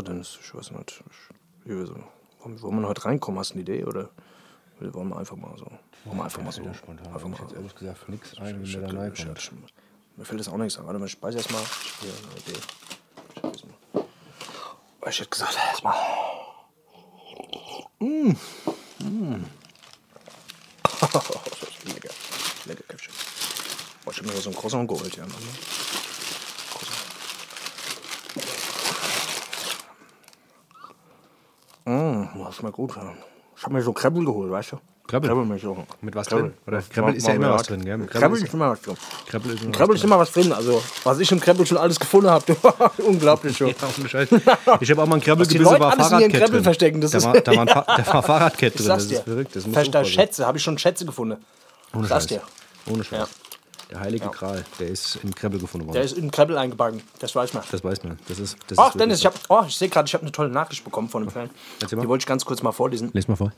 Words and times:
sagen, 0.00 0.14
Dennis? 0.14 0.38
Ich 0.42 0.54
weiß 0.54 0.70
nicht. 0.72 1.02
Ich, 1.64 1.68
wir 1.68 1.86
so, 1.86 1.94
wollen, 2.62 2.80
wir 2.80 2.88
heute 2.88 3.04
reinkommen? 3.04 3.38
Hast 3.38 3.50
du 3.50 3.54
eine 3.54 3.62
Idee? 3.62 3.84
Oder 3.84 4.08
wollen 4.80 5.08
wir 5.08 5.16
einfach 5.18 5.36
mal 5.36 5.56
so? 5.58 5.66
Wollen 6.04 6.18
wir 6.18 6.24
einfach 6.24 6.42
mal 6.42 6.52
so? 6.52 6.62
Einfach 6.62 7.28
mal 7.28 7.38
jetzt 7.40 7.52
ehrlich 7.54 7.74
gesagt 7.74 7.98
für 7.98 8.10
nichts 8.10 8.36
ein, 8.38 8.62
Ich 8.64 8.74
wenn 8.74 8.84
hab- 8.84 8.92
mir 8.92 8.98
da 8.98 9.12
ich 9.12 9.26
hab 9.26 9.40
schon- 9.40 9.62
Mir 10.16 10.24
fällt 10.24 10.40
das 10.40 10.48
auch 10.48 10.56
nichts 10.56 10.78
an. 10.78 10.86
Warte 10.86 10.98
mal, 10.98 11.06
ich 11.06 11.12
speise 11.12 11.38
erstmal. 11.38 11.62
Ich 11.62 11.92
hier 12.00 12.12
eine 12.12 12.40
Idee. 12.40 12.60
Ich, 13.36 13.42
hab 13.42 13.52
Oh, 15.02 15.08
ich 15.08 15.18
hätte 15.20 15.30
gesagt, 15.30 15.56
erstmal. 15.56 15.94
Mm. 18.00 18.36
Mm. 19.02 19.44
Lecker. 21.86 22.10
Lecker 22.66 22.82
Käffchen. 22.88 23.14
Oh, 24.04 24.10
ich 24.10 24.16
habe 24.18 24.26
mir 24.26 24.32
hier 24.34 24.42
so 24.42 24.50
ein 24.50 24.56
Croissant 24.56 24.88
geholt. 24.88 25.16
Ja, 25.16 25.22
Mann. 25.24 25.32
Croissant. 26.70 27.06
Mm, 31.84 32.24
das 32.44 32.56
schmeckt 32.56 32.74
gut. 32.76 32.94
Ja. 32.96 33.12
Ich 33.56 33.62
habe 33.64 33.74
mir 33.74 33.82
so 33.82 33.92
Krebbel 33.92 34.24
geholt, 34.24 34.50
weißt 34.50 34.72
du? 34.72 34.76
Krebbel? 35.06 35.28
Krebbel 35.28 35.44
mir 35.44 35.58
so. 35.58 35.84
Mit 36.02 36.14
was 36.14 36.28
Krebbel. 36.28 36.44
drin? 36.44 36.54
Oder 36.66 36.82
Krebbel 36.82 37.14
ist 37.16 37.26
ja 37.26 37.34
immer 37.34 37.52
was 37.52 37.64
drin, 37.64 37.84
gell? 37.84 37.98
Mit 37.98 38.10
Krebbel, 38.10 38.20
Krebbel 38.28 38.44
ist 38.46 38.54
immer 38.54 38.70
was 38.70 38.80
drin. 38.80 38.96
Krebbel 39.26 39.54
ist 39.54 39.62
Im 39.64 39.72
Krebbel 39.72 39.96
ist 39.96 40.04
immer 40.04 40.18
was 40.18 40.30
drin. 40.32 40.52
Also, 40.52 40.82
was 41.04 41.18
ich 41.18 41.32
im 41.32 41.40
Krebbel 41.40 41.66
schon 41.66 41.78
alles 41.78 41.98
gefunden 41.98 42.30
habe, 42.30 42.56
unglaublich 42.98 43.56
schon. 43.56 43.74
Ja. 44.12 44.78
Ich 44.80 44.90
habe 44.90 45.02
auch 45.02 45.06
mal 45.06 45.16
ein 45.16 45.20
Krebbelgebiss, 45.20 45.66
war 45.66 45.80
alles 45.80 45.82
in 45.82 45.90
ihren 45.90 45.98
Fahrradkett 46.08 46.32
Krebbel 46.32 46.50
drin. 46.50 46.62
verstecken, 46.64 47.00
das 47.00 47.10
da 47.10 47.18
ist- 47.18 47.24
war, 47.24 47.40
da, 47.40 47.52
war 47.56 47.60
ein 47.62 47.68
Fa 47.68 47.84
da 47.96 48.06
war 48.12 48.22
Fahrradkett 48.22 48.74
Ich 48.74 48.80
drin, 48.80 48.88
das 48.88 49.04
ist 49.06 49.22
verrückt. 49.24 49.56
Das 49.56 49.66
muss. 49.66 50.08
Schätze, 50.08 50.46
habe 50.46 50.58
ich 50.58 50.64
schon 50.64 50.78
Schätze 50.78 51.04
gefunden. 51.04 51.36
Ohne 51.94 52.06
Scheiß. 52.06 52.28
Ohne 52.88 53.02
Scheiß. 53.04 53.28
Ja. 53.90 53.96
Der 53.96 54.00
heilige 54.00 54.28
Gral, 54.28 54.64
der 54.78 54.88
ist 54.88 55.16
im 55.16 55.34
Krebbel 55.34 55.58
gefunden 55.58 55.86
worden. 55.86 55.94
Der 55.94 56.04
ist 56.04 56.16
in 56.16 56.30
Krebbel 56.30 56.56
eingebacken, 56.56 57.02
das 57.18 57.34
weiß 57.34 57.54
man. 57.54 57.64
das 57.70 57.82
weiß 57.82 58.04
man. 58.04 58.18
Das 58.28 58.38
ist, 58.38 58.56
das 58.68 58.78
Ach, 58.78 58.90
ist 58.90 59.00
Dennis, 59.00 59.18
ich, 59.18 59.26
hab, 59.26 59.34
oh, 59.48 59.64
ich 59.66 59.76
sehe 59.76 59.88
gerade, 59.88 60.06
ich 60.06 60.14
habe 60.14 60.22
eine 60.22 60.32
tolle 60.32 60.50
Nachricht 60.50 60.84
bekommen 60.84 61.08
von 61.08 61.22
einem 61.22 61.30
Fan. 61.30 61.50
Die 61.90 61.96
wollte 61.96 62.22
ich 62.22 62.26
ganz 62.26 62.44
kurz 62.44 62.62
mal 62.62 62.72
vorlesen. 62.72 63.10
Les 63.12 63.26
mal 63.26 63.36
vor. 63.36 63.52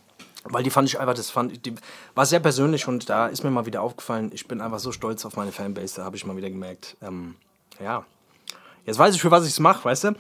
Weil 0.45 0.65
die 0.65 0.71
fand 0.71 0.89
ich 0.89 0.99
einfach, 0.99 1.15
das 1.15 1.31
fand, 1.31 1.65
die 1.65 1.75
war 2.15 2.27
sehr 2.27 2.41
persönlich 2.41 2.89
und 2.89 3.09
da 3.09 3.29
ist 3.29 3.45
mir 3.45 3.51
mal 3.51 3.67
wieder 3.67 3.83
aufgefallen, 3.83 4.31
ich 4.33 4.49
bin 4.49 4.61
einfach 4.61 4.81
so 4.81 4.91
stolz 4.91 5.25
auf 5.25 5.37
meine 5.37 5.53
Fanbase, 5.53 5.97
da 5.97 6.05
habe 6.05 6.17
ich 6.17 6.27
mal 6.27 6.37
wieder 6.37 6.51
gemerkt, 6.51 6.97
ähm, 7.01 7.37
ja, 7.79 8.05
jetzt 8.85 8.99
weiß 8.99 9.15
ich, 9.15 9.21
für 9.21 9.31
was 9.31 9.45
ich 9.45 9.53
es 9.53 9.61
mache, 9.61 9.85
weißt 9.85 10.05
du? 10.05 10.11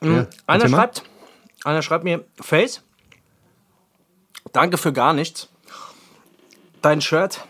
Mhm. 0.00 0.16
Ja, 0.16 0.26
einer, 0.46 0.68
schreibt, 0.68 1.04
einer 1.64 1.80
schreibt 1.80 2.04
mir, 2.04 2.24
Face, 2.38 2.82
danke 4.52 4.76
für 4.76 4.92
gar 4.92 5.14
nichts. 5.14 5.48
Dein 6.82 7.00
Shirt, 7.00 7.40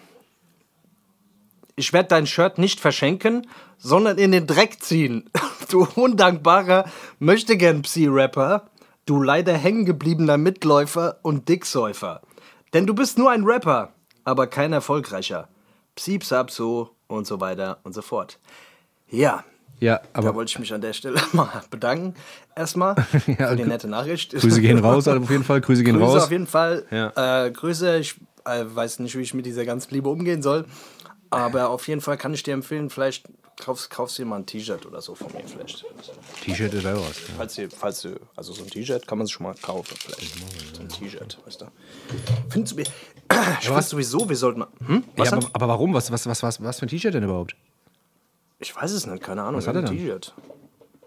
ich 1.76 1.92
werde 1.92 2.08
dein 2.10 2.26
Shirt 2.26 2.58
nicht 2.58 2.80
verschenken, 2.80 3.46
sondern 3.78 4.18
in 4.18 4.32
den 4.32 4.46
Dreck 4.46 4.82
ziehen. 4.82 5.30
Du 5.70 5.86
undankbarer 5.94 6.84
Möchtegern-Psi-Rapper, 7.18 8.68
du 9.06 9.22
leider 9.22 9.54
hängengebliebener 9.54 10.36
Mitläufer 10.36 11.18
und 11.22 11.48
Dicksäufer. 11.48 12.20
Denn 12.74 12.86
du 12.86 12.94
bist 12.94 13.16
nur 13.16 13.30
ein 13.30 13.44
Rapper, 13.44 13.92
aber 14.24 14.46
kein 14.48 14.72
erfolgreicher. 14.72 15.48
Psi-Psap-So 15.96 16.90
und 17.06 17.26
so 17.26 17.40
weiter 17.40 17.78
und 17.84 17.94
so 17.94 18.02
fort. 18.02 18.38
Ja, 19.08 19.44
Ja, 19.80 19.98
da 20.12 20.18
aber 20.20 20.34
wollte 20.34 20.50
ich 20.50 20.58
mich 20.58 20.72
an 20.74 20.80
der 20.80 20.92
Stelle 20.92 21.20
mal 21.32 21.62
bedanken. 21.70 22.14
Erstmal 22.54 22.94
Ja, 23.38 23.48
für 23.48 23.56
die 23.56 23.64
nette 23.64 23.88
Nachricht. 23.88 24.32
Grüße 24.32 24.60
gehen 24.60 24.78
raus, 24.78 25.08
auf 25.08 25.30
jeden 25.30 25.44
Fall. 25.44 25.60
Grüße 25.60 25.84
gehen 25.84 25.96
Grüße 25.98 26.12
raus. 26.12 26.24
auf 26.24 26.30
jeden 26.30 26.46
Fall. 26.46 26.84
Ja. 26.90 27.44
Äh, 27.46 27.50
Grüße. 27.50 27.98
Ich 27.98 28.16
äh, 28.44 28.64
weiß 28.66 28.98
nicht, 28.98 29.16
wie 29.16 29.22
ich 29.22 29.32
mit 29.34 29.46
dieser 29.46 29.64
ganzen 29.64 29.92
Liebe 29.94 30.08
umgehen 30.08 30.42
soll. 30.42 30.64
Aber 31.32 31.70
auf 31.70 31.88
jeden 31.88 32.02
Fall 32.02 32.18
kann 32.18 32.34
ich 32.34 32.42
dir 32.42 32.52
empfehlen, 32.52 32.90
vielleicht 32.90 33.24
kaufst, 33.58 33.88
kaufst 33.88 34.18
du 34.18 34.22
dir 34.22 34.28
mal 34.28 34.36
ein 34.36 34.46
T-Shirt 34.46 34.84
oder 34.84 35.00
so 35.00 35.14
von 35.14 35.32
mir. 35.32 35.42
Vielleicht. 35.46 35.82
T-Shirt 36.42 36.74
oder 36.74 36.94
was. 36.96 37.16
Ja. 37.16 37.34
Falls 37.38 37.54
du, 37.54 37.70
falls 37.70 38.02
du, 38.02 38.20
also 38.36 38.52
so 38.52 38.62
ein 38.62 38.68
T-Shirt 38.68 39.06
kann 39.06 39.16
man 39.16 39.26
sich 39.26 39.34
schon 39.34 39.44
mal 39.44 39.54
kaufen. 39.54 39.96
Vielleicht. 39.98 40.76
So 40.76 40.82
ein 40.82 40.88
T-Shirt, 40.90 41.38
weißt 41.46 41.62
du. 41.62 41.66
Findest 42.50 42.76
du, 42.76 42.82
ich 42.82 42.90
finde 43.62 43.82
sowieso, 43.82 44.28
wir 44.28 44.36
sollten 44.36 44.60
mal. 44.60 44.68
Hm? 44.86 45.04
Ja, 45.16 45.24
denn? 45.24 45.34
aber, 45.34 45.50
aber 45.54 45.68
warum? 45.68 45.94
Was, 45.94 46.12
was, 46.12 46.26
was, 46.26 46.42
was, 46.42 46.62
was 46.62 46.78
für 46.78 46.84
ein 46.86 46.90
T-Shirt 46.90 47.14
denn 47.14 47.24
überhaupt? 47.24 47.56
Ich 48.58 48.76
weiß 48.76 48.92
es 48.92 49.06
nicht, 49.06 49.22
keine 49.22 49.42
Ahnung. 49.42 49.56
Was 49.56 49.66
hat 49.66 49.74
er 49.74 49.80
ein 49.80 49.86
dann? 49.86 49.96
T-Shirt. 49.96 50.34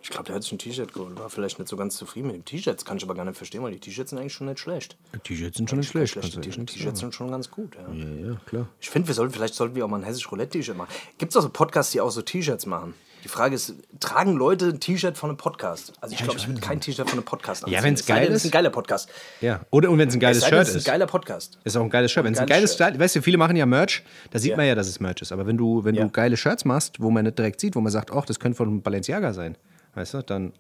Ich 0.07 0.11
glaube, 0.11 0.25
der 0.25 0.35
hat 0.35 0.43
sich 0.43 0.51
ein 0.51 0.59
T-Shirt 0.59 0.93
geholt. 0.93 1.17
War 1.17 1.31
vielleicht 1.31 1.57
nicht 1.57 1.67
so 1.67 1.75
ganz 1.75 1.95
zufrieden 1.97 2.27
mit 2.27 2.35
dem 2.35 2.45
T-Shirt. 2.45 2.77
Das 2.77 2.85
kann 2.85 2.97
ich 2.97 3.03
aber 3.03 3.15
gar 3.15 3.25
nicht 3.25 3.37
verstehen, 3.37 3.63
weil 3.63 3.71
die 3.71 3.79
T-Shirts 3.79 4.11
sind 4.11 4.19
eigentlich 4.19 4.33
schon 4.33 4.45
nicht 4.45 4.59
schlecht. 4.59 4.97
T-Shirts 5.23 5.57
sind 5.57 5.67
schon 5.67 5.79
nicht 5.79 5.89
schlecht. 5.89 6.15
Echt 6.15 6.39
T-Shirts 6.43 6.73
T-Shirts 6.73 6.99
sind 6.99 7.15
schon 7.15 7.31
ganz 7.31 7.49
gut, 7.49 7.75
ja. 7.75 7.91
Ja, 7.91 8.27
ja, 8.33 8.37
klar. 8.45 8.67
Ich 8.79 8.91
finde, 8.91 9.07
wir 9.07 9.15
sollten, 9.15 9.33
vielleicht 9.33 9.55
sollten 9.55 9.73
wir 9.75 9.83
auch 9.83 9.89
mal 9.89 9.97
ein 9.97 10.03
hessisch 10.03 10.31
Roulette-T-Shirt 10.31 10.77
machen. 10.77 10.89
Gibt 11.17 11.31
es 11.31 11.35
auch 11.37 11.41
so 11.41 11.49
Podcasts, 11.49 11.91
die 11.91 12.01
auch 12.01 12.11
so 12.11 12.21
T-Shirts 12.21 12.67
machen? 12.67 12.93
Die 13.23 13.29
Frage 13.29 13.55
ist, 13.55 13.73
tragen 13.99 14.33
Leute 14.33 14.67
ein 14.67 14.79
T-Shirt 14.79 15.17
von 15.17 15.31
einem 15.31 15.37
Podcast? 15.37 15.93
Also 16.01 16.13
ich 16.13 16.21
glaube, 16.21 16.37
ich 16.37 16.47
würde 16.47 16.61
kein 16.61 16.79
T-Shirt 16.79 17.09
von 17.09 17.17
einem 17.17 17.25
Podcast 17.25 17.63
anziehen. 17.63 17.81
wenn's 17.81 18.01
Es 18.01 18.05
sei 18.05 18.13
geil 18.13 18.23
es 18.25 18.29
ist. 18.29 18.35
ist 18.35 18.45
ein 18.45 18.51
geiler 18.51 18.69
Podcast. 18.69 19.09
Ja. 19.41 19.65
Oder 19.71 19.89
und 19.89 19.97
wenn 19.97 20.07
es 20.09 20.13
ein 20.13 20.19
geiles 20.19 20.43
Es 20.43 20.47
Shirt 20.49 20.61
es 20.61 20.69
ist 20.69 20.75
ist. 20.75 20.87
ein 20.87 20.91
geiler 20.91 21.07
Podcast. 21.07 21.57
Ist 21.63 21.75
auch 21.75 21.81
ein 21.81 21.89
geiles 21.89 22.11
Shirt. 22.11 22.23
Wenn 22.25 22.33
es 22.35 22.39
ein 22.39 22.45
geiles 22.45 22.75
Style, 22.75 22.99
weißt 22.99 23.15
du, 23.15 23.23
viele 23.23 23.39
machen 23.39 23.55
ja 23.55 23.65
Merch, 23.65 24.03
da 24.29 24.37
sieht 24.37 24.51
Ja. 24.51 24.57
man 24.57 24.67
ja, 24.67 24.75
dass 24.75 24.87
es 24.87 24.99
Merch 24.99 25.23
ist. 25.23 25.31
Aber 25.31 25.47
wenn 25.47 25.57
du, 25.57 25.83
wenn 25.83 25.95
Ja. 25.95 26.03
du 26.03 26.11
geile 26.11 26.37
Shirts 26.37 26.63
machst, 26.65 27.01
wo 27.01 27.09
man 27.09 27.23
nicht 27.25 27.39
direkt 27.39 27.59
sieht, 27.59 27.75
wo 27.75 27.81
man 27.81 27.91
sagt, 27.91 28.11
ach, 28.11 28.25
das 28.25 28.39
könnte 28.39 28.57
von 28.57 28.83
Balenciaga 28.83 29.33
sein, 29.33 29.57
weißt 29.95 30.13
du, 30.15 30.21
dann 30.23 30.53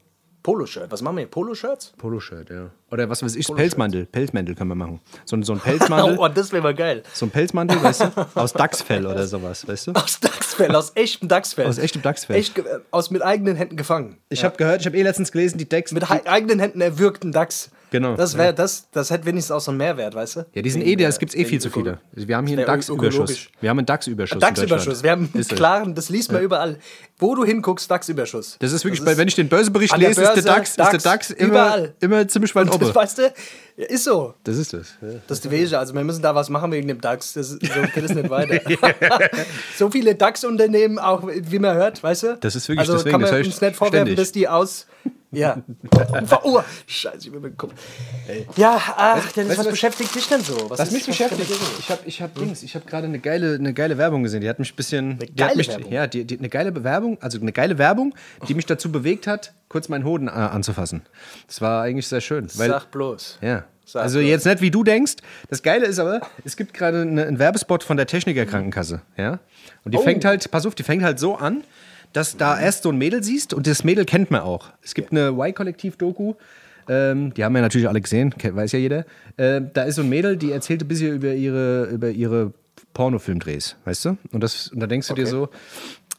Polo-Shirt. 0.43 0.91
Was 0.91 1.01
machen 1.01 1.15
wir 1.15 1.21
hier? 1.21 1.31
Polo-Shirts? 1.31 1.93
Poloshirt, 1.97 2.51
ja. 2.51 2.69
Oder 2.91 3.09
was 3.09 3.23
weiß 3.23 3.35
ich, 3.35 3.47
Pelzmantel, 3.47 4.05
Pelzmantel 4.05 4.53
können 4.53 4.69
wir 4.69 4.75
machen. 4.75 5.01
So, 5.25 5.35
ein- 5.35 5.41
so 5.41 5.53
ein 5.53 5.59
Pelzmantel, 5.59 6.17
Oh, 6.19 6.27
das 6.27 6.51
wäre 6.51 6.61
mal 6.61 6.75
geil. 6.75 7.01
so 7.13 7.25
ein 7.25 7.31
Pelzmantel, 7.31 7.81
weißt 7.81 8.01
du, 8.01 8.11
aus 8.35 8.53
Dachsfell 8.53 9.07
oder 9.07 9.25
sowas, 9.25 9.67
weißt 9.67 9.87
du? 9.87 9.91
Aus 9.93 10.19
Dachsfell, 10.19 10.75
aus 10.75 10.91
echtem 10.95 11.27
Dachsfell. 11.29 11.65
Aus 11.65 11.79
echtem 11.79 12.03
Dachsfell. 12.03 12.35
Echt, 12.35 12.59
äh, 12.59 12.63
aus 12.91 13.09
mit 13.09 13.23
eigenen 13.23 13.55
Händen 13.55 13.75
gefangen. 13.75 14.17
Ich 14.29 14.43
habe 14.43 14.55
gehört, 14.55 14.81
ich 14.81 14.85
habe 14.85 14.95
eh 14.97 15.01
letztens 15.01 15.31
gelesen, 15.31 15.57
die 15.57 15.67
Decks, 15.67 15.91
Mit 15.91 16.09
eigenen 16.11 16.59
Händen 16.59 16.79
erwürgten 16.79 17.31
Dachs. 17.31 17.71
Genau, 17.91 18.15
Das 18.15 18.37
wäre 18.37 18.53
das, 18.53 18.87
das 18.91 19.09
hätte 19.09 19.25
wenigstens 19.25 19.51
auch 19.51 19.59
so 19.61 19.71
einen 19.71 19.77
Mehrwert, 19.77 20.15
weißt 20.15 20.35
du? 20.37 20.45
ja, 20.53 20.61
die 20.61 20.69
sind 20.69 20.81
Wegen, 20.85 20.99
eh, 20.99 21.03
das 21.05 21.17
äh, 21.17 21.19
gibt's 21.19 21.35
eh 21.35 21.45
viel 21.45 21.61
zu 21.61 21.69
viele. 21.69 21.99
Wir 22.13 22.35
haben 22.37 22.47
hier 22.47 22.57
Das 22.57 22.67
einen 22.67 22.67
wär 22.67 22.75
DAX-Überschuss. 22.75 23.47
Wir 23.61 23.69
haben 23.69 23.79
einen 23.79 23.85
DAX-Überschuss. 23.85 24.39
DAX-Überschuss. 24.39 25.03
Wir 25.03 25.11
haben 25.11 25.29
einen 25.33 25.41
Ist 25.41 25.55
klaren, 25.55 25.95
das 25.95 26.09
liest 26.09 26.31
man 26.31 26.41
überall. 26.41 26.79
Wo 27.17 27.33
du 27.35 27.45
hinguckst, 27.45 27.89
DAX-Überschuss. 27.89 28.57
Das 28.59 28.71
ist 28.73 28.83
wirklich, 28.83 29.05
weil 29.05 29.17
wenn 29.17 29.27
ich 29.27 29.35
den 29.35 29.47
Börsebericht 29.47 29.95
lese, 29.97 30.09
ist 30.09 30.17
der 30.17 30.25
Börse, 30.33 30.41
DAX, 30.43 30.69
ist 30.69 30.77
der 30.77 30.85
DAX, 30.85 31.03
DAX 31.03 31.29
immer, 31.31 31.47
überall. 31.49 31.93
immer 32.01 32.27
ziemlich 32.27 32.53
weit 32.55 32.69
oben. 32.73 32.85
Das 32.85 32.95
weißt 32.95 33.17
du, 33.19 33.33
ja, 33.77 33.85
ist 33.87 34.03
so. 34.03 34.33
Das 34.43 34.57
ist 34.57 34.73
das. 34.73 34.95
Ja. 35.01 35.07
Das 35.27 35.37
ist 35.37 35.45
die 35.45 35.51
Wege. 35.51 35.77
Also 35.79 35.93
wir 35.93 36.03
müssen 36.03 36.21
da 36.21 36.33
was 36.35 36.49
machen 36.49 36.71
wegen 36.71 36.87
dem 36.87 36.99
DAX. 36.99 37.33
Das, 37.33 37.51
ist- 37.51 37.65
so 37.65 37.81
geht 37.93 38.03
es 38.03 38.13
nicht 38.13 38.29
weiter. 38.29 38.59
so 39.77 39.89
viele 39.89 40.15
DAX-Unternehmen, 40.15 40.99
auch 40.99 41.23
wie 41.27 41.59
man 41.59 41.75
hört, 41.75 42.01
weißt 42.03 42.23
du? 42.23 42.37
Das 42.39 42.55
ist 42.55 42.67
wirklich- 42.67 42.79
Also 42.79 42.93
deswegen, 42.93 43.11
kann 43.11 43.21
man 43.21 43.31
das 43.31 43.45
uns 43.47 43.61
nicht 43.61 43.75
vorwerfen, 43.75 44.15
dass 44.15 44.31
die 44.31 44.47
aus... 44.47 44.87
Ja. 45.37 45.57
oh, 46.43 46.61
Scheiße, 46.87 47.17
ich 47.27 47.31
bin 47.31 47.41
mit 47.41 47.53
dem 47.53 47.57
Kopf. 47.57 47.73
Ja, 48.55 48.81
ach, 48.97 49.31
Dennis, 49.33 49.49
weißt 49.51 49.59
was 49.59 49.65
was- 49.65 49.71
beschäftigt 49.71 50.15
dich 50.15 50.27
denn 50.27 50.41
so? 50.41 50.69
Was, 50.69 50.79
Was 50.79 50.87
ist- 50.89 50.93
mich 50.93 51.05
beschäftigt, 51.05 51.49
ich 51.79 51.89
habe 51.89 52.01
ich 52.05 52.21
hab 52.21 52.35
Dings, 52.35 52.63
ich 52.63 52.75
habe 52.75 52.85
gerade 52.85 53.07
eine 53.07 53.19
geile, 53.19 53.55
eine 53.55 53.73
geile 53.73 53.97
Werbung 53.97 54.23
gesehen, 54.23 54.41
die 54.41 54.49
hat 54.49 54.59
mich 54.59 54.73
ein 54.73 54.75
bisschen... 54.75 55.19
die 55.19 55.35
geile 55.35 55.55
mich, 55.55 55.67
Werbung? 55.67 55.91
Ja, 55.91 56.07
die, 56.07 56.25
die, 56.25 56.37
eine 56.39 56.49
geile 56.49 56.83
Werbung, 56.83 57.17
also 57.21 57.39
eine 57.39 57.51
geile 57.51 57.77
Werbung, 57.77 58.13
die 58.47 58.53
mich 58.53 58.65
dazu 58.65 58.91
bewegt 58.91 59.27
hat, 59.27 59.53
kurz 59.69 59.89
meinen 59.89 60.05
Hoden 60.05 60.27
äh, 60.27 60.31
anzufassen. 60.31 61.01
Das 61.47 61.61
war 61.61 61.83
eigentlich 61.83 62.07
sehr 62.07 62.21
schön. 62.21 62.47
Weil, 62.55 62.69
Sag 62.69 62.91
bloß. 62.91 63.39
Ja. 63.41 63.63
Sag 63.85 64.03
Also 64.03 64.19
bloß. 64.19 64.29
jetzt 64.29 64.45
nicht 64.45 64.61
wie 64.61 64.71
du 64.71 64.83
denkst. 64.83 65.15
Das 65.49 65.61
Geile 65.61 65.85
ist 65.85 65.99
aber, 65.99 66.21
es 66.43 66.55
gibt 66.57 66.73
gerade 66.73 67.01
eine- 67.01 67.25
einen 67.25 67.39
Werbespot 67.39 67.83
von 67.83 67.97
der 67.97 68.07
Techniker 68.07 68.45
Krankenkasse, 68.45 69.01
ja. 69.17 69.39
Und 69.83 69.93
die 69.93 69.97
Oh. 69.97 70.01
fängt 70.01 70.25
halt, 70.25 70.49
pass 70.49 70.65
auf, 70.65 70.73
die 70.75 70.83
fängt 70.83 71.03
halt 71.03 71.19
so 71.19 71.35
an, 71.35 71.63
dass 72.13 72.37
da 72.37 72.59
erst 72.59 72.83
so 72.83 72.89
ein 72.89 72.97
Mädel 72.97 73.23
siehst 73.23 73.53
und 73.53 73.67
das 73.67 73.83
Mädel 73.83 74.05
kennt 74.05 74.31
man 74.31 74.41
auch. 74.41 74.69
Es 74.81 74.93
gibt 74.93 75.11
eine 75.11 75.29
Y-Kollektiv-Doku. 75.29 76.33
Ähm, 76.87 77.33
die 77.33 77.43
haben 77.43 77.53
wir 77.55 77.61
natürlich 77.61 77.87
alle 77.87 78.01
gesehen, 78.01 78.33
weiß 78.37 78.71
ja 78.73 78.79
jeder. 78.79 79.05
Ähm, 79.37 79.71
da 79.73 79.83
ist 79.83 79.95
so 79.95 80.01
ein 80.01 80.09
Mädel, 80.09 80.37
die 80.37 80.51
erzählt 80.51 80.83
ein 80.83 80.87
bisschen 80.87 81.15
über 81.15 81.33
ihre, 81.33 81.85
über 81.85 82.09
ihre 82.09 82.53
Pornofilmdrehs, 82.93 83.75
weißt 83.85 84.05
du? 84.05 84.17
Und, 84.31 84.41
das, 84.41 84.69
und 84.69 84.79
da 84.79 84.87
denkst 84.87 85.07
du 85.07 85.13
dir 85.15 85.27
so, 85.27 85.49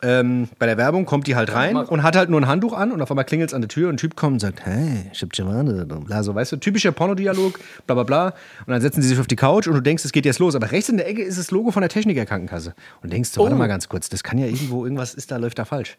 ähm, 0.06 0.48
bei 0.58 0.66
der 0.66 0.76
Werbung 0.76 1.04
kommt 1.04 1.26
die 1.26 1.34
halt 1.34 1.52
rein 1.52 1.76
und 1.76 2.02
hat 2.04 2.14
halt 2.16 2.30
nur 2.30 2.40
ein 2.40 2.46
Handtuch 2.46 2.72
an 2.72 2.92
und 2.92 3.02
auf 3.02 3.10
einmal 3.10 3.24
klingelt 3.24 3.50
es 3.50 3.54
an 3.54 3.60
der 3.62 3.68
Tür 3.68 3.88
und 3.88 3.94
ein 3.94 3.98
Typ 3.98 4.14
kommt 4.14 4.34
und 4.34 4.38
sagt, 4.40 4.64
hey, 4.64 5.10
ich 5.12 5.20
hab 5.22 5.30
Giovanni. 5.32 5.84
Bla, 5.84 6.22
so, 6.22 6.34
weißt 6.34 6.52
du, 6.52 6.56
typischer 6.58 6.92
Pornodialog, 6.92 7.58
bla 7.86 7.94
bla 7.94 8.04
bla. 8.04 8.26
Und 8.66 8.72
dann 8.72 8.80
setzen 8.80 9.02
sie 9.02 9.08
sich 9.08 9.18
auf 9.18 9.26
die 9.26 9.36
Couch 9.36 9.66
und 9.66 9.74
du 9.74 9.80
denkst, 9.80 10.04
es 10.04 10.12
geht 10.12 10.24
jetzt 10.24 10.38
los. 10.38 10.54
Aber 10.54 10.70
rechts 10.70 10.88
in 10.88 10.96
der 10.96 11.08
Ecke 11.08 11.22
ist 11.22 11.38
das 11.38 11.50
Logo 11.50 11.70
von 11.72 11.80
der 11.80 11.90
Techniker 11.90 12.24
Krankenkasse. 12.24 12.74
Und 13.02 13.12
denkst 13.12 13.32
du, 13.32 13.40
warte 13.40 13.54
Oh. 13.54 13.58
mal 13.58 13.66
ganz 13.66 13.88
kurz, 13.88 14.08
das 14.08 14.22
kann 14.22 14.38
ja 14.38 14.46
irgendwo, 14.46 14.84
irgendwas 14.84 15.14
ist 15.14 15.30
da, 15.32 15.36
läuft 15.38 15.58
da 15.58 15.64
falsch. 15.64 15.96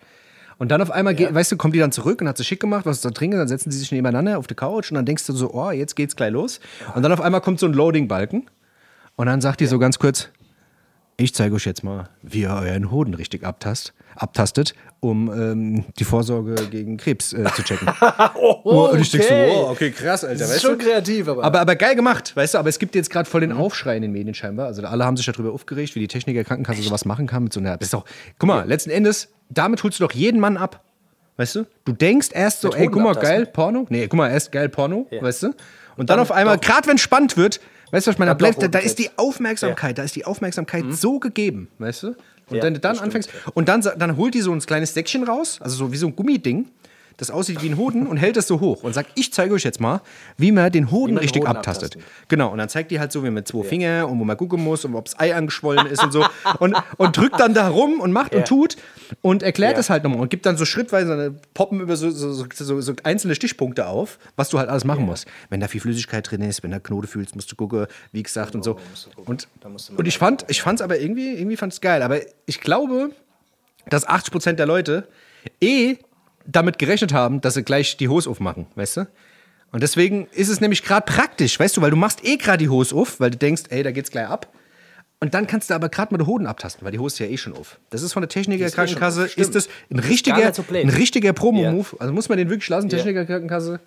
Und 0.59 0.71
dann 0.71 0.81
auf 0.81 0.89
einmal, 0.89 1.13
geht, 1.13 1.33
weißt 1.33 1.51
du, 1.51 1.57
kommt 1.57 1.75
die 1.75 1.80
dann 1.80 1.92
zurück 1.92 2.19
und 2.21 2.27
hat 2.27 2.38
sie 2.38 2.44
schick 2.44 2.59
gemacht, 2.59 2.86
was 2.86 3.01
da 3.01 3.09
drin, 3.12 3.31
dann 3.31 3.48
setzen 3.48 3.69
sie 3.71 3.77
sich 3.77 3.92
nebeneinander 3.92 4.39
auf 4.39 4.48
die 4.48 4.56
Couch 4.56 4.89
und 4.89 4.95
dann 4.95 5.06
denkst 5.06 5.25
du 5.27 5.33
so, 5.33 5.54
oh, 5.54 5.69
jetzt 5.69 5.95
geht's 5.95 6.15
gleich 6.15 6.31
los. 6.31 6.59
Und 6.95 7.04
dann 7.04 7.12
auf 7.12 7.21
einmal 7.21 7.42
kommt 7.42 7.59
so 7.59 7.68
ein 7.68 7.74
Loading-Balken 7.74 8.48
und 9.18 9.25
dann 9.27 9.39
sagt 9.42 9.59
die 9.59 9.68
so 9.68 9.77
ganz 9.77 10.00
kurz, 10.00 10.30
ich 11.18 11.33
zeige 11.36 11.54
euch 11.56 11.65
jetzt 11.65 11.83
mal, 11.83 12.09
wie 12.24 12.42
ihr 12.42 12.50
euren 12.54 12.89
Hoden 12.92 13.13
richtig 13.13 13.44
abtast, 13.44 13.94
abtastet, 14.18 14.74
um 15.00 15.31
ähm, 15.31 15.86
die 16.00 16.04
Vorsorge 16.04 16.56
gegen 16.69 16.98
Krebs 16.98 17.34
äh, 17.34 17.46
zu 17.56 17.64
checken. 17.64 17.88
Oh, 18.36 18.90
Und 18.92 19.02
ich 19.02 19.12
denk 19.12 19.24
so, 19.24 19.30
okay. 19.34 19.50
wow, 19.54 19.69
okay, 19.72 19.92
krass, 19.92 20.24
Alter. 20.24 20.40
Das 20.40 20.56
ist 20.56 20.62
schon 20.62 20.78
du? 20.78 20.86
kreativ, 20.86 21.28
aber. 21.28 21.44
Aber, 21.44 21.62
aber 21.62 21.75
geil 21.75 21.96
gemacht, 21.96 22.36
weißt 22.36 22.54
du, 22.56 22.58
aber 22.58 22.69
es 22.69 22.80
gibt 22.80 22.96
jetzt 22.96 23.10
gerade 23.10 23.30
voll 23.30 23.42
den 23.42 23.52
Aufschrei 23.52 23.96
in 23.96 24.02
den 24.02 24.12
Medien 24.12 24.34
scheinbar. 24.34 24.68
Also 24.68 24.84
alle 24.86 25.06
haben 25.06 25.18
sich 25.18 25.25
darüber 25.25 25.52
aufgeregt, 25.54 25.96
wie 25.96 26.00
die 26.00 26.08
Techniker 26.08 26.44
Krankenkasse 26.44 26.81
sowas 26.81 27.06
machen 27.06 27.28
kann 27.28 27.44
mit 27.44 27.54
so 27.54 27.60
einer. 27.60 27.78
Das 27.78 27.88
ist 27.88 27.94
doch, 27.94 28.06
guck 28.40 28.48
mal, 28.48 28.68
letzten 28.68 28.90
Endes, 28.90 29.30
damit 29.50 29.84
holst 29.84 30.00
du 30.00 30.04
doch 30.06 30.12
jeden 30.14 30.40
Mann 30.40 30.58
ab. 30.58 30.84
Weißt 31.38 31.56
du? 31.56 31.66
Du 31.86 31.92
denkst 31.94 32.30
erst 32.34 32.62
so, 32.62 32.69
Mit 32.69 32.78
ey, 32.78 32.88
guck 32.88 33.04
mal, 33.04 33.14
geil. 33.14 33.46
Porno. 33.46 33.86
Nee, 33.90 34.08
guck 34.08 34.18
mal, 34.18 34.30
erst 34.30 34.52
geil, 34.52 34.69
Porno, 34.69 35.08
Ja. 35.12 35.22
weißt 35.22 35.44
du? 35.44 35.48
Und 35.96 36.10
dann, 36.10 36.18
dann 36.18 36.19
auf 36.19 36.31
einmal, 36.31 36.58
gerade 36.58 36.88
wenn 36.88 36.98
spannend 36.98 37.38
wird, 37.38 37.60
weißt 37.92 38.07
du, 38.07 38.10
was 38.10 38.16
ich 38.16 38.19
meine, 38.19 38.36
da, 38.36 38.51
da, 38.51 38.68
da 38.68 38.80
ist 38.80 39.00
die 39.00 39.10
Aufmerksamkeit, 39.18 39.98
da 39.98 40.04
ist 40.04 40.16
die 40.16 40.25
Aufmerksamkeit 40.25 40.86
so 40.92 41.19
gegeben, 41.19 41.69
weißt 41.80 42.04
du? 42.04 42.07
Und 42.50 42.57
Ja, 42.57 42.63
wenn 42.63 42.74
du 42.75 42.80
dann 42.80 42.92
das 42.94 42.98
stimmt, 43.00 43.16
anfängst, 43.16 43.30
und 43.54 43.68
dann, 43.68 43.81
dann 43.81 44.16
holt 44.18 44.34
die 44.34 44.42
so 44.42 44.51
ein 44.54 44.60
kleines 44.60 44.94
Säckchen 44.94 45.24
raus, 45.24 45.60
also 45.62 45.75
so 45.75 45.92
wie 45.92 45.98
so 45.98 46.07
ein 46.07 46.16
Gummiding, 46.16 46.68
das 47.18 47.31
aussieht 47.31 47.62
wie 47.64 47.69
ein 47.69 47.78
Hoden 47.78 48.06
und 48.08 48.18
hält 48.18 48.38
das 48.38 48.48
so 48.48 48.60
hoch 48.60 48.84
und 48.84 48.94
sagt, 48.94 49.10
ich 49.16 49.34
zeige 49.34 49.54
euch 49.56 49.64
jetzt 49.64 49.80
mal, 49.81 50.02
wie 50.38 50.52
man 50.52 50.72
den 50.72 50.92
Hoden 50.92 51.16
man 51.16 51.22
den 51.22 51.24
richtig 51.24 51.42
Hoden 51.42 51.56
abtastet. 51.58 51.96
abtastet. 51.96 52.28
Genau, 52.30 52.52
und 52.52 52.60
dann 52.60 52.69
zeigt 52.69 52.92
die 52.92 53.00
halt 53.00 53.12
so, 53.12 53.24
wie 53.24 53.31
mit 53.31 53.48
zwei 53.48 53.64
Fingern 53.64 54.06
und 54.06 54.19
wo 54.19 54.24
man 54.24 54.38
gucken 54.38 54.64
muss 54.64 54.86
und 54.86 54.94
ob 54.96 55.06
das 55.06 55.19
Ei 55.19 55.36
angeschwollen 55.36 55.88
ist 55.88 56.04
und 56.04 56.12
so. 56.14 56.25
Und, 56.60 56.75
und 56.98 57.18
drückt 57.18 57.40
dann 57.40 57.54
da 57.54 57.68
rum 57.69 58.00
und 58.00 58.12
macht 58.12 58.34
Ja. 58.34 58.40
und 58.40 58.48
tut 58.48 58.78
und 59.22 59.42
erklärt 59.44 59.74
Ja. 59.74 59.80
es 59.80 59.90
halt 59.90 60.04
nochmal 60.04 60.19
und 60.22 60.30
gibt 60.30 60.46
dann 60.46 60.58
so 60.58 60.66
schrittweise, 60.66 61.12
eine 61.14 61.31
poppen 61.54 61.80
über 61.81 61.96
so, 61.98 62.10
so, 62.12 62.31
so, 62.34 62.46
so, 62.54 62.81
so 62.81 62.94
einzelne 63.04 63.36
Stichpunkte 63.36 63.88
auf, 63.88 64.19
was 64.36 64.50
du 64.50 64.60
halt 64.60 64.69
alles 64.69 64.86
machen 64.86 65.06
musst. 65.06 65.28
Wenn 65.50 65.60
da 65.60 65.68
viel 65.68 65.81
Flüssigkeit 65.81 66.30
drin 66.30 66.42
ist, 66.44 66.62
wenn 66.64 66.72
da 66.72 66.80
Knote 66.80 67.08
fühlst, 67.08 67.36
musst 67.36 67.52
du 67.52 67.56
gucken, 67.56 67.88
wie 68.12 68.22
gesagt 68.24 68.54
und 68.56 68.64
so. 68.64 68.74
du 68.74 68.80
gucken. 69.16 69.25
Und, 69.25 69.48
und 69.98 70.08
ich 70.08 70.18
fand, 70.18 70.46
ich 70.50 70.62
fand's 70.62 70.81
aber 70.81 71.00
irgendwie, 71.00 71.34
irgendwie 71.34 71.58
fand's 71.58 71.81
geil. 71.81 72.04
Aber 72.04 72.19
ich 72.46 72.62
glaube, 72.62 73.10
dass 73.90 74.08
80% 74.08 74.54
der 74.54 74.66
Leute 74.68 75.08
eh 75.62 75.96
damit 76.47 76.79
gerechnet 76.79 77.13
haben, 77.13 77.41
dass 77.41 77.53
sie 77.53 77.63
gleich 77.63 77.97
die 77.97 78.07
Hose 78.07 78.29
aufmachen, 78.29 78.67
weißt 78.75 78.97
du? 78.97 79.07
Und 79.71 79.83
deswegen 79.83 80.27
ist 80.31 80.49
es 80.49 80.61
nämlich 80.61 80.83
gerade 80.83 81.05
praktisch, 81.05 81.59
weißt 81.59 81.77
du, 81.77 81.81
weil 81.81 81.91
du 81.91 81.97
machst 81.97 82.25
eh 82.25 82.38
gerade 82.38 82.59
die 82.59 82.69
Hose 82.69 82.95
auf, 82.95 83.19
weil 83.19 83.31
du 83.31 83.38
denkst, 83.38 83.63
ey, 83.69 83.83
da 83.83 83.91
geht's 83.91 84.11
gleich 84.11 84.27
ab. 84.27 84.47
Und 85.19 85.33
dann 85.33 85.47
kannst 85.47 85.69
du 85.69 85.73
aber 85.73 85.89
gerade 85.89 86.13
mal 86.13 86.19
den 86.19 86.27
Hoden 86.27 86.45
abtasten, 86.45 86.85
weil 86.85 86.91
die 86.91 86.99
Hose 86.99 87.15
ist 87.15 87.19
ja 87.19 87.25
eh 87.25 87.38
schon 87.38 87.53
auf. 87.53 87.79
Das 87.89 88.03
ist 88.03 88.13
von 88.13 88.21
der 88.21 88.29
Techniker 88.29 88.67
eh 88.67 88.69
Krankenkasse, 88.69 89.25
ist 89.35 89.55
das 89.55 89.67
ein 89.91 89.99
richtiger, 89.99 90.53
so 90.53 90.63
ein 90.71 90.89
richtiger 90.89 91.33
Promo-Move. 91.33 91.88
Also 91.99 92.13
muss 92.13 92.29
man 92.29 92.38
den 92.38 92.49
wirklich 92.49 92.69
lassen, 92.69 92.88
Techniker 92.88 93.25
Krankenkasse, 93.25 93.79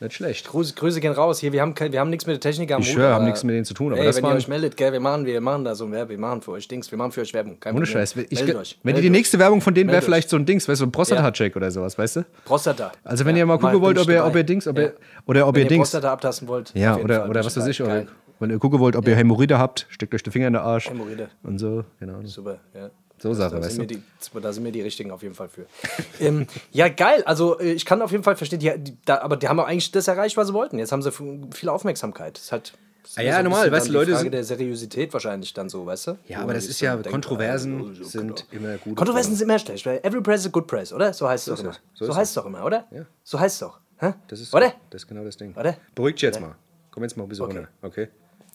nicht 0.00 0.14
schlecht. 0.14 0.46
Grüße, 0.48 0.74
Grüße 0.74 1.00
gehen 1.00 1.12
raus. 1.12 1.40
Hier, 1.40 1.52
wir 1.52 1.60
haben, 1.60 1.74
wir 1.78 1.98
haben 2.00 2.10
nichts 2.10 2.26
mit 2.26 2.34
der 2.34 2.40
Technik 2.40 2.70
am 2.72 2.82
Ich 2.82 2.92
schwöre, 2.92 3.14
haben 3.14 3.24
nichts 3.24 3.42
mit 3.42 3.54
denen 3.54 3.64
zu 3.64 3.74
tun. 3.74 3.92
Aber 3.92 4.00
Ey, 4.00 4.06
das 4.06 4.16
wenn 4.16 4.24
ihr 4.24 4.30
euch 4.34 4.46
meldet, 4.48 4.76
gell, 4.76 4.92
wir 4.92 5.00
machen, 5.00 5.26
wir 5.26 5.40
machen 5.40 5.64
da 5.64 5.74
so 5.74 5.84
ein 5.86 5.92
Werbe, 5.92 6.10
wir 6.10 6.18
machen 6.18 6.40
für 6.42 6.52
euch 6.52 6.68
Dings, 6.68 6.90
wir 6.90 6.98
machen 6.98 7.12
für 7.12 7.22
euch 7.22 7.34
Werbung. 7.34 7.58
Kein 7.58 7.74
ohne 7.74 7.84
Problem. 7.84 8.00
Scheiß. 8.06 8.16
Ich, 8.30 8.38
Meldet 8.38 8.56
euch. 8.56 8.78
wenn 8.82 8.82
die, 8.82 8.86
meldet 8.86 9.02
die 9.04 9.08
euch. 9.08 9.12
nächste 9.12 9.38
Werbung 9.38 9.60
von 9.60 9.74
denen 9.74 9.90
wäre 9.90 10.02
vielleicht 10.02 10.30
so 10.30 10.36
ein 10.36 10.46
Dings, 10.46 10.68
weißt 10.68 10.80
du, 10.80 10.84
so 10.84 10.86
ein 10.88 10.92
Prostata-Check 10.92 11.56
oder 11.56 11.70
sowas, 11.70 11.98
weißt 11.98 12.16
du? 12.16 12.24
Prostata. 12.44 12.92
Also 13.04 13.24
wenn 13.24 13.34
Ja, 13.36 13.40
ihr 13.42 13.46
mal 13.46 13.56
gucken 13.58 13.72
bin 13.72 13.80
wollt, 13.82 13.98
ob 13.98 14.08
ihr, 14.08 14.24
ob 14.24 14.36
ihr 14.36 14.44
Dings, 14.44 14.68
ob 14.68 14.76
Ja. 14.78 14.84
ihr, 14.84 14.92
oder 15.26 15.48
ob 15.48 15.54
Wenn 15.56 15.62
ihr 15.64 15.68
Dings, 15.68 15.90
Prostata 15.90 16.12
abtasten 16.12 16.46
wollt. 16.48 16.72
ja, 16.74 16.96
oder, 16.96 17.20
Fall 17.20 17.30
oder 17.30 17.44
was 17.44 17.56
weiß 17.56 17.66
ich, 17.66 17.82
oder, 17.82 18.04
wenn 18.40 18.50
ihr 18.50 18.58
gucken 18.60 18.78
wollt, 18.78 18.94
ob 18.94 19.08
ihr 19.08 19.16
Hämorrhoide 19.16 19.58
habt, 19.58 19.86
steckt 19.90 20.14
euch 20.14 20.22
die 20.22 20.30
Finger 20.30 20.46
in 20.46 20.52
den 20.52 20.62
Arsch 20.62 20.88
Hämorrhoide. 20.88 21.28
und 21.42 21.58
so, 21.58 21.84
genau. 21.98 22.20
Super, 22.24 22.58
ja. 22.74 22.90
So 23.20 23.34
Sache, 23.34 23.56
da 23.56 23.62
weißt 23.62 23.76
sind, 23.76 23.90
du? 23.90 23.96
die, 23.96 24.02
da 24.40 24.52
sind 24.52 24.62
mir 24.62 24.72
die 24.72 24.82
richtigen 24.82 25.10
auf 25.10 25.22
jeden 25.22 25.34
Fall 25.34 25.48
für. 25.48 25.66
ähm, 26.20 26.46
ja, 26.70 26.88
geil. 26.88 27.22
Also 27.24 27.58
äh, 27.58 27.72
ich 27.72 27.84
kann 27.84 28.00
auf 28.02 28.12
jeden 28.12 28.24
Fall 28.24 28.36
verstehen, 28.36 28.60
die, 28.60 28.72
die, 28.78 28.96
da, 29.04 29.20
aber 29.20 29.36
die 29.36 29.48
haben 29.48 29.58
auch 29.60 29.66
eigentlich 29.66 29.90
das 29.90 30.06
erreicht, 30.08 30.36
was 30.36 30.48
sie 30.48 30.54
wollten. 30.54 30.78
Jetzt 30.78 30.92
haben 30.92 31.02
sie 31.02 31.10
viel 31.12 31.68
Aufmerksamkeit. 31.68 32.36
Das 32.38 32.52
halt 32.52 32.72
ist 33.04 33.18
Ah 33.18 33.22
ja, 33.22 33.36
so 33.38 33.42
normal, 33.44 33.72
weißt 33.72 33.88
du, 33.88 33.92
Leute 33.92 34.10
Frage 34.12 34.24
sind- 34.24 34.32
der 34.34 34.44
Seriosität 34.44 35.12
wahrscheinlich 35.14 35.54
dann 35.54 35.68
so, 35.68 35.86
weißt 35.86 36.06
du? 36.08 36.18
Ja, 36.26 36.40
aber 36.40 36.52
das 36.52 36.66
ist 36.66 36.80
ja, 36.80 36.94
denkt, 36.94 37.10
Kontroversen 37.10 37.80
ah, 37.90 37.94
so, 37.94 38.04
sind 38.04 38.46
immer 38.50 38.76
gut. 38.76 38.96
Kontroversen 38.96 39.34
sind 39.34 39.44
immer 39.46 39.58
schlecht, 39.58 39.86
weil 39.86 39.98
every 40.02 40.20
press 40.20 40.40
is 40.42 40.46
a 40.46 40.50
good 40.50 40.66
press, 40.66 40.92
oder? 40.92 41.12
So 41.14 41.26
heißt 41.28 41.48
es 41.48 41.54
doch 41.56 41.64
immer. 41.64 41.76
so 41.94 42.04
So, 42.06 42.14
heißt 42.14 42.30
es 42.30 42.34
doch 42.34 42.46
immer, 42.46 42.64
oder? 42.64 42.86
Ja. 42.90 43.06
So 43.24 43.40
heißt 43.40 43.54
es 43.54 43.60
doch. 43.60 43.80
Hä? 43.98 44.12
Das 44.28 44.38
ist, 44.40 44.54
oder? 44.54 44.74
das 44.90 45.02
ist 45.02 45.08
genau 45.08 45.24
das 45.24 45.36
Ding. 45.36 45.54
Oder? 45.56 45.76
Beruhig 45.94 46.14
dich 46.16 46.22
jetzt 46.22 46.40
mal. 46.40 46.54
Komm 46.90 47.02
jetzt 47.02 47.16
mal 47.16 47.24
ein 47.24 47.28
bisschen 47.28 47.46
Okay. 47.46 47.56
runter, 47.56 47.70
okay? 47.82 48.08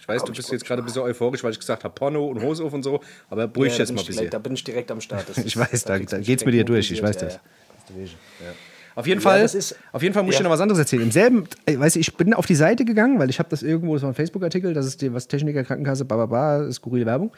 Ich 0.04 0.08
weiß, 0.10 0.20
Komm, 0.24 0.34
du 0.34 0.36
bist 0.36 0.52
jetzt 0.52 0.66
gerade 0.66 0.82
ein 0.82 0.86
bisschen 0.86 1.02
euphorisch, 1.04 1.42
weil 1.46 1.52
ich 1.52 1.60
gesagt 1.60 1.86
habe, 1.86 1.94
Porno 1.96 2.26
und 2.28 2.42
Hose 2.42 2.62
auf 2.66 2.74
und 2.74 2.84
so, 2.84 3.00
aber 3.30 3.48
beruhig 3.48 3.72
Ja, 3.72 3.80
jetzt 3.80 3.94
mal 3.94 4.02
ein 4.02 4.06
bisschen. 4.06 4.16
direkt- 4.16 4.34
Da 4.34 4.38
bin 4.40 4.54
ich 4.54 4.62
direkt 4.66 4.92
am 4.92 5.00
Start. 5.00 5.30
Das 5.30 5.38
Ich 5.46 5.56
ist- 5.56 5.58
weiß, 5.58 5.86
da, 5.86 5.98
da 5.98 6.18
mich 6.18 6.28
geht's 6.28 6.44
mit 6.44 6.54
dir 6.54 6.66
durch, 6.66 6.92
ich 6.92 7.02
weiß 7.02 7.16
mobilisiert, 7.16 7.40
das. 7.88 7.96
ja, 7.96 8.04
ja. 8.48 8.54
Auf 8.96 9.08
jeden 9.08 9.22
Ja, 9.22 9.30
Fall, 9.30 9.42
ist- 9.44 9.76
auf 9.94 10.04
jeden 10.04 10.14
Fall 10.14 10.24
muss 10.24 10.34
ich 10.34 10.40
ja. 10.40 10.44
dir 10.44 10.50
noch 10.50 10.54
was 10.54 10.60
anderes 10.60 10.78
erzählen. 10.80 11.04
Im 11.04 11.12
selben, 11.12 11.46
äh, 11.66 11.80
weißt 11.80 11.96
du, 11.96 12.00
ich 12.02 12.14
bin 12.18 12.34
auf 12.34 12.46
die 12.46 12.56
Seite 12.56 12.84
gegangen, 12.84 13.18
weil 13.18 13.30
ich 13.30 13.40
habe 13.40 13.48
das 13.50 13.64
irgendwo, 13.64 13.94
das 13.94 14.04
war 14.04 14.10
ein 14.12 14.14
Facebook-Artikel, 14.14 14.74
das 14.74 14.86
ist 14.86 15.02
die, 15.02 15.14
was 15.14 15.30
Techniker 15.30 15.64
Krankenkasse, 15.64 16.04
bla, 16.04 16.70
skurrile 16.74 17.06
Werbung. 17.06 17.32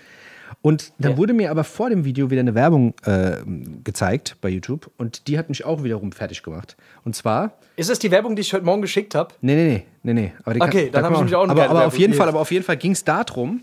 Und 0.62 0.92
dann 1.00 1.12
Ja. 1.14 1.18
wurde 1.18 1.34
mir 1.34 1.52
aber 1.52 1.64
vor 1.64 1.90
dem 1.90 2.06
Video 2.06 2.30
wieder 2.32 2.40
eine 2.42 2.56
Werbung 2.56 2.94
äh, 3.06 3.38
gezeigt 3.84 4.38
bei 4.42 4.50
YouTube 4.50 4.90
und 4.98 5.28
die 5.28 5.38
hat 5.38 5.50
mich 5.50 5.66
auch 5.66 5.84
wiederum 5.84 6.12
fertig 6.12 6.44
gemacht. 6.44 6.76
Und 7.04 7.16
zwar, 7.16 7.54
Ist 7.76 7.90
das 7.90 8.00
die 8.00 8.12
Werbung, 8.12 8.36
die 8.36 8.42
ich 8.42 8.54
heute 8.54 8.66
Morgen 8.66 8.82
geschickt 8.82 9.16
habe? 9.16 9.34
nee, 9.42 9.56
nee, 9.56 9.68
nee, 10.04 10.14
nee, 10.14 10.22
nee. 10.22 10.34
Aber 10.44 10.56
Okay, 10.66 10.90
dann 10.92 11.04
da 11.04 11.08
hab 11.08 11.12
ich 11.12 11.18
kann 11.18 11.26
nämlich 11.26 11.36
auch 11.36 11.44
eine 11.44 11.52
aber, 11.52 11.64
aber 11.66 11.72
auf 11.72 11.80
Werbung. 11.94 12.00
jeden. 12.00 12.14
Fall, 12.14 12.28
aber 12.30 12.40
auf 12.40 12.52
jeden 12.52 12.66
Fall 12.66 12.78
ging 12.78 12.92
es 12.92 13.04
darum, 13.04 13.62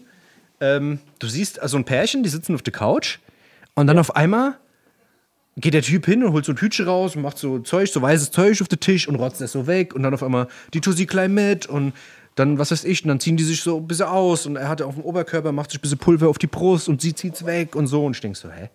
ähm, 0.60 1.00
du 1.18 1.26
siehst 1.26 1.60
also 1.60 1.76
ein 1.76 1.84
Pärchen, 1.84 2.22
die 2.22 2.28
sitzen 2.28 2.54
auf 2.54 2.62
der 2.62 2.72
Couch 2.72 3.18
und 3.74 3.86
dann 3.88 3.98
auf 3.98 4.14
einmal 4.14 4.54
geht 5.56 5.74
der 5.74 5.82
Typ 5.82 6.06
hin 6.06 6.24
und 6.24 6.32
holt 6.32 6.44
so 6.46 6.52
ein 6.52 6.56
Tütchen 6.56 6.86
raus 6.86 7.14
und 7.14 7.22
macht 7.22 7.36
so 7.36 7.58
Zeug, 7.58 7.88
so 7.90 8.00
weißes 8.00 8.30
Zeug 8.30 8.60
auf 8.62 8.68
den 8.68 8.80
Tisch 8.80 9.06
und 9.06 9.16
rotzt 9.16 9.40
das 9.40 9.52
so 9.52 9.66
weg 9.66 9.94
und 9.94 10.02
dann 10.02 10.14
auf 10.14 10.22
einmal 10.22 10.46
die 10.72 10.80
Tussi 10.80 11.04
klein 11.06 11.34
mit 11.34 11.66
und 11.66 11.92
dann, 12.34 12.58
was 12.58 12.70
weiß 12.70 12.84
ich, 12.84 13.02
und 13.04 13.08
dann 13.08 13.20
ziehen 13.20 13.36
die 13.36 13.44
sich 13.44 13.60
so 13.60 13.76
ein 13.76 13.86
bisschen 13.86 14.06
aus 14.06 14.46
und 14.46 14.56
er 14.56 14.68
hat 14.68 14.80
auf 14.82 14.94
dem 14.94 15.04
Oberkörper, 15.04 15.52
macht 15.52 15.70
sich 15.70 15.78
ein 15.78 15.82
bisschen 15.82 15.98
Pulver 15.98 16.28
auf 16.28 16.38
die 16.38 16.46
Brust 16.46 16.88
und 16.88 17.00
sie 17.02 17.14
zieht's 17.14 17.44
weg 17.44 17.76
und 17.76 17.86
so 17.86 18.04
und 18.04 18.16
ich 18.16 18.20
denk 18.20 18.36
so, 18.36 18.50
hä? 18.50 18.70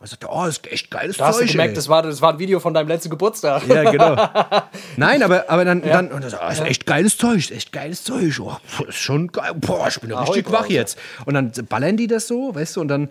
Und 0.00 0.10
sagt, 0.10 0.26
oh, 0.28 0.44
ist 0.44 0.70
echt 0.70 0.90
geiles 0.90 1.16
Da 1.16 1.28
hast 1.28 1.36
du 1.36 1.44
Zeug, 1.44 1.52
gemerkt, 1.52 1.70
ey. 1.70 1.74
das 1.76 1.88
war, 1.88 2.02
das 2.02 2.20
war 2.20 2.34
ein 2.34 2.38
Video 2.38 2.60
von 2.60 2.74
deinem 2.74 2.88
letzten 2.88 3.08
Geburtstag. 3.08 3.66
Ja, 3.66 3.90
genau. 3.90 4.16
Nein, 4.98 5.22
aber, 5.22 5.48
aber 5.48 5.64
dann, 5.64 5.80
dann 5.80 6.12
und 6.12 6.22
das, 6.22 6.34
ah, 6.34 6.50
ist 6.50 6.60
echt 6.60 6.84
geiles 6.84 7.16
Zeug, 7.16 7.38
ist 7.38 7.52
echt 7.52 7.72
geiles 7.72 8.04
Zeug. 8.04 8.38
Oh, 8.40 8.54
ist 8.86 8.98
schon 8.98 9.28
geil. 9.28 9.54
Boah, 9.54 9.88
ich 9.88 9.98
bin 10.00 10.10
ja 10.10 10.20
richtig 10.20 10.46
Ahoi, 10.46 10.58
wach 10.58 10.66
jetzt. 10.68 10.98
Und 11.24 11.32
dann 11.32 11.52
ballern 11.70 11.96
die 11.96 12.06
das 12.06 12.28
so, 12.28 12.54
weißt 12.54 12.76
du, 12.76 12.82
und 12.82 12.88
dann 12.88 13.08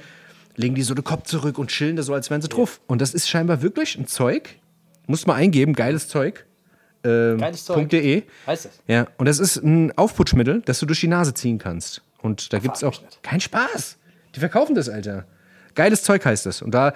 legen 0.56 0.75
die 0.75 0.84
so 0.84 0.94
den 0.94 1.04
Kopf 1.04 1.24
zurück 1.24 1.58
und 1.58 1.72
chillen 1.72 1.96
da 1.96 2.04
so, 2.04 2.13
als 2.13 2.30
wären 2.30 2.44
sie 2.44 2.48
drauf. 2.48 2.80
Und 2.86 3.01
das 3.01 3.15
ist 3.15 3.27
scheinbar 3.27 3.63
wirklich 3.63 3.98
ein 3.98 4.06
Zeug. 4.06 4.50
Muss 5.08 5.25
mal 5.25 5.34
eingeben, 5.34 5.74
geiles 5.74 6.10
Zeug. 6.10 6.46
Ähm. 7.03 7.39
.de. 7.89 8.24
Heißt 8.48 8.65
das? 8.65 8.72
Ja, 8.88 9.07
und 9.17 9.27
das 9.27 9.39
ist 9.39 9.57
ein 9.57 9.91
Aufputschmittel, 9.98 10.62
das 10.65 10.79
du 10.79 10.86
durch 10.86 11.01
die 11.01 11.07
Nase 11.07 11.33
ziehen 11.33 11.57
kannst. 11.57 12.01
Und 12.22 12.53
da 12.53 12.60
gibt 12.60 12.77
es 12.77 12.83
auch 12.83 13.00
keinen 13.22 13.41
Spaß. 13.41 13.98
Die 14.36 14.39
verkaufen 14.39 14.75
das, 14.75 14.89
Alter. 14.89 15.25
Geiles 15.75 16.03
Zeug 16.03 16.25
heißt 16.25 16.45
das. 16.45 16.62
Und 16.62 16.72
da, 16.72 16.93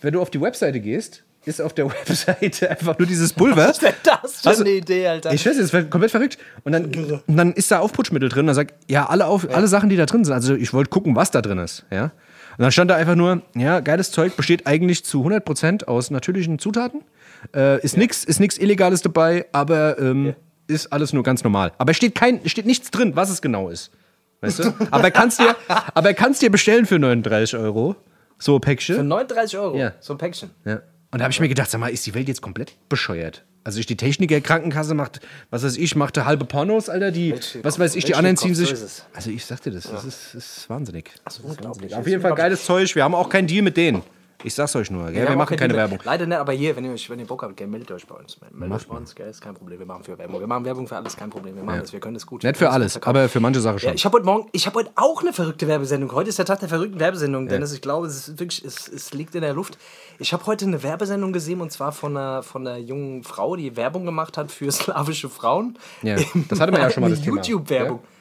wenn 0.00 0.14
du 0.14 0.20
auf 0.20 0.30
die 0.30 0.40
Webseite 0.40 0.80
gehst, 0.80 1.24
ist 1.44 1.60
auf 1.60 1.74
der 1.74 1.86
Webseite 1.90 2.70
einfach 2.70 2.98
nur 2.98 3.06
dieses 3.06 3.32
Pulver. 3.32 3.68
Was 3.68 3.78
ist 3.82 3.94
das 4.04 4.40
für 4.40 4.48
Also, 4.48 4.64
eine 4.64 4.72
Idee, 4.72 5.06
Alter? 5.06 5.32
Ich 5.32 5.44
weiß, 5.44 5.56
das 5.58 5.72
ist 5.72 5.90
komplett 5.90 6.10
verrückt. 6.10 6.38
Und 6.64 6.72
dann, 6.72 6.86
und 7.26 7.36
dann 7.36 7.52
ist 7.52 7.70
da 7.70 7.80
Aufputschmittel 7.80 8.28
drin. 8.28 8.46
Dann 8.46 8.54
sagt, 8.54 8.74
ja, 8.90 9.06
alle, 9.06 9.26
auf, 9.26 9.46
alle 9.54 9.68
Sachen, 9.68 9.90
die 9.90 9.96
da 9.96 10.06
drin 10.06 10.24
sind. 10.24 10.32
Also 10.32 10.54
ich 10.54 10.72
wollte 10.72 10.90
gucken, 10.90 11.16
was 11.16 11.30
da 11.30 11.42
drin 11.42 11.58
ist. 11.58 11.84
Ja? 11.90 12.04
Und 12.56 12.62
dann 12.62 12.72
stand 12.72 12.90
da 12.90 12.96
einfach 12.96 13.16
nur, 13.16 13.42
ja, 13.54 13.80
geiles 13.80 14.10
Zeug 14.10 14.36
besteht 14.36 14.66
eigentlich 14.66 15.04
zu 15.04 15.26
100% 15.26 15.84
aus 15.84 16.10
natürlichen 16.10 16.58
Zutaten. 16.58 17.02
Äh, 17.54 17.82
ist 17.82 17.96
nix, 17.96 18.24
ist 18.24 18.40
nichts 18.40 18.58
Illegales 18.58 19.02
dabei, 19.02 19.46
aber 19.52 19.98
ähm, 19.98 20.34
ist 20.66 20.92
alles 20.92 21.12
nur 21.12 21.22
ganz 21.22 21.44
normal. 21.44 21.72
Aber 21.78 21.90
es 21.90 21.96
steht, 21.96 22.14
kein, 22.14 22.40
steht 22.48 22.66
nichts 22.66 22.90
drin, 22.90 23.16
was 23.16 23.30
es 23.30 23.42
genau 23.42 23.68
ist. 23.68 23.90
Weißt 24.40 24.60
du? 24.60 24.74
aber 24.90 25.10
kannst 25.10 25.40
dir, 25.40 25.56
aber 25.94 26.14
kannst 26.14 26.42
dir 26.42 26.50
bestellen 26.50 26.86
für 26.86 26.98
39 26.98 27.56
Euro. 27.56 27.96
So 28.38 28.56
ein 28.56 28.60
Päckchen. 28.60 28.96
Für 28.96 29.04
39 29.04 29.58
Euro. 29.58 29.76
Ja. 29.76 29.92
So 30.00 30.14
ein 30.14 30.18
Päckchen. 30.18 30.50
Ja. 30.64 30.80
Und 31.10 31.20
da 31.20 31.24
habe 31.24 31.32
ich 31.32 31.40
mir 31.40 31.48
gedacht, 31.48 31.70
sag 31.70 31.78
mal, 31.80 31.88
ist 31.88 32.04
die 32.06 32.14
Welt 32.14 32.28
jetzt 32.28 32.42
komplett 32.42 32.74
bescheuert? 32.88 33.44
Also 33.62 33.80
ich, 33.80 33.86
die 33.86 33.96
Techniker 33.96 34.40
Krankenkasse 34.42 34.94
macht, 34.94 35.20
was 35.48 35.64
weiß 35.64 35.78
ich, 35.78 35.96
macht 35.96 36.18
da 36.18 36.26
halbe 36.26 36.44
Pornos, 36.44 36.90
Alter, 36.90 37.10
die, 37.10 37.32
Welche 37.32 37.64
was 37.64 37.78
weiß 37.78 37.96
ich, 37.96 38.04
die 38.04 38.14
anderen 38.14 38.36
ziehen 38.36 38.54
sich. 38.54 38.74
Also 39.14 39.30
ich 39.30 39.46
sagte 39.46 39.70
das, 39.70 39.84
das 39.90 40.04
ist, 40.04 40.34
ist 40.34 40.68
wahnsinnig. 40.68 41.10
Das 41.24 41.38
ist 41.38 41.44
unglaublich. 41.44 41.94
Auf 41.94 42.06
jeden 42.06 42.20
Fall 42.20 42.34
geiles 42.34 42.66
Zeug. 42.66 42.94
Wir 42.94 43.04
haben 43.04 43.14
auch 43.14 43.30
keinen 43.30 43.46
Deal 43.46 43.62
mit 43.62 43.78
denen. 43.78 44.02
Ich 44.42 44.54
sag's 44.54 44.76
euch 44.76 44.90
nur, 44.90 45.10
gell? 45.10 45.22
wir, 45.22 45.30
auch 45.30 45.36
machen 45.36 45.56
keine. 45.56 45.74
Werbung. 45.74 45.98
Leider 46.04 46.26
nicht, 46.26 46.38
aber 46.38 46.52
hier, 46.52 46.76
wenn 46.76 46.84
ihr, 46.84 46.94
wenn 47.08 47.18
ihr 47.18 47.26
Bock 47.26 47.42
habt, 47.42 47.56
gell, 47.56 47.66
meldet 47.66 47.90
euch 47.92 48.06
bei 48.06 48.14
uns. 48.14 48.38
Meldet 48.50 48.80
euch 48.80 48.88
bei 48.88 48.96
uns, 48.96 49.14
gell, 49.14 49.28
ist 49.28 49.40
kein 49.40 49.54
Problem. 49.54 49.78
Wir 49.78 49.86
machen 49.86 50.04
für 50.04 50.18
Werbung. 50.18 50.40
Wir 50.40 50.46
machen 50.46 50.64
Werbung 50.64 50.86
für 50.86 50.96
alles, 50.96 51.16
kein 51.16 51.30
Problem. 51.30 51.56
Wir 51.56 51.62
machen 51.62 51.80
das, 51.80 51.92
wir 51.92 52.00
können 52.00 52.14
das 52.14 52.26
gut. 52.26 52.42
Nicht 52.42 52.60
Wir 52.60 52.66
für 52.66 52.72
alles, 52.72 53.00
aber 53.02 53.28
für 53.28 53.40
manche 53.40 53.60
Sachen 53.60 53.78
schon. 53.78 53.88
Ja, 53.88 53.94
ich 53.94 54.04
habe 54.04 54.16
heute 54.16 54.26
Morgen, 54.26 54.48
ich 54.52 54.66
habe 54.66 54.80
heute 54.80 54.90
auch 54.96 55.22
eine 55.22 55.32
verrückte 55.32 55.68
Werbesendung. 55.68 56.12
Heute 56.12 56.28
ist 56.28 56.38
der 56.38 56.44
Tag 56.44 56.60
der 56.60 56.68
verrückten 56.68 57.00
Werbesendung, 57.00 57.48
Dennis. 57.48 57.72
Ich 57.72 57.80
glaube, 57.80 58.06
es 58.06 58.28
ist 58.28 58.40
wirklich, 58.40 58.64
es, 58.64 58.88
es 58.88 59.12
liegt 59.12 59.34
in 59.34 59.42
der 59.42 59.54
Luft. 59.54 59.78
Ich 60.18 60.32
habe 60.32 60.44
heute 60.46 60.66
eine 60.66 60.82
Werbesendung 60.82 61.32
gesehen 61.32 61.60
und 61.60 61.70
zwar 61.72 61.92
von 61.92 62.16
einer, 62.16 62.42
von 62.42 62.66
einer 62.66 62.78
jungen 62.78 63.24
Frau, 63.24 63.56
die 63.56 63.76
Werbung 63.76 64.04
gemacht 64.04 64.36
hat 64.36 64.50
für 64.50 64.70
slawische 64.72 65.28
Frauen. 65.28 65.78
Ja, 66.02 66.16
das 66.48 66.60
hatten 66.60 66.72
wir 66.72 66.80
ja 66.80 66.90
schon 66.90 67.02
mal, 67.02 67.10
das 67.10 67.20
Thema. 67.22 67.36
YouTube-Werbung. 67.36 68.00
Ja, 68.02 68.13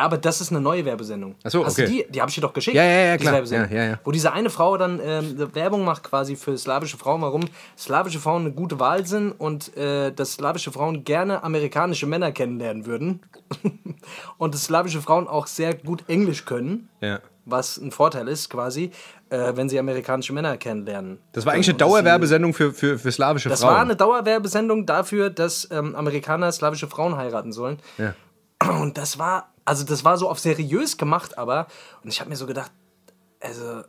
aber 0.00 0.16
das 0.18 0.40
ist 0.40 0.50
eine 0.50 0.60
neue 0.60 0.84
Werbesendung. 0.84 1.34
Ach 1.44 1.50
so, 1.50 1.64
Hast 1.64 1.78
okay. 1.78 1.86
du 1.86 1.92
die? 1.92 2.06
Die 2.12 2.20
habe 2.20 2.28
ich 2.30 2.34
dir 2.34 2.40
doch 2.40 2.52
geschickt. 2.52 2.76
Ja, 2.76 2.82
ja, 2.84 3.04
ja, 3.06 3.16
klar. 3.18 3.42
Ja, 3.44 3.66
ja, 3.66 3.84
ja. 3.84 4.00
Wo 4.04 4.10
diese 4.10 4.32
eine 4.32 4.48
Frau 4.50 4.76
dann 4.76 5.00
ähm, 5.04 5.34
eine 5.36 5.54
Werbung 5.54 5.84
macht 5.84 6.02
quasi 6.04 6.36
für 6.36 6.56
slawische 6.56 6.96
Frauen, 6.96 7.20
warum 7.22 7.42
slawische 7.78 8.18
Frauen 8.18 8.42
eine 8.42 8.52
gute 8.52 8.80
Wahl 8.80 9.06
sind 9.06 9.32
und 9.32 9.76
äh, 9.76 10.12
dass 10.12 10.32
slawische 10.34 10.72
Frauen 10.72 11.04
gerne 11.04 11.42
amerikanische 11.42 12.06
Männer 12.06 12.32
kennenlernen 12.32 12.86
würden. 12.86 13.20
und 14.38 14.54
dass 14.54 14.64
slawische 14.64 15.00
Frauen 15.02 15.28
auch 15.28 15.46
sehr 15.46 15.74
gut 15.74 16.04
Englisch 16.08 16.44
können. 16.44 16.88
Ja. 17.00 17.20
Was 17.44 17.76
ein 17.76 17.90
Vorteil 17.90 18.28
ist 18.28 18.50
quasi, 18.50 18.92
äh, 19.30 19.52
wenn 19.56 19.68
sie 19.68 19.76
amerikanische 19.78 20.32
Männer 20.32 20.56
kennenlernen. 20.56 21.18
Das 21.32 21.44
war 21.44 21.54
eigentlich 21.54 21.68
eine 21.70 21.76
dass 21.76 21.88
sie- 21.88 21.92
Dauerwerbesendung 21.94 22.54
für, 22.54 22.72
für, 22.72 22.98
für 23.00 23.10
slawische 23.10 23.48
Das 23.48 23.60
Frauen. 23.62 23.74
war 23.74 23.80
eine 23.80 23.96
Dauerwerbesendung 23.96 24.86
dafür, 24.86 25.28
dass 25.28 25.68
ähm, 25.72 25.96
Amerikaner 25.96 26.52
slawische 26.52 26.86
Frauen 26.86 27.16
heiraten 27.16 27.52
sollen. 27.52 27.78
Ja. 27.98 28.14
Und 28.80 28.96
das 28.96 29.18
war, 29.18 29.51
also 29.64 29.84
das 29.84 30.04
war 30.04 30.16
so 30.18 30.28
auf 30.28 30.38
seriös 30.38 30.96
gemacht, 30.96 31.38
aber, 31.38 31.66
und 32.02 32.10
ich 32.12 32.20
habe 32.20 32.30
mir 32.30 32.36
so 32.36 32.46
gedacht, 32.46 32.72
also 33.40 33.82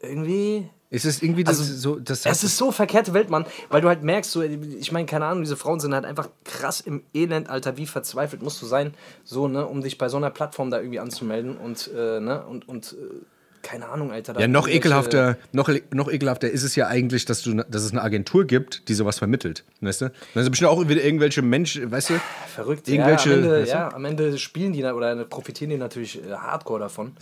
irgendwie 0.00 0.68
Es 0.90 1.04
ist 1.04 1.22
irgendwie 1.22 1.44
das, 1.44 1.58
Also, 1.58 1.74
so, 1.74 2.00
das 2.00 2.24
Es 2.26 2.42
ist 2.42 2.56
so 2.56 2.72
verkehrte 2.72 3.12
Welt, 3.14 3.30
Mann, 3.30 3.44
weil 3.68 3.80
du 3.80 3.88
halt 3.88 4.02
merkst, 4.02 4.30
so, 4.30 4.42
ich 4.42 4.92
meine, 4.92 5.06
keine 5.06 5.26
Ahnung, 5.26 5.42
diese 5.42 5.56
Frauen 5.56 5.80
sind 5.80 5.94
halt 5.94 6.04
einfach 6.04 6.28
krass 6.44 6.80
im 6.80 7.04
Elend, 7.14 7.48
Alter, 7.48 7.76
wie 7.76 7.86
verzweifelt 7.86 8.42
musst 8.42 8.60
du 8.62 8.66
sein, 8.66 8.94
so, 9.24 9.48
ne, 9.48 9.66
um 9.66 9.82
dich 9.82 9.98
bei 9.98 10.08
so 10.08 10.16
einer 10.16 10.30
Plattform 10.30 10.70
da 10.70 10.78
irgendwie 10.78 11.00
anzumelden 11.00 11.56
und, 11.58 11.90
äh, 11.94 12.20
ne, 12.20 12.44
und, 12.46 12.68
und, 12.68 12.94
äh, 12.94 13.24
keine 13.62 13.88
Ahnung, 13.88 14.10
Alter. 14.10 14.38
Ja, 14.40 14.48
noch 14.48 14.68
ekelhafter, 14.68 15.36
noch, 15.52 15.70
noch 15.90 16.10
ekelhafter 16.10 16.50
ist 16.50 16.62
es 16.62 16.76
ja 16.76 16.86
eigentlich, 16.86 17.24
dass, 17.24 17.42
du, 17.42 17.54
dass 17.54 17.82
es 17.82 17.90
eine 17.92 18.02
Agentur 18.02 18.46
gibt, 18.46 18.88
die 18.88 18.94
sowas 18.94 19.18
vermittelt. 19.18 19.64
Weißt 19.80 20.00
du? 20.00 20.04
Dann 20.34 20.42
sind 20.44 20.52
bestimmt 20.52 20.70
auch 20.70 20.88
wieder 20.88 21.02
irgendwelche 21.02 21.42
Menschen, 21.42 21.90
weißt 21.90 22.10
du? 22.10 22.14
Verrückt. 22.54 22.88
Irgendwelche- 22.88 23.30
ja, 23.30 23.36
am 23.36 23.42
Ende, 23.44 23.60
weißt 23.60 23.70
du? 23.70 23.76
ja, 23.76 23.92
am 23.92 24.04
Ende 24.04 24.38
spielen 24.38 24.72
die 24.72 24.80
da, 24.82 24.94
oder 24.94 25.24
profitieren 25.24 25.70
die 25.70 25.76
natürlich 25.76 26.24
äh, 26.24 26.32
hardcore 26.32 26.80
davon. 26.80 27.12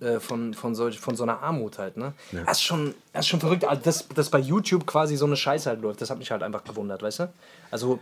Äh, 0.00 0.20
von, 0.20 0.54
von, 0.54 0.74
solch, 0.74 0.98
von 0.98 1.16
so 1.16 1.22
einer 1.22 1.42
Armut 1.42 1.78
halt, 1.78 1.96
ne? 1.96 2.12
Das, 2.44 2.58
ist 2.58 2.64
schon, 2.64 2.94
das 3.12 3.24
ist 3.24 3.28
schon 3.28 3.40
verrückt, 3.40 3.64
also 3.64 3.82
dass, 3.82 4.06
dass 4.08 4.30
bei 4.30 4.38
YouTube 4.38 4.86
quasi 4.86 5.16
so 5.16 5.26
eine 5.26 5.36
Scheiße 5.36 5.68
halt 5.70 5.80
läuft. 5.80 6.00
Das 6.02 6.10
hat 6.10 6.18
mich 6.18 6.30
halt 6.30 6.42
einfach 6.42 6.64
gewundert, 6.64 7.02
weißt 7.02 7.20
du? 7.20 7.32
Also. 7.70 7.98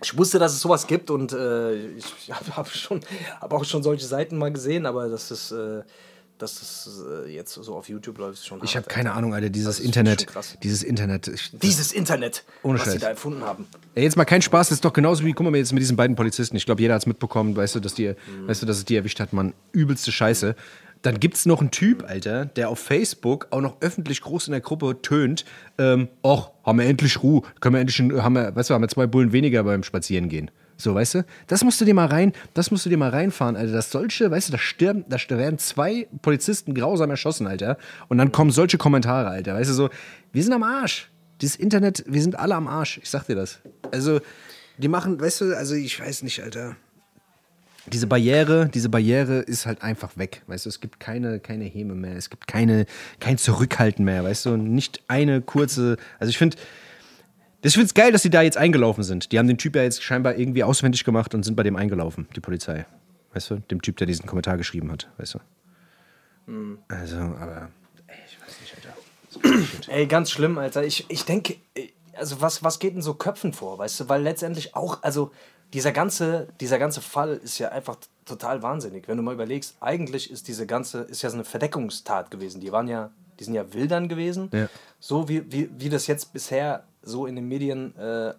Ich 0.00 0.16
wusste, 0.16 0.38
dass 0.38 0.52
es 0.52 0.60
sowas 0.60 0.86
gibt 0.86 1.10
und 1.10 1.32
äh, 1.32 1.74
ich 1.74 2.04
habe 2.30 2.56
hab 2.56 2.68
schon, 2.68 3.00
hab 3.40 3.52
auch 3.52 3.64
schon 3.64 3.82
solche 3.82 4.06
Seiten 4.06 4.38
mal 4.38 4.52
gesehen, 4.52 4.86
aber 4.86 5.08
dass 5.08 5.32
es, 5.32 5.50
äh, 5.50 5.82
dass 6.38 6.62
es 6.62 7.02
äh, 7.26 7.30
jetzt 7.30 7.52
so 7.54 7.74
auf 7.74 7.88
YouTube 7.88 8.18
läuft, 8.18 8.34
ist 8.38 8.46
schon 8.46 8.60
Ich 8.62 8.76
habe 8.76 8.86
keine. 8.86 9.12
Ahnung, 9.12 9.34
Alter, 9.34 9.50
dieses 9.50 9.76
Das 9.78 9.84
Internet, 9.84 10.26
dieses 10.62 10.82
Internet. 10.82 11.28
Ich, 11.28 11.50
Dieses 11.60 11.92
Internet, 11.92 12.44
Ohne 12.62 12.78
was 12.78 12.84
Scheiß. 12.84 12.92
sie 12.94 12.98
da 13.00 13.08
erfunden 13.08 13.42
haben. 13.42 13.66
Ey, 13.94 14.04
jetzt 14.04 14.16
mal 14.16 14.24
kein 14.24 14.42
Spaß, 14.42 14.68
das 14.68 14.76
ist 14.76 14.84
doch 14.84 14.92
genauso 14.92 15.24
wie, 15.24 15.32
guck 15.32 15.50
mal 15.50 15.56
jetzt 15.56 15.72
mit 15.72 15.80
diesen 15.80 15.96
beiden 15.96 16.14
Polizisten. 16.16 16.56
Ich 16.56 16.66
glaube, 16.66 16.80
jeder 16.80 16.94
hat 16.94 17.02
es 17.02 17.06
mitbekommen, 17.06 17.56
weißt 17.56 17.74
du, 17.74 17.80
dass 17.80 17.94
die, 17.94 18.14
weißt 18.46 18.62
du, 18.62 18.66
dass 18.66 18.78
es 18.78 18.84
die 18.84 18.96
erwischt 18.96 19.18
hat, 19.20 19.32
man. 19.32 19.52
Übelste 19.72 20.12
Scheiße. 20.12 20.54
Dann 21.02 21.20
gibt 21.20 21.36
es 21.36 21.46
noch 21.46 21.60
einen 21.60 21.70
Typ, 21.70 22.04
Alter, 22.08 22.44
der 22.46 22.68
auf 22.70 22.80
Facebook 22.80 23.46
auch 23.50 23.60
noch 23.60 23.76
öffentlich 23.80 24.20
groß 24.20 24.48
in 24.48 24.52
der 24.52 24.60
Gruppe 24.60 25.00
tönt, 25.00 25.44
ähm, 25.78 26.08
och, 26.24 26.50
haben 26.64 26.78
wir 26.78 26.86
endlich 26.86 27.22
Ruhe, 27.22 27.42
können 27.60 27.74
wir 27.76 27.80
endlich, 27.80 27.98
haben 28.22 28.32
wir, 28.34 28.54
weißt 28.54 28.70
du, 28.70 28.74
haben 28.74 28.82
wir 28.82 28.88
zwei 28.88 29.06
Bullen 29.06 29.32
weniger 29.32 29.62
beim 29.62 29.84
Spazierengehen. 29.84 30.50
So, 30.80 30.94
weißt 30.94 31.14
du? 31.16 31.24
Das 31.48 31.64
musst 31.64 31.80
du 31.80 31.84
dir 31.84 31.92
mal 31.92 32.06
rein, 32.06 32.32
das 32.54 32.70
musst 32.70 32.86
du 32.86 32.90
dir 32.90 32.96
mal 32.96 33.10
reinfahren, 33.10 33.56
Alter. 33.56 33.72
Das 33.72 33.90
solche, 33.90 34.30
weißt 34.30 34.48
du, 34.48 34.52
da 34.52 34.58
stirben, 34.58 35.04
da 35.08 35.18
werden 35.28 35.58
zwei 35.58 36.06
Polizisten 36.22 36.72
grausam 36.72 37.10
erschossen, 37.10 37.48
Alter. 37.48 37.78
Und 38.06 38.18
dann 38.18 38.30
kommen 38.30 38.52
solche 38.52 38.78
Kommentare, 38.78 39.28
Alter. 39.28 39.54
Weißt 39.54 39.70
du, 39.70 39.74
so, 39.74 39.90
wir 40.32 40.42
sind 40.42 40.52
am 40.52 40.62
Arsch. 40.62 41.10
Dieses 41.40 41.56
Internet, 41.56 42.04
wir 42.06 42.22
sind 42.22 42.38
alle 42.38 42.54
am 42.54 42.68
Arsch. 42.68 42.98
Ich 43.02 43.10
sag 43.10 43.26
dir 43.26 43.34
das. 43.34 43.58
Also, 43.90 44.20
die 44.78 44.86
machen, 44.86 45.20
weißt 45.20 45.40
du, 45.40 45.56
also 45.56 45.74
ich 45.74 45.98
weiß 45.98 46.22
nicht, 46.22 46.42
Alter. 46.44 46.76
Diese 47.86 48.06
Barriere, 48.06 48.68
diese 48.72 48.88
Barriere 48.88 49.38
ist 49.40 49.66
halt 49.66 49.82
einfach 49.82 50.16
weg. 50.16 50.42
Weißt 50.46 50.66
du, 50.66 50.68
es 50.68 50.80
gibt 50.80 51.00
keine, 51.00 51.40
keine 51.40 51.64
Häme 51.64 51.94
mehr, 51.94 52.16
es 52.16 52.30
gibt 52.30 52.46
keine, 52.46 52.86
kein 53.18 53.38
Zurückhalten 53.38 54.04
mehr, 54.04 54.22
weißt 54.22 54.46
du, 54.46 54.56
nicht 54.56 55.02
eine 55.08 55.40
kurze. 55.40 55.96
Also 56.20 56.30
ich 56.30 56.38
finde, 56.38 56.56
ich 57.62 57.72
finde 57.72 57.86
es 57.86 57.94
geil, 57.94 58.12
dass 58.12 58.22
die 58.22 58.30
da 58.30 58.42
jetzt 58.42 58.56
eingelaufen 58.56 59.02
sind. 59.02 59.32
Die 59.32 59.38
haben 59.38 59.48
den 59.48 59.58
Typ 59.58 59.76
ja 59.76 59.82
jetzt 59.82 60.02
scheinbar 60.02 60.36
irgendwie 60.36 60.64
auswendig 60.64 61.04
gemacht 61.04 61.34
und 61.34 61.42
sind 61.42 61.56
bei 61.56 61.62
dem 61.62 61.76
eingelaufen, 61.76 62.28
die 62.36 62.40
Polizei. 62.40 62.86
Weißt 63.32 63.50
du, 63.50 63.56
dem 63.56 63.82
Typ, 63.82 63.96
der 63.96 64.06
diesen 64.06 64.26
Kommentar 64.26 64.56
geschrieben 64.56 64.90
hat, 64.90 65.08
weißt 65.18 65.34
du. 65.34 65.38
Also, 66.88 67.16
aber, 67.16 67.68
ey, 68.06 68.16
ich 68.26 68.40
weiß 68.40 68.60
nicht, 68.60 68.74
Alter. 68.76 69.92
Ey, 69.92 70.06
ganz 70.06 70.30
schlimm, 70.30 70.56
Alter. 70.56 70.84
Ich, 70.84 71.04
ich 71.08 71.24
denke, 71.24 71.56
also 72.16 72.40
was, 72.40 72.62
was 72.64 72.78
geht 72.78 72.94
in 72.94 73.02
so 73.02 73.14
Köpfen 73.14 73.52
vor, 73.52 73.78
weißt 73.78 74.00
du? 74.00 74.08
Weil 74.08 74.22
letztendlich 74.22 74.74
auch, 74.74 75.02
also 75.02 75.30
dieser 75.74 75.92
ganze, 75.92 76.48
dieser 76.60 76.78
ganze 76.78 77.00
Fall 77.00 77.34
ist 77.36 77.58
ja 77.58 77.68
einfach 77.68 77.96
total 78.24 78.62
wahnsinnig. 78.62 79.08
Wenn 79.08 79.18
du 79.18 79.22
mal 79.22 79.34
überlegst, 79.34 79.76
eigentlich 79.80 80.30
ist 80.30 80.48
diese 80.48 80.66
ganze, 80.66 81.00
ist 81.02 81.22
ja 81.22 81.30
so 81.30 81.36
eine 81.36 81.44
Verdeckungstat 81.44 82.30
gewesen. 82.30 82.60
Die 82.60 82.72
waren 82.72 82.88
ja, 82.88 83.10
die 83.38 83.44
sind 83.44 83.54
ja 83.54 83.72
Wildern 83.72 84.08
gewesen. 84.08 84.50
Ja. 84.52 84.68
So 85.00 85.28
wie, 85.28 85.50
wie, 85.52 85.70
wie 85.78 85.88
das 85.88 86.06
jetzt 86.06 86.32
bisher 86.32 86.84
so 87.02 87.26
in 87.26 87.36
den 87.36 87.46
Medien 87.48 87.94
äh, 87.96 88.34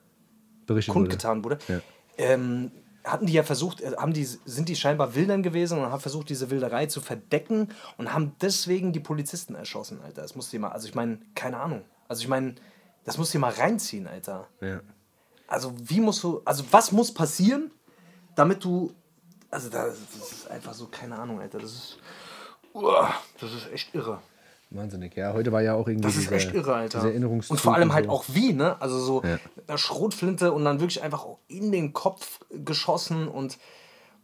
Berichtet 0.65 0.93
wurde. 0.93 0.99
kundgetan 1.07 1.43
wurde. 1.43 1.57
Ja. 1.67 1.79
Ähm, 2.17 2.71
hatten 3.03 3.25
die 3.25 3.33
ja 3.33 3.43
versucht, 3.43 3.81
äh, 3.81 3.93
haben 3.97 4.13
die, 4.13 4.25
sind 4.25 4.67
die 4.69 4.75
scheinbar 4.75 5.15
Wildern 5.15 5.41
gewesen 5.41 5.79
und 5.79 5.85
haben 5.89 6.01
versucht, 6.01 6.29
diese 6.29 6.49
Wilderei 6.51 6.85
zu 6.87 6.99
verdecken 7.01 7.69
und 7.97 8.13
haben 8.13 8.35
deswegen 8.41 8.91
die 8.93 8.99
Polizisten 8.99 9.55
erschossen, 9.55 10.01
Alter. 10.01 10.21
Das 10.21 10.35
musst 10.35 10.51
du 10.51 10.57
dir 10.57 10.61
mal, 10.61 10.71
also 10.71 10.87
ich 10.87 10.95
meine, 10.95 11.19
keine 11.33 11.57
Ahnung. 11.59 11.81
Also 12.07 12.21
ich 12.21 12.27
meine, 12.27 12.55
das 13.05 13.17
musst 13.17 13.33
du 13.33 13.37
dir 13.37 13.41
mal 13.41 13.53
reinziehen, 13.53 14.05
Alter. 14.05 14.47
Ja. 14.61 14.81
Also 15.47 15.73
wie 15.79 16.01
musst 16.01 16.21
du, 16.23 16.41
also 16.45 16.63
was 16.71 16.91
muss 16.91 17.11
passieren, 17.13 17.71
damit 18.35 18.63
du, 18.63 18.93
also 19.49 19.69
da- 19.69 19.87
das 19.87 20.31
ist 20.31 20.51
einfach 20.51 20.73
so, 20.73 20.87
keine 20.87 21.17
Ahnung, 21.17 21.39
Alter. 21.39 21.57
Das 21.57 21.71
ist, 21.71 21.97
uah, 22.73 23.11
das 23.39 23.53
ist 23.53 23.71
echt 23.71 23.95
irre. 23.95 24.21
Wahnsinnig, 24.71 25.15
ja. 25.15 25.33
Heute 25.33 25.51
war 25.51 25.61
ja 25.61 25.73
auch 25.73 25.87
irgendwie 25.87 26.07
Das 26.07 26.15
ist 26.15 26.25
dieser, 26.25 26.35
echt 26.35 26.53
irre, 26.53 26.75
Alter. 26.75 26.99
Erinnerungszug 26.99 27.51
Und 27.55 27.59
vor 27.59 27.73
allem 27.75 27.93
halt 27.93 28.05
so. 28.05 28.11
auch 28.11 28.25
wie, 28.27 28.53
ne? 28.53 28.79
Also 28.81 28.99
so 28.99 29.23
Ja. 29.23 29.77
Schrotflinte 29.77 30.51
und 30.51 30.63
dann 30.63 30.79
wirklich 30.79 31.01
einfach 31.01 31.23
auch 31.25 31.39
in 31.47 31.71
den 31.71 31.91
Kopf 31.93 32.39
geschossen 32.51 33.27
und 33.27 33.57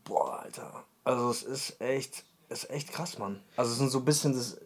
boah, 0.03 0.41
Alter. 0.43 0.83
Also 1.03 1.29
es 1.31 1.41
ist 1.43 1.81
echt, 1.81 2.23
ist 2.49 2.69
echt 2.69 2.91
krass, 2.91 3.17
Mann. 3.17 3.39
Also 3.57 3.71
es 3.71 3.79
sind 3.79 3.89
so 3.89 3.99
ein 3.99 4.05
bisschen 4.05 4.33
das, 4.33 4.57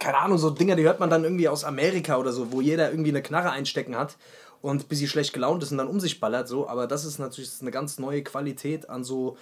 keine 0.00 0.18
Ahnung, 0.18 0.38
so 0.38 0.50
Dinger, 0.50 0.74
die 0.74 0.82
hört 0.82 0.98
man 1.00 1.10
dann 1.10 1.22
irgendwie 1.24 1.48
aus 1.48 1.62
Amerika 1.64 2.16
oder 2.16 2.32
so, 2.32 2.50
wo 2.52 2.60
jeder 2.60 2.90
irgendwie 2.90 3.10
eine 3.10 3.22
Knarre 3.22 3.50
einstecken 3.50 3.96
hat 3.96 4.16
und 4.62 4.88
bis 4.88 4.98
sie 4.98 5.08
schlecht 5.08 5.32
gelaunt 5.32 5.62
ist 5.62 5.70
und 5.70 5.78
dann 5.78 5.88
um 5.88 6.00
sich 6.00 6.18
ballert, 6.18 6.48
so. 6.48 6.68
Aber 6.68 6.88
das 6.88 7.04
ist 7.04 7.18
natürlich 7.18 7.50
eine 7.60 7.70
ganz 7.70 7.98
neue 8.00 8.22
Qualität 8.22 8.88
an 8.90 9.04
so, 9.04 9.36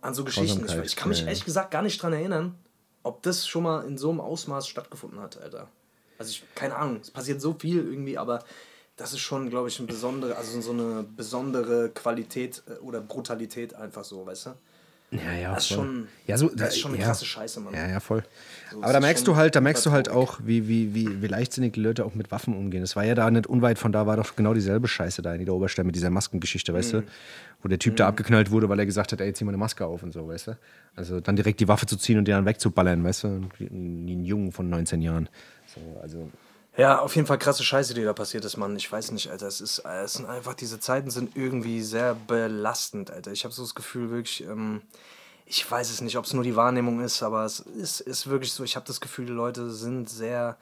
an 0.00 0.14
so 0.14 0.24
Geschichten. 0.24 0.64
Ich, 0.66 0.74
ich 0.76 0.96
kann 0.96 1.08
mich 1.08 1.24
ehrlich 1.24 1.44
gesagt 1.44 1.72
gar 1.72 1.82
nicht 1.82 2.00
dran 2.00 2.12
erinnern, 2.12 2.54
ob 3.02 3.22
das 3.22 3.46
schon 3.46 3.62
mal 3.62 3.86
in 3.86 3.98
so 3.98 4.10
einem 4.10 4.20
Ausmaß 4.20 4.68
stattgefunden 4.68 5.20
hat, 5.20 5.40
Alter. 5.40 5.68
Also 6.18 6.30
ich, 6.30 6.44
keine 6.54 6.76
Ahnung, 6.76 6.98
es 7.00 7.10
passiert 7.10 7.40
so 7.40 7.54
viel 7.58 7.78
irgendwie, 7.78 8.18
aber 8.18 8.44
das 8.96 9.14
ist 9.14 9.20
schon, 9.20 9.48
glaube 9.48 9.68
ich, 9.68 9.80
ein 9.80 9.86
besondere, 9.86 10.36
also 10.36 10.60
so 10.60 10.72
eine 10.72 11.02
besondere 11.02 11.88
Qualität 11.90 12.62
äh, 12.68 12.74
oder 12.80 13.00
Brutalität 13.00 13.74
einfach 13.74 14.04
so, 14.04 14.26
weißt 14.26 14.46
du? 14.46 14.50
Ja, 15.12 15.32
ja, 15.32 15.54
Das 15.54 15.64
ist 15.64 15.72
voll. 15.74 15.84
schon, 15.86 16.08
ja, 16.28 16.36
so, 16.38 16.48
das 16.54 16.68
ist 16.74 16.78
schon 16.80 16.92
eine 16.92 17.00
ja. 17.00 17.06
krasse 17.06 17.24
Scheiße, 17.24 17.58
Mann. 17.60 17.74
Ja, 17.74 17.88
ja, 17.88 17.98
voll. 17.98 18.22
So, 18.70 18.80
Aber 18.82 18.92
da 18.92 19.00
merkst 19.00 19.26
du 19.26 19.34
halt, 19.34 19.56
da 19.56 19.60
merkst 19.60 19.84
du 19.84 19.90
halt 19.90 20.08
auch, 20.08 20.38
wie, 20.44 20.68
wie, 20.68 20.94
wie, 20.94 21.20
wie 21.20 21.26
leichtsinnig 21.26 21.72
die 21.72 21.80
Leute 21.80 22.04
auch 22.04 22.14
mit 22.14 22.30
Waffen 22.30 22.54
umgehen. 22.56 22.82
Es 22.84 22.94
war 22.94 23.04
ja 23.04 23.16
da 23.16 23.28
nicht 23.28 23.48
unweit 23.48 23.78
von 23.80 23.90
da, 23.90 24.06
war 24.06 24.16
doch 24.16 24.36
genau 24.36 24.54
dieselbe 24.54 24.86
Scheiße 24.86 25.20
da 25.22 25.34
in 25.34 25.44
der 25.44 25.52
Oberstadt 25.54 25.84
mit 25.84 25.96
dieser 25.96 26.10
Maskengeschichte, 26.10 26.72
weißt 26.72 26.94
Mhm. 26.94 26.98
du? 27.00 27.06
Wo 27.62 27.68
der 27.68 27.80
Typ 27.80 27.96
da 27.96 28.06
abgeknallt 28.06 28.52
wurde, 28.52 28.68
weil 28.68 28.78
er 28.78 28.86
gesagt 28.86 29.10
hat, 29.10 29.20
ey, 29.20 29.32
zieh 29.32 29.44
mal 29.44 29.50
eine 29.50 29.58
Maske 29.58 29.84
auf 29.84 30.02
und 30.04 30.12
so, 30.12 30.28
weißt 30.28 30.46
du? 30.46 30.58
Also 30.94 31.20
dann 31.20 31.34
direkt 31.34 31.58
die 31.58 31.66
Waffe 31.68 31.86
zu 31.86 31.96
ziehen 31.96 32.16
und 32.16 32.26
den 32.28 32.34
dann 32.36 32.46
wegzuballern, 32.46 33.02
weißt 33.02 33.24
du? 33.24 33.40
Wie 33.58 33.66
ein 33.66 34.24
Jungen 34.24 34.52
von 34.52 34.70
19 34.70 35.02
Jahren. 35.02 35.28
So, 35.66 35.80
also, 36.00 36.30
Ja, 36.76 37.00
auf 37.00 37.16
jeden 37.16 37.26
Fall 37.26 37.38
krasse 37.38 37.64
Scheiße, 37.64 37.94
die 37.94 38.04
da 38.04 38.12
passiert 38.12 38.44
ist, 38.44 38.56
Mann. 38.56 38.76
Ich 38.76 38.90
weiß 38.90 39.10
nicht, 39.10 39.30
Alter. 39.30 39.48
Es 39.48 39.60
ist, 39.60 39.80
äh, 39.80 40.02
es 40.02 40.14
sind 40.14 40.26
einfach, 40.26 40.54
diese 40.54 40.78
Zeiten 40.78 41.10
sind 41.10 41.36
irgendwie 41.36 41.82
sehr 41.82 42.14
belastend, 42.14 43.10
Alter. 43.10 43.32
Ich 43.32 43.44
habe 43.44 43.52
so 43.52 43.62
das 43.62 43.74
Gefühl, 43.74 44.10
wirklich, 44.10 44.44
ähm, 44.44 44.82
ich 45.46 45.68
weiß 45.68 45.90
es 45.90 46.00
nicht, 46.00 46.16
ob 46.16 46.26
es 46.26 46.32
nur 46.32 46.44
die 46.44 46.54
Wahrnehmung 46.54 47.00
ist, 47.00 47.22
aber 47.24 47.44
es 47.44 47.60
ist, 47.60 48.00
ist 48.00 48.28
wirklich 48.28 48.52
so, 48.52 48.62
ich 48.62 48.76
habe 48.76 48.86
das 48.86 49.00
Gefühl, 49.00 49.26
die 49.26 49.32
Leute 49.32 49.70
sind 49.70 50.08
sehr, 50.08 50.56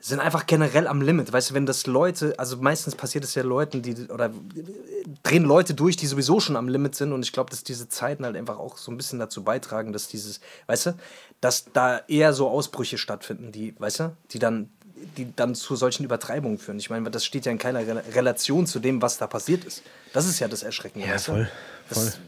sind 0.00 0.18
einfach 0.18 0.46
generell 0.46 0.88
am 0.88 1.00
Limit. 1.00 1.32
Weißt 1.32 1.50
du, 1.50 1.54
wenn 1.54 1.66
das 1.66 1.86
Leute, 1.86 2.36
also 2.36 2.56
meistens 2.56 2.96
passiert 2.96 3.22
es 3.22 3.36
ja 3.36 3.44
Leuten, 3.44 3.80
die, 3.80 4.08
oder 4.08 4.32
drehen 5.22 5.44
Leute 5.44 5.74
durch, 5.74 5.96
die 5.96 6.08
sowieso 6.08 6.40
schon 6.40 6.56
am 6.56 6.66
Limit 6.68 6.96
sind 6.96 7.12
und 7.12 7.22
ich 7.24 7.32
glaube, 7.32 7.50
dass 7.50 7.62
diese 7.62 7.88
Zeiten 7.88 8.24
halt 8.24 8.36
einfach 8.36 8.58
auch 8.58 8.76
so 8.76 8.90
ein 8.90 8.96
bisschen 8.96 9.20
dazu 9.20 9.44
beitragen, 9.44 9.92
dass 9.92 10.08
dieses, 10.08 10.40
weißt 10.66 10.86
du, 10.86 10.94
dass 11.40 11.66
da 11.72 11.98
eher 12.08 12.32
so 12.32 12.48
Ausbrüche 12.48 12.98
stattfinden, 12.98 13.52
die, 13.52 13.78
weißt 13.78 14.00
du, 14.00 14.16
die 14.32 14.40
dann 14.40 14.68
die 15.16 15.34
dann 15.34 15.54
zu 15.54 15.76
solchen 15.76 16.04
Übertreibungen 16.04 16.58
führen. 16.58 16.78
Ich 16.78 16.90
meine, 16.90 17.10
das 17.10 17.24
steht 17.24 17.46
ja 17.46 17.52
in 17.52 17.58
keiner 17.58 17.80
Rel- 17.80 18.02
Relation 18.14 18.66
zu 18.66 18.78
dem, 18.80 19.00
was 19.02 19.18
da 19.18 19.26
passiert 19.26 19.64
ist. 19.64 19.82
Das 20.12 20.26
ist 20.26 20.38
ja 20.40 20.48
das 20.48 20.62
Erschreckende. 20.62 21.06
Ja, 21.06 21.14
du? 21.16 21.20
voll, 21.22 21.48
Das, 21.88 22.18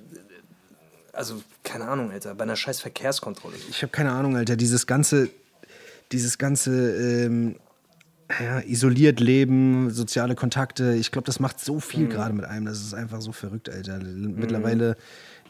also, 1.12 1.42
keine 1.62 1.86
Ahnung, 1.86 2.10
Alter, 2.10 2.34
bei 2.34 2.42
einer 2.44 2.56
scheiß 2.56 2.80
Verkehrskontrolle. 2.80 3.54
ich 3.70 3.82
habe 3.82 3.90
keine 3.92 4.12
Ahnung, 4.12 4.36
Alter, 4.36 4.56
dieses 4.56 4.86
ganze, 4.86 5.30
dieses 6.12 6.38
ganze 6.38 7.24
ähm, 7.24 7.56
ja, 8.40 8.60
isoliert 8.60 9.20
leben, 9.20 9.90
soziale 9.90 10.34
Kontakte, 10.34 10.94
ich 10.94 11.12
glaube, 11.12 11.26
das 11.26 11.38
macht 11.40 11.60
so 11.60 11.76
Mhm. 11.76 11.80
viel 11.80 12.08
gerade 12.08 12.34
mit 12.34 12.44
einem, 12.46 12.66
das 12.66 12.80
ist 12.80 12.94
einfach 12.94 13.20
so 13.20 13.32
verrückt, 13.32 13.68
Alter. 13.68 13.98
Mittlerweile, 13.98 14.96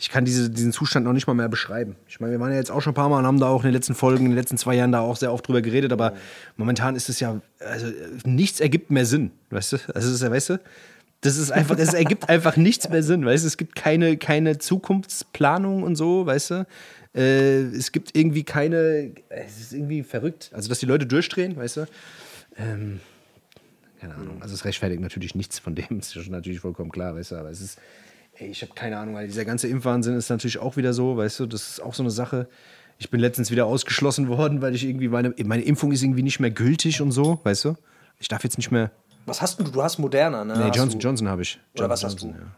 ich 0.05 0.11
kann 0.11 0.27
diese, 0.27 0.51
diesen 0.51 0.71
Zustand 0.71 1.07
noch 1.07 1.15
nicht 1.15 1.27
mal 1.27 1.33
mehr 1.33 1.49
beschreiben. 1.49 1.97
Ich 2.07 2.21
meine, 2.21 2.33
wir 2.33 2.39
waren 2.39 2.51
ja 2.51 2.59
jetzt 2.59 2.71
auch 2.71 2.83
schon 2.83 2.91
ein 2.91 2.95
paar 2.95 3.09
Mal 3.09 3.21
und 3.21 3.27
haben 3.27 3.41
da 3.41 3.47
auch 3.47 3.63
in 3.63 3.69
den 3.69 3.73
letzten 3.73 3.95
Folgen, 3.95 4.27
in 4.27 4.33
den 4.33 4.37
letzten 4.37 4.59
zwei 4.59 4.75
Jahren 4.75 4.93
da 4.93 5.01
auch 5.01 5.17
sehr 5.17 5.33
oft 5.33 5.49
drüber 5.49 5.63
geredet, 5.63 5.95
aber 5.95 6.13
momentan 6.59 6.95
ist 6.95 7.09
es 7.09 7.21
ja, 7.21 7.41
also 7.59 7.87
nichts 8.27 8.61
ergibt 8.61 8.91
mehr 8.91 9.07
Sinn, 9.07 9.31
weißt 9.49 9.73
du? 9.73 9.77
Also, 9.95 10.09
es 10.09 10.17
ist 10.17 10.23
ja, 10.23 10.31
weißt 10.31 10.51
du? 10.51 10.61
Das 11.23 11.39
ist 11.39 11.51
einfach, 11.51 11.79
es 11.79 11.95
ergibt 11.95 12.29
einfach 12.29 12.59
nichts 12.59 12.87
mehr 12.91 13.03
Sinn, 13.03 13.25
weißt 13.25 13.45
du? 13.45 13.47
Es 13.49 13.57
gibt 13.57 13.77
keine, 13.77 14.19
keine 14.19 14.59
Zukunftsplanung 14.59 15.85
und 15.85 15.97
so, 15.97 16.27
weißt 16.27 16.51
du? 16.51 16.67
Äh, 17.15 17.63
es 17.75 17.91
gibt 17.91 18.15
irgendwie 18.15 18.45
keine, 18.45 19.13
es 19.31 19.59
ist 19.59 19.73
irgendwie 19.73 20.03
verrückt. 20.03 20.51
Also, 20.53 20.69
dass 20.69 20.81
die 20.81 20.87
Leute 20.87 21.07
durchdrehen, 21.07 21.57
weißt 21.57 21.79
du? 21.79 21.87
Ähm, 22.59 23.01
keine 24.03 24.17
Ahnung. 24.17 24.43
Also, 24.43 24.55
es 24.55 24.67
rechtfertigt 24.67 25.01
natürlich 25.01 25.35
nichts 25.35 25.59
von 25.59 25.75
dem, 25.75 25.99
ist 25.99 26.13
schon 26.13 26.31
natürlich 26.31 26.61
vollkommen 26.61 26.91
klar, 26.91 27.17
weißt 27.17 27.31
du? 27.31 27.37
Aber 27.37 27.49
es 27.49 27.63
ist, 27.63 27.79
ey, 28.37 28.49
ich 28.49 28.63
habe 28.63 28.73
keine 28.75 28.99
Ahnung, 28.99 29.15
weil 29.15 29.27
dieser 29.27 29.45
ganze 29.45 29.69
Impfwahnsinn 29.69 30.17
ist 30.17 30.29
natürlich 30.29 30.59
auch 30.59 30.77
wieder 30.77 30.93
so, 30.93 31.17
weißt 31.17 31.41
du? 31.41 31.47
Das 31.47 31.69
ist 31.69 31.81
auch 31.83 31.95
so 31.95 32.03
eine 32.03 32.11
Sache. 32.11 32.49
Ich 32.99 33.11
bin 33.11 33.21
letztens 33.21 33.51
wieder 33.51 33.67
ausgeschlossen 33.67 34.29
worden, 34.37 34.63
weil 34.63 34.75
ich 34.75 34.85
irgendwie 34.85 35.09
meine, 35.09 35.35
meine 35.45 35.63
Impfung 35.63 35.93
ist 35.93 36.03
irgendwie 36.03 36.23
nicht 36.23 36.41
mehr 36.41 36.51
gültig 36.51 37.01
und 37.01 37.13
so, 37.13 37.41
weißt 37.45 37.65
du? 37.67 37.75
Ich 38.21 38.29
darf 38.29 38.45
jetzt 38.45 38.57
nicht 38.59 38.71
mehr. 38.71 38.91
Was 39.27 39.41
hast 39.43 39.59
du? 39.59 39.65
Du 39.65 39.83
hast 39.83 39.99
Moderna, 39.99 40.45
ne? 40.45 40.55
Nee, 40.57 40.65
Hast 40.69 40.77
Johnson 40.77 41.01
du- 41.01 41.07
Johnson 41.07 41.29
habe 41.29 41.43
ich. 41.43 41.59
Oder 41.75 41.85
Johnson 41.87 41.91
was 41.91 42.05
hast 42.05 42.13
Johnson, 42.23 42.33
du? 42.33 42.39
Ja. 42.45 42.51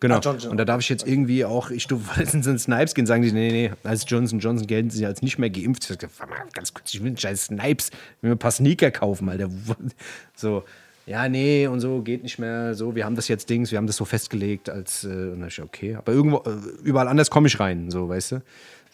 Genau. 0.00 0.16
Ah, 0.16 0.20
Johnson. 0.20 0.50
Und 0.50 0.56
da 0.56 0.64
darf 0.64 0.80
ich 0.80 0.88
jetzt 0.88 1.06
irgendwie 1.06 1.44
auch, 1.44 1.70
ich 1.70 1.86
durfte 1.86 2.18
letztens 2.20 2.46
in 2.46 2.58
Snipes 2.58 2.94
gehen, 2.94 3.06
sagen 3.06 3.22
die, 3.22 3.30
nee, 3.32 3.50
nee, 3.52 3.72
als 3.84 4.04
Johnson 4.08 4.40
Johnson 4.40 4.66
gelten 4.66 4.90
sie 4.90 5.06
als 5.06 5.22
nicht 5.22 5.38
mehr 5.38 5.50
geimpft. 5.50 5.88
Ich 5.90 5.98
mal, 6.28 6.28
ganz 6.52 6.74
kurz, 6.74 6.92
ich 6.94 7.00
will 7.00 7.08
einen 7.08 7.16
scheiß 7.18 7.44
Snipes, 7.46 7.88
ich 7.90 8.22
will 8.22 8.30
mir 8.30 8.34
ein 8.36 8.38
paar 8.38 8.50
Sneaker 8.50 8.90
kaufen, 8.90 9.28
Alter. 9.28 9.48
So, 10.34 10.64
ja, 11.06 11.28
nee, 11.28 11.66
und 11.66 11.80
so 11.80 12.02
geht 12.02 12.22
nicht 12.22 12.38
mehr. 12.38 12.74
So, 12.74 12.94
wir 12.94 13.04
haben 13.04 13.16
das 13.16 13.28
jetzt 13.28 13.50
Dings, 13.50 13.70
wir 13.70 13.78
haben 13.78 13.86
das 13.86 13.96
so 13.96 14.04
festgelegt 14.04 14.70
als, 14.70 15.04
äh, 15.04 15.08
und 15.08 15.44
ich, 15.46 15.60
okay, 15.60 15.96
aber 15.96 16.12
irgendwo, 16.12 16.38
äh, 16.38 16.56
überall 16.84 17.08
anders 17.08 17.30
komme 17.30 17.48
ich 17.48 17.58
rein, 17.58 17.90
so, 17.90 18.08
weißt 18.08 18.32
du. 18.32 18.42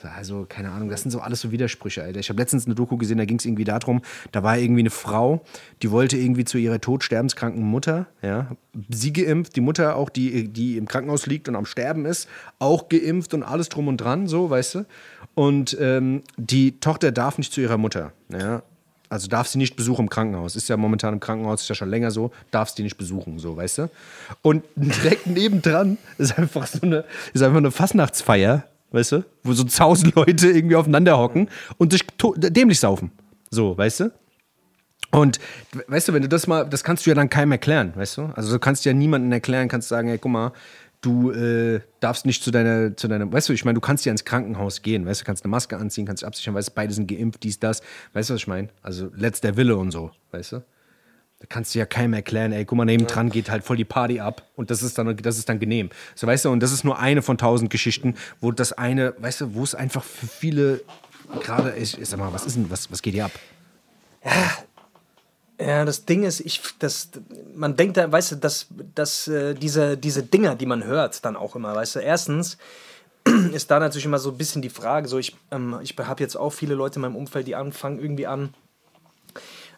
So, 0.00 0.08
Also, 0.08 0.46
keine 0.48 0.70
Ahnung, 0.70 0.88
das 0.90 1.02
sind 1.02 1.10
so 1.10 1.18
alles 1.18 1.40
so 1.40 1.50
Widersprüche, 1.50 2.02
Alter. 2.02 2.20
Ich 2.20 2.28
habe 2.28 2.40
letztens 2.40 2.66
eine 2.66 2.76
Doku 2.76 2.96
gesehen, 2.96 3.18
da 3.18 3.24
ging 3.24 3.38
es 3.38 3.44
irgendwie 3.44 3.64
darum, 3.64 4.00
da 4.30 4.44
war 4.44 4.56
irgendwie 4.56 4.80
eine 4.82 4.90
Frau, 4.90 5.42
die 5.82 5.90
wollte 5.90 6.16
irgendwie 6.16 6.44
zu 6.44 6.56
ihrer 6.56 6.80
todsterbenskranken 6.80 7.62
Mutter, 7.64 8.06
ja, 8.22 8.52
sie 8.88 9.12
geimpft, 9.12 9.56
die 9.56 9.60
Mutter 9.60 9.96
auch, 9.96 10.08
die, 10.08 10.48
die 10.48 10.76
im 10.76 10.86
Krankenhaus 10.86 11.26
liegt 11.26 11.48
und 11.48 11.56
am 11.56 11.66
Sterben 11.66 12.06
ist, 12.06 12.28
auch 12.60 12.88
geimpft 12.88 13.34
und 13.34 13.42
alles 13.42 13.70
drum 13.70 13.88
und 13.88 13.96
dran, 13.96 14.28
so, 14.28 14.48
weißt 14.48 14.76
du. 14.76 14.86
Und 15.34 15.76
ähm, 15.80 16.22
die 16.36 16.78
Tochter 16.78 17.10
darf 17.10 17.36
nicht 17.36 17.52
zu 17.52 17.60
ihrer 17.60 17.76
Mutter, 17.76 18.12
ja. 18.32 18.62
Also 19.08 19.28
darf 19.28 19.48
sie 19.48 19.58
nicht 19.58 19.76
besuchen 19.76 20.02
im 20.02 20.10
Krankenhaus. 20.10 20.56
Ist 20.56 20.68
ja 20.68 20.76
momentan 20.76 21.14
im 21.14 21.20
Krankenhaus, 21.20 21.62
ist 21.62 21.68
ja 21.68 21.74
schon 21.74 21.88
länger 21.88 22.10
so, 22.10 22.30
darf 22.50 22.70
sie 22.70 22.82
nicht 22.82 22.98
besuchen, 22.98 23.38
so, 23.38 23.56
weißt 23.56 23.78
du? 23.78 23.90
Und 24.42 24.64
direkt 24.76 25.26
nebendran 25.26 25.98
ist 26.18 26.38
einfach 26.38 26.66
so 26.66 26.80
eine, 26.82 27.04
ist 27.32 27.42
einfach 27.42 27.58
eine 27.58 27.70
Fastnachtsfeier, 27.70 28.64
weißt 28.90 29.12
du? 29.12 29.24
Wo 29.42 29.52
so 29.52 29.64
tausend 29.64 30.14
Leute 30.14 30.48
irgendwie 30.48 30.76
aufeinander 30.76 31.18
hocken 31.18 31.48
und 31.78 31.92
sich 31.92 32.04
dämlich 32.36 32.80
saufen. 32.80 33.10
So, 33.50 33.76
weißt 33.76 34.00
du? 34.00 34.12
Und 35.10 35.40
weißt 35.86 36.08
du, 36.08 36.12
wenn 36.12 36.22
du 36.22 36.28
das 36.28 36.46
mal, 36.46 36.68
das 36.68 36.84
kannst 36.84 37.06
du 37.06 37.10
ja 37.10 37.14
dann 37.14 37.30
keinem 37.30 37.52
erklären, 37.52 37.92
weißt 37.96 38.18
du? 38.18 38.22
Also 38.34 38.52
du 38.52 38.58
kannst 38.58 38.84
ja 38.84 38.92
niemandem 38.92 39.32
erklären, 39.32 39.68
kannst 39.68 39.88
sagen, 39.88 40.08
hey, 40.08 40.18
guck 40.18 40.30
mal, 40.30 40.52
du 41.00 41.30
äh, 41.30 41.80
darfst 42.00 42.26
nicht 42.26 42.42
zu 42.42 42.50
deiner, 42.50 42.96
zu 42.96 43.08
deiner, 43.08 43.30
weißt 43.30 43.48
du, 43.48 43.52
ich 43.52 43.64
meine, 43.64 43.74
du 43.74 43.80
kannst 43.80 44.04
ja 44.04 44.12
ins 44.12 44.24
Krankenhaus 44.24 44.82
gehen, 44.82 45.06
weißt 45.06 45.20
du, 45.20 45.24
kannst 45.24 45.44
eine 45.44 45.50
Maske 45.50 45.76
anziehen, 45.76 46.06
kannst 46.06 46.22
dich 46.22 46.26
absichern, 46.26 46.54
weißt 46.54 46.68
du, 46.68 46.72
beide 46.74 46.92
sind 46.92 47.06
geimpft, 47.06 47.42
dies, 47.42 47.60
das, 47.60 47.82
weißt 48.12 48.30
du, 48.30 48.34
was 48.34 48.40
ich 48.40 48.46
meine? 48.46 48.68
Also 48.82 49.10
letzter 49.14 49.56
Wille 49.56 49.76
und 49.76 49.90
so, 49.90 50.10
weißt 50.32 50.52
du? 50.52 50.56
Da 51.40 51.46
kannst 51.48 51.72
du 51.74 51.78
ja 51.78 51.86
keinem 51.86 52.14
erklären, 52.14 52.50
ey, 52.50 52.64
guck 52.64 52.76
mal, 52.78 52.84
nebendran 52.84 53.30
geht 53.30 53.48
halt 53.48 53.62
voll 53.62 53.76
die 53.76 53.84
Party 53.84 54.18
ab 54.18 54.42
und 54.56 54.72
das 54.72 54.82
ist 54.82 54.98
dann, 54.98 55.16
das 55.16 55.38
ist 55.38 55.48
dann 55.48 55.60
genehm. 55.60 55.90
So, 56.16 56.26
weißt 56.26 56.46
du, 56.46 56.50
und 56.50 56.60
das 56.60 56.72
ist 56.72 56.82
nur 56.82 56.98
eine 56.98 57.22
von 57.22 57.38
tausend 57.38 57.70
Geschichten, 57.70 58.16
wo 58.40 58.50
das 58.50 58.72
eine, 58.72 59.14
weißt 59.18 59.42
du, 59.42 59.54
wo 59.54 59.62
es 59.62 59.76
einfach 59.76 60.02
für 60.02 60.26
viele 60.26 60.80
gerade, 61.40 61.76
ich, 61.76 62.00
ich 62.00 62.08
sag 62.08 62.18
mal, 62.18 62.32
was 62.32 62.44
ist 62.44 62.56
denn, 62.56 62.70
was, 62.70 62.90
was 62.90 63.02
geht 63.02 63.14
hier 63.14 63.26
ab? 63.26 63.32
Ja, 64.24 64.50
das 65.58 66.04
Ding 66.04 66.22
ist, 66.22 66.40
ich, 66.40 66.62
das, 66.78 67.08
man 67.54 67.76
denkt 67.76 67.96
da, 67.96 68.10
weißt 68.10 68.32
du, 68.32 68.36
dass, 68.36 68.66
dass 68.94 69.26
äh, 69.26 69.54
diese, 69.54 69.96
diese 69.96 70.22
Dinger, 70.22 70.54
die 70.54 70.66
man 70.66 70.84
hört, 70.84 71.24
dann 71.24 71.36
auch 71.36 71.56
immer, 71.56 71.74
weißt 71.74 71.96
du, 71.96 71.98
erstens 71.98 72.58
ist 73.52 73.70
da 73.70 73.80
natürlich 73.80 74.04
immer 74.04 74.20
so 74.20 74.30
ein 74.30 74.38
bisschen 74.38 74.62
die 74.62 74.70
Frage, 74.70 75.08
so 75.08 75.18
ich, 75.18 75.36
ähm, 75.50 75.78
ich 75.82 75.96
habe 75.98 76.22
jetzt 76.22 76.36
auch 76.36 76.50
viele 76.50 76.74
Leute 76.74 76.96
in 76.96 77.02
meinem 77.02 77.16
Umfeld, 77.16 77.46
die 77.48 77.56
anfangen 77.56 77.98
irgendwie 77.98 78.26
an 78.28 78.54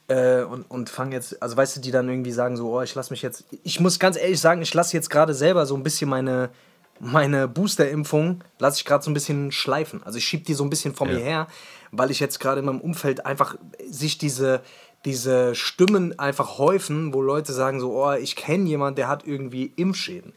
äh, 0.09 0.42
und, 0.42 0.70
und 0.70 0.90
fangen 0.90 1.12
jetzt, 1.12 1.42
also 1.42 1.57
weißt 1.57 1.76
du, 1.76 1.81
die 1.81 1.90
dann 1.90 2.09
irgendwie 2.09 2.33
sagen 2.33 2.57
so, 2.57 2.76
oh, 2.76 2.83
ich 2.83 2.94
lasse 2.94 3.12
mich 3.12 3.22
jetzt, 3.22 3.44
ich 3.62 3.81
muss 3.81 3.98
ganz 3.98 4.16
ehrlich 4.18 4.40
sagen, 4.40 4.61
ich 4.61 4.74
lasse 4.74 4.94
jetzt 4.96 5.09
gerade 5.09 5.33
selber 5.35 5.64
so 5.66 5.76
ein 5.76 5.83
bisschen 5.83 6.11
meine, 6.11 6.50
meine 6.98 7.48
Booster-Impfung, 7.48 8.44
lasse 8.59 8.78
ich 8.78 8.85
gerade 8.85 9.02
so 9.02 9.11
ein 9.11 9.14
bisschen 9.14 9.50
schleifen. 9.52 10.02
Also 10.02 10.18
ich 10.18 10.24
schiebe 10.26 10.44
die 10.44 10.54
so 10.54 10.64
ein 10.64 10.70
bisschen 10.70 10.94
vor 10.94 11.07
Ja. 11.07 11.14
mir 11.14 11.20
her, 11.20 11.46
weil 11.92 12.11
ich 12.11 12.20
jetzt 12.20 12.38
gerade 12.40 12.61
in 12.61 12.66
meinem 12.66 12.81
Umfeld 12.81 13.24
einfach 13.24 13.57
sich 13.88 14.18
diese, 14.18 14.61
diese 15.04 15.54
Stimmen 15.54 16.18
einfach 16.18 16.58
häufen, 16.58 17.14
wo 17.14 17.22
Leute 17.22 17.52
sagen 17.52 17.80
so, 17.80 17.92
oh, 17.92 18.12
ich 18.12 18.36
kenne 18.36 18.68
jemanden, 18.68 18.96
der 18.96 19.08
hat 19.08 19.26
irgendwie 19.26 19.72
Impfschäden. 19.76 20.32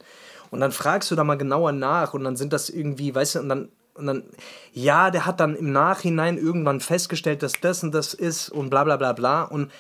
Und 0.52 0.60
dann 0.60 0.72
fragst 0.72 1.10
du 1.12 1.16
da 1.16 1.24
mal 1.24 1.38
genauer 1.38 1.72
nach 1.72 2.14
und 2.14 2.24
dann 2.24 2.36
sind 2.36 2.54
das 2.54 2.70
irgendwie, 2.70 3.14
weißt 3.14 3.36
du, 3.36 3.40
und 3.40 3.50
dann, 3.50 3.70
und 3.96 4.08
dann, 4.08 4.24
ja, 4.72 5.12
der 5.12 5.26
hat 5.26 5.40
dann 5.40 5.56
im 5.56 5.72
Nachhinein 5.72 6.38
irgendwann 6.38 6.80
festgestellt, 6.80 7.44
dass 7.44 7.54
das 7.60 7.84
und 7.84 7.94
das 7.94 8.14
ist 8.14 8.50
und 8.50 8.70
bla 8.70 8.84
bla 8.84 8.98
bla 8.98 9.14
bla. 9.14 9.44
Und 9.44 9.72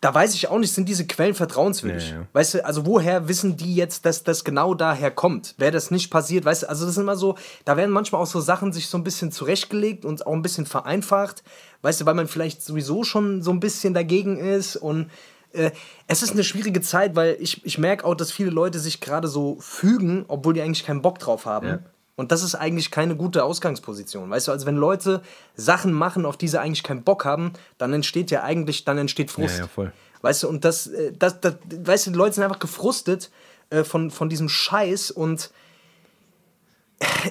da 0.00 0.14
weiß 0.14 0.34
ich 0.34 0.48
auch 0.48 0.58
nicht, 0.58 0.72
sind 0.72 0.88
diese 0.88 1.06
Quellen 1.06 1.34
vertrauenswürdig? 1.34 2.10
Ja. 2.10 2.26
Weißt 2.32 2.54
du, 2.54 2.64
also 2.64 2.86
woher 2.86 3.28
wissen 3.28 3.56
die 3.56 3.74
jetzt, 3.74 4.04
dass 4.04 4.24
das 4.24 4.44
genau 4.44 4.74
daher 4.74 5.10
kommt? 5.10 5.54
Wäre 5.58 5.72
das 5.72 5.90
nicht 5.90 6.10
passiert, 6.10 6.44
weißt 6.44 6.64
du, 6.64 6.68
also 6.68 6.84
das 6.84 6.94
sind 6.94 7.04
immer 7.04 7.16
so, 7.16 7.36
da 7.64 7.76
werden 7.76 7.90
manchmal 7.90 8.20
auch 8.20 8.26
so 8.26 8.40
Sachen 8.40 8.72
sich 8.72 8.88
so 8.88 8.98
ein 8.98 9.04
bisschen 9.04 9.32
zurechtgelegt 9.32 10.04
und 10.04 10.26
auch 10.26 10.32
ein 10.32 10.42
bisschen 10.42 10.66
vereinfacht, 10.66 11.42
weißt 11.82 12.02
du, 12.02 12.06
weil 12.06 12.14
man 12.14 12.28
vielleicht 12.28 12.62
sowieso 12.62 13.04
schon 13.04 13.42
so 13.42 13.50
ein 13.50 13.60
bisschen 13.60 13.94
dagegen 13.94 14.38
ist 14.38 14.76
und 14.76 15.10
äh, 15.52 15.70
es 16.06 16.22
ist 16.22 16.32
eine 16.32 16.44
schwierige 16.44 16.82
Zeit, 16.82 17.16
weil 17.16 17.36
ich, 17.40 17.64
ich 17.64 17.78
merke 17.78 18.04
auch, 18.04 18.14
dass 18.14 18.30
viele 18.30 18.50
Leute 18.50 18.78
sich 18.78 19.00
gerade 19.00 19.28
so 19.28 19.56
fügen, 19.60 20.24
obwohl 20.28 20.54
die 20.54 20.60
eigentlich 20.60 20.84
keinen 20.84 21.02
Bock 21.02 21.18
drauf 21.18 21.46
haben. 21.46 21.66
Ja. 21.66 21.78
Und 22.16 22.32
das 22.32 22.42
ist 22.42 22.54
eigentlich 22.54 22.90
keine 22.90 23.14
gute 23.14 23.44
Ausgangsposition. 23.44 24.30
Weißt 24.30 24.48
du, 24.48 24.52
also 24.52 24.64
wenn 24.66 24.76
Leute 24.76 25.20
Sachen 25.54 25.92
machen, 25.92 26.24
auf 26.24 26.36
die 26.38 26.48
sie 26.48 26.58
eigentlich 26.58 26.82
keinen 26.82 27.02
Bock 27.02 27.24
haben, 27.26 27.52
dann 27.78 27.92
entsteht 27.92 28.30
ja 28.30 28.42
eigentlich, 28.42 28.84
dann 28.84 28.96
entsteht 28.98 29.30
Frust. 29.30 29.56
Ja, 29.56 29.64
ja, 29.64 29.68
voll. 29.68 29.92
Weißt 30.22 30.42
du, 30.44 30.48
und 30.48 30.64
das, 30.64 30.86
äh, 30.86 31.12
das, 31.18 31.40
das, 31.40 31.56
weißt 31.70 32.06
du, 32.06 32.10
die 32.12 32.16
Leute 32.16 32.34
sind 32.36 32.44
einfach 32.44 32.58
gefrustet 32.58 33.30
äh, 33.70 33.84
von, 33.84 34.10
von 34.10 34.28
diesem 34.30 34.48
Scheiß 34.48 35.10
und 35.10 35.50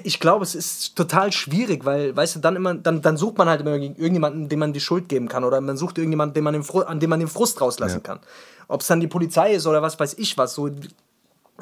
ich 0.04 0.20
glaube, 0.20 0.44
es 0.44 0.54
ist 0.54 0.96
total 0.96 1.32
schwierig, 1.32 1.84
weil, 1.86 2.16
weißt 2.16 2.36
du, 2.36 2.40
dann 2.40 2.56
immer, 2.56 2.76
dann, 2.76 3.02
dann 3.02 3.18
sucht 3.18 3.40
man 3.40 3.50
halt 3.50 3.62
immer 3.62 3.72
irgend- 3.72 3.98
irgendjemanden, 3.98 4.48
dem 4.48 4.60
man 4.60 4.74
die 4.74 4.80
Schuld 4.80 5.10
geben 5.10 5.28
kann 5.28 5.44
oder 5.44 5.60
man 5.62 5.76
sucht 5.78 5.98
irgendjemanden, 5.98 6.36
dem 6.36 6.44
man 6.44 6.54
den 6.54 6.64
an 6.86 7.00
dem 7.00 7.10
man 7.10 7.20
den 7.20 7.28
Frust 7.28 7.60
rauslassen 7.60 7.96
Ja. 7.96 8.00
kann. 8.02 8.20
Ob 8.68 8.82
es 8.82 8.88
dann 8.88 9.00
die 9.00 9.08
Polizei 9.08 9.54
ist 9.56 9.66
oder 9.66 9.82
was 9.82 10.00
weiß 10.00 10.16
ich 10.20 10.38
was, 10.38 10.54
so, 10.54 10.70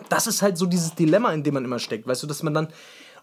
das 0.10 0.28
ist 0.28 0.42
halt 0.42 0.58
so 0.58 0.66
dieses 0.66 0.96
Dilemma, 0.96 1.32
in 1.34 1.44
dem 1.44 1.54
man 1.54 1.66
immer 1.66 1.80
steckt, 1.80 2.08
weißt 2.08 2.24
du, 2.24 2.28
dass 2.28 2.44
man 2.44 2.54
dann, 2.54 2.68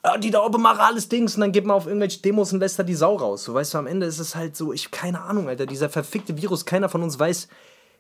ah, 0.03 0.19
die 0.19 0.31
da 0.31 0.45
oben 0.45 0.63
machen 0.63 0.81
alles 0.81 1.09
Dings 1.09 1.35
und 1.35 1.41
dann 1.41 1.53
geht 1.53 1.65
man 1.65 1.77
auf 1.77 1.87
irgendwelche 1.87 2.21
Demos 2.21 2.53
und 2.53 2.61
lässt 2.61 2.79
da 2.79 2.83
die 2.83 2.95
Sau 2.95 3.17
raus, 3.17 3.45
so, 3.45 3.55
weißt 3.55 3.75
du, 3.75 3.79
am 3.79 3.87
Ende 3.87 4.07
ist 4.07 4.19
es 4.19 4.35
halt 4.35 4.57
so, 4.57 4.73
ich, 4.73 4.91
keine 4.91 5.23
Ahnung, 5.23 5.49
Alter, 5.49 5.67
dieser 5.67 5.89
verfickte 5.89 6.37
Virus, 6.37 6.65
keiner 6.65 6.89
von 6.89 7.03
uns 7.03 7.19
weiß, 7.19 7.49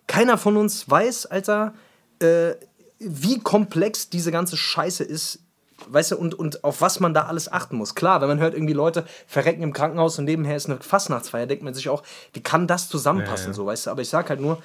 keiner 0.07 0.38
von 0.38 0.57
uns 0.57 0.88
weiß, 0.88 1.27
Alter, 1.27 1.75
äh, 2.21 2.53
wie 2.99 3.40
komplex 3.40 4.11
diese 4.11 4.31
ganze 4.31 4.57
Scheiße 4.57 5.05
ist, 5.05 5.40
weißt 5.88 6.12
du, 6.12 6.16
und, 6.16 6.35
und 6.35 6.64
auf 6.64 6.81
was 6.81 7.01
man 7.01 7.14
da 7.14 7.23
alles 7.23 7.51
achten 7.51 7.77
muss. 7.77 7.95
Klar, 7.95 8.21
wenn 8.21 8.29
man 8.29 8.38
hört, 8.38 8.55
irgendwie 8.55 8.75
Leute 8.75 9.07
verrecken 9.27 9.62
im 9.62 9.73
Krankenhaus 9.73 10.19
und 10.19 10.27
nebenher 10.27 10.57
ist 10.57 10.69
eine 10.69 10.81
Fastnachtsfeier, 10.81 11.47
denkt 11.47 11.64
man 11.64 11.75
sich 11.75 11.88
auch, 11.88 12.03
wie 12.33 12.43
kann 12.43 12.66
das 12.66 12.88
zusammenpassen, 12.88 13.47
Ja, 13.47 13.51
ja. 13.53 13.55
so, 13.55 13.66
weißt 13.66 13.87
du, 13.87 13.90
aber 13.90 14.03
ich 14.03 14.09
sag 14.09 14.29
halt 14.29 14.40
nur, 14.40 14.62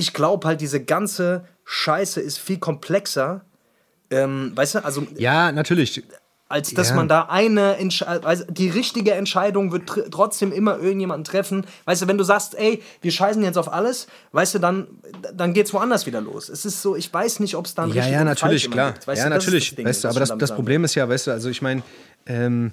ich 0.00 0.12
glaube 0.12 0.46
halt, 0.48 0.60
diese 0.60 0.82
ganze 0.82 1.44
Scheiße 1.64 2.20
ist 2.20 2.38
viel 2.38 2.58
komplexer, 2.58 3.42
ähm, 4.10 4.52
weißt 4.56 4.76
du, 4.76 4.84
also 4.84 5.06
Ja, 5.16 5.52
natürlich. 5.52 6.02
als 6.48 6.74
dass 6.74 6.88
Ja. 6.88 6.96
man 6.96 7.06
da 7.06 7.26
eine 7.28 7.76
Entsch 7.76 8.02
also 8.02 8.42
die 8.48 8.68
richtige 8.70 9.12
Entscheidung 9.12 9.70
wird 9.70 9.86
tr 9.86 10.10
trotzdem 10.10 10.50
immer 10.50 10.78
irgendjemanden 10.78 11.22
treffen. 11.22 11.64
Weißt 11.84 12.02
du, 12.02 12.08
wenn 12.08 12.18
du 12.18 12.24
sagst, 12.24 12.56
ey, 12.58 12.82
wir 13.02 13.12
scheißen 13.12 13.40
jetzt 13.44 13.56
auf 13.56 13.72
alles, 13.72 14.08
weißt 14.32 14.56
du, 14.56 14.58
dann, 14.58 14.88
dann 15.32 15.52
geht's 15.54 15.72
woanders 15.72 16.06
wieder 16.06 16.20
los. 16.20 16.48
Es 16.48 16.64
ist 16.64 16.82
so, 16.82 16.96
ich 16.96 17.12
weiß 17.14 17.38
nicht, 17.38 17.54
ob 17.54 17.66
es 17.66 17.76
dann 17.76 17.92
Ja, 17.92 18.04
ja, 18.08 18.24
natürlich, 18.24 18.68
klar. 18.68 18.94
Weißt 19.06 19.18
ja, 19.22 19.28
du, 19.28 19.34
natürlich. 19.36 19.68
das 19.70 19.76
Ding, 19.76 19.86
weißt 19.86 20.02
du, 20.04 20.08
aber 20.08 20.18
das, 20.18 20.36
das 20.36 20.52
Problem 20.54 20.82
ist 20.82 20.96
ja, 20.96 21.08
weißt 21.08 21.28
du, 21.28 21.30
also 21.30 21.48
ich 21.50 21.62
meine, 21.62 21.82
ähm, 22.26 22.72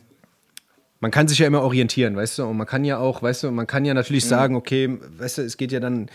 man 0.99 1.11
kann 1.11 1.27
sich 1.27 1.37
ja 1.37 1.45
immer 1.45 1.61
orientieren, 1.61 2.15
weißt 2.15 2.39
du, 2.39 2.45
und 2.45 2.57
man 2.57 2.65
kann 2.65 2.83
ja 2.83 2.97
auch, 2.97 3.21
weißt 3.21 3.43
du, 3.43 3.51
man 3.51 3.67
kann 3.67 3.85
ja 3.85 3.93
natürlich 3.93 4.25
Mhm. 4.25 4.29
sagen, 4.29 4.55
okay, 4.55 4.97
weißt 5.19 5.37
du, 5.37 5.41
es 5.43 5.55
geht 5.57 5.71
ja 5.71 5.79
dann, 5.79 6.09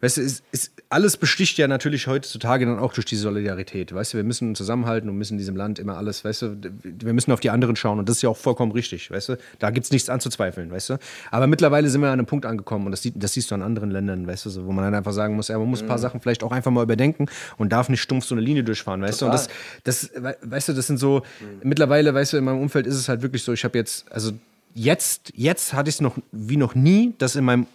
weißt 0.00 0.16
du, 0.16 0.22
es, 0.22 0.42
es, 0.52 0.70
alles 0.88 1.16
besticht 1.16 1.58
ja 1.58 1.68
natürlich 1.68 2.06
heutzutage 2.06 2.66
dann 2.66 2.78
auch 2.78 2.92
durch 2.92 3.04
die 3.06 3.16
Solidarität, 3.16 3.94
weißt 3.94 4.12
du, 4.14 4.16
wir 4.16 4.24
müssen 4.24 4.54
zusammenhalten 4.54 5.08
und 5.10 5.16
müssen 5.16 5.34
in 5.34 5.38
diesem 5.38 5.56
Land 5.56 5.78
immer 5.78 5.96
alles, 5.96 6.24
weißt 6.24 6.42
du, 6.42 6.56
wir 6.82 7.12
müssen 7.12 7.32
auf 7.32 7.40
die 7.40 7.50
anderen 7.50 7.76
schauen 7.76 7.98
und 7.98 8.08
das 8.08 8.16
ist 8.16 8.22
ja 8.22 8.28
auch 8.30 8.36
vollkommen 8.36 8.72
richtig, 8.72 9.10
weißt 9.10 9.30
du, 9.30 9.38
da 9.58 9.70
gibt 9.70 9.84
es 9.84 9.92
nichts 9.92 10.08
anzuzweifeln, 10.08 10.70
weißt 10.70 10.90
du, 10.90 10.98
aber 11.30 11.46
mittlerweile 11.46 11.88
sind 11.90 12.00
wir 12.00 12.08
an 12.08 12.14
einem 12.14 12.26
Punkt 12.26 12.46
angekommen 12.46 12.86
und 12.86 12.92
das, 12.92 13.02
das 13.14 13.32
siehst 13.34 13.50
du 13.50 13.54
an 13.54 13.62
anderen 13.62 13.90
Ländern, 13.90 14.26
weißt 14.26 14.46
du, 14.46 14.50
so, 14.50 14.66
wo 14.66 14.72
man 14.72 14.84
dann 14.84 14.94
einfach 14.94 15.12
sagen 15.12 15.36
muss, 15.36 15.48
ja, 15.48 15.58
man 15.58 15.68
muss 15.68 15.80
ein 15.80 15.84
Mhm. 15.84 15.88
paar 15.88 15.98
Sachen 15.98 16.20
vielleicht 16.20 16.42
auch 16.42 16.52
einfach 16.52 16.70
mal 16.70 16.82
überdenken 16.82 17.26
und 17.58 17.70
darf 17.72 17.88
nicht 17.88 18.00
stumpf 18.00 18.24
so 18.24 18.34
eine 18.34 18.42
Linie 18.42 18.64
durchfahren, 18.64 19.02
weißt 19.02 19.22
du, 19.22 19.26
und 19.26 19.32
das, 19.32 19.48
Total. 19.48 19.56
das, 19.84 20.10
we- 20.14 20.36
weißt 20.42 20.68
du, 20.70 20.72
das 20.72 20.86
sind 20.86 20.98
so, 20.98 21.22
mittlerweile, 21.62 22.12
weißt 22.14 22.32
du, 22.32 22.36
in 22.38 22.44
meinem 22.44 22.60
Umfeld 22.60 22.86
ist 22.86 22.94
es 22.96 23.08
halt 23.08 23.22
wirklich 23.22 23.42
so, 23.42 23.52
ich 23.52 23.64
habe 23.64 23.76
jetzt, 23.78 24.10
also 24.10 24.32
jetzt, 24.74 25.32
jetzt 25.34 25.72
hatte 25.72 25.88
ich 25.88 25.96
es 25.96 26.00
noch 26.00 26.16
wie 26.32 26.56
noch 26.56 26.74
nie, 26.74 27.14
dass 27.18 27.36
in 27.36 27.44
meinem 27.44 27.66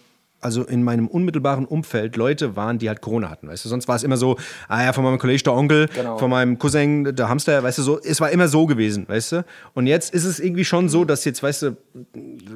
also 0.46 0.64
in 0.64 0.82
meinem 0.82 1.08
unmittelbaren 1.08 1.66
Umfeld 1.66 2.16
Leute 2.16 2.56
waren, 2.56 2.78
die 2.78 2.88
halt 2.88 3.02
Corona 3.02 3.28
hatten, 3.28 3.48
weißt 3.48 3.64
du? 3.64 3.68
Sonst 3.68 3.88
war 3.88 3.96
es 3.96 4.02
immer 4.04 4.16
so, 4.16 4.36
ah 4.68 4.82
ja, 4.84 4.92
von 4.94 5.04
meinem 5.04 5.18
Kollege 5.18 5.42
der 5.42 5.52
Onkel, 5.52 5.88
Genau. 5.94 6.16
von 6.18 6.30
meinem 6.30 6.58
Cousin 6.58 7.14
der 7.14 7.28
Hamster, 7.28 7.62
weißt 7.62 7.78
du, 7.78 7.82
so, 7.82 8.00
es 8.00 8.20
war 8.20 8.30
immer 8.30 8.48
so 8.48 8.64
gewesen, 8.66 9.06
weißt 9.08 9.32
du? 9.32 9.44
Und 9.74 9.86
jetzt 9.86 10.14
ist 10.14 10.24
es 10.24 10.40
irgendwie 10.40 10.64
schon 10.64 10.88
so, 10.88 11.04
dass 11.04 11.24
jetzt, 11.24 11.42
weißt 11.42 11.62
du, 11.62 11.76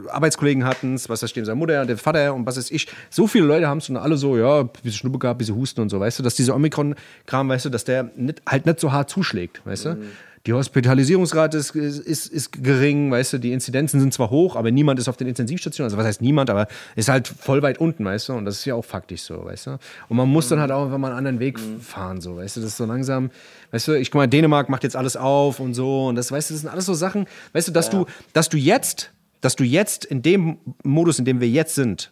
Arbeitskollegen 0.08 0.64
hatten 0.64 0.94
es, 0.94 1.08
was 1.08 1.20
da 1.20 1.28
stehen, 1.28 1.44
seine 1.44 1.56
Mutter, 1.56 1.84
der 1.84 1.96
Vater 1.98 2.32
und 2.34 2.46
was 2.46 2.56
weiß 2.56 2.70
ich, 2.70 2.86
so 3.10 3.26
viele 3.26 3.44
Leute 3.46 3.68
haben 3.68 3.78
es 3.78 3.88
und 3.90 3.96
alle 3.96 4.16
so, 4.16 4.36
ja, 4.38 4.62
bisschen 4.62 4.92
Schnuppe 4.92 5.18
gehabt, 5.18 5.38
bisschen 5.38 5.56
Husten 5.56 5.80
und 5.80 5.88
so, 5.90 6.00
weißt 6.00 6.18
du, 6.18 6.22
dass 6.22 6.34
dieser 6.34 6.54
Omikron-Kram, 6.54 7.48
weißt 7.48 7.64
du, 7.66 7.68
dass 7.70 7.84
der 7.84 8.10
nicht, 8.16 8.40
halt 8.48 8.66
nicht 8.66 8.80
so 8.80 8.92
hart 8.92 9.10
zuschlägt, 9.10 9.60
weißt 9.66 9.84
du? 9.86 9.94
Die 9.94 10.29
die 10.50 10.54
Hospitalisierungsrate 10.54 11.58
ist, 11.58 11.76
ist, 11.76 12.26
ist 12.26 12.52
gering, 12.60 13.08
weißt 13.08 13.34
du, 13.34 13.38
die 13.38 13.52
Inzidenzen 13.52 14.00
sind 14.00 14.12
zwar 14.12 14.30
hoch, 14.30 14.56
aber 14.56 14.72
niemand 14.72 14.98
ist 14.98 15.06
auf 15.06 15.16
den 15.16 15.28
Intensivstationen, 15.28 15.86
also 15.86 15.96
was 15.96 16.04
heißt 16.04 16.20
niemand, 16.20 16.50
aber 16.50 16.66
ist 16.96 17.08
halt 17.08 17.28
voll 17.28 17.62
weit 17.62 17.78
unten, 17.78 18.04
weißt 18.04 18.30
du, 18.30 18.32
und 18.32 18.46
das 18.46 18.56
ist 18.56 18.64
ja 18.64 18.74
auch 18.74 18.84
faktisch 18.84 19.22
so, 19.22 19.44
weißt 19.44 19.68
du. 19.68 19.70
Und 20.08 20.16
man 20.16 20.28
muss 20.28 20.48
dann 20.48 20.58
halt 20.58 20.72
auch 20.72 20.86
einfach 20.86 20.98
mal 20.98 21.08
einen 21.10 21.18
anderen 21.18 21.38
Weg 21.38 21.56
Mhm. 21.60 21.80
fahren, 21.80 22.20
so, 22.20 22.36
weißt 22.36 22.56
du, 22.56 22.62
das 22.62 22.70
ist 22.70 22.78
so 22.78 22.84
langsam, 22.84 23.30
weißt 23.70 23.86
du, 23.86 23.92
ich 23.92 24.10
guck 24.10 24.18
mal, 24.18 24.26
Dänemark 24.26 24.68
macht 24.68 24.82
jetzt 24.82 24.96
alles 24.96 25.16
auf 25.16 25.60
und 25.60 25.74
so, 25.74 26.08
und 26.08 26.16
das, 26.16 26.32
weißt 26.32 26.50
du, 26.50 26.54
das 26.54 26.62
sind 26.62 26.70
alles 26.70 26.86
so 26.86 26.94
Sachen, 26.94 27.26
weißt 27.52 27.68
du, 27.68 27.72
dass 27.72 27.88
du, 27.88 28.06
dass 28.32 28.48
du 28.48 28.56
jetzt, 28.56 29.12
dass 29.40 29.54
du 29.54 29.62
jetzt 29.62 30.04
in 30.04 30.20
dem 30.20 30.58
Modus, 30.82 31.20
in 31.20 31.26
dem 31.26 31.40
wir 31.40 31.48
jetzt 31.48 31.76
sind, 31.76 32.10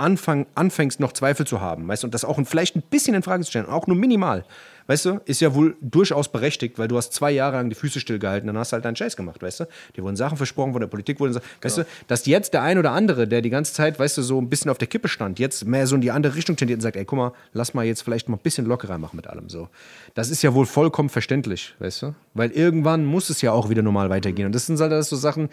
anfang, 0.00 0.46
anfängst, 0.54 0.98
noch 1.00 1.12
Zweifel 1.12 1.46
zu 1.46 1.60
haben, 1.60 1.86
weißt 1.86 2.02
du, 2.02 2.06
und 2.08 2.14
das 2.14 2.24
auch 2.24 2.40
vielleicht 2.44 2.74
ein 2.76 2.82
bisschen 2.82 3.14
in 3.14 3.22
Frage 3.22 3.44
zu 3.44 3.50
stellen, 3.50 3.66
auch 3.66 3.86
nur 3.86 3.96
minimal, 3.96 4.44
weißt 4.86 5.04
du, 5.04 5.20
ist 5.26 5.40
ja 5.40 5.54
wohl 5.54 5.76
durchaus 5.80 6.32
berechtigt, 6.32 6.78
weil 6.78 6.88
du 6.88 6.96
hast 6.96 7.12
zwei 7.12 7.30
Jahre 7.30 7.56
lang 7.56 7.68
die 7.70 7.76
Füße 7.76 8.00
stillgehalten, 8.00 8.46
dann 8.48 8.58
hast 8.58 8.72
du 8.72 8.74
halt 8.74 8.84
deinen 8.84 8.96
Scheiß 8.96 9.16
gemacht, 9.16 9.40
weißt 9.40 9.60
du. 9.60 9.64
Dir 9.96 10.02
wurden 10.02 10.16
Sachen 10.16 10.36
versprochen 10.36 10.72
von 10.72 10.80
der 10.80 10.88
Politik, 10.88 11.20
wurden, 11.20 11.38
weißt 11.62 11.78
du, 11.78 11.86
dass 12.08 12.26
jetzt 12.26 12.54
der 12.54 12.62
ein 12.62 12.76
oder 12.78 12.90
andere, 12.90 13.28
der 13.28 13.40
die 13.40 13.50
ganze 13.50 13.72
Zeit, 13.72 13.98
weißt 14.00 14.18
du, 14.18 14.22
so 14.22 14.40
ein 14.40 14.48
bisschen 14.48 14.70
auf 14.70 14.78
der 14.78 14.88
Kippe 14.88 15.06
stand, 15.08 15.38
jetzt 15.38 15.64
mehr 15.64 15.86
so 15.86 15.94
in 15.94 16.00
die 16.00 16.10
andere 16.10 16.34
Richtung 16.34 16.56
tendiert 16.56 16.78
und 16.78 16.82
sagt, 16.82 16.96
ey, 16.96 17.04
guck 17.04 17.18
mal, 17.18 17.32
lass 17.52 17.72
mal 17.74 17.84
jetzt 17.84 18.02
vielleicht 18.02 18.28
mal 18.28 18.36
ein 18.36 18.42
bisschen 18.42 18.66
lockerer 18.66 18.98
machen 18.98 19.14
mit 19.16 19.28
allem 19.28 19.48
so. 19.48 19.68
Das 20.14 20.28
ist 20.30 20.42
ja 20.42 20.54
wohl 20.54 20.66
vollkommen 20.66 21.08
verständlich, 21.08 21.74
weißt 21.78 22.02
du, 22.02 22.14
weil 22.34 22.50
irgendwann 22.50 23.04
muss 23.04 23.30
es 23.30 23.42
ja 23.42 23.52
auch 23.52 23.68
wieder 23.68 23.82
normal 23.82 24.10
weitergehen 24.10 24.46
und 24.46 24.54
das 24.54 24.66
sind 24.66 24.80
halt 24.80 24.92
alles 24.92 25.08
so 25.08 25.16
Sachen, 25.16 25.50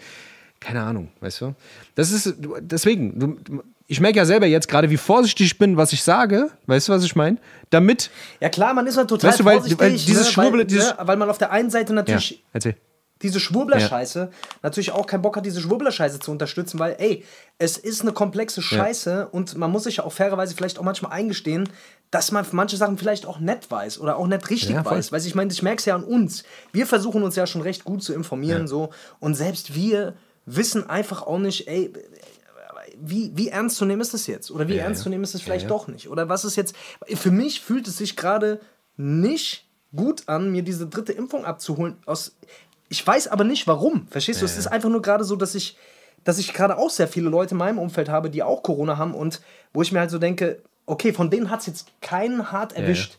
keine 0.58 0.82
Ahnung, 0.82 1.10
weißt 1.20 1.42
du? 1.42 1.54
Das 1.94 2.10
ist, 2.10 2.34
deswegen, 2.60 3.18
du- 3.20 3.62
ich 3.90 4.00
merke 4.00 4.18
ja 4.18 4.24
selber 4.24 4.46
jetzt 4.46 4.68
gerade, 4.68 4.90
wie 4.90 4.96
vorsichtig 4.98 5.46
ich 5.46 5.58
bin, 5.58 5.76
was 5.76 5.92
ich 5.92 6.02
sage, 6.02 6.50
weißt 6.66 6.88
du, 6.88 6.92
was 6.92 7.02
ich 7.04 7.16
meine? 7.16 7.38
Damit, 7.70 8.10
Ja 8.40 8.48
klar, 8.50 8.74
man 8.74 8.86
ist 8.86 8.96
halt 8.96 9.08
total 9.08 9.30
Weißt 9.30 9.40
du, 9.40 9.44
weil- 9.44 9.62
weil 9.78 9.92
dieses 9.92 10.26
ne, 10.26 10.32
Schwurbel- 10.32 10.58
weil, 10.60 10.66
dieses- 10.66 10.90
ne, 10.90 10.96
weil 11.02 11.16
man 11.16 11.28
auf 11.30 11.38
der 11.38 11.50
einen 11.50 11.70
Seite 11.70 11.92
ja, 11.92 11.96
natürlich 11.96 12.44
erzähl. 12.52 12.76
diese 13.22 13.40
Schwurbler-Scheiße 13.40 14.30
natürlich 14.62 14.92
auch 14.92 15.06
keinen 15.06 15.22
Bock 15.22 15.36
hat, 15.36 15.44
diese 15.46 15.60
Schwurbler-Scheiße 15.60 16.20
zu 16.20 16.30
unterstützen, 16.30 16.78
weil, 16.78 16.96
ey, 16.98 17.24
es 17.58 17.76
ist 17.78 18.02
eine 18.02 18.12
komplexe 18.12 18.62
Scheiße 18.62 19.28
und 19.32 19.56
man 19.56 19.70
muss 19.72 19.84
sich 19.84 19.96
ja 19.96 20.04
auch 20.04 20.12
fairerweise 20.12 20.54
vielleicht 20.54 20.78
auch 20.78 20.84
manchmal 20.84 21.12
eingestehen, 21.12 21.68
dass 22.10 22.30
man 22.30 22.46
manche 22.52 22.76
Sachen 22.76 22.96
vielleicht 22.98 23.26
auch 23.26 23.40
nett 23.40 23.70
weiß 23.70 23.98
oder 24.00 24.16
auch 24.18 24.26
nicht 24.26 24.48
richtig 24.50 24.70
Ja, 24.76 24.84
weiß. 24.84 25.12
Weil 25.12 25.20
ich 25.26 25.34
meine, 25.34 25.50
ich 25.52 25.62
merke 25.62 25.78
es 25.80 25.84
ja 25.86 25.94
an 25.94 26.04
uns. 26.04 26.44
Wir 26.72 26.86
versuchen 26.86 27.22
uns 27.22 27.36
ja 27.36 27.46
schon 27.46 27.62
recht 27.62 27.84
gut 27.84 28.02
zu 28.02 28.12
informieren, 28.14 28.68
so 28.68 28.90
und 29.18 29.34
selbst 29.34 29.74
wir 29.74 30.14
wissen 30.46 30.88
einfach 30.88 31.22
auch 31.26 31.38
nicht, 31.38 31.68
ey, 31.68 31.92
wie, 33.00 33.32
wie 33.34 33.48
ernst 33.48 33.76
zu 33.76 33.84
nehmen 33.84 34.00
ist 34.00 34.14
das 34.14 34.26
jetzt? 34.26 34.50
Oder 34.50 34.68
wie 34.68 34.74
Ja, 34.76 34.84
ernst 34.84 35.00
ja. 35.00 35.04
zu 35.04 35.08
nehmen 35.10 35.24
ist 35.24 35.34
es 35.34 35.42
vielleicht 35.42 35.64
ja. 35.64 35.68
doch 35.68 35.88
nicht? 35.88 36.08
Oder 36.08 36.28
was 36.28 36.44
ist 36.44 36.56
jetzt. 36.56 36.74
Für 37.06 37.30
mich 37.30 37.60
fühlt 37.60 37.88
es 37.88 37.98
sich 37.98 38.16
gerade 38.16 38.60
nicht 38.96 39.66
gut 39.94 40.24
an, 40.28 40.50
mir 40.50 40.62
diese 40.62 40.86
dritte 40.86 41.12
Impfung 41.12 41.44
abzuholen. 41.44 41.96
Aus, 42.06 42.36
ich 42.88 43.06
weiß 43.06 43.28
aber 43.28 43.44
nicht 43.44 43.66
warum. 43.66 44.06
Verstehst 44.08 44.40
du? 44.40 44.44
Es 44.44 44.56
ist 44.58 44.66
einfach 44.66 44.88
nur 44.90 45.02
gerade 45.02 45.24
so, 45.24 45.36
dass 45.36 45.54
ich, 45.54 45.76
dass 46.24 46.38
ich 46.38 46.52
gerade 46.52 46.76
auch 46.76 46.90
sehr 46.90 47.08
viele 47.08 47.28
Leute 47.30 47.52
in 47.52 47.58
meinem 47.58 47.78
Umfeld 47.78 48.08
habe, 48.08 48.30
die 48.30 48.42
auch 48.42 48.62
Corona 48.62 48.98
haben 48.98 49.14
und 49.14 49.40
wo 49.72 49.82
ich 49.82 49.92
mir 49.92 50.00
halt 50.00 50.10
so 50.10 50.18
denke, 50.18 50.62
okay, 50.86 51.12
von 51.12 51.30
denen 51.30 51.50
hat 51.50 51.60
es 51.60 51.66
jetzt 51.66 51.88
keinen 52.00 52.50
hart 52.50 52.74
erwischt. 52.74 53.18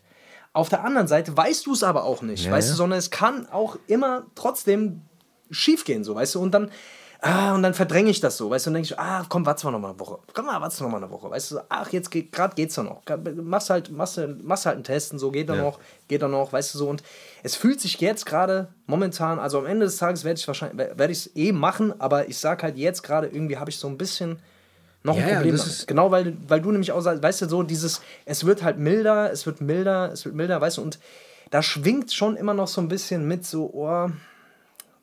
Auf 0.54 0.70
der 0.70 0.84
anderen 0.84 1.08
Seite 1.08 1.36
weißt 1.38 1.66
du 1.68 1.74
es 1.74 1.84
aber 1.84 2.04
auch 2.04 2.24
nicht, 2.24 2.46
Ja, 2.46 2.52
weißt 2.52 2.70
ja. 2.70 2.74
du, 2.74 2.78
sondern 2.78 2.98
es 3.00 3.12
kann 3.12 3.48
auch 3.50 3.78
immer 3.88 4.26
trotzdem 4.36 5.02
schief 5.52 5.86
gehen, 5.86 6.04
so, 6.04 6.16
weißt 6.16 6.36
du, 6.36 6.42
und 6.42 6.52
dann, 6.52 6.72
ah, 7.22 7.54
und 7.54 7.64
dann 7.64 7.74
verdränge 7.74 8.10
ich 8.10 8.20
das 8.22 8.38
so, 8.38 8.50
weißt 8.50 8.66
du, 8.66 8.70
und 8.70 8.74
denke 8.76 8.86
ich, 8.88 9.00
ah, 9.00 9.26
komm, 9.28 9.46
warte 9.46 9.66
mal 9.66 9.72
noch 9.74 9.80
mal 9.80 9.90
eine 9.90 10.00
Woche, 10.00 10.20
komm 10.34 10.46
mal, 10.46 10.60
warte 10.62 10.82
noch 10.84 10.90
mal 10.90 10.98
eine 10.98 11.10
Woche, 11.12 11.30
weißt 11.30 11.52
du, 11.52 11.60
ach, 11.70 11.90
jetzt 11.92 12.10
geht, 12.12 12.32
gerade 12.32 12.56
geht's 12.56 12.76
doch 12.76 12.84
noch, 12.84 13.02
machst 13.36 13.70
halt, 13.70 13.92
machst, 13.92 14.20
machst 14.44 14.66
halt 14.66 14.76
einen 14.76 14.84
Test 14.84 15.12
und 15.14 15.20
so, 15.20 15.32
geht 15.32 15.50
dann 15.50 15.58
Ja. 15.58 15.64
noch, 15.64 15.80
geht 16.08 16.22
dann 16.22 16.32
noch, 16.32 16.54
weißt 16.54 16.74
du, 16.74 16.78
so, 16.78 16.90
und 16.90 17.04
es 17.44 17.56
fühlt 17.56 17.82
sich 17.82 18.00
jetzt 18.00 18.26
gerade 18.26 18.70
momentan, 18.86 19.38
also 19.40 19.60
am 19.60 19.66
Ende 19.66 19.86
des 19.86 19.98
Tages 19.98 20.24
werde 20.24 20.40
ich 20.40 20.48
wahrscheinlich, 20.48 20.78
werde 20.78 21.12
ich 21.12 21.26
es 21.26 21.36
eh 21.36 21.52
machen, 21.52 21.94
aber 22.00 22.28
ich 22.30 22.38
sag 22.38 22.64
halt 22.64 22.78
jetzt 22.78 23.04
gerade, 23.04 23.28
irgendwie 23.28 23.58
habe 23.58 23.70
ich 23.70 23.78
so 23.80 23.88
ein 23.88 23.98
bisschen 23.98 24.40
noch 25.04 25.16
ein 25.16 25.22
Ja, 25.22 25.28
ja, 25.30 25.36
Problem 25.36 25.56
ist- 25.56 25.88
Genau, 25.88 26.12
weil, 26.12 26.36
weil 26.48 26.62
du 26.62 26.72
nämlich 26.72 26.92
auch 26.92 27.02
sagst, 27.02 27.24
weißt 27.24 27.42
du, 27.44 27.50
so 27.50 27.64
dieses, 27.64 28.02
es 28.26 28.46
wird 28.46 28.64
halt 28.64 28.78
milder, 28.80 29.32
es 29.32 29.46
wird 29.46 29.62
milder, 29.62 30.12
es 30.12 30.26
wird 30.26 30.36
milder, 30.36 30.60
weißt 30.62 30.78
du, 30.78 30.82
und 30.82 31.00
da 31.52 31.64
schwingt 31.64 32.12
schon 32.14 32.36
immer 32.36 32.54
noch 32.54 32.68
so 32.68 32.80
ein 32.82 32.90
bisschen 32.90 33.28
mit 33.28 33.46
so, 33.46 33.72
oh, 33.74 34.10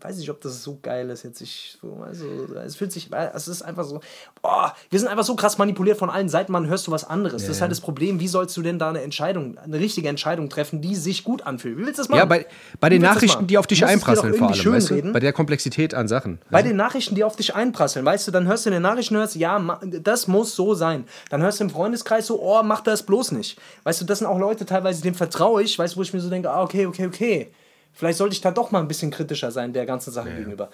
weiß 0.06 0.18
nicht, 0.18 0.30
ob 0.30 0.40
das 0.40 0.62
so 0.62 0.78
geil 0.80 1.10
ist 1.10 1.24
jetzt. 1.24 1.40
Ich, 1.40 1.76
so, 1.80 2.02
also, 2.04 2.24
es 2.64 2.76
fühlt 2.76 2.92
sich, 2.92 3.10
es 3.12 3.48
ist 3.48 3.62
einfach 3.62 3.84
so, 3.84 4.00
oh, 4.42 4.66
wir 4.90 4.98
sind 4.98 5.08
einfach 5.08 5.24
so 5.24 5.34
krass 5.34 5.58
manipuliert 5.58 5.98
von 5.98 6.10
allen 6.10 6.28
Seiten, 6.28 6.52
man 6.52 6.68
hörst 6.68 6.86
du 6.86 6.92
was 6.92 7.04
anderes. 7.04 7.42
das 7.42 7.56
ist 7.56 7.60
halt 7.60 7.70
das 7.70 7.80
Problem, 7.80 8.20
wie 8.20 8.28
sollst 8.28 8.56
du 8.56 8.62
denn 8.62 8.78
da 8.78 8.88
eine 8.88 9.02
Entscheidung, 9.02 9.58
eine 9.58 9.78
richtige 9.78 10.08
Entscheidung 10.08 10.48
treffen, 10.48 10.80
die 10.80 10.94
sich 10.94 11.24
gut 11.24 11.42
anfühlt? 11.42 11.76
Wie 11.76 11.82
willst 11.86 11.98
du 11.98 12.02
das 12.02 12.08
machen? 12.08 12.18
Ja, 12.18 12.24
bei, 12.24 12.46
bei 12.78 12.88
den 12.88 13.02
Nachrichten, 13.02 13.46
die 13.46 13.58
auf 13.58 13.66
dich 13.66 13.84
einprasseln 13.84 14.34
vor 14.34 14.50
allem, 14.50 14.72
weißt 14.72 14.90
du? 14.90 15.12
Bei 15.12 15.20
der 15.20 15.32
Komplexität 15.32 15.94
an 15.94 16.08
Sachen. 16.08 16.38
Bei 16.50 16.62
den 16.62 16.76
Nachrichten, 16.76 17.14
die 17.14 17.24
auf 17.24 17.36
dich 17.36 17.54
einprasseln, 17.54 18.04
weißt 18.04 18.28
du, 18.28 18.32
dann 18.32 18.46
hörst 18.46 18.66
du 18.66 18.70
in 18.70 18.74
den 18.74 18.82
Nachrichten, 18.82 19.16
hörst, 19.16 19.34
ja, 19.36 19.80
das 19.82 20.28
muss 20.28 20.54
so 20.54 20.74
sein. 20.74 21.04
Dann 21.30 21.42
hörst 21.42 21.60
du 21.60 21.64
im 21.64 21.70
Freundeskreis 21.70 22.26
so, 22.26 22.40
oh, 22.40 22.62
mach 22.62 22.80
das 22.80 23.02
bloß 23.02 23.32
nicht. 23.32 23.58
Weißt 23.82 24.00
du, 24.00 24.04
das 24.04 24.20
sind 24.20 24.28
auch 24.28 24.38
Leute 24.38 24.66
teilweise, 24.66 25.02
denen 25.02 25.16
vertraue 25.16 25.62
ich, 25.62 25.78
weißt 25.78 25.94
du, 25.94 25.98
wo 25.98 26.02
ich 26.02 26.12
mir 26.12 26.20
so 26.20 26.30
denke, 26.30 26.50
ah, 26.50 26.62
okay, 26.62 26.86
okay, 26.86 27.06
okay. 27.06 27.50
Vielleicht 27.96 28.18
sollte 28.18 28.34
ich 28.34 28.42
da 28.42 28.50
doch 28.50 28.70
mal 28.70 28.80
ein 28.80 28.88
bisschen 28.88 29.10
kritischer 29.10 29.50
sein 29.50 29.72
der 29.72 29.86
ganzen 29.86 30.12
Sache 30.12 30.30
gegenüber. 30.30 30.68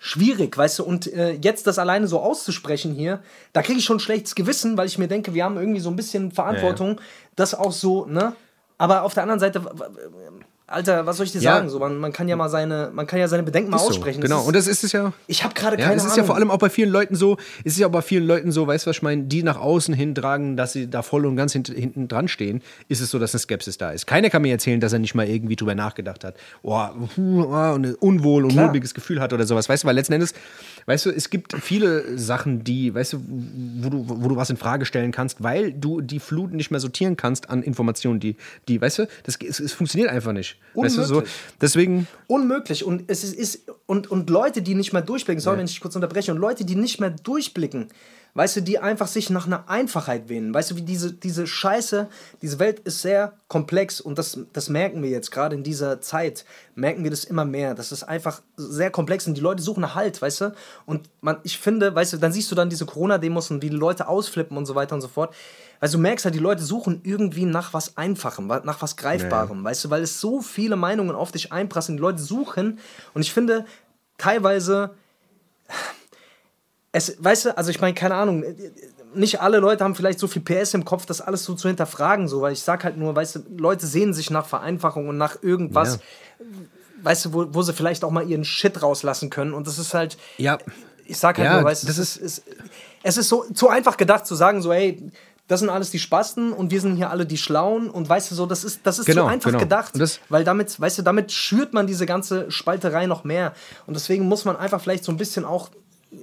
Schwierig, 0.00 0.58
weißt 0.58 0.80
du, 0.80 0.84
und 0.84 1.06
äh, 1.12 1.38
jetzt 1.40 1.68
das 1.68 1.78
alleine 1.78 2.08
so 2.08 2.18
auszusprechen 2.18 2.92
hier, 2.92 3.22
da 3.52 3.62
kriege 3.62 3.78
ich 3.78 3.84
schon 3.84 4.00
schlechtes 4.00 4.34
Gewissen, 4.34 4.76
weil 4.76 4.88
ich 4.88 4.98
mir 4.98 5.06
denke, 5.06 5.34
wir 5.34 5.44
haben 5.44 5.56
irgendwie 5.56 5.78
so 5.78 5.88
ein 5.88 5.94
bisschen 5.94 6.32
Verantwortung, 6.32 7.00
das 7.36 7.54
auch 7.54 7.70
so, 7.70 8.06
ne? 8.06 8.34
Aber 8.76 9.04
auf 9.04 9.14
der 9.14 9.22
anderen 9.22 9.38
Seite, 9.38 9.62
Alter, 10.72 11.06
was 11.06 11.16
soll 11.18 11.26
ich 11.26 11.32
dir 11.32 11.40
Ja. 11.40 11.54
sagen? 11.56 11.68
So, 11.68 11.78
man, 11.78 11.98
man, 11.98 12.12
kann 12.12 12.28
ja 12.28 12.36
mal 12.36 12.48
seine, 12.48 12.90
man 12.92 13.06
kann 13.06 13.18
ja 13.18 13.28
seine 13.28 13.42
Bedenken 13.42 13.70
mal 13.70 13.76
Ist 13.76 13.82
so, 13.84 13.88
aussprechen. 13.90 14.20
genau. 14.20 14.40
Ist, 14.40 14.46
Und 14.46 14.56
das 14.56 14.66
ist 14.66 14.84
es 14.84 14.92
ja. 14.92 15.12
ich 15.26 15.44
habe 15.44 15.54
gerade 15.54 15.78
Ja, 15.78 15.84
keine 15.84 15.96
es 15.96 16.02
ist 16.04 16.12
Ahnung. 16.12 16.18
ja 16.18 16.24
vor 16.24 16.34
allem 16.36 16.50
auch 16.50 16.58
bei 16.58 16.70
vielen 16.70 16.90
Leuten 16.90 17.14
so, 17.14 17.36
es 17.64 17.72
ist 17.74 17.78
ja 17.78 17.86
auch 17.86 17.90
bei 17.92 18.02
vielen 18.02 18.26
Leuten 18.26 18.52
so, 18.52 18.66
weißt 18.66 18.86
du, 18.86 18.90
was 18.90 18.96
ich 18.96 19.02
meine, 19.02 19.24
die 19.24 19.42
nach 19.42 19.58
außen 19.60 19.94
hin 19.94 20.14
tragen, 20.14 20.56
dass 20.56 20.72
sie 20.72 20.88
da 20.88 21.02
voll 21.02 21.26
und 21.26 21.36
ganz 21.36 21.52
hint, 21.52 21.68
hinten 21.68 22.08
dran 22.08 22.28
stehen, 22.28 22.62
ist 22.88 23.00
es 23.00 23.10
so, 23.10 23.18
dass 23.18 23.32
eine 23.34 23.40
Skepsis 23.40 23.78
da 23.78 23.90
ist. 23.90 24.06
Keiner 24.06 24.30
kann 24.30 24.42
mir 24.42 24.52
erzählen, 24.52 24.80
dass 24.80 24.92
er 24.92 24.98
nicht 24.98 25.14
mal 25.14 25.28
irgendwie 25.28 25.56
drüber 25.56 25.74
nachgedacht 25.74 26.24
hat, 26.24 26.36
oh, 26.62 26.78
oh, 26.96 26.96
und 27.16 27.86
ein 27.86 27.94
unwohl 28.00 28.44
und 28.44 28.54
mulmiges 28.54 28.94
Gefühl 28.94 29.20
hat 29.20 29.32
oder 29.32 29.46
sowas, 29.46 29.68
weißt 29.68 29.84
du, 29.84 29.88
weil 29.88 29.94
letzten 29.94 30.14
Endes, 30.14 30.34
weißt 30.86 31.06
du, 31.06 31.10
es 31.10 31.30
gibt 31.30 31.54
viele 31.60 32.18
Sachen, 32.18 32.64
die, 32.64 32.94
weißt 32.94 33.14
du, 33.14 33.24
wo 33.80 33.90
du, 33.90 34.04
wo 34.08 34.28
du 34.28 34.36
was 34.36 34.50
in 34.50 34.56
Frage 34.56 34.84
stellen 34.84 35.12
kannst, 35.12 35.42
weil 35.42 35.72
du 35.72 36.00
die 36.00 36.20
Flut 36.20 36.52
nicht 36.52 36.70
mehr 36.70 36.80
sortieren 36.80 37.16
kannst 37.16 37.50
an 37.50 37.62
Informationen, 37.62 38.20
die, 38.20 38.36
die 38.68 38.80
weißt 38.80 39.00
du, 39.00 39.08
das, 39.24 39.38
es, 39.46 39.60
es 39.60 39.72
funktioniert 39.72 40.10
einfach 40.10 40.32
nicht. 40.32 40.58
Weißt 40.74 40.98
du, 40.98 41.02
so, 41.02 41.14
Unmöglich. 41.14 41.34
deswegen, 41.60 42.08
Unmöglich. 42.26 42.84
Und 42.84 43.04
es 43.08 43.24
ist, 43.24 43.34
ist 43.34 43.70
und, 43.86 44.10
und 44.10 44.30
Leute, 44.30 44.62
die 44.62 44.74
nicht 44.74 44.92
mehr 44.92 45.02
durchblicken, 45.02 45.40
sorry, 45.40 45.58
wenn 45.58 45.66
ich 45.66 45.72
dich 45.72 45.80
kurz 45.80 45.96
unterbreche, 45.96 46.32
und 46.32 46.38
Leute, 46.38 46.64
die 46.64 46.76
nicht 46.76 47.00
mehr 47.00 47.10
durchblicken, 47.10 47.88
weißt 48.34 48.56
du, 48.56 48.60
die 48.62 48.78
einfach 48.78 49.06
sich 49.06 49.28
nach 49.30 49.46
einer 49.46 49.68
Einfachheit 49.68 50.28
wählen. 50.28 50.54
Weißt 50.54 50.70
du, 50.70 50.76
wie 50.76 50.82
diese, 50.82 51.12
diese 51.12 51.46
Scheiße, 51.46 52.08
diese 52.40 52.58
Welt 52.58 52.80
ist 52.80 53.02
sehr 53.02 53.34
komplex 53.48 54.00
und 54.00 54.18
das, 54.18 54.38
das 54.52 54.68
merken 54.68 55.02
wir 55.02 55.10
jetzt, 55.10 55.30
gerade 55.30 55.54
in 55.54 55.62
dieser 55.62 56.00
Zeit, 56.00 56.44
merken 56.74 57.04
wir 57.04 57.10
das 57.10 57.24
immer 57.24 57.44
mehr. 57.44 57.74
Das 57.74 57.92
ist 57.92 58.04
einfach 58.04 58.40
sehr 58.56 58.90
komplex 58.90 59.26
und 59.26 59.34
die 59.34 59.40
Leute 59.40 59.62
suchen 59.62 59.82
nach 59.82 59.94
Halt, 59.94 60.20
weißt 60.22 60.40
du? 60.40 60.54
Und 60.86 61.10
man, 61.20 61.38
ich 61.42 61.58
finde, 61.58 61.94
weißt 61.94 62.14
du, 62.14 62.16
dann 62.16 62.32
siehst 62.32 62.50
du 62.50 62.54
dann 62.54 62.70
diese 62.70 62.86
Corona-Demos 62.86 63.50
und 63.50 63.62
wie 63.62 63.70
die 63.70 63.76
Leute 63.76 64.08
ausflippen 64.08 64.56
und 64.56 64.64
so 64.64 64.74
weiter 64.74 64.94
und 64.94 65.02
so 65.02 65.08
fort. 65.08 65.34
Also 65.80 65.98
du 65.98 66.02
merkst 66.02 66.24
halt, 66.24 66.34
die 66.34 66.38
Leute 66.38 66.62
suchen 66.62 67.00
irgendwie 67.02 67.44
nach 67.44 67.74
was 67.74 67.96
Einfachem, 67.96 68.46
nach 68.46 68.80
was 68.80 68.96
Greifbarem, 68.96 69.64
weißt 69.64 69.84
du, 69.84 69.90
weil 69.90 70.02
es 70.02 70.20
so 70.20 70.40
viele 70.40 70.76
Meinungen 70.76 71.16
auf 71.16 71.32
dich 71.32 71.52
einprasseln, 71.52 71.96
die 71.98 72.02
Leute 72.02 72.22
suchen 72.22 72.78
und 73.14 73.22
ich 73.22 73.32
finde 73.32 73.66
teilweise 74.16 74.94
es, 76.92 77.16
weißt 77.18 77.46
du, 77.46 77.56
also 77.56 77.70
ich 77.70 77.80
meine, 77.80 77.94
keine 77.94 78.14
Ahnung, 78.14 78.44
nicht 79.14 79.40
alle 79.40 79.58
Leute 79.58 79.82
haben 79.82 79.94
vielleicht 79.94 80.18
so 80.18 80.26
viel 80.26 80.42
PS 80.42 80.74
im 80.74 80.84
Kopf, 80.84 81.06
das 81.06 81.20
alles 81.20 81.44
so 81.44 81.54
zu 81.54 81.68
hinterfragen, 81.68 82.28
so, 82.28 82.42
weil 82.42 82.52
ich 82.52 82.62
sag 82.62 82.84
halt 82.84 82.96
nur, 82.96 83.16
weißt 83.16 83.36
du, 83.36 83.40
Leute 83.56 83.86
sehen 83.86 84.14
sich 84.14 84.30
nach 84.30 84.46
Vereinfachung 84.46 85.08
und 85.08 85.16
nach 85.18 85.42
irgendwas, 85.42 85.98
weißt 87.02 87.26
du, 87.26 87.32
wo, 87.32 87.46
wo 87.50 87.62
sie 87.62 87.72
vielleicht 87.72 88.04
auch 88.04 88.10
mal 88.10 88.28
ihren 88.28 88.44
Shit 88.44 88.82
rauslassen 88.82 89.30
können 89.30 89.54
und 89.54 89.66
das 89.66 89.78
ist 89.78 89.94
halt, 89.94 90.16
ja, 90.36 90.58
ich 91.04 91.18
sag 91.18 91.38
halt 91.38 91.46
Ja, 91.46 91.54
nur, 91.56 91.64
weißt 91.64 91.82
du, 91.82 91.86
das 91.88 91.98
es 91.98 92.16
ist, 92.16 92.44
es, 93.02 93.16
ist 93.16 93.28
so 93.28 93.44
zu 93.52 93.68
einfach 93.68 93.96
gedacht 93.96 94.26
zu 94.26 94.34
sagen, 94.34 94.62
so, 94.62 94.72
hey, 94.72 95.10
das 95.48 95.60
sind 95.60 95.68
alles 95.68 95.90
die 95.90 95.98
Spasten 95.98 96.52
und 96.52 96.70
wir 96.70 96.80
sind 96.80 96.96
hier 96.96 97.10
alle 97.10 97.26
die 97.26 97.36
Schlauen 97.36 97.90
und 97.90 98.08
weißt 98.08 98.30
du 98.30 98.34
so, 98.34 98.46
das 98.46 98.64
ist, 98.64 98.80
das 98.84 98.98
ist 98.98 99.06
Genau, 99.06 99.24
zu 99.24 99.28
einfach 99.28 99.50
genau. 99.50 99.58
gedacht, 99.58 99.92
weil 100.28 100.44
damit, 100.44 100.80
weißt 100.80 100.98
du, 100.98 101.02
damit 101.02 101.32
schürt 101.32 101.74
man 101.74 101.86
diese 101.86 102.06
ganze 102.06 102.50
Spalterei 102.50 103.06
noch 103.06 103.24
mehr 103.24 103.52
und 103.86 103.94
deswegen 103.94 104.26
muss 104.26 104.44
man 104.44 104.56
einfach 104.56 104.80
vielleicht 104.80 105.04
so 105.04 105.12
ein 105.12 105.18
bisschen 105.18 105.44
auch 105.44 105.70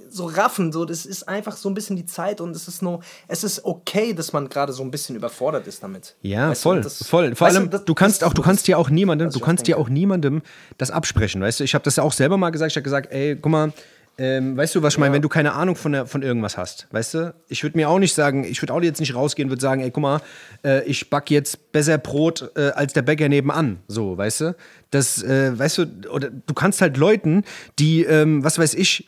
so 0.08 0.26
raffen, 0.26 0.72
so, 0.72 0.84
das 0.84 1.04
ist 1.06 1.28
einfach 1.28 1.56
so 1.56 1.68
ein 1.68 1.74
bisschen 1.74 1.96
die 1.96 2.06
Zeit 2.06 2.40
und 2.40 2.54
es 2.54 2.68
ist 2.68 2.80
nur, 2.82 3.00
es 3.28 3.42
ist 3.44 3.64
okay, 3.64 4.12
dass 4.12 4.32
man 4.32 4.48
gerade 4.48 4.72
so 4.72 4.82
ein 4.82 4.90
bisschen 4.90 5.16
überfordert 5.16 5.66
ist 5.66 5.82
damit. 5.82 6.14
Ja, 6.22 6.50
Weißt 6.50 6.62
du, 6.64 6.68
voll, 6.68 6.80
das- 6.80 7.06
voll. 7.06 7.34
Vor 7.34 7.48
allem, 7.48 7.70
das- 7.70 7.84
du 7.84 7.94
kannst 7.94 8.22
auch, 8.24 8.32
du 8.32 8.42
kannst 8.42 8.68
ja 8.68 8.76
auch 8.76 8.88
niemandem, 8.90 9.30
du 9.30 9.40
kannst 9.40 9.66
ja 9.68 9.74
denke. 9.76 9.86
auch 9.86 9.92
niemandem 9.92 10.42
das 10.78 10.90
absprechen, 10.90 11.40
weißt 11.42 11.60
du? 11.60 11.64
Ich 11.64 11.74
habe 11.74 11.82
das 11.84 11.96
ja 11.96 12.02
auch 12.04 12.12
selber 12.12 12.36
mal 12.36 12.50
gesagt, 12.50 12.70
ich 12.72 12.76
habe 12.76 12.84
gesagt, 12.84 13.12
ey, 13.12 13.36
guck 13.36 13.50
mal, 13.50 13.72
ähm, 14.18 14.56
weißt 14.56 14.74
du, 14.74 14.82
was 14.82 14.94
ich 14.94 14.98
meine, 14.98 15.14
wenn 15.14 15.22
du 15.22 15.28
keine 15.30 15.54
Ahnung 15.54 15.76
von, 15.76 15.92
der, 15.92 16.04
von 16.06 16.22
irgendwas 16.22 16.58
hast, 16.58 16.86
weißt 16.90 17.14
du? 17.14 17.34
Ich 17.48 17.62
würde 17.62 17.78
mir 17.78 17.88
auch 17.88 17.98
nicht 17.98 18.14
sagen, 18.14 18.44
ich 18.44 18.60
würde 18.60 18.74
auch 18.74 18.82
jetzt 18.82 19.00
nicht 19.00 19.14
rausgehen 19.14 19.46
und 19.46 19.50
würde 19.50 19.62
sagen, 19.62 19.80
ey, 19.80 19.90
guck 19.90 20.02
mal, 20.02 20.20
äh, 20.62 20.84
ich 20.84 21.08
back 21.08 21.30
jetzt 21.30 21.72
besser 21.72 21.96
Brot 21.98 22.50
äh, 22.54 22.70
als 22.72 22.92
der 22.92 23.02
Bäcker 23.02 23.28
nebenan, 23.28 23.78
so, 23.88 24.18
weißt 24.18 24.40
du? 24.42 24.56
Das, 24.90 25.22
äh, 25.22 25.58
weißt 25.58 25.78
du, 25.78 25.86
oder 26.12 26.28
du 26.30 26.54
kannst 26.54 26.82
halt 26.82 26.96
Leuten, 26.98 27.44
die, 27.78 28.02
ähm, 28.04 28.44
was 28.44 28.58
weiß 28.58 28.74
ich, 28.74 29.06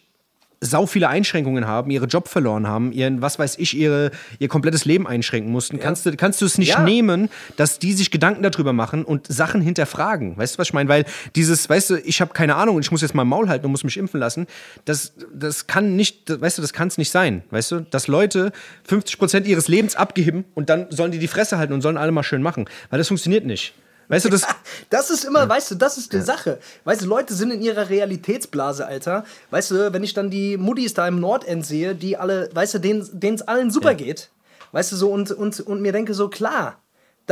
sau 0.63 0.87
viele 0.87 1.09
Einschränkungen 1.09 1.67
haben, 1.67 1.91
ihre 1.91 2.07
Job 2.07 2.29
verloren 2.29 2.67
haben, 2.69 2.93
ihren, 2.93 3.21
was 3.21 3.39
weiß 3.39 3.59
ich, 3.59 3.77
ihre, 3.77 4.13
ihr 4.39 4.49
komplettes 4.49 4.85
Leben 4.85 5.07
einschränken 5.07 5.51
mussten, 5.51 5.77
ja. 5.77 5.83
kannst, 5.83 6.07
du, 6.07 6.17
kannst 6.17 6.41
du 6.41 6.47
es 6.47 6.57
nicht 6.57 6.71
ja. 6.71 6.83
nehmen, 6.83 7.29
dass 7.57 7.81
die 7.81 7.93
sich 7.93 8.11
Gedanken 8.11 8.43
darüber 8.43 8.73
machen 8.73 9.05
und 9.05 9.27
Sachen 9.27 9.61
hinterfragen. 9.61 10.39
Weißt 10.39 10.55
du, 10.55 10.59
was 10.59 10.69
ich 10.69 10.73
meine? 10.73 10.89
Weil 10.89 11.05
dieses, 11.35 11.69
weißt 11.69 11.91
du, 11.91 11.97
ich 11.97 12.21
habe 12.21 12.33
keine 12.33 12.55
Ahnung 12.55 12.77
und 12.77 12.83
ich 12.85 12.93
muss 12.93 13.03
jetzt 13.03 13.15
mal 13.15 13.25
Maul 13.25 13.49
halten 13.49 13.67
und 13.67 13.73
muss 13.73 13.85
mich 13.85 13.97
impfen 13.97 14.21
lassen, 14.21 14.47
das, 14.85 15.13
das 15.35 15.67
kann 15.67 15.97
nicht, 15.97 16.41
weißt 16.41 16.59
du, 16.59 16.63
das 16.63 16.73
kann 16.73 16.89
es 16.89 16.97
nicht 16.97 17.11
sein. 17.11 17.43
Weißt 17.51 17.73
du, 17.73 17.81
dass 17.81 18.07
Leute 18.07 18.53
50 18.85 19.19
Prozent 19.19 19.47
ihres 19.49 19.67
Lebens 19.67 19.97
abgeben 19.97 20.45
und 20.55 20.71
dann 20.71 20.87
sollen 20.91 21.11
die 21.11 21.19
die 21.19 21.29
Fresse 21.29 21.59
halten 21.59 21.73
und 21.73 21.81
sollen 21.81 21.97
alle 21.97 22.13
mal 22.13 22.23
schön 22.23 22.43
machen. 22.43 22.67
Weil 22.91 22.99
das 22.99 23.09
funktioniert 23.09 23.45
nicht. 23.45 23.75
Weißt 24.13 24.27
du, 24.27 24.29
das. 24.29 24.47
das 24.91 25.09
ist 25.09 25.25
immer, 25.25 25.49
weißt 25.49 25.71
du, 25.71 25.75
das 25.75 25.97
ist 25.97 26.13
die. 26.13 26.21
Sache. 26.21 26.59
Weißt 26.85 27.01
du, 27.01 27.07
Leute 27.07 27.33
sind 27.33 27.51
in 27.51 27.63
ihrer 27.63 27.89
Realitätsblase, 27.89 28.87
Alter. 28.87 29.25
Weißt 29.49 29.71
du, 29.71 29.91
wenn 29.95 30.05
ich 30.05 30.13
dann 30.13 30.29
die 30.29 30.59
Muttis 30.59 30.93
da 30.93 31.09
im 31.09 31.19
Nordend 31.19 31.65
sehe, 31.65 31.95
die 31.95 32.19
alle, 32.19 32.51
weißt 32.53 32.75
du, 32.75 32.79
denen 32.79 33.35
es 33.35 33.41
allen 33.41 33.71
super 33.71 33.95
geht. 33.95 34.29
Weißt 34.73 34.93
du, 34.93 34.97
so 34.97 35.11
und, 35.11 35.31
und, 35.31 35.61
und 35.61 35.81
mir 35.81 35.93
denke 35.93 36.13
so, 36.13 36.29
klar, 36.29 36.82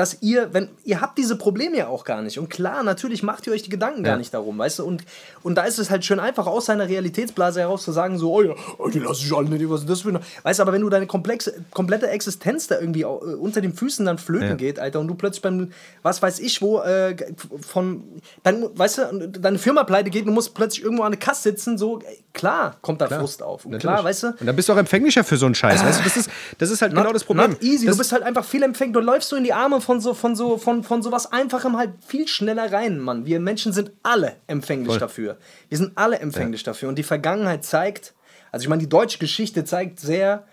dass 0.01 0.23
ihr, 0.23 0.55
wenn 0.55 0.71
ihr 0.83 1.03
habt 1.03 1.19
diese 1.19 1.37
Probleme 1.37 1.77
ja 1.77 1.89
auch 1.89 2.05
gar 2.05 2.23
nicht. 2.23 2.39
Und 2.39 2.49
klar, 2.49 2.83
natürlich 2.83 3.23
macht 3.23 3.47
ihr 3.47 3.53
euch 3.53 3.63
die 3.63 3.69
Gedanken 3.69 4.03
ja. 4.03 4.13
gar 4.13 4.17
nicht 4.17 4.33
darum, 4.33 4.57
weißt 4.57 4.79
du? 4.79 4.87
Und, 4.87 5.05
und 5.43 5.57
da 5.57 5.65
ist 5.65 5.79
es 5.79 5.91
halt 5.91 6.07
schön 6.07 6.19
einfach 6.19 6.47
aus 6.47 6.65
seiner 6.65 6.89
Realitätsblase 6.89 7.61
heraus 7.61 7.83
zu 7.83 7.93
sagen, 7.93 8.17
so, 8.17 8.33
oh 8.33 8.41
ja, 8.41 8.55
oh, 8.79 8.89
die 8.89 8.99
lasse 8.99 9.23
ich 9.27 9.31
alle 9.31 9.51
nicht, 9.51 9.69
was 9.69 9.83
ist 9.83 9.91
das 9.91 10.01
für 10.01 10.09
eine. 10.09 10.21
Weißt 10.43 10.59
du, 10.59 10.63
aber 10.63 10.73
wenn 10.73 10.81
du 10.81 10.89
deine 10.89 11.07
komplexe, 11.07 11.53
komplette 11.71 12.09
Existenz 12.09 12.67
da 12.67 12.81
irgendwie 12.81 13.03
äh, 13.03 13.05
unter 13.05 13.61
den 13.61 13.75
Füßen 13.75 14.07
dann 14.07 14.17
flöten 14.17 14.49
ja. 14.49 14.55
geht, 14.55 14.79
Alter, 14.79 15.01
und 15.01 15.09
du 15.09 15.15
plötzlich 15.15 15.43
beim, 15.43 15.71
was 16.03 16.23
weiß 16.23 16.41
ich 16.41 16.63
wo, 16.63 16.81
äh, 16.81 17.15
von, 17.61 18.03
dann, 18.43 18.71
weißt 18.75 18.99
du, 18.99 19.29
deine 19.29 19.59
Firma 19.59 19.85
pleite 19.85 20.09
geht, 20.09 20.27
du 20.27 20.33
musst 20.33 20.55
plötzlich 20.55 20.83
irgendwo 20.83 21.03
an 21.03 21.09
eine 21.09 21.19
Kasse 21.19 21.43
sitzen, 21.43 21.77
so, 21.77 22.01
klar, 22.33 22.79
kommt 22.81 23.03
da 23.03 23.07
klar. 23.07 23.21
Frust 23.21 23.43
auf. 23.43 23.67
Und 23.67 23.79
klar, 23.81 24.03
weißt 24.03 24.23
du. 24.23 24.27
Und 24.29 24.47
dann 24.47 24.57
bist 24.57 24.71
du 24.71 24.73
auch 24.73 24.79
empfänglicher 24.79 25.25
für 25.25 25.37
so 25.37 25.45
einen 25.45 25.55
Scheiß, 25.55 25.85
weißt 25.85 26.01
du? 26.01 26.05
Das 26.05 26.17
ist, 26.17 26.31
das 26.57 26.71
ist 26.71 26.81
halt 26.81 26.95
not, 26.95 27.03
genau 27.03 27.13
das 27.13 27.25
Problem. 27.25 27.51
Not 27.51 27.63
easy, 27.63 27.85
das 27.85 27.97
du 27.97 27.99
bist 27.99 28.13
halt 28.13 28.23
einfach 28.23 28.47
viel 28.47 28.63
empfänglich, 28.63 28.95
du 28.95 29.01
läufst 29.01 29.29
so 29.29 29.37
in 29.37 29.45
die 29.45 29.53
Arme 29.53 29.83
von 29.83 29.90
so, 29.99 30.15
von 30.15 30.37
so, 30.37 30.59
von, 30.59 30.85
von 30.85 31.03
sowas 31.03 31.33
Einfachem 31.33 31.77
halt 31.77 31.95
viel 32.07 32.29
schneller 32.29 32.71
rein, 32.71 33.01
Mann. 33.01 33.27
Wir 33.27 33.41
Menschen 33.41 33.73
sind 33.73 33.91
alle 34.05 34.37
empfänglich 34.47 34.91
Voll. 34.91 34.99
dafür. 35.01 35.39
Wir 35.69 35.79
sind 35.79 35.99
alle 35.99 36.21
empfänglich 36.21 36.61
ja. 36.61 36.67
dafür. 36.67 36.89
Und 36.91 36.97
die 36.97 37.03
Vergangenheit 37.03 37.65
zeigt, 37.65 38.15
also 38.53 38.65
ich 38.65 38.69
meine, 38.69 38.83
die 38.83 38.89
deutsche 38.89 39.19
Geschichte 39.19 39.65
zeigt 39.65 39.99
sehr 39.99 40.45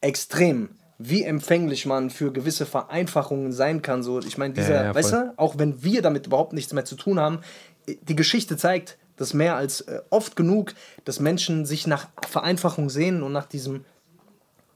extrem, 0.00 0.68
wie 0.98 1.24
empfänglich 1.24 1.86
man 1.86 2.10
für 2.10 2.32
gewisse 2.32 2.66
Vereinfachungen 2.66 3.52
sein 3.52 3.82
kann. 3.82 4.02
So, 4.02 4.20
ich 4.20 4.38
meine, 4.38 4.54
dieser, 4.54 4.74
ja, 4.74 4.84
ja, 4.84 4.94
weißt 4.94 5.12
du, 5.12 5.34
auch 5.36 5.58
wenn 5.58 5.82
wir 5.82 6.02
damit 6.02 6.26
überhaupt 6.26 6.52
nichts 6.52 6.72
mehr 6.72 6.84
zu 6.84 6.94
tun 6.94 7.18
haben, 7.18 7.40
die 7.86 8.16
Geschichte 8.16 8.56
zeigt, 8.56 8.98
dass 9.16 9.34
mehr 9.34 9.56
als 9.56 9.82
äh, 9.82 10.00
oft 10.10 10.36
genug, 10.36 10.74
dass 11.04 11.20
Menschen 11.20 11.66
sich 11.66 11.86
nach 11.86 12.08
Vereinfachung 12.28 12.90
sehen 12.90 13.22
und 13.22 13.32
nach 13.32 13.46
diesem 13.46 13.84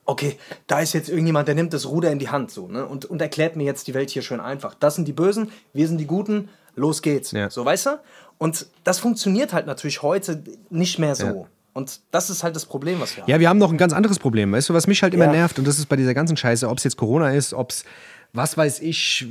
okay, 0.08 0.38
da 0.66 0.80
ist 0.80 0.94
jetzt 0.94 1.10
irgendjemand, 1.10 1.48
der 1.48 1.54
nimmt 1.54 1.72
das 1.74 1.86
Ruder 1.86 2.10
in 2.10 2.18
die 2.18 2.30
Hand 2.30 2.50
so, 2.50 2.66
ne? 2.66 2.86
Und, 2.86 3.04
und 3.04 3.20
erklärt 3.20 3.56
mir 3.56 3.64
jetzt 3.64 3.86
die 3.86 3.94
Welt 3.94 4.08
hier 4.08 4.22
schön 4.22 4.40
einfach. 4.40 4.74
Das 4.74 4.94
sind 4.94 5.06
die 5.06 5.12
Bösen, 5.12 5.52
wir 5.74 5.86
sind 5.86 5.98
die 5.98 6.06
Guten, 6.06 6.48
los 6.74 7.02
geht's. 7.02 7.30
Ja. 7.32 7.50
So, 7.50 7.64
weißt 7.64 7.86
du? 7.86 7.90
Und 8.38 8.66
das 8.84 8.98
funktioniert 8.98 9.52
halt 9.52 9.66
natürlich 9.66 10.02
heute 10.02 10.42
nicht 10.70 10.98
mehr 10.98 11.14
so. 11.14 11.26
Ja. 11.26 11.46
Und 11.74 12.00
das 12.10 12.30
ist 12.30 12.42
halt 12.42 12.56
das 12.56 12.64
Problem, 12.64 13.00
was 13.00 13.16
wir 13.16 13.22
haben. 13.22 13.30
Ja, 13.30 13.38
wir 13.38 13.48
haben 13.50 13.58
noch 13.58 13.70
ein 13.70 13.76
ganz 13.76 13.92
anderes 13.92 14.18
Problem. 14.18 14.50
Weißt 14.50 14.70
du, 14.70 14.74
was 14.74 14.86
mich 14.86 15.02
halt 15.02 15.12
immer 15.12 15.26
ja. 15.26 15.32
nervt, 15.32 15.58
und 15.58 15.68
das 15.68 15.78
ist 15.78 15.86
bei 15.86 15.96
dieser 15.96 16.14
ganzen 16.14 16.38
Scheiße, 16.38 16.66
ob 16.68 16.78
es 16.78 16.84
jetzt 16.84 16.96
Corona 16.96 17.34
ist, 17.34 17.52
ob 17.52 17.70
es, 17.70 17.84
was 18.32 18.56
weiß 18.56 18.80
ich, 18.80 19.26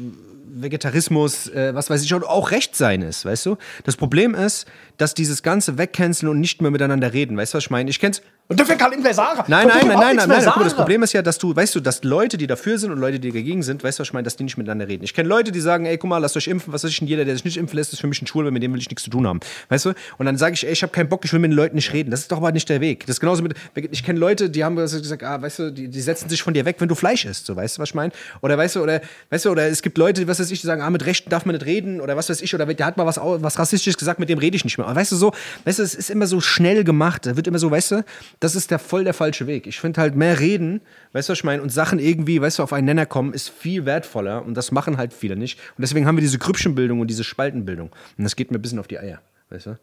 Vegetarismus, 0.46 1.50
äh, 1.50 1.74
was 1.74 1.90
weiß 1.90 2.04
ich, 2.04 2.14
auch 2.14 2.52
Recht 2.52 2.76
sein 2.76 3.02
ist, 3.02 3.26
weißt 3.26 3.48
du? 3.48 3.58
Das 3.84 3.98
Problem 3.98 4.36
ist, 4.36 4.68
dass 4.98 5.16
dieses 5.16 5.42
ganze 5.42 5.80
Wegcanceln 5.80 6.30
und 6.30 6.40
nicht 6.40 6.62
mehr 6.62 6.72
miteinander 6.72 7.14
reden, 7.14 7.36
weißt 7.36 7.54
du, 7.54 7.58
was 7.58 7.64
ich 7.64 7.72
meine? 7.72 7.90
Ich 7.90 8.00
kenn's. 8.00 8.22
Und 8.50 8.58
dafür 8.58 8.76
kann 8.76 8.92
irgendwer 8.92 9.14
sagen. 9.14 9.44
Nein, 9.48 9.68
nein, 9.68 9.88
nein, 9.88 10.00
nein, 10.00 10.16
nein, 10.16 10.30
nein. 10.30 10.52
Guck, 10.54 10.64
das 10.64 10.74
Problem 10.74 11.04
ist 11.04 11.12
ja, 11.12 11.22
dass 11.22 11.38
du, 11.38 11.54
weißt 11.54 11.76
du, 11.76 11.80
dass 11.82 12.04
Leute, 12.04 12.38
die 12.38 12.48
dafür 12.48 12.78
sind 12.78 12.92
und 12.92 13.00
Leute, 13.00 13.20
die 13.20 13.32
dagegen 13.32 13.62
sind, 13.62 13.84
weißt 13.84 14.00
du, 14.00 14.02
was 14.02 14.08
ich 14.08 14.14
meine, 14.14 14.24
dass 14.24 14.38
die 14.38 14.46
nicht 14.46 14.58
miteinander 14.58 14.88
reden. 14.88 15.04
Ich 15.04 15.14
kenne 15.14 15.28
Leute, 15.28 15.52
die 15.52 15.60
sagen, 15.60 15.86
ey, 15.86 15.98
guck 15.98 16.10
mal, 16.10 16.20
lasst 16.20 16.38
euch 16.38 16.48
impfen, 16.48 16.72
was 16.72 16.86
weiß 16.86 16.92
ich, 16.92 17.00
jeder, 17.02 17.26
der 17.26 17.36
sich 17.36 17.44
nicht 17.44 17.58
impfen 17.58 17.76
lässt, 17.76 17.92
ist 17.92 18.00
für 18.00 18.08
mich 18.08 18.22
ein 18.22 18.28
Schwul, 18.28 18.50
mit 18.50 18.64
dem 18.64 18.72
will 18.72 18.80
ich 18.80 18.90
nichts 18.90 19.04
zu 19.04 19.10
tun 19.10 19.28
haben. 19.28 19.42
Weißt 19.68 19.86
du? 19.86 19.94
Und 20.18 20.26
dann 20.28 20.38
sage 20.38 20.54
ich, 20.54 20.66
ey, 20.66 20.72
ich 20.72 20.82
habe 20.82 20.94
keinen 20.94 21.10
Bock, 21.10 21.26
ich 21.26 21.34
will 21.34 21.42
mit 21.42 21.52
den 21.52 21.58
Leuten 21.58 21.76
nicht 21.76 21.92
reden. 21.92 22.10
Das 22.10 22.22
ist 22.22 22.32
doch 22.32 22.38
aber 22.38 22.54
nicht 22.54 22.70
der 22.70 22.80
Weg. 22.80 23.06
Das 23.06 23.18
ist 23.18 23.20
genauso 23.20 23.44
mit, 23.44 23.54
ich 23.76 24.04
kenne 24.04 24.18
Leute, 24.18 24.50
die 24.50 24.64
haben 24.64 24.78
gesagt, 24.78 25.24
ah, 25.24 25.42
weißt 25.42 25.60
du, 25.60 25.72
die, 25.72 25.90
die 25.90 26.02
setzen 26.02 26.30
sich 26.30 26.42
von 26.42 26.54
dir 26.54 26.64
weg, 26.64 26.78
wenn 26.80 26.88
du 26.88 26.96
Fleisch 26.96 27.26
isst, 27.26 27.48
so, 27.48 27.56
weißt 27.56 27.78
du, 27.78 27.82
was 27.82 27.90
ich 27.90 27.96
meine? 27.96 28.14
Oder 28.42 28.58
weißt 28.58 28.78
du, 28.78 28.84
oder, 28.84 29.02
weißt 29.30 29.44
du, 29.44 29.52
oder 29.52 29.68
es 29.68 29.82
gibt 29.82 29.98
Leute, 29.98 30.26
was 30.28 30.40
weiß 30.40 30.50
ich, 30.52 30.62
die 30.62 30.68
sagen, 30.68 30.82
ah, 30.82 30.90
mit 30.90 31.06
Rechten 31.06 31.30
darf 31.30 31.46
man 31.46 31.56
nicht 31.56 31.66
reden, 31.66 32.00
oder 32.00 32.16
was 32.16 32.30
weiß 32.30 32.42
ich, 32.42 32.56
oder 32.56 32.66
der 32.66 32.86
hat 32.86 32.96
mal 32.96 33.06
was, 33.06 33.18
was 33.18 33.60
Rassistisches 33.60 33.98
gesagt, 33.98 34.20
mit 34.22 34.30
dem 34.30 34.40
rede 34.40 34.56
ich 34.56 34.64
nicht 34.64 34.78
mehr. 34.78 34.88
Aber 34.88 34.96
weißt 34.96 35.12
du, 35.12 35.18
so, 35.18 35.34
weißt 35.66 35.80
du, 35.80 35.84
es 35.84 35.96
ist 35.96 36.10
immer 36.10 36.28
so 36.28 36.40
schnell 36.40 36.86
gemacht, 36.86 37.26
da 37.26 37.36
wird 37.36 37.48
immer 37.48 37.60
so, 37.60 37.70
weißt 37.70 37.92
du, 37.92 38.06
das 38.40 38.56
ist 38.56 38.72
der 38.72 38.80
voll 38.80 39.04
der 39.04 39.14
falsche 39.14 39.48
Weg. 39.48 39.68
Ich 39.68 39.80
finde 39.80 40.02
halt 40.02 40.16
mehr 40.16 40.40
reden, 40.40 40.82
weißt 41.14 41.30
du, 41.30 41.32
was 41.32 41.40
ich 41.40 41.44
meine, 41.44 41.62
und 41.62 41.70
Sachen 41.70 42.00
irgendwie, 42.00 42.42
weißt 42.42 42.60
du, 42.60 42.64
auf 42.64 42.74
einen 42.74 42.86
Nenner 42.86 43.06
kommen, 43.06 43.34
ist 43.34 43.50
viel 43.50 43.86
wertvoller 43.86 44.44
und 44.46 44.56
das 44.56 44.72
machen 44.72 44.98
halt 44.98 45.14
viele 45.14 45.36
nicht. 45.36 45.60
Und 45.78 45.82
deswegen 45.82 46.06
haben 46.06 46.18
wir 46.18 46.22
diese 46.22 46.38
Grüppchenbildung 46.38 47.00
und 47.00 47.08
diese 47.08 47.24
Spaltenbildung. 47.24 47.90
Und 48.18 48.24
das 48.24 48.36
geht 48.36 48.52
mir 48.52 48.60
ein 48.60 48.62
bisschen 48.62 48.80
auf 48.80 48.88
die 48.88 49.00
Eier. 49.00 49.22
Weißt 49.50 49.68
du? 49.68 49.80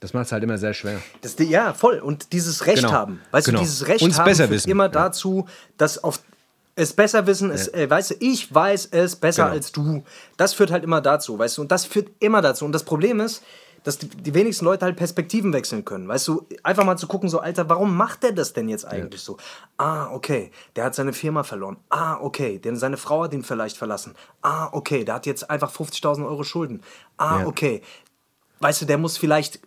Das 0.00 0.12
macht 0.12 0.26
es 0.26 0.32
halt 0.32 0.42
immer 0.42 0.58
sehr 0.58 0.74
schwer. 0.74 1.00
Das, 1.22 1.36
ja, 1.38 1.72
voll. 1.72 2.00
Und 2.00 2.32
dieses 2.32 2.66
Recht 2.66 2.78
genau. 2.78 2.92
haben. 2.92 3.20
Weißt 3.30 3.46
genau. 3.46 3.60
du, 3.60 3.64
dieses 3.64 3.86
Recht 3.86 4.02
Uns 4.02 4.18
haben 4.18 4.24
besser 4.24 4.50
wissen. 4.50 4.68
immer 4.70 4.88
dazu, 4.88 5.46
dass 5.78 6.02
auf 6.02 6.20
es 6.76 6.92
besser 6.92 7.24
wissen, 7.28 7.52
es, 7.52 7.66
ja. 7.66 7.82
äh, 7.82 7.90
weißt 7.90 8.10
du, 8.10 8.14
ich 8.18 8.52
weiß 8.52 8.88
es 8.90 9.14
besser 9.14 9.44
genau. 9.44 9.54
als 9.54 9.70
du. 9.70 10.02
Das 10.36 10.54
führt 10.54 10.72
halt 10.72 10.82
immer 10.82 11.00
dazu, 11.00 11.38
weißt 11.38 11.58
du, 11.58 11.62
und 11.62 11.70
das 11.70 11.84
führt 11.84 12.10
immer 12.18 12.42
dazu. 12.42 12.64
Und 12.64 12.72
das 12.72 12.82
Problem 12.82 13.20
ist, 13.20 13.44
dass 13.84 13.98
die, 13.98 14.08
die, 14.08 14.34
wenigsten 14.34 14.64
Leute 14.64 14.84
halt 14.84 14.96
Perspektiven 14.96 15.52
wechseln 15.52 15.84
können. 15.84 16.08
Weißt 16.08 16.26
du, 16.26 16.46
einfach 16.62 16.84
mal 16.84 16.96
zu 16.96 17.06
gucken, 17.06 17.28
so, 17.28 17.38
Alter, 17.38 17.68
warum 17.68 17.96
macht 17.96 18.22
der 18.22 18.32
das 18.32 18.52
denn 18.52 18.68
jetzt 18.68 18.86
eigentlich 18.86 19.20
ja. 19.20 19.26
so? 19.26 19.36
Ah, 19.76 20.10
okay, 20.10 20.50
der 20.74 20.84
hat 20.84 20.94
seine 20.94 21.12
Firma 21.12 21.44
verloren. 21.44 21.76
Ah, 21.90 22.18
okay, 22.20 22.58
denn 22.58 22.76
seine 22.76 22.96
Frau 22.96 23.24
hat 23.24 23.34
ihn 23.34 23.44
vielleicht 23.44 23.76
verlassen. 23.76 24.14
Ah, 24.42 24.70
okay, 24.72 25.04
der 25.04 25.14
hat 25.14 25.26
jetzt 25.26 25.48
einfach 25.48 25.70
50.000 25.70 26.26
Euro 26.26 26.42
Schulden. 26.42 26.82
Ah, 27.18 27.40
ja. 27.40 27.46
okay. 27.46 27.82
Weißt 28.60 28.80
du, 28.82 28.86
der 28.86 28.98
muss 28.98 29.18
vielleicht 29.18 29.60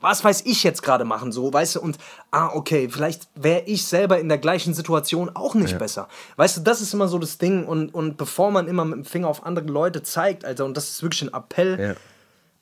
was 0.00 0.22
weiß 0.22 0.42
ich 0.46 0.62
jetzt 0.62 0.84
gerade 0.84 1.04
machen, 1.04 1.32
so, 1.32 1.52
weißt 1.52 1.74
du, 1.74 1.80
und 1.80 1.98
ah, 2.30 2.50
okay, 2.54 2.88
vielleicht 2.88 3.26
wäre 3.34 3.62
ich 3.66 3.84
selber 3.84 4.20
in 4.20 4.28
der 4.28 4.38
gleichen 4.38 4.72
Situation 4.72 5.28
auch 5.34 5.56
nicht 5.56 5.72
ja. 5.72 5.78
besser. 5.78 6.06
Weißt 6.36 6.56
du, 6.56 6.60
das 6.60 6.80
ist 6.80 6.94
immer 6.94 7.08
so 7.08 7.18
das 7.18 7.38
Ding 7.38 7.66
und, 7.66 7.92
und 7.92 8.16
bevor 8.16 8.52
man 8.52 8.68
immer 8.68 8.84
mit 8.84 8.98
dem 8.98 9.04
Finger 9.04 9.26
auf 9.26 9.44
andere 9.44 9.66
Leute 9.66 10.04
zeigt, 10.04 10.44
Alter, 10.44 10.66
und 10.66 10.76
das 10.76 10.88
ist 10.88 11.02
wirklich 11.02 11.22
ein 11.22 11.34
Appell, 11.34 11.80
ja 11.80 11.94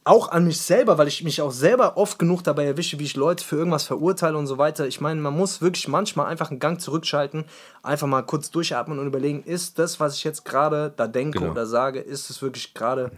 auch 0.07 0.29
an 0.31 0.45
mich 0.45 0.61
selber, 0.61 0.99
weil 0.99 1.09
ich 1.09 1.25
mich 1.25 1.43
auch 1.43 1.51
selber 1.51 1.97
oft 1.97 2.19
genug 2.19 2.45
dabei 2.45 2.65
erwische, 2.65 2.99
wie 2.99 3.05
ich 3.05 3.17
Leute 3.17 3.45
für 3.45 3.57
irgendwas 3.57 3.85
verurteile 3.85 4.39
und 4.39 4.47
so 4.47 4.57
weiter. 4.57 4.87
Ich 4.87 5.01
meine, 5.01 5.21
man 5.21 5.35
muss 5.35 5.61
wirklich 5.61 5.89
manchmal 5.89 6.27
einfach 6.27 6.51
einen 6.51 6.61
Gang 6.61 6.81
zurückschalten, 6.81 7.45
einfach 7.83 8.07
mal 8.07 8.23
kurz 8.23 8.51
durchatmen 8.51 8.99
und 8.99 9.07
überlegen, 9.07 9.43
ist 9.43 9.79
das, 9.79 9.99
was 9.99 10.17
ich 10.17 10.25
jetzt 10.25 10.45
gerade 10.45 10.93
da 10.97 11.09
denke 11.09 11.41
genau. 11.41 11.51
oder 11.51 11.67
sage, 11.67 11.99
ist 12.01 12.31
es 12.31 12.41
wirklich 12.41 12.73
gerade 12.73 13.11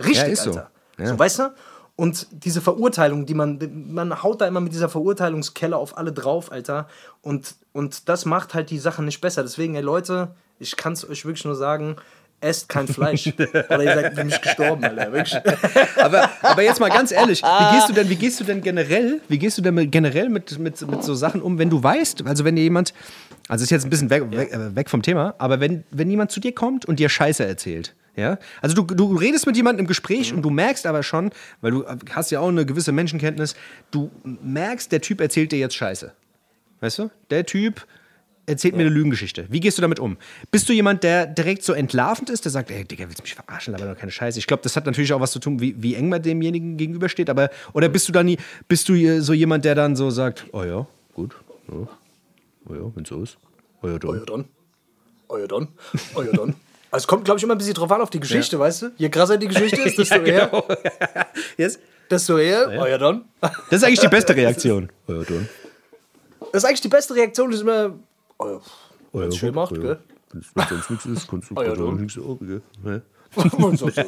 richtig, 0.00 0.38
ja, 0.38 0.44
Alter? 0.44 0.70
So. 0.96 1.02
Ja. 1.02 1.08
so, 1.08 1.18
weißt 1.18 1.38
du? 1.40 1.54
Und 1.96 2.26
diese 2.30 2.62
Verurteilung, 2.62 3.26
die 3.26 3.34
man, 3.34 3.58
man 3.92 4.22
haut 4.22 4.40
da 4.40 4.46
immer 4.46 4.60
mit 4.60 4.72
dieser 4.72 4.88
Verurteilungskelle 4.88 5.76
auf 5.76 5.98
alle 5.98 6.12
drauf, 6.12 6.50
Alter. 6.50 6.88
Und, 7.20 7.54
und 7.72 8.08
das 8.08 8.24
macht 8.24 8.54
halt 8.54 8.70
die 8.70 8.78
Sache 8.78 9.02
nicht 9.02 9.20
besser. 9.20 9.42
Deswegen, 9.42 9.74
ey 9.74 9.82
Leute, 9.82 10.34
ich 10.58 10.76
kann 10.76 10.94
es 10.94 11.08
euch 11.08 11.26
wirklich 11.26 11.44
nur 11.44 11.56
sagen, 11.56 11.96
esst 12.42 12.68
kein 12.68 12.86
Fleisch. 12.88 13.26
Oder 13.26 13.82
ihr 13.82 13.94
seid 13.94 14.24
mich 14.24 14.40
gestorben, 14.40 14.84
Alter. 14.84 15.42
Aber, 16.02 16.30
aber 16.42 16.62
jetzt 16.62 16.80
mal 16.80 16.88
ganz 16.88 17.12
ehrlich, 17.12 17.42
wie 17.42 17.74
gehst 17.74 17.88
du 17.88 17.92
denn, 17.92 18.08
wie 18.08 18.16
gehst 18.16 18.40
du 18.40 18.44
denn 18.44 18.60
generell, 18.60 19.20
wie 19.28 19.38
gehst 19.38 19.58
du 19.58 19.62
denn 19.62 19.90
generell 19.90 20.28
mit, 20.28 20.58
mit, 20.58 20.80
mit 20.88 21.04
so 21.04 21.14
Sachen 21.14 21.40
um, 21.40 21.58
wenn 21.58 21.70
du 21.70 21.82
weißt, 21.82 22.26
also 22.26 22.44
wenn 22.44 22.56
dir 22.56 22.62
jemand, 22.62 22.92
also 23.48 23.62
ist 23.62 23.70
jetzt 23.70 23.84
ein 23.84 23.90
bisschen 23.90 24.10
weg, 24.10 24.24
weg, 24.30 24.52
äh, 24.52 24.74
weg 24.74 24.90
vom 24.90 25.02
Thema, 25.02 25.34
aber 25.38 25.60
wenn, 25.60 25.84
wenn 25.90 26.10
jemand 26.10 26.30
zu 26.30 26.40
dir 26.40 26.52
kommt 26.52 26.84
und 26.84 26.98
dir 26.98 27.08
Scheiße 27.08 27.44
erzählt, 27.44 27.94
ja? 28.16 28.38
Also 28.60 28.74
du, 28.74 28.82
du 28.82 29.14
redest 29.14 29.46
mit 29.46 29.56
jemandem 29.56 29.84
im 29.84 29.86
Gespräch 29.86 30.30
mhm. 30.30 30.38
und 30.38 30.42
du 30.42 30.50
merkst 30.50 30.86
aber 30.86 31.02
schon, 31.02 31.30
weil 31.60 31.70
du 31.70 31.84
hast 32.10 32.30
ja 32.30 32.40
auch 32.40 32.48
eine 32.48 32.66
gewisse 32.66 32.92
Menschenkenntnis, 32.92 33.54
du 33.90 34.10
merkst, 34.24 34.90
der 34.92 35.00
Typ 35.00 35.20
erzählt 35.20 35.52
dir 35.52 35.58
jetzt 35.58 35.74
Scheiße. 35.74 36.12
Weißt 36.80 36.98
du? 36.98 37.10
Der 37.30 37.46
Typ 37.46 37.86
erzählt 38.52 38.74
ja. 38.74 38.78
mir 38.78 38.86
eine 38.86 38.94
Lügengeschichte. 38.94 39.46
Wie 39.48 39.60
gehst 39.60 39.78
du 39.78 39.82
damit 39.82 39.98
um? 39.98 40.16
Bist 40.50 40.68
du 40.68 40.72
jemand, 40.72 41.02
der 41.02 41.26
direkt 41.26 41.62
so 41.64 41.72
entlarvend 41.72 42.30
ist, 42.30 42.44
der 42.44 42.52
sagt, 42.52 42.70
ey, 42.70 42.84
Digga, 42.84 43.04
willst 43.06 43.18
du 43.18 43.22
mich 43.22 43.34
verarschen, 43.34 43.74
aber 43.74 43.86
doch 43.86 43.98
keine 43.98 44.12
Scheiße. 44.12 44.38
Ich 44.38 44.46
glaube, 44.46 44.62
das 44.62 44.76
hat 44.76 44.86
natürlich 44.86 45.12
auch 45.12 45.20
was 45.20 45.32
zu 45.32 45.38
tun, 45.38 45.60
wie, 45.60 45.74
wie 45.82 45.94
eng 45.94 46.08
man 46.08 46.22
demjenigen 46.22 46.76
gegenübersteht, 46.76 47.28
aber 47.30 47.50
oder 47.72 47.88
bist 47.88 48.08
du 48.08 48.12
dann 48.12 48.26
nie, 48.26 48.38
bist 48.68 48.88
du 48.88 49.20
so 49.20 49.32
jemand, 49.32 49.64
der 49.64 49.74
dann 49.74 49.96
so 49.96 50.10
sagt, 50.10 50.46
oh 50.52 50.64
ja, 50.64 50.86
gut, 51.14 51.34
oh, 51.68 51.86
oh 52.68 52.74
ja, 52.74 52.92
wenn 52.94 53.04
so 53.04 53.22
ist. 53.22 53.38
Oh 53.82 53.88
ja, 53.88 53.98
dann. 53.98 54.10
Oh 54.10 54.14
ja, 54.14 54.24
dann. 54.24 54.44
Oh 55.28 55.38
ja, 55.38 55.46
dann. 55.46 55.68
Oh 56.14 56.22
ja, 56.22 56.32
dann. 56.32 56.54
Also 56.92 57.04
es 57.04 57.06
kommt, 57.06 57.24
glaube 57.24 57.38
ich, 57.38 57.44
immer 57.44 57.54
ein 57.54 57.58
bisschen 57.58 57.72
drauf 57.72 57.90
an 57.90 58.02
auf 58.02 58.10
die 58.10 58.20
Geschichte, 58.20 58.56
ja. 58.56 58.60
weißt 58.60 58.82
du? 58.82 58.90
Je 58.98 59.08
krasser 59.08 59.38
die 59.38 59.48
Geschichte 59.48 59.80
ist, 59.84 59.98
desto 59.98 60.16
ja, 60.16 60.46
genau. 60.46 60.66
eher. 60.68 61.26
yes. 61.56 61.78
Das 62.10 62.26
so, 62.26 62.38
ja, 62.38 62.68
oh 62.68 62.86
ja 62.86 62.98
dann. 62.98 63.24
Das 63.40 63.54
ist 63.70 63.84
eigentlich 63.84 64.00
die 64.00 64.08
beste 64.08 64.36
Reaktion. 64.36 64.90
Oh 65.08 65.12
ja, 65.12 65.22
dann. 65.22 65.48
Das 66.52 66.62
ist 66.62 66.68
eigentlich 66.68 66.82
die 66.82 66.88
beste 66.88 67.14
Reaktion, 67.14 67.50
ist 67.50 67.62
immer, 67.62 67.98
oh 68.42 68.48
ja, 68.48 68.54
ja, 68.54 69.20
wenn's 69.20 69.36
schön 69.36 69.54
macht, 69.54 69.72
ja. 69.76 69.78
gell? 69.82 69.98
Wenn 70.32 70.66
sonst 70.68 70.90
nichts 70.90 71.06
ist, 71.06 71.28
kannst 71.28 71.50
du 71.50 71.54
Ah, 71.58 71.62
gerade 71.64 71.84
dann. 71.84 71.96
nichts 71.96 72.14
sagen, 72.14 72.38
gell? 72.46 72.62
Ne? 72.82 73.02
So, 73.34 73.42
so, 73.76 73.88
so, 73.88 74.00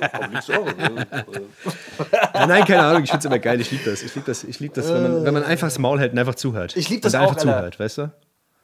Ja, 2.34 2.46
nein, 2.46 2.64
keine 2.64 2.82
Ahnung, 2.82 3.02
ich 3.04 3.10
finde 3.10 3.20
es 3.20 3.24
immer 3.24 3.38
geil. 3.38 3.60
Ich 3.60 3.70
liebe 3.70 3.84
das. 3.90 4.02
Ich 4.02 4.14
liebe 4.14 4.26
das, 4.26 4.44
ich 4.44 4.60
lieb 4.60 4.74
das 4.74 4.88
wenn, 4.88 5.02
man, 5.02 5.24
wenn 5.24 5.34
man 5.34 5.44
einfach 5.44 5.66
das 5.68 5.78
Maul 5.78 5.98
hält 5.98 6.12
und 6.12 6.18
einfach 6.18 6.34
zuhört. 6.34 6.76
Ich 6.76 6.88
lieb 6.90 7.02
das 7.02 7.14
und 7.14 7.20
einfach 7.20 7.32
auch, 7.36 7.38
Alter. 7.38 7.56
zuhört, 7.56 7.80
weißt 7.80 7.98
du? 7.98 8.12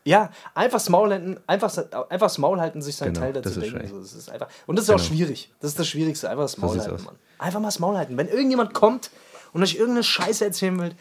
Ja, 0.04 0.30
einfach 0.54 0.76
das 0.78 0.88
Maul 0.88 1.10
halten, 1.12 1.38
einfach, 1.46 1.76
einfach 1.76 2.26
das 2.26 2.38
Maul 2.38 2.60
halten, 2.60 2.80
sich 2.82 2.96
seinen 2.96 3.12
Genau, 3.14 3.26
Teil 3.26 3.32
dazu 3.34 3.48
das 3.48 3.56
ist 3.58 3.62
denken. 3.72 3.80
schön. 3.80 3.88
So, 3.96 4.00
das 4.00 4.14
ist 4.14 4.30
einfach, 4.30 4.48
und 4.66 4.76
das 4.76 4.84
ist 4.84 4.90
auch 4.90 4.98
schwierig. 4.98 5.50
Das 5.60 5.70
ist 5.70 5.78
das 5.78 5.88
Schwierigste, 5.88 6.28
einfach 6.30 6.44
das 6.44 6.56
Maul 6.58 6.72
sieht's 6.74 6.88
halten. 6.88 7.04
Mann. 7.04 7.16
Einfach 7.38 7.60
mal 7.60 7.68
das 7.68 7.78
Maul 7.78 7.96
halten. 7.96 8.16
Wenn 8.16 8.28
irgendjemand 8.28 8.72
kommt 8.74 9.10
und 9.52 9.62
euch 9.62 9.74
irgendeine 9.74 10.02
Scheiße 10.04 10.44
erzählen 10.44 10.78
will, 10.80 10.92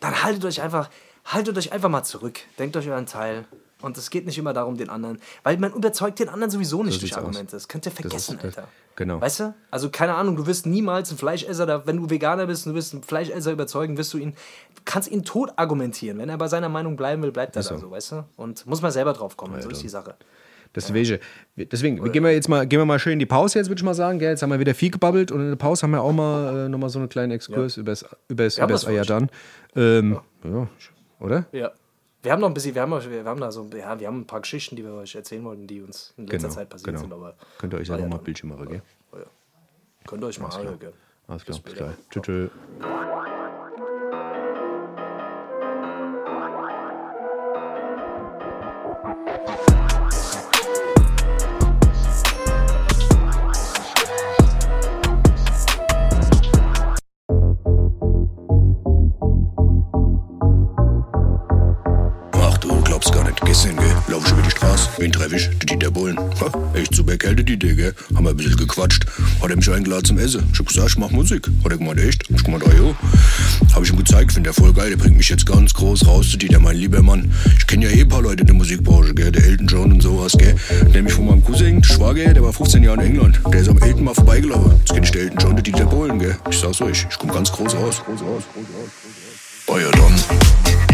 dann 0.00 0.22
haltet 0.22 0.44
euch 0.44 0.60
einfach, 0.62 0.88
haltet 1.24 1.56
euch 1.58 1.72
einfach 1.72 1.88
mal 1.88 2.04
zurück. 2.04 2.40
Denkt 2.58 2.76
euch 2.76 2.88
euren 2.88 3.06
Teil. 3.06 3.44
Und 3.84 3.96
es 3.98 4.10
geht 4.10 4.26
nicht 4.26 4.38
immer 4.38 4.52
darum, 4.52 4.76
den 4.76 4.88
anderen. 4.88 5.18
Weil 5.42 5.58
man 5.58 5.72
überzeugt 5.72 6.18
den 6.18 6.28
anderen 6.28 6.50
sowieso 6.50 6.82
nicht 6.82 6.94
durch 6.94 7.10
sieht's 7.10 7.16
aus. 7.16 7.24
Argumente. 7.24 7.52
Das 7.56 7.68
könnt 7.68 7.86
ihr 7.86 7.92
vergessen, 7.92 8.38
das- 8.42 8.56
Alter. 8.56 8.68
genau. 8.96 9.20
Weißt 9.20 9.40
du? 9.40 9.54
Also, 9.70 9.90
keine 9.90 10.14
Ahnung, 10.14 10.36
du 10.36 10.46
wirst 10.46 10.66
niemals 10.66 11.10
einen 11.10 11.18
Fleischesser, 11.18 11.66
da- 11.66 11.86
wenn 11.86 11.98
du 11.98 12.08
Veganer 12.10 12.46
bist 12.46 12.66
und 12.66 12.72
du 12.72 12.76
wirst 12.78 12.94
einen 12.94 13.02
Fleischesser 13.02 13.52
überzeugen, 13.52 13.96
wirst 13.98 14.12
du 14.14 14.18
ihn, 14.18 14.34
kannst 14.84 15.10
ihn 15.10 15.24
tot 15.24 15.52
argumentieren. 15.56 16.18
Wenn 16.18 16.28
er 16.28 16.38
bei 16.38 16.48
seiner 16.48 16.68
Meinung 16.68 16.96
bleiben 16.96 17.22
will, 17.22 17.30
bleibt 17.32 17.56
er 17.56 17.62
da 17.62 17.78
so, 17.78 17.90
weißt 17.90 18.12
du? 18.12 18.24
Und 18.36 18.66
muss 18.66 18.82
man 18.82 18.90
selber 18.90 19.12
drauf 19.12 19.36
kommen. 19.36 19.60
so 19.60 19.68
ist 19.68 19.82
die 19.82 19.88
Sache. 19.88 20.14
Deswegen, 20.76 21.20
deswegen 21.56 22.02
wir 22.02 22.10
gehen 22.10 22.24
wir 22.24 22.32
jetzt 22.32 22.48
mal, 22.48 22.66
gehen 22.66 22.80
wir 22.80 22.84
mal 22.84 22.98
schön 22.98 23.12
in 23.12 23.18
die 23.20 23.26
Pause 23.26 23.60
jetzt, 23.60 23.68
würde 23.68 23.78
ich 23.78 23.84
mal 23.84 23.94
sagen. 23.94 24.18
Gell? 24.18 24.30
Jetzt 24.30 24.42
haben 24.42 24.50
wir 24.50 24.58
wieder 24.58 24.74
viel 24.74 24.90
gebabbelt 24.90 25.30
und 25.30 25.40
in 25.40 25.50
der 25.50 25.56
Pause 25.56 25.82
haben 25.84 25.92
wir 25.92 26.02
auch 26.02 26.12
mal 26.12 26.66
äh, 26.66 26.68
nochmal 26.68 26.88
so 26.90 26.98
einen 26.98 27.08
kleinen 27.08 27.30
Exkurs 27.30 27.76
übers, 27.76 28.04
übers, 28.28 28.58
übers 28.58 28.82
für 28.82 28.90
euch. 28.90 28.96
Ayadan. 28.96 29.30
Ähm, 29.76 30.18
ja, 30.42 30.66
oder? 31.20 31.46
Ja. 31.52 31.70
Wir 32.24 32.32
haben 32.32 32.40
noch 32.40 32.48
ein 32.48 32.54
bisschen, 32.54 32.74
wir 32.74 32.80
haben, 32.82 32.90
wir 33.10 33.24
haben 33.24 33.40
da 33.40 33.52
so, 33.52 33.68
ja, 33.76 34.00
wir 34.00 34.06
haben 34.06 34.20
ein 34.20 34.26
paar 34.26 34.40
Geschichten, 34.40 34.76
die 34.76 34.82
wir 34.82 34.94
euch 34.94 35.14
erzählen 35.14 35.44
wollten, 35.44 35.66
die 35.66 35.82
uns 35.82 36.14
in 36.16 36.26
letzter 36.26 36.48
Zeit 36.48 36.70
passiert 36.70 36.86
genau. 36.86 37.00
sind. 37.00 37.12
Aber 37.12 37.36
Könnt 37.58 37.74
ihr 37.74 37.78
euch 37.78 37.88
ja 37.88 37.98
nochmal. 37.98 38.18
Bildschirm 38.18 38.48
machen, 38.48 38.66
gell? 38.66 38.82
ja. 39.12 39.18
könnt 40.06 40.24
ihr 40.24 40.26
euch 40.28 40.40
mal 40.40 40.48
anhören. 40.48 40.78
gell? 40.78 40.94
Alles 41.28 41.44
klar, 41.44 41.58
bis 41.62 41.74
gleich. 41.74 41.94
Tschüss. 42.10 42.50
Gestern, 63.44 63.76
gell, 63.76 63.94
lauf 64.08 64.24
ich 64.24 64.32
über 64.32 64.42
die 64.42 64.50
Straße. 64.50 64.88
Wen 64.98 65.12
treff 65.12 65.32
ich? 65.32 65.50
Die 65.60 65.66
Dieter 65.66 65.90
Bohlen. 65.90 66.16
Ha, 66.18 66.50
echt 66.74 66.94
super 66.94 67.16
Kerl, 67.16 67.36
der 67.36 67.44
Dieter, 67.44 67.74
gell. 67.74 67.94
Haben 68.14 68.24
wir 68.24 68.30
ein 68.30 68.36
bisschen 68.36 68.56
gequatscht. 68.56 69.04
Hat 69.42 69.50
er 69.50 69.56
mich 69.56 69.70
eingeladen 69.70 70.04
zum 70.04 70.18
Essen. 70.18 70.48
Ich 70.52 70.58
hab 70.58 70.66
gesagt, 70.66 70.88
ich 70.88 70.98
mach 70.98 71.10
Musik. 71.10 71.46
Hat 71.62 71.72
er 71.72 71.78
gemeint, 71.78 72.00
echt? 72.00 72.24
Ich 72.30 72.42
gemeint, 72.42 72.64
ah 72.66 72.72
jo. 72.76 72.96
Hab 73.74 73.82
ich 73.82 73.90
ihm 73.90 73.98
gezeigt, 73.98 74.32
find 74.32 74.46
er 74.46 74.54
voll 74.54 74.72
geil. 74.72 74.90
Der 74.90 74.96
bringt 74.96 75.16
mich 75.16 75.28
jetzt 75.28 75.44
ganz 75.46 75.74
groß 75.74 76.06
raus 76.06 76.30
zu 76.30 76.38
Dieter, 76.38 76.58
mein 76.58 76.76
lieber 76.76 77.02
Mann. 77.02 77.30
Ich 77.58 77.66
kenne 77.66 77.84
ja 77.84 77.90
eh 77.90 78.02
ein 78.02 78.08
paar 78.08 78.22
Leute 78.22 78.40
in 78.40 78.46
der 78.46 78.56
Musikbranche, 78.56 79.14
gell. 79.14 79.30
Der 79.30 79.44
Elton 79.44 79.66
John 79.66 79.92
und 79.92 80.02
sowas, 80.02 80.32
gell. 80.38 80.56
Nämlich 80.92 81.12
von 81.12 81.26
meinem 81.26 81.44
Cousin, 81.44 81.84
Schwager, 81.84 82.32
der 82.32 82.42
war 82.42 82.52
15 82.52 82.82
Jahre 82.82 83.04
in 83.04 83.12
England. 83.12 83.40
Der 83.52 83.60
ist 83.60 83.68
am 83.68 83.78
Elton 83.78 84.04
mal 84.04 84.14
vorbeigelaufen. 84.14 84.72
Jetzt 84.78 84.94
kenn 84.94 85.04
ich 85.04 85.10
den 85.10 85.20
Elton 85.20 85.38
John, 85.40 85.56
der 85.56 85.62
Dieter 85.62 85.86
Bohlen, 85.86 86.18
gell. 86.18 86.36
Ich 86.50 86.58
sag's 86.58 86.80
euch, 86.80 87.06
ich 87.10 87.18
komm 87.18 87.30
ganz 87.30 87.52
groß 87.52 87.74
raus. 87.74 88.02
Groß 88.04 88.20
raus, 88.22 88.42
groß 88.52 88.64
raus. 88.64 88.84
Euer 89.66 89.90
Don. 89.92 90.93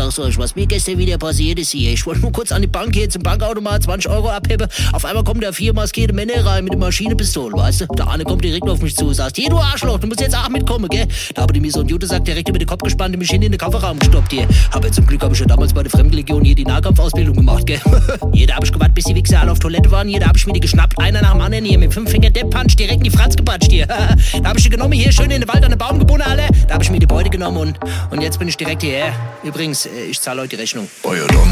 sag's 0.00 0.18
euch, 0.18 0.38
was 0.38 0.56
mir 0.56 0.66
gestern 0.66 0.96
wieder 0.96 1.18
passiert 1.18 1.58
ist 1.58 1.72
hier. 1.72 1.92
Ich 1.92 2.06
wollte 2.06 2.22
nur 2.22 2.32
kurz 2.32 2.52
an 2.52 2.62
die 2.62 2.68
Bank 2.68 2.94
hier 2.94 3.10
zum 3.10 3.22
Bankautomat 3.22 3.82
20 3.82 4.10
Euro 4.10 4.30
abheben. 4.30 4.66
Auf 4.92 5.04
einmal 5.04 5.24
kommen 5.24 5.42
da 5.42 5.52
vier 5.52 5.74
maskierte 5.74 6.14
Männer 6.14 6.44
rein 6.46 6.64
mit 6.64 6.72
einer 6.72 6.86
Maschinenpistole, 6.86 7.54
weißt 7.54 7.82
du? 7.82 7.86
Der 7.86 8.08
eine 8.08 8.24
kommt 8.24 8.42
direkt 8.42 8.66
auf 8.66 8.80
mich 8.80 8.96
zu, 8.96 9.12
sagt, 9.12 9.36
hier 9.36 9.50
du 9.50 9.58
Arschloch, 9.58 9.98
du 9.98 10.06
musst 10.06 10.20
jetzt 10.20 10.34
auch 10.34 10.48
mitkommen, 10.48 10.88
gell? 10.88 11.06
Da 11.34 11.42
haben 11.42 11.52
die 11.52 11.60
mir 11.60 11.70
so 11.70 11.80
ein 11.80 11.88
Jutesack 11.88 12.24
direkt 12.24 12.48
über 12.48 12.58
den 12.58 12.66
Kopf 12.66 12.82
gespannt 12.82 13.14
und 13.14 13.18
mich 13.18 13.30
hin 13.30 13.42
in 13.42 13.52
den 13.52 13.58
Kofferraum 13.58 13.98
gestoppt 13.98 14.32
hier. 14.32 14.48
Aber 14.70 14.90
zum 14.90 15.06
Glück 15.06 15.22
habe 15.22 15.34
ich 15.34 15.40
ja 15.40 15.46
damals 15.46 15.74
bei 15.74 15.82
der 15.82 15.90
Fremdenlegion 15.90 16.44
hier 16.44 16.54
die 16.54 16.64
Nahkampfausbildung 16.64 17.36
gemacht, 17.36 17.66
gell? 17.66 17.80
Jeder 18.32 18.54
habe 18.54 18.64
ich 18.64 18.72
gewartet, 18.72 18.94
bis 18.94 19.04
die 19.04 19.14
Wichser 19.14 19.40
alle 19.40 19.52
auf 19.52 19.58
Toilette 19.58 19.90
waren. 19.90 20.08
Jeder 20.08 20.28
habe 20.28 20.38
ich 20.38 20.46
mir 20.46 20.54
die 20.54 20.60
geschnappt, 20.60 20.98
einer 20.98 21.20
nach 21.20 21.32
dem 21.32 21.42
anderen 21.42 21.66
hier 21.66 21.78
mit 21.78 21.92
fünf 21.92 22.10
Finger 22.10 22.30
Dead 22.30 22.48
Punch 22.48 22.74
direkt 22.74 22.98
in 22.98 23.04
die 23.04 23.10
Fratz 23.10 23.36
gepatscht 23.36 23.70
hier. 23.70 23.86
da 23.86 24.14
habe 24.44 24.58
ich 24.58 24.64
die 24.64 24.70
genommen, 24.70 24.94
hier 24.94 25.12
schön 25.12 25.30
in 25.30 25.42
den 25.42 25.48
Wald 25.48 25.62
an 25.62 25.72
den 25.72 25.78
Baum 25.78 25.98
gebunden, 25.98 26.22
alle. 26.26 26.44
Da 26.68 26.74
habe 26.74 26.84
ich 26.84 26.90
mir 26.90 27.00
die 27.00 27.06
Beute 27.06 27.28
genommen 27.28 27.58
und, 27.58 27.78
und 28.10 28.22
jetzt 28.22 28.38
bin 28.38 28.48
ich 28.48 28.56
direkt 28.56 28.82
hierher. 28.82 29.12
Übrigens, 29.42 29.89
ich 30.08 30.20
zahle 30.20 30.42
heute 30.42 30.56
die 30.56 30.56
Rechnung. 30.56 30.88
Euer 31.02 31.26
Don. 31.28 31.50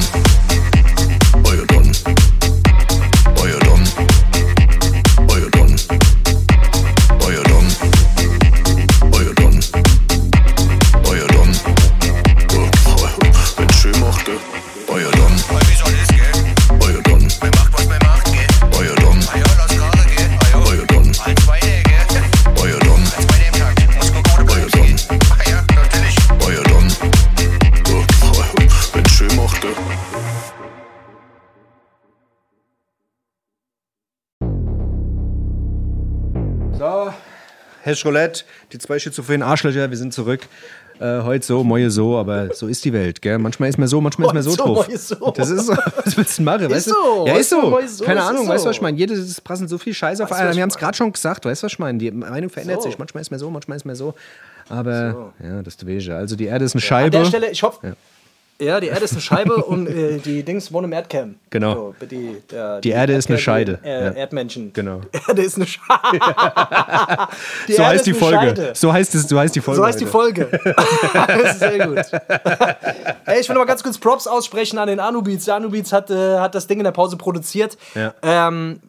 Euer 1.45 1.67
Don. 1.67 2.38
So, 36.79 37.13
Herr 37.83 37.95
Scholett, 37.97 38.45
die 38.73 38.79
zwei 38.79 38.99
schizophrenen 38.99 39.43
Arschlöcher, 39.43 39.91
wir 39.91 39.97
sind 39.97 40.13
zurück. 40.15 40.43
Äh, 41.01 41.23
heute 41.23 41.45
so, 41.47 41.63
morgen 41.65 41.91
so, 41.91 42.17
aber 42.17 42.55
so 42.55 42.67
ist 42.67 42.85
die 42.85 42.93
Welt, 42.93 43.23
gell? 43.23 43.39
Manchmal 43.39 43.69
ist 43.69 43.79
man 43.79 43.87
so, 43.89 44.01
manchmal 44.01 44.29
ist 44.29 44.35
man 44.35 44.43
so 44.43 44.51
Heute 44.77 44.99
so, 44.99 45.15
drauf. 45.17 45.27
so. 45.27 45.33
Das 45.37 45.51
ist 45.51 45.67
so, 45.67 45.73
was 46.05 46.17
willst 46.17 46.39
du 46.39 46.43
machen, 46.43 46.71
weißt 46.71 46.89
du? 46.89 46.91
so, 46.93 47.25
Ja, 47.27 47.33
heute 47.33 47.41
ist 47.41 47.51
so, 47.51 47.61
so. 47.63 47.87
so, 47.87 48.05
Keine 48.05 48.23
Ahnung, 48.23 48.49
weißt 48.49 48.59
du, 48.59 48.63
so. 48.65 48.69
was 48.71 48.77
ich 48.77 48.83
meine? 48.83 48.97
Jedes 48.99 49.41
passen 49.41 49.69
so 49.69 49.79
viel 49.79 49.95
Scheiße 49.95 50.23
auf 50.25 50.33
einen. 50.33 50.55
Wir 50.55 50.63
haben 50.63 50.71
es 50.71 50.77
gerade 50.77 50.97
schon 50.97 51.13
gesagt, 51.13 51.45
weißt 51.45 51.63
du, 51.63 51.67
was 51.67 51.73
ich 51.73 51.79
meine? 51.79 51.99
Die 51.99 52.11
Meinung 52.11 52.51
verändert 52.51 52.83
So. 52.83 52.89
sich. 52.89 52.99
Manchmal 52.99 53.21
ist 53.23 53.31
man 53.31 53.39
so, 53.41 53.51
manchmal 53.51 53.77
ist 53.77 53.85
man 53.85 53.95
so. 53.97 54.15
Aber, 54.69 55.33
ja, 55.43 55.63
das 55.63 55.75
ist 55.75 55.87
Wege. 55.87 56.15
Also, 56.17 56.37
die 56.37 56.47
Erde 56.47 56.65
ist 56.65 56.75
eine 56.75 56.83
An 56.83 56.87
Scheibe. 56.87 57.11
der 57.11 57.25
Stelle, 57.25 57.51
ich 57.51 57.63
hoffe. 57.63 57.87
Ja. 57.89 57.93
Die 58.61 58.65
Erde 58.67 59.05
ist 59.05 59.13
eine 59.13 59.21
Scheibe 59.21 59.57
und 59.65 59.87
äh, 59.87 60.19
die 60.19 60.43
Dings 60.43 60.73
wohnen 60.73 60.87
im 60.87 60.93
Erdkern. 60.93 61.39
Genau. 61.51 61.95
So, 62.01 62.07
die, 62.07 62.43
der, 62.51 62.81
Die 62.81 62.91
Erde 62.91 63.13
ist 63.15 63.29
eine 63.29 63.39
Scheide. 63.39 63.79
Äh, 63.85 64.05
Ja. 64.07 64.11
Erdmännchen. 64.11 64.73
Genau. 64.73 65.01
Die 65.13 65.19
Erde 65.29 65.43
ist 65.43 65.57
eine 65.57 65.67
Scheide. 65.67 66.19
Die 67.69 67.73
so 67.73 67.83
Erde 67.83 67.95
heißt 67.95 68.07
die 68.07 68.15
Folge. 68.15 68.37
Scheide. 68.37 68.71
So 68.75 68.93
heißt, 68.93 69.15
es, 69.15 69.29
so 69.29 69.39
heißt 69.39 69.55
die 69.55 69.61
Folge. 69.61 69.81
So 69.81 69.87
heißt 69.87 70.01
die. 70.01 70.07
Folge. 70.07 70.49
das 71.27 71.53
ist 71.53 71.59
sehr 71.61 71.87
gut. 71.87 71.99
Ey, 73.27 73.41
ich 73.41 73.49
will 73.49 73.55
noch 73.55 73.63
mal 73.63 73.67
ganz 73.67 73.83
kurz 73.83 73.99
Props 73.99 74.27
aussprechen 74.27 74.79
an 74.79 74.89
den 74.89 75.01
Anubeats. 75.01 75.45
Der 75.45 75.55
Anubeats 75.57 75.93
hat, 75.93 76.11
äh, 76.11 76.39
hat 76.39 76.55
das 76.55 76.67
Ding 76.67 76.79
in 76.79 76.85
der 76.85 76.93
Pause 76.93 77.17
produziert. 77.17 77.77
Ja. 77.95 78.15
Ähm, 78.23 78.81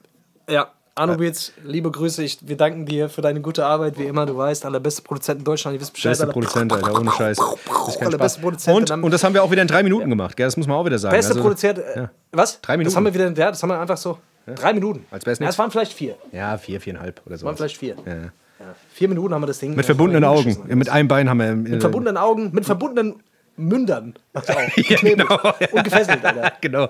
ja. 0.49 0.69
Anubeats, 0.95 1.53
liebe 1.63 1.89
Grüße. 1.91 2.23
Ich, 2.23 2.39
wir 2.47 2.57
danken 2.57 2.85
dir 2.85 3.07
für 3.09 3.21
deine 3.21 3.39
gute 3.41 3.65
Arbeit, 3.65 3.97
wie 3.97 4.03
immer. 4.03 4.25
Du 4.25 4.35
weißt, 4.35 4.65
allerbeste 4.65 5.01
Produzent 5.01 5.39
in 5.39 5.45
Deutschland. 5.45 5.75
Ihr 5.75 5.81
wisst 5.81 5.93
Bescheid. 5.93 6.11
Beste. 6.11 6.27
Produzent, 6.27 6.73
Alter, 6.73 6.93
ohne 6.99 7.11
Scheiß. 7.11 7.37
Das 7.37 7.87
ist 7.87 7.99
kein 7.99 8.11
Spaß. 8.11 8.37
Und, 8.67 8.89
in 8.89 9.03
und 9.03 9.11
das 9.13 9.23
haben 9.23 9.33
wir 9.33 9.43
auch 9.43 9.51
wieder 9.51 9.61
in 9.61 9.67
drei 9.67 9.83
Minuten 9.83 10.09
gemacht, 10.09 10.35
gell? 10.35 10.47
Das 10.47 10.57
muss 10.57 10.67
man 10.67 10.75
auch 10.77 10.85
wieder 10.85 10.99
sagen. 10.99 11.15
Beste 11.15 11.31
Also- 11.31 11.41
Produzent. 11.41 11.79
Äh, 11.79 12.07
Was? 12.31 12.59
Drei 12.61 12.73
Minuten. 12.77 12.91
Das 12.91 12.95
haben 12.97 13.05
wir 13.05 13.13
wieder. 13.13 13.27
Ja, 13.31 13.49
das 13.51 13.61
haben 13.63 13.69
wir 13.69 13.79
einfach 13.79 13.97
so. 13.97 14.17
Drei 14.55 14.73
Minuten. 14.73 15.05
Als 15.11 15.25
wär's 15.25 15.37
ja, 15.39 15.47
es 15.47 15.59
waren 15.59 15.69
vielleicht 15.71 15.93
vier. 15.93 16.15
Ja, 16.31 16.57
vier, 16.57 16.81
viereinhalb 16.81 17.21
oder 17.25 17.37
so. 17.37 17.45
waren 17.45 17.55
vielleicht 17.55 17.77
vier. 17.77 17.95
Ja. 18.05 18.13
Ja. 18.13 18.75
Vier 18.93 19.07
Minuten 19.07 19.33
haben 19.33 19.41
wir 19.43 19.47
das 19.47 19.59
Ding. 19.59 19.75
Mit 19.75 19.85
verbundenen 19.85 20.23
Augen. 20.25 20.57
Mit 20.67 20.89
einem 20.89 21.07
Bein 21.07 21.29
haben 21.29 21.39
wir. 21.39 21.55
Mit 21.55 21.79
verbundenen 21.81 22.17
Augen, 22.17 22.49
mit 22.51 22.65
verbundenen 22.65 23.21
Mündern. 23.55 24.15
Auch. 24.33 24.43
Ja, 24.75 24.97
genau. 25.01 25.37
Und 25.71 25.83
gefesselt, 25.83 26.25
Alter. 26.25 26.51
genau. 26.61 26.83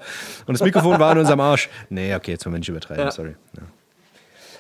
Und 0.46 0.54
das 0.60 0.62
Mikrofon 0.62 1.00
war 1.00 1.12
an 1.12 1.18
unserem 1.20 1.40
Arsch. 1.42 1.70
Nee, 1.90 2.16
okay, 2.16 2.32
jetzt 2.32 2.46
wollen 2.46 2.54
wir 2.56 2.60
nicht 2.60 2.70
übertreiben, 2.70 3.04
Ja. 3.06 3.12
sorry. 3.12 3.36
Ja. 3.58 3.64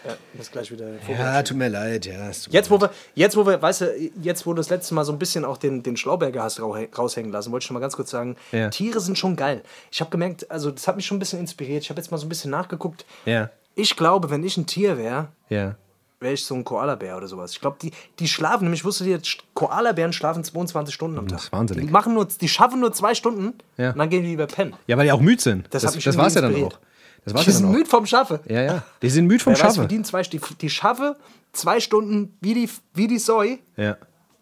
Ja, 0.05 0.15
muss 0.33 0.49
gleich 0.51 0.71
wieder 0.71 0.87
Ja, 1.09 1.43
tut 1.43 1.57
mir 1.57 1.67
leid, 1.67 2.05
ja. 2.05 2.29
es 2.29 2.43
tut 2.43 2.53
Jetzt, 2.53 2.71
wo 2.71 2.79
wir, 2.79 2.89
jetzt, 3.15 3.35
wo 3.35 3.45
wir, 3.45 3.61
weißt 3.61 3.81
du, 3.81 4.11
jetzt, 4.21 4.45
wo 4.45 4.51
du 4.51 4.57
das 4.57 4.69
letzte 4.69 4.93
Mal 4.93 5.03
so 5.03 5.11
ein 5.11 5.19
bisschen 5.19 5.43
auch 5.43 5.57
den, 5.57 5.83
den 5.83 5.97
Schlauberger 5.97 6.43
hast 6.43 6.61
rau- 6.61 6.77
raushängen 6.97 7.31
lassen, 7.31 7.51
wollte 7.51 7.63
ich 7.63 7.67
schon 7.67 7.73
mal 7.73 7.81
ganz 7.81 7.95
kurz 7.95 8.09
sagen, 8.11 8.35
Ja. 8.51 8.69
Tiere 8.69 8.99
sind 9.01 9.17
schon 9.17 9.35
geil. 9.35 9.61
Ich 9.91 9.99
habe 9.99 10.09
gemerkt, 10.09 10.49
also 10.49 10.71
das 10.71 10.87
hat 10.87 10.95
mich 10.95 11.05
schon 11.05 11.17
ein 11.17 11.19
bisschen 11.19 11.39
inspiriert. 11.39 11.83
Ich 11.83 11.89
habe 11.89 11.99
jetzt 11.99 12.11
mal 12.11 12.17
so 12.17 12.25
ein 12.25 12.29
bisschen 12.29 12.51
nachgeguckt. 12.51 13.05
Ja. 13.25 13.49
Ich 13.75 13.95
glaube, 13.97 14.29
wenn 14.29 14.43
ich 14.43 14.55
ein 14.57 14.65
Tier 14.65 14.97
wäre, 14.97 15.27
Ja. 15.49 15.75
wäre 16.21 16.33
ich 16.33 16.45
so 16.45 16.55
ein 16.55 16.63
Koalabär 16.63 17.17
oder 17.17 17.27
sowas. 17.27 17.51
Ich 17.51 17.61
glaube, 17.61 17.77
die, 17.81 17.91
die 18.19 18.27
schlafen, 18.27 18.63
nämlich 18.65 18.83
wusste 18.85 19.03
ihr, 19.05 19.19
Koalabären 19.53 20.13
schlafen 20.13 20.43
22 20.43 20.93
Stunden 20.95 21.17
am 21.17 21.27
Tag. 21.27 21.37
Das 21.37 21.45
ist 21.45 21.51
wahnsinnig. 21.51 21.85
Die, 21.87 21.91
machen 21.91 22.13
nur, 22.13 22.25
die 22.25 22.47
schaffen 22.49 22.79
nur 22.79 22.93
zwei 22.93 23.13
Stunden 23.15 23.53
Ja. 23.77 23.91
und 23.91 23.97
dann 23.97 24.09
gehen 24.09 24.23
die 24.23 24.33
über 24.33 24.47
pennen. 24.47 24.75
Ja, 24.87 24.97
weil 24.97 25.05
die 25.05 25.11
auch 25.11 25.21
müde 25.21 25.41
sind. 25.41 25.65
Das 25.73 25.81
Das, 25.83 25.93
das, 25.93 26.05
irgendwie 26.05 26.17
war's 26.17 26.33
ja 26.35 26.41
dann 26.41 26.55
auch. 26.63 26.79
Das 27.25 27.33
war's 27.33 27.45
Die 27.45 27.51
sind 27.51 27.71
müde 27.71 27.89
vom 27.89 28.05
Schaffe. 28.05 28.39
Ja, 28.47 28.61
ja. 28.61 28.83
Die 29.01 29.09
sind 29.09 29.25
müde 29.27 29.43
vom 29.43 29.51
Wer 29.51 29.57
Schaffe. 29.57 29.87
zwei, 30.03 30.21
die, 30.23 30.39
die 30.61 30.69
schaffe 30.69 31.15
zwei 31.53 31.79
Stunden 31.79 32.37
wie 32.41 32.53
die, 32.53 32.69
wie 32.93 33.07
die 33.07 33.19
Soi 33.19 33.59
Ja. 33.75 33.97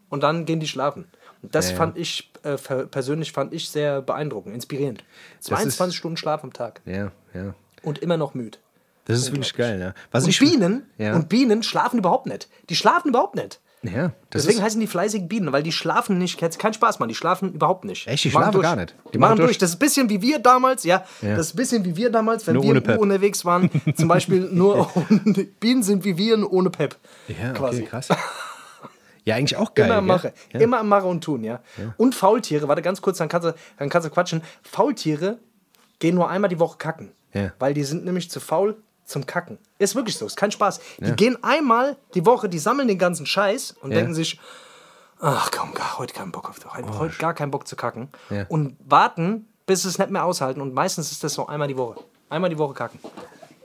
und 0.09 0.23
dann 0.23 0.45
gehen 0.45 0.59
die 0.59 0.67
schlafen. 0.67 1.05
Und 1.41 1.53
das 1.55 1.65
Ja, 1.67 1.71
ja. 1.71 1.78
fand 1.78 1.97
ich, 1.97 2.32
äh, 2.43 2.57
persönlich 2.88 3.32
fand 3.32 3.53
ich 3.53 3.69
sehr 3.69 4.01
beeindruckend, 4.01 4.53
inspirierend. 4.55 5.03
22 5.41 5.97
Stunden 5.97 6.17
Schlaf 6.17 6.43
am 6.43 6.51
Tag 6.53 6.82
Ja, 6.86 7.11
ja. 7.34 7.53
und 7.84 7.99
immer 7.99 8.17
noch 8.17 8.34
müde. 8.34 8.57
Das 9.05 9.19
ist 9.19 9.32
wirklich 9.32 9.53
geil, 9.53 9.80
ja. 9.80 9.93
Was 10.11 10.25
Und 10.25 10.32
ich 10.32 10.39
Bienen, 10.39 10.86
ja. 10.97 11.15
und 11.15 11.30
Bienen 11.30 11.63
schlafen 11.63 11.99
überhaupt 11.99 12.25
nicht. 12.25 12.49
Die 12.69 12.75
schlafen 12.75 13.09
überhaupt 13.09 13.36
nicht. 13.36 13.61
Ja, 13.84 14.11
Deswegen 14.34 14.61
heißen 14.61 14.80
die 14.80 14.88
fleißigen 14.88 15.28
Bienen, 15.28 15.51
weil 15.51 15.63
die 15.63 15.71
schlafen 15.71 16.17
nicht, 16.17 16.38
kein 16.38 16.73
Spaß, 16.73 16.99
Mann, 16.99 17.09
die 17.09 17.15
schlafen 17.15 17.53
überhaupt 17.53 17.86
nicht. 17.86 18.07
Echt, 18.07 18.23
die 18.23 18.30
machen 18.30 18.43
schlafen 18.43 18.53
durch. 18.53 18.63
gar 18.63 18.75
nicht? 18.75 18.95
Die, 19.13 19.17
machen 19.17 19.38
durch. 19.38 19.57
Das 19.57 19.69
ist 19.69 19.75
ein 19.75 19.80
bisschen 19.80 20.09
wie 20.09 20.21
wir 20.21 20.39
damals, 20.39 20.84
ja. 20.84 21.03
Ja. 21.21 21.36
Das 21.36 21.47
ist 21.47 21.53
ein 21.53 21.57
bisschen 21.57 21.86
wie 21.86 21.95
wir 21.95 22.09
damals, 22.09 22.47
wenn 22.47 22.55
Nur 22.55 22.63
wir 22.63 22.69
ohne 22.71 22.80
im 22.80 22.84
Pep. 22.84 22.99
Unterwegs 22.99 23.45
waren. 23.45 23.69
Zum 23.95 24.07
Beispiel 24.07 24.49
nur 24.51 24.89
Bienen 25.59 25.84
sind 25.84 26.03
wie 26.03 26.17
wir, 26.17 26.38
nur 26.38 26.51
ohne 26.51 26.69
Pep. 26.69 26.97
ja, 27.28 27.51
okay, 27.51 27.53
quasi. 27.53 27.84
krass. 27.84 28.09
Ja, 29.25 29.36
eigentlich 29.36 29.57
auch 29.57 29.73
geil. 29.73 29.88
Immer 29.88 29.97
am? 29.97 30.05
Mache. 30.07 30.34
Ja. 30.53 30.59
Immer 30.61 30.80
am 30.80 30.88
Mache 30.88 31.05
und 31.05 31.23
tun, 31.23 31.43
ja. 31.43 31.59
Und 31.97 32.15
Faultiere, 32.15 32.67
warte 32.67 32.82
ganz 32.82 33.01
kurz, 33.01 33.17
dann 33.17 33.28
kannst, 33.28 33.47
du, 33.47 33.53
dann 33.78 33.89
kannst 33.89 34.07
du 34.07 34.09
quatschen. 34.09 34.41
Faultiere 34.63 35.38
gehen 35.99 36.15
nur 36.15 36.30
einmal 36.30 36.49
die 36.49 36.59
Woche 36.59 36.78
kacken. 36.78 37.11
Ja. 37.34 37.51
Weil 37.59 37.73
die 37.73 37.84
sind 37.84 38.05
nämlich 38.05 38.32
zu 38.32 38.39
faul 38.39 38.78
zum 39.08 39.26
Kacken. 39.26 39.58
Ist 39.80 39.95
wirklich 39.95 40.18
so, 40.18 40.26
ist 40.28 40.38
kein 40.38 40.51
Spaß. 40.51 40.80
Die 40.99 41.14
gehen 41.14 41.43
einmal 41.43 41.95
die 42.14 42.26
Woche, 42.26 42.47
die 42.49 42.60
sammeln 42.60 42.88
den 42.88 42.99
ganzen 42.99 43.26
Scheiß 43.26 43.72
und 43.82 43.91
Ja. 43.91 43.97
denken 43.97 44.14
sich, 44.14 44.39
ach 45.20 45.49
komm, 45.51 45.74
gar, 45.74 45.97
heute 45.97 46.14
keinen 46.14 46.32
Bock 46.32 46.49
auf 46.49 46.58
heute, 46.76 46.99
heute 46.99 47.18
gar 47.18 47.34
keinen 47.34 47.49
Bock 47.49 47.68
zu 47.68 47.76
kacken. 47.76 48.10
Ja. 48.30 48.45
Und 48.49 48.76
warten, 48.86 49.47
bis 49.66 49.82
sie 49.82 49.88
es 49.89 49.97
nicht 49.97 50.12
mehr 50.12 50.24
aushalten. 50.26 50.62
Und 50.62 50.74
meistens 50.74 51.12
ist 51.12 51.24
das 51.24 51.34
so 51.34 51.47
einmal 51.47 51.68
die 51.68 51.78
Woche. 51.78 52.01
Einmal 52.30 52.49
die 52.49 52.58
Woche 52.58 52.74
kacken. 52.74 52.99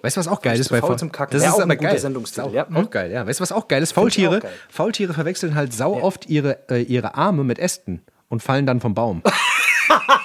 Weißt 0.02 0.16
du, 0.16 0.20
was 0.20 0.28
auch 0.28 0.40
geil 0.42 0.58
ist 0.58 0.68
bei 0.70 0.80
faul 0.80 0.90
Faul- 0.90 0.98
zum 0.98 1.12
Kacken. 1.12 1.32
Das 1.32 1.42
ist 1.42 1.48
auch 1.52 1.60
aber 1.60 1.72
ein 1.72 1.78
guter 1.78 1.90
geil. 1.90 1.98
Sendungstitel, 1.98 2.46
Ist 2.48 2.54
ja. 2.54 2.66
auch, 2.66 2.74
auch 2.86 2.90
geil, 2.90 3.12
ja. 3.12 3.26
Weißt 3.26 3.38
du, 3.38 3.42
was 3.42 3.52
auch 3.52 3.68
geil 3.68 3.82
ist? 3.82 3.92
Faultiere, 3.92 4.38
auch 4.38 4.40
geil. 4.42 4.52
Faultiere 4.68 5.12
verwechseln 5.14 5.54
halt 5.54 5.72
sau 5.74 6.00
oft 6.00 6.26
ihre, 6.28 6.68
äh, 6.70 6.82
ihre 6.82 7.14
Arme 7.14 7.44
mit 7.44 7.58
Ästen 7.58 8.02
und 8.28 8.42
fallen 8.42 8.66
dann 8.66 8.80
vom 8.80 8.94
Baum. 8.94 9.22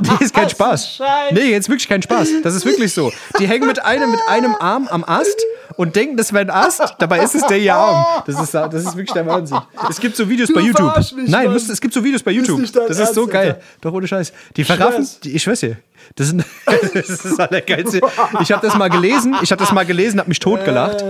Nee, 0.00 0.10
ist 0.20 0.34
kein 0.34 0.50
Spaß. 0.50 0.96
Scheiß. 0.96 1.32
Nee, 1.32 1.50
jetzt 1.50 1.68
wirklich 1.68 1.88
kein 1.88 2.02
Spaß. 2.02 2.28
Das 2.42 2.54
ist 2.54 2.64
wirklich 2.64 2.92
so. 2.92 3.12
Die 3.38 3.46
hängen 3.46 3.66
mit 3.66 3.84
einem, 3.84 4.10
mit 4.10 4.20
einem 4.28 4.54
Arm 4.56 4.88
am 4.88 5.04
Ast 5.04 5.40
und 5.78 5.94
denken, 5.94 6.16
das 6.16 6.32
wäre 6.32 6.44
ein 6.44 6.50
Ast. 6.50 6.82
Dabei 6.98 7.22
ist 7.22 7.36
es 7.36 7.46
der 7.46 7.56
ihr 7.56 7.72
Arm. 7.72 8.24
Das 8.26 8.42
ist, 8.42 8.52
das 8.52 8.74
ist 8.74 8.96
wirklich 8.96 9.12
der 9.12 9.24
Wahnsinn. 9.24 9.58
Es 9.88 10.00
gibt 10.00 10.16
so 10.16 10.28
Videos 10.28 10.52
bei 10.52 10.60
YouTube. 10.60 10.92
mich, 11.14 11.28
Nein, 11.30 11.52
musst, 11.52 11.70
es 11.70 11.80
gibt 11.80 11.94
so 11.94 12.02
Videos 12.02 12.20
bei 12.20 12.32
YouTube. 12.32 12.60
dein 12.72 12.88
Das 12.88 12.98
ist 12.98 13.14
so 13.14 13.28
geil. 13.28 13.52
Alter. 13.52 13.62
Doch 13.80 13.92
ohne 13.92 14.08
Scheiß. 14.08 14.32
Die 14.56 14.64
verraffen, 14.64 15.06
die, 15.22 15.36
ich 15.36 15.42
schwör's 15.42 15.60
dir. 15.60 15.76
Das, 16.16 16.26
sind, 16.26 16.44
das 16.66 17.08
ist 17.08 17.24
das 17.24 17.38
Allergeilste. 17.38 18.00
Ich 18.40 18.50
habe 18.50 18.66
das 18.66 18.76
mal 18.76 18.90
gelesen, 18.90 19.36
ich 19.40 19.52
habe 19.52 19.60
das 19.60 19.70
mal 19.70 19.86
gelesen, 19.86 20.18
habe 20.18 20.28
mich 20.28 20.40
totgelacht. 20.40 21.00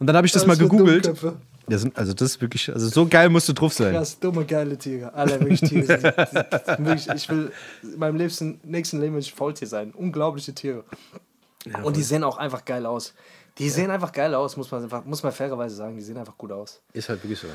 Und 0.00 0.08
dann 0.08 0.16
habe 0.16 0.26
ich 0.26 0.32
das, 0.32 0.42
Das 0.42 0.48
mal 0.48 0.56
gegoogelt. 0.56 1.12
Das 1.68 1.82
sind, 1.82 1.96
also 1.96 2.12
das 2.12 2.30
ist 2.30 2.40
wirklich, 2.40 2.72
also 2.72 2.88
so 2.88 3.06
geil 3.06 3.28
musst 3.28 3.48
du 3.48 3.52
drauf 3.52 3.72
sein. 3.74 3.92
Krass, 3.92 4.18
dumme, 4.18 4.44
geile 4.44 4.76
Tiere. 4.76 5.14
Alle 5.14 5.38
wirklich 5.38 5.60
Tiere. 5.60 5.86
Sind, 5.86 6.84
wirklich, 6.86 7.08
ich 7.14 7.28
will 7.28 7.52
in 7.84 7.98
meinem 7.98 8.16
nächsten, 8.16 8.60
nächsten 8.64 9.00
Leben 9.00 9.14
will 9.14 9.20
ich 9.20 9.32
Faultier 9.32 9.68
sein. 9.68 9.92
Unglaubliche 9.92 10.52
Tiere. 10.52 10.82
Und 11.84 11.96
die 11.96 12.02
sehen 12.02 12.24
auch 12.24 12.38
einfach 12.38 12.64
geil 12.64 12.86
aus. 12.86 13.14
Die 13.58 13.70
sehen 13.70 13.90
einfach 13.90 14.12
geil 14.12 14.34
aus, 14.34 14.56
muss 14.56 14.70
man, 14.70 14.82
einfach, 14.82 15.04
muss 15.04 15.22
man 15.22 15.32
fairerweise 15.32 15.76
sagen. 15.76 15.96
Die 15.96 16.02
sehen 16.02 16.18
einfach 16.18 16.36
gut 16.36 16.52
aus. 16.52 16.80
Ist 16.92 17.08
halt 17.08 17.22
wirklich 17.22 17.38
so. 17.38 17.46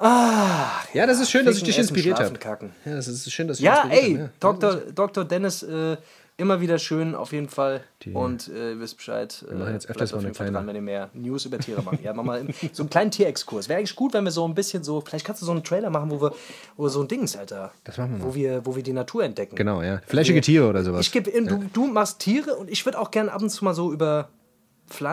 Ja, 0.00 0.82
ja 0.92 1.06
das 1.06 1.20
ist 1.20 1.30
schön, 1.30 1.44
dass 1.44 1.56
ich 1.56 1.64
dich 1.64 1.76
essen, 1.78 1.94
inspiriert 1.94 2.20
habe. 2.20 2.70
Ja, 2.84 2.94
das 2.94 3.08
ist 3.08 3.30
schön, 3.32 3.48
dass 3.48 3.58
ich 3.58 3.64
Ja, 3.64 3.82
dich 3.82 3.92
inspiriert 3.92 4.20
ey, 4.20 4.28
hab, 4.40 4.60
Dr. 4.60 4.76
Dr. 4.92 5.24
Dennis, 5.24 5.62
äh, 5.64 5.96
immer 6.36 6.60
wieder 6.60 6.78
schön, 6.78 7.14
auf 7.14 7.32
jeden 7.32 7.48
Fall. 7.48 7.82
Und 8.12 8.48
äh, 8.48 8.70
ihr 8.72 8.80
wisst 8.80 8.96
Bescheid. 8.96 9.44
Wir 9.48 9.58
machen 9.58 9.74
jetzt 9.74 9.90
öfters 9.90 10.12
mal 10.12 10.20
eine 10.20 10.30
kleine- 10.30 10.52
Dran, 10.52 10.66
wenn 10.66 10.76
ihr 10.76 10.82
mehr 10.82 11.10
News 11.12 11.44
über 11.44 11.58
Tiere 11.58 11.82
machen. 11.82 11.98
Ja, 12.02 12.12
mach 12.14 12.24
mal 12.24 12.46
so 12.72 12.82
einen 12.82 12.90
kleinen 12.90 13.10
Tierexkurs. 13.10 13.68
Wäre 13.68 13.78
eigentlich 13.78 13.94
gut, 13.96 14.14
wenn 14.14 14.24
wir 14.24 14.30
so 14.30 14.46
ein 14.46 14.54
bisschen 14.54 14.82
so, 14.82 15.00
vielleicht 15.00 15.26
kannst 15.26 15.42
du 15.42 15.46
so 15.46 15.52
einen 15.52 15.62
Trailer 15.62 15.90
machen, 15.90 16.10
wo 16.10 16.20
wir, 16.22 16.32
wo 16.76 16.84
wir 16.84 16.90
so 16.90 17.02
ein 17.02 17.08
Dings, 17.08 17.36
Alter. 17.36 17.72
Das 17.84 17.98
machen 17.98 18.12
wir 18.12 18.18
mal. 18.18 18.24
Wo 18.24 18.34
wir, 18.34 18.64
wo 18.64 18.74
wir 18.74 18.82
die 18.82 18.92
Natur 18.92 19.24
entdecken. 19.24 19.54
Genau, 19.56 19.82
ja. 19.82 20.00
Flächige 20.06 20.40
Tiere 20.40 20.68
oder 20.68 20.82
sowas. 20.82 21.00
Ich 21.00 21.12
gebe 21.12 21.28
in, 21.28 21.46
du, 21.46 21.64
du 21.72 21.86
machst 21.86 22.20
Tiere 22.20 22.54
und 22.56 22.70
ich 22.70 22.84
würde 22.86 22.98
auch 22.98 23.10
gerne 23.10 23.32
ab 23.32 23.42
und 23.42 23.50
zu 23.50 23.64
mal 23.64 23.74
so 23.74 23.92
über. 23.92 24.28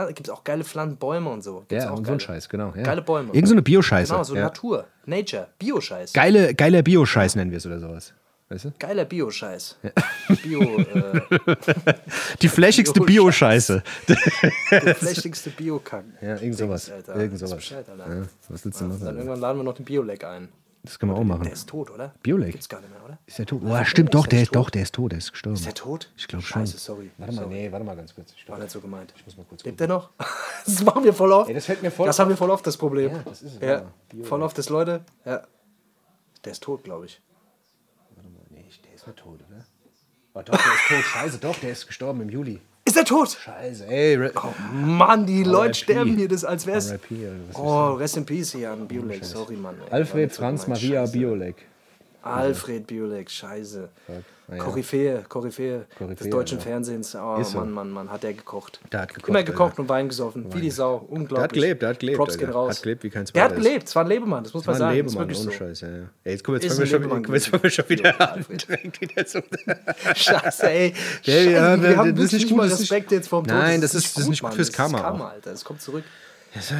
Gibt 0.08 0.28
es 0.28 0.30
auch 0.30 0.44
geile 0.44 0.64
Pflanzen, 0.64 0.98
Bäume 0.98 1.30
und 1.30 1.44
so. 1.44 1.66
Gibt's 1.68 1.86
ja, 1.86 1.92
auch 1.92 1.98
und 1.98 2.06
so 2.06 2.14
ein 2.14 2.20
Scheiß, 2.20 2.50
genau. 2.50 2.74
Ja. 2.76 2.84
Geile 2.84 3.02
Bäume. 3.02 3.34
Irgend 3.34 3.48
so 3.48 3.54
eine 3.54 3.62
Bio-Scheiße. 3.62 4.12
Genau, 4.12 4.24
so 4.24 4.36
ja. 4.36 4.44
Natur, 4.44 4.86
Nature, 5.06 5.48
Bio-Scheiß. 5.60 6.14
Geile, 6.14 6.54
geiler 6.54 6.82
Bio-Scheiß 6.82 7.36
nennen 7.36 7.52
wir 7.52 7.58
es 7.58 7.66
oder 7.66 7.80
sowas. 7.80 8.14
Weißt 8.50 8.66
du? 8.66 8.72
Geiler 8.80 9.04
Bio-Scheiß. 9.04 9.78
Bio, 10.44 10.62
äh, 10.62 11.22
Die 12.42 12.48
flächigste. 12.48 13.02
Bio-Scheiße. 13.02 13.84
der 14.72 14.96
flächigste 14.96 15.50
Bio-Kacken. 15.50 16.14
Ja, 16.22 16.36
irgend 16.36 16.56
sowas. 16.56 16.90
Irgend 17.08 17.40
sowas. 17.40 17.56
Bescheid, 17.56 17.90
Alter. 17.90 18.16
Ja, 18.16 18.22
was 18.48 18.64
willst 18.64 18.80
du 18.80 18.86
Dann 18.86 19.00
machen? 19.00 19.18
irgendwann 19.18 19.40
laden 19.40 19.58
wir 19.60 19.64
noch 19.64 19.76
den 19.76 19.86
Bioleg 19.86 20.24
ein. 20.24 20.48
Das 20.88 21.00
können 21.00 21.12
wir 21.12 21.18
auch 21.18 21.24
machen. 21.24 21.44
Der 21.44 21.54
ist 21.54 21.68
tot, 21.68 21.92
oder? 21.92 22.14
Bioleg? 22.24 22.52
Gibt's 22.52 22.70
gar 22.70 22.80
nicht 22.80 22.90
mehr, 22.90 23.04
oder? 23.04 23.18
Ist 23.26 23.38
der 23.40 23.46
tot? 23.46 23.62
Oh, 23.66 23.84
stimmt, 23.84 24.14
doch, 24.14 24.26
der 24.26 24.42
ist, 24.44 24.56
doch, 24.56 24.70
der 24.70 24.84
ist 24.84 24.96
tot, 24.96 25.12
der 25.12 25.20
ist 25.20 25.32
gestorben. 25.32 25.56
Ist 25.58 25.66
der 25.66 25.74
tot? 25.74 26.12
Ich 26.16 26.28
glaube 26.28 26.44
schon. 26.44 26.62
Scheiße, 26.66 26.78
sorry. 26.78 27.12
Warte 27.18 27.34
mal, 27.34 27.42
sorry. 27.44 27.54
nee, 27.56 27.72
warte 27.72 27.86
mal 27.86 27.96
ganz 27.96 28.16
kurz. 28.16 28.34
Ich 28.38 28.48
War 28.48 28.58
nicht 28.58 28.72
so 28.72 28.80
gemeint. 28.80 29.14
ich 29.16 29.26
muss 29.26 29.38
mal 29.38 29.46
kurz 29.48 29.64
Lebt 29.64 29.80
der 29.80 29.88
noch? 29.88 30.10
Das 30.66 30.84
machen 30.84 31.04
wir 31.06 31.14
voll 31.14 31.32
oft. 31.32 31.48
Ey, 31.48 31.56
das 31.56 31.66
fällt 31.66 31.82
mir 31.82 31.92
voll 31.92 32.08
Das 32.08 32.20
haben 32.20 32.28
wir 32.30 32.36
voll 32.36 32.50
oft, 32.50 32.66
das 32.68 32.76
Problem. 32.76 33.12
Ja, 33.12 33.24
das 33.24 33.42
ist 33.42 33.56
es, 33.56 33.62
Ja, 33.62 33.84
voll 34.24 34.42
oft, 34.42 34.58
das 34.58 34.68
Leute. 34.70 35.06
Ja. 35.24 35.44
Der 36.44 36.52
ist 36.52 36.62
tot, 36.64 36.84
glaube 36.84 37.06
ich. 37.06 37.22
Nee, 38.50 38.66
der 38.84 38.94
ist 38.96 39.08
nicht 39.08 39.18
tot, 39.20 39.40
oder? 39.50 39.66
Oh, 40.34 40.42
doch, 40.42 40.46
der 40.46 40.74
ist 40.74 40.88
tot. 40.90 41.04
Scheiße, 41.04 41.38
doch, 41.40 41.58
der 41.60 41.72
ist 41.72 41.88
gestorben 41.88 42.22
im 42.22 42.30
Juli. 42.30 42.60
Ist 42.98 43.12
er 43.12 43.16
tot? 43.16 43.38
Scheiße, 43.46 43.86
ey. 43.88 44.16
Re 44.16 44.32
Mann, 44.74 45.28
die 45.28 45.44
Leute 45.44 45.76
sterben 45.76 46.18
hier, 46.18 46.28
das 46.28 46.44
als 46.44 46.66
wär's. 46.66 46.92
RIP, 46.92 47.12
Oh, 47.54 47.92
rest 47.94 48.18
in 48.18 48.26
peace 48.26 48.54
hier 48.54 48.72
an 48.72 48.88
Bioleg. 48.88 49.24
Sorry, 49.24 49.56
Mann. 49.56 49.76
ey. 49.86 49.92
Alfred 49.92 50.32
Franz. 50.32 50.66
Maria 50.66 51.06
Scheiße. 51.06 51.14
Alfred 52.30 52.88
Bioleg, 52.88 53.30
scheiße. 53.32 53.90
naja. 54.48 54.64
Koryphäe, 54.64 55.24
Koryphäe 55.28 55.80
des 55.80 55.98
Koryphäe, 55.98 56.30
deutschen 56.30 56.58
ja. 56.60 56.64
Fernsehens. 56.64 57.16
Oh, 57.16 57.44
so. 57.44 57.58
Mann, 57.58 57.72
Mann, 57.72 57.90
Mann, 57.92 58.10
hat 58.10 58.24
der 58.24 58.34
gekocht. 58.34 58.80
Der 58.94 59.02
hat 59.02 59.10
gekocht, 59.14 59.28
Immer 59.30 59.40
Alter. 59.40 59.52
gekocht 59.52 59.80
und 59.80 59.90
Wein 59.90 60.08
gesoffen. 60.08 60.46
Wie 60.54 60.62
die 60.62 60.72
Sau. 60.72 61.06
Unglaublich. 61.10 61.30
Der 61.36 61.44
hat 61.44 61.54
gelebt, 61.54 61.82
der 61.82 61.90
hat 61.90 62.00
gelebt, 62.00 62.18
Props 62.18 62.34
Alter. 62.34 62.46
gehen 62.46 62.54
raus. 62.54 62.76
Hat 62.78 62.84
gelebt 62.84 63.04
wie 63.04 63.10
kein 63.10 63.26
Der 63.26 63.44
hat 63.44 63.56
gelebt. 63.56 63.88
Es 63.90 63.96
war 63.96 64.04
ein 64.06 64.08
Lebemann, 64.10 64.44
das 64.46 64.54
muss 64.54 64.66
man 64.66 64.76
sagen. 64.78 64.98
Das 65.04 65.14
Lebemann, 65.14 65.26
ohne 65.26 65.36
so. 65.36 65.52
Scheiß, 65.52 65.82
ja, 65.82 65.88
ja. 65.90 65.94
Ey, 66.24 66.32
jetzt, 66.34 66.46
fangen 66.46 66.62
wir 66.62 66.70
schon, 66.88 67.02
Lebemann 67.02 67.34
jetzt 67.34 67.48
fangen 67.50 67.64
wir 67.64 67.70
schon 67.70 67.90
wieder 67.90 68.14
gewesen. 68.14 69.44
an. 69.68 70.16
Scheiße, 70.16 70.70
ey. 70.70 70.94
Ja, 71.24 71.34
Scheiße, 71.34 71.52
ja, 71.52 71.82
wir 71.82 71.88
das 71.90 71.98
haben 71.98 72.08
wirklich 72.18 72.32
nicht 72.34 72.48
gut, 72.50 72.58
mal 72.58 72.70
das 72.70 72.80
Respekt 72.80 73.12
jetzt 73.12 73.28
vom. 73.28 73.44
Nein, 73.46 73.82
das 73.82 73.96
ist- 73.96 74.18
das 74.18 74.28
nicht 74.30 74.42
gut 74.42 74.54
fürs 74.54 74.68
Das 74.70 74.76
Karma 74.78 74.98
ist 74.98 75.04
auch. 75.04 75.08
Karma, 75.10 75.30
Alter. 75.30 75.52
Das 75.52 75.66
kommt 75.66 75.82
zurück. 75.82 76.04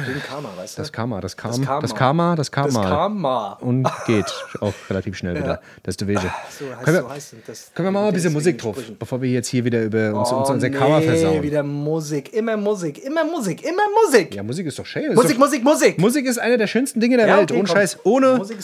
Wegen 0.06 0.20
Karma, 0.22 0.48
weißt 0.56 0.76
du? 0.78 0.82
Das 0.82 0.92
Karma, 0.92 1.20
das 1.20 1.36
Karma, 1.36 1.56
Das 1.56 1.66
Karma. 1.66 1.80
das 1.80 1.94
Karma, 1.94 2.36
das 2.36 2.50
Karma. 2.52 2.80
Das 2.82 2.90
Karma. 2.90 3.52
Und 3.60 3.88
geht 4.06 4.26
auch 4.60 4.72
relativ 4.90 5.16
schnell 5.16 5.36
wieder. 5.36 5.60
Das 5.82 5.96
ist. 5.96 6.00
So 6.00 6.06
heißt, 6.06 6.84
Können 6.84 6.96
wir, 6.96 7.02
so 7.02 7.10
heißt 7.10 7.34
das. 7.46 7.70
können 7.74 7.86
wir 7.88 7.92
mal 7.92 8.08
ein 8.08 8.12
bisschen 8.12 8.32
Musik 8.32 8.58
drauf, 8.58 8.76
bevor 8.98 9.22
wir 9.22 9.30
jetzt 9.30 9.48
hier 9.48 9.64
wieder 9.64 9.82
über 9.82 10.12
uns, 10.14 10.30
uns 10.32 10.48
Oh, 10.48 10.52
unser 10.52 10.70
Karma 10.70 10.98
nee, 11.00 11.06
versauen. 11.06 11.42
wieder 11.42 11.62
Musik. 11.62 12.32
Immer 12.34 12.56
Musik. 12.56 13.04
Immer 13.04 13.24
Musik. 13.24 13.62
Immer 13.64 13.82
Musik. 14.04 14.34
Ja, 14.34 14.42
Musik 14.42 14.66
ist 14.66 14.78
doch 14.78 14.86
schön. 14.86 15.14
Musik, 15.14 15.32
doch, 15.32 15.38
Musik, 15.38 15.64
Musik. 15.64 15.98
Musik 15.98 16.26
ist 16.26 16.38
eine 16.38 16.58
der 16.58 16.66
schönsten 16.66 17.00
Dinge 17.00 17.16
der 17.16 17.26
Ja, 17.28 17.38
Welt. 17.38 17.50
okay, 17.50 17.60
Ohne 17.60 17.68
komm. 17.68 17.76
Scheiß. 17.76 17.98
Ohne 18.04 18.36
Musik 18.36 18.58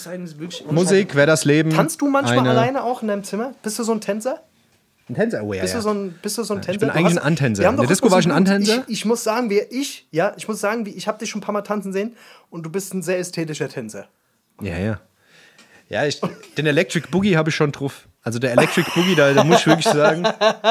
Musik 0.70 1.14
wäre 1.14 1.26
das 1.26 1.44
Leben. 1.44 1.70
Tanzt 1.70 2.00
du 2.00 2.08
manchmal 2.08 2.40
eine, 2.40 2.50
alleine 2.50 2.82
auch 2.84 3.02
in 3.02 3.08
deinem 3.08 3.24
Zimmer? 3.24 3.52
Bist 3.62 3.78
du 3.78 3.84
so 3.84 3.92
ein 3.92 4.00
Tänzer? 4.00 4.40
Ein 5.08 5.14
Tänzer, 5.16 5.42
ja. 5.42 5.60
Bist, 5.62 5.74
ja. 5.74 5.80
du 5.80 5.82
so 5.82 5.90
ein, 5.90 6.14
bist 6.22 6.38
du 6.38 6.42
so 6.44 6.54
ein 6.54 6.62
Tänzer? 6.62 6.78
bin 6.80 6.88
Du 6.88 6.94
eigentlich 6.94 7.16
hast- 7.16 7.24
ein 7.24 7.38
haben 7.38 7.54
In 7.74 7.76
der 7.76 7.86
Disco 7.86 8.10
war 8.10 8.18
ich 8.20 8.26
ein. 8.26 8.32
Antänzer. 8.32 8.84
Ich, 8.86 8.92
ich 9.00 9.04
muss 9.04 9.22
sagen, 9.22 9.50
wir, 9.50 9.70
ich, 9.70 10.06
ja, 10.10 10.32
ich 10.36 10.48
muss 10.48 10.60
sagen, 10.60 10.86
wie, 10.86 10.90
ich 10.90 11.06
habe 11.06 11.18
dich 11.18 11.28
schon 11.30 11.40
ein 11.40 11.44
paar 11.44 11.52
Mal 11.52 11.62
tanzen 11.62 11.92
sehen 11.92 12.16
und 12.50 12.64
du 12.64 12.70
bist 12.70 12.94
ein 12.94 13.02
sehr 13.02 13.18
ästhetischer 13.18 13.68
Tänzer. 13.68 14.06
Ja, 14.62 14.78
ja. 14.78 15.00
Ja, 15.90 16.06
ich, 16.06 16.18
den 16.56 16.64
Electric 16.66 17.08
Boogie 17.10 17.36
habe 17.36 17.50
ich 17.50 17.54
schon 17.56 17.70
drauf. 17.70 18.08
Also 18.22 18.38
der 18.38 18.52
Electric 18.52 18.90
Boogie, 18.94 19.14
da, 19.14 19.34
da 19.34 19.44
muss 19.44 19.60
ich 19.60 19.66
wirklich 19.66 19.84
sagen. 19.84 20.22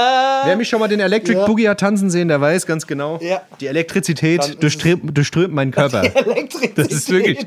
Wer 0.44 0.56
mich 0.58 0.68
schon 0.68 0.80
mal 0.80 0.88
den 0.88 1.00
Electric 1.00 1.38
Ja. 1.38 1.46
Boogie 1.46 1.70
hat 1.70 1.80
tanzen 1.82 2.10
sehen, 2.10 2.28
der 2.28 2.42
weiß 2.42 2.66
ganz 2.66 2.88
genau. 2.88 3.20
Ja. 3.22 3.44
Die 3.62 3.68
Elektrizität 3.68 4.62
durchströmt, 4.64 5.16
durchströmt 5.16 5.54
meinen 5.54 5.70
Körper. 5.70 6.04
Elektrizität. 6.16 6.78
Das 6.80 6.88
ist 6.92 7.12
wirklich-. 7.12 7.46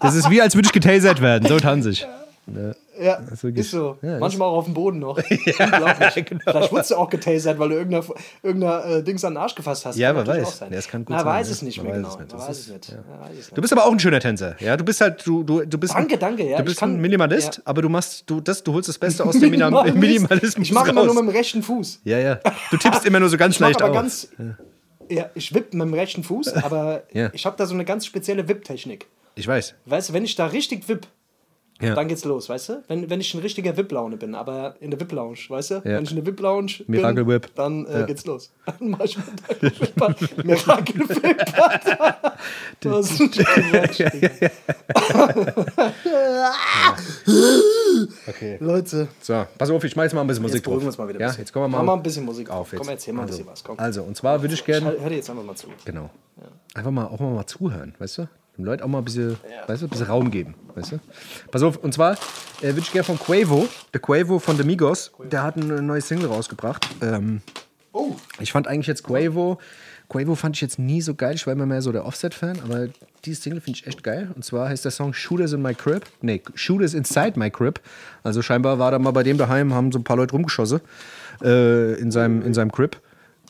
Das 0.00 0.16
ist 0.16 0.28
wie, 0.28 0.42
als 0.42 0.56
würde 0.56 0.66
ich 0.66 0.72
getasert 0.72 1.22
werden. 1.22 1.48
So 1.48 1.56
tanze 1.58 1.90
ich. 1.90 2.00
Ja, 2.00 2.72
ist 3.32 3.42
wirklich- 3.42 3.64
ist 3.66 3.70
so. 3.72 3.96
ja, 4.02 4.18
Manchmal 4.18 4.48
auch 4.48 4.58
auf 4.58 4.64
dem 4.66 4.74
Boden 4.74 4.98
noch. 4.98 5.16
Unglaublich. 5.58 6.24
genau. 6.26 6.40
Vielleicht 6.44 6.72
wurdest 6.72 6.90
du 6.90 6.96
auch 6.96 7.08
getasert, 7.08 7.58
weil 7.58 7.70
du 7.70 7.74
irgendeiner, 7.76 8.04
irgendeiner 8.42 8.84
äh, 8.86 9.02
Dings 9.02 9.24
an 9.24 9.34
den 9.34 9.38
Arsch 9.38 9.54
gefasst 9.54 9.86
hast. 9.86 9.96
Ja, 9.96 10.14
wer 10.14 10.26
weiß. 10.26 10.46
auch 10.46 10.52
sein. 10.52 10.70
Ja, 10.70 10.76
das 10.76 10.88
kann 10.88 11.04
gut 11.04 11.10
Man 11.16 11.18
sein, 11.24 11.26
weiß 11.34 11.46
ja. 11.48 11.52
es 11.52 11.62
nicht 11.62 11.76
Man 11.78 11.86
mehr 11.86 11.94
weiß 11.94 12.02
genau. 12.02 12.08
es 12.14 12.18
nicht. 12.20 12.30
Man 12.32 12.38
Das 12.38 12.48
weiß 12.48 12.58
ist- 12.58 12.66
es 12.68 12.72
nicht. 12.72 12.90
Man 13.08 13.20
weiß 13.20 13.30
es 13.30 13.36
nicht. 13.36 13.56
Du 13.56 13.60
bist 13.60 13.72
aber 13.72 13.86
auch 13.86 13.92
ein 13.92 13.98
schöner 14.00 14.20
Tänzer. 14.20 14.56
Ja, 14.60 14.76
du 14.76 14.84
bist 14.84 15.00
halt, 15.00 15.26
du, 15.26 15.42
du, 15.42 15.64
du 15.64 15.78
bist. 15.78 15.94
Danke, 15.94 16.18
danke, 16.18 16.48
ja. 16.48 16.58
Du 16.58 16.64
bist 16.64 16.78
kann- 16.78 16.94
ein 16.94 17.00
Minimalist, 17.00 17.56
ja. 17.56 17.62
aber 17.64 17.82
du 17.82 17.88
machst, 17.88 18.24
du, 18.28 18.40
das, 18.40 18.62
du 18.62 18.72
holst 18.74 18.88
das 18.88 18.98
Beste 18.98 19.24
aus 19.24 19.38
dem 19.38 19.50
Minimalismus. 19.50 20.00
Minimalismus 20.00 20.66
Ich 20.68 20.72
mache 20.72 20.90
immer 20.90 21.04
nur 21.04 21.14
mit 21.14 21.22
dem 21.24 21.28
rechten 21.36 21.62
Fuß. 21.62 22.00
Ja, 22.04 22.18
ja. 22.18 22.38
Du 22.70 22.76
tippst 22.76 23.04
immer 23.06 23.20
nur 23.20 23.28
so 23.28 23.36
ganz 23.36 23.58
leicht 23.58 23.80
aber 23.82 23.90
auf. 23.90 23.96
ganz. 23.96 24.28
Ja, 25.10 25.30
ich 25.34 25.52
wipp 25.54 25.74
mit 25.74 25.82
dem 25.82 25.94
rechten 25.94 26.22
Fuß, 26.22 26.54
aber 26.62 27.02
Ja. 27.12 27.30
ich 27.32 27.44
habe 27.46 27.56
da 27.56 27.66
so 27.66 27.74
eine 27.74 27.84
ganz 27.84 28.06
spezielle 28.06 28.48
Wipptechnik. 28.48 29.06
Ich 29.34 29.46
weiß. 29.48 29.74
Weißt 29.86 30.10
du, 30.10 30.12
wenn 30.12 30.24
ich 30.24 30.34
da 30.36 30.46
richtig 30.46 30.88
wipp, 30.88 31.06
Ja. 31.82 31.94
dann 31.94 32.08
geht's 32.08 32.24
los, 32.24 32.48
weißt 32.48 32.68
du? 32.70 32.82
Wenn, 32.88 33.10
wenn 33.10 33.20
ich 33.20 33.34
ein 33.34 33.40
richtiger 33.40 33.76
Wip-Laune 33.76 34.16
bin, 34.16 34.34
aber 34.34 34.76
in 34.80 34.90
der 34.90 35.00
Wip-Lounge, 35.00 35.38
weißt 35.48 35.70
du? 35.70 35.74
Ja. 35.76 35.82
Wenn 35.84 36.04
ich 36.04 36.10
in 36.10 36.16
der 36.16 36.26
Wip-Lounge 36.26 36.72
bin, 36.86 36.86
Miracle 36.96 37.26
Whip. 37.26 37.54
dann 37.54 37.86
äh, 37.86 38.00
Ja. 38.00 38.06
geht's 38.06 38.24
los. 38.24 38.52
Dann 38.66 38.90
mach 38.90 39.00
ich 39.00 39.16
mit 39.18 39.26
deinem 39.62 39.80
Wipper 39.80 40.14
Miracle 40.44 41.08
Whip. 41.08 41.60
Alter. 41.60 42.36
Das 42.80 43.10
ist 43.10 43.20
ein. 43.38 44.50
Okay. 48.28 48.56
Leute, 48.60 49.08
So, 49.20 49.46
pass 49.58 49.70
auf, 49.70 49.84
ich 49.84 49.92
schmeiß 49.92 50.04
jetzt 50.06 50.14
mal 50.14 50.20
ein 50.22 50.26
bisschen 50.26 50.42
Musik 50.42 50.56
jetzt 50.56 50.66
drauf. 50.66 50.84
uns 50.84 50.98
mal 50.98 51.08
wieder 51.08 51.18
ein 51.20 51.32
ja, 51.32 51.38
jetzt 51.38 51.52
kommen 51.52 51.64
wir 51.64 51.68
mal, 51.68 51.78
Mach 51.78 51.84
mal 51.86 51.94
ein 51.94 52.02
bisschen 52.02 52.24
Musik 52.24 52.50
auf. 52.50 52.72
Jetzt. 52.72 52.80
Komm, 52.80 52.88
erzähl 52.88 53.14
mal 53.14 53.22
ein 53.22 53.26
also, 53.26 53.38
bisschen 53.38 53.50
was. 53.52 53.64
Komm. 53.64 53.78
Also, 53.78 54.02
und 54.02 54.16
zwar 54.16 54.40
würde 54.42 54.54
ich 54.54 54.64
gerne, 54.64 54.92
hör 54.92 55.00
hör 55.00 55.08
dir 55.10 55.16
jetzt 55.16 55.30
einfach 55.30 55.44
mal 55.44 55.54
zu. 55.56 55.66
genau, 55.84 56.10
einfach 56.74 56.90
mal 56.90 57.06
auch 57.06 57.20
mal, 57.20 57.30
mal 57.32 57.46
zuhören, 57.46 57.94
weißt 57.98 58.18
du? 58.18 58.28
Den 58.58 58.64
Leuten 58.64 58.82
auch 58.82 58.88
mal 58.88 58.98
ein 58.98 59.04
bisschen, 59.04 59.36
weißt 59.66 59.82
du, 59.82 59.86
ein 59.86 59.90
bisschen 59.90 60.06
Raum 60.06 60.30
geben, 60.30 60.54
weißt 60.74 60.92
du? 60.92 61.00
Pass 61.50 61.62
auf, 61.62 61.78
und 61.78 61.94
zwar 61.94 62.12
äh, 62.60 62.66
würde 62.68 62.80
ich 62.80 62.92
gerne 62.92 63.04
von 63.04 63.18
Quavo, 63.18 63.66
der 63.94 64.00
Quavo 64.00 64.38
von 64.38 64.56
The 64.56 64.64
Migos, 64.64 65.12
der 65.30 65.42
hat 65.42 65.56
eine 65.56 65.80
neue 65.80 66.00
Single 66.00 66.26
rausgebracht. 66.26 66.86
Ähm, 67.00 67.40
Oh, 67.94 68.16
ich 68.40 68.52
fand 68.52 68.66
eigentlich 68.68 68.86
jetzt 68.86 69.04
Quavo, 69.04 69.58
Quavo 70.08 70.34
fand 70.34 70.56
ich 70.56 70.62
jetzt 70.62 70.78
nie 70.78 71.02
so 71.02 71.14
geil, 71.14 71.34
ich 71.34 71.46
war 71.46 71.52
immer 71.52 71.66
mehr 71.66 71.82
so 71.82 71.92
der 71.92 72.06
Offset-Fan, 72.06 72.60
aber 72.64 72.88
diese 73.24 73.42
Single 73.42 73.60
finde 73.60 73.78
ich 73.78 73.86
echt 73.86 74.02
geil. 74.02 74.30
Und 74.34 74.44
zwar 74.44 74.68
heißt 74.70 74.84
der 74.84 74.92
Song 74.92 75.12
Shooters 75.12 75.52
in 75.52 75.60
My 75.62 75.74
Crib. 75.74 76.04
Nee, 76.22 76.42
Shooters 76.54 76.94
Inside 76.94 77.38
My 77.38 77.50
Crib. 77.50 77.80
Also 78.22 78.40
scheinbar 78.40 78.78
war 78.78 78.90
da 78.90 78.98
mal 78.98 79.10
bei 79.10 79.22
dem 79.22 79.36
daheim, 79.36 79.74
haben 79.74 79.92
so 79.92 79.98
ein 79.98 80.04
paar 80.04 80.16
Leute 80.16 80.32
rumgeschossen 80.32 80.80
äh, 81.42 81.94
in, 82.00 82.10
seinem, 82.10 82.40
in 82.42 82.54
seinem 82.54 82.72
Crib. 82.72 82.96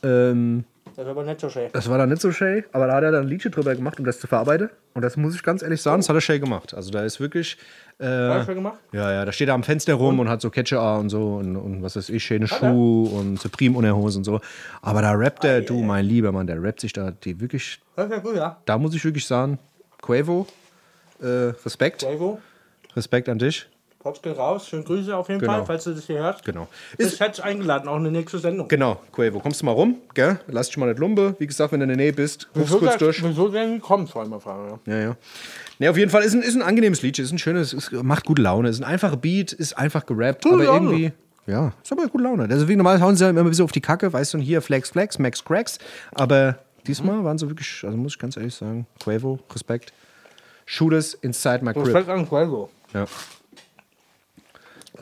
Ähm, 0.03 0.65
das 0.97 1.05
ist 1.05 1.11
aber 1.11 1.25
nicht 1.25 1.41
so 1.41 1.49
schön. 1.49 1.69
das 1.73 1.89
war 1.89 1.99
dann 1.99 2.09
nicht 2.09 2.23
so 2.23 2.33
Shay, 2.33 2.65
aber 2.73 2.87
da 2.87 2.95
hat 2.95 3.05
er 3.05 3.13
dann 3.13 3.23
ein 3.23 3.29
Liedchen 3.29 3.51
drüber 3.51 3.75
gemacht, 3.75 3.99
um 3.99 4.05
das 4.05 4.21
zu 4.21 4.27
verarbeiten. 4.27 4.71
Und 4.95 5.03
das 5.03 5.17
muss 5.17 5.35
ich 5.35 5.43
ganz 5.43 5.63
ehrlich 5.63 5.81
sagen, 5.81 6.01
das 6.01 6.09
hat 6.09 6.17
er 6.17 6.21
Shay 6.21 6.39
gemacht. 6.39 6.75
Also 6.75 6.91
da 6.91 7.05
ist 7.05 7.21
wirklich. 7.21 7.57
Äh, 7.99 8.07
Hast 8.07 8.49
du 8.49 8.55
gemacht? 8.55 8.79
ja, 8.93 9.13
ja, 9.13 9.25
da 9.25 9.33
steht 9.33 9.49
er 9.49 9.55
am 9.55 9.63
Fenster 9.63 9.95
rum 9.95 10.19
und, 10.19 10.29
hat 10.29 10.41
so 10.41 10.51
Catcher 10.51 10.99
und 10.99 11.09
so 11.09 11.37
und, 11.37 11.57
und 11.57 11.83
was 11.83 11.97
weiß 11.97 12.09
ich, 12.09 12.25
schöne 12.25 12.49
Schuhe 12.49 13.09
und 13.11 13.41
Supreme 13.41 13.77
Unterhose 13.77 14.19
und 14.19 14.25
so. 14.25 14.41
Aber 14.81 15.03
da 15.03 15.13
rappt 15.13 15.45
der, 15.45 15.61
du, 15.61 15.83
mein 15.83 16.05
lieber 16.05 16.33
Mann, 16.33 16.47
der 16.47 16.63
rappt 16.63 16.81
sich 16.81 16.93
da 16.93 17.11
die 17.11 17.41
wirklich. 17.41 17.81
Das 17.97 18.07
ist 18.07 18.13
ja 18.13 18.19
gut, 18.19 18.37
ja. 18.37 18.57
Da 18.65 18.79
muss 18.79 18.95
ich 18.95 19.05
wirklich 19.05 19.27
sagen, 19.27 19.59
Quavo, 20.01 20.47
äh, 21.21 21.53
Respekt. 21.65 22.03
Quavo, 22.03 22.41
Respekt 22.97 23.29
an 23.29 23.39
dich. 23.39 23.69
Pops 24.03 24.21
geht 24.21 24.37
raus. 24.37 24.67
Schöne 24.67 24.83
Grüße 24.83 25.17
auf 25.17 25.29
jeden 25.29 25.41
Genau. 25.41 25.53
Fall, 25.53 25.67
falls 25.67 25.85
du 25.85 25.95
das 25.95 26.05
hier 26.07 26.19
hörst. 26.19 26.45
Genau. 26.45 26.67
Ich 26.99 27.21
hätte 27.21 27.37
dich 27.37 27.45
eingeladen, 27.45 27.89
auch 27.89 27.97
in 27.99 28.05
die 28.05 28.11
nächste 28.11 28.39
Sendung. 28.39 28.67
Genau, 28.67 29.01
Quavo, 29.13 29.39
kommst 29.39 29.63
du 29.63 29.67
mal 29.67 29.73
rum, 29.73 29.97
gell? 30.15 30.41
Lass 30.49 30.67
dich 30.67 30.77
mal 30.77 30.87
nicht 30.87 30.99
lumpe. 30.99 31.37
Wie 31.39 31.47
gesagt, 31.47 31.71
wenn 31.73 31.79
du 31.81 31.85
in 31.85 31.89
der 31.89 31.97
Nähe 31.97 32.13
bist, 32.13 32.49
rufst 32.57 32.79
kurz 32.79 32.97
durch. 32.99 33.23
Wieso 33.23 33.49
denn 33.49 33.81
kommt, 33.81 34.11
vor 34.11 34.23
allem 34.23 34.31
mal 34.31 34.41
fragen. 34.41 34.81
Ja. 34.87 34.95
Ja, 34.95 35.01
ja. 35.03 35.17
Ne, 35.79 35.89
auf 35.89 35.97
jeden 35.97 36.11
Fall 36.11 36.23
ist 36.25 36.35
ein, 36.35 36.43
ist 36.43 36.57
ein 36.57 36.63
angenehmes 36.63 37.03
Lied, 37.03 37.19
ist 37.19 37.31
ein 37.31 37.39
schönes, 37.39 37.73
ist, 37.73 37.93
macht 37.93 38.25
gute 38.25 38.43
Laune, 38.43 38.69
ist 38.69 38.81
ein 38.81 38.85
einfacher 38.85 39.17
Beat, 39.17 39.53
ist 39.53 39.79
einfach 39.79 40.05
gerappt, 40.05 40.45
aber 40.47 40.65
Laune. 40.65 40.91
irgendwie, 40.91 41.13
ja, 41.47 41.73
ist 41.83 41.93
aber 41.93 42.09
gute 42.09 42.25
Laune. 42.25 42.49
Also 42.51 42.69
wie 42.69 42.75
normal 42.77 43.01
hauen 43.01 43.15
sie 43.17 43.23
ja 43.25 43.31
immer 43.31 43.41
ein 43.41 43.49
bisschen 43.49 43.65
auf 43.65 43.73
die 43.73 43.81
Kacke, 43.81 44.13
weißt 44.13 44.35
du, 44.35 44.39
und 44.39 44.43
hier 44.43 44.63
Flex 44.63 44.91
Flex, 44.91 45.19
Max 45.21 45.45
Cracks, 45.45 45.79
aber 46.13 46.59
diesmal 46.89 47.23
waren 47.25 47.39
sie 47.39 47.49
wirklich, 47.49 47.83
also 47.85 47.97
muss 47.97 48.15
ich 48.15 48.19
ganz 48.19 48.37
ehrlich 48.37 48.55
sagen, 48.55 48.87
Quavo, 49.03 49.39
Respekt. 49.53 49.93
Shooters 50.67 51.15
inside 51.15 51.65
my 51.65 51.73
crib. 51.73 51.87
Respekt 51.87 52.09
an 52.09 52.29
Quavo. 52.29 52.69
Ja. 52.95 53.07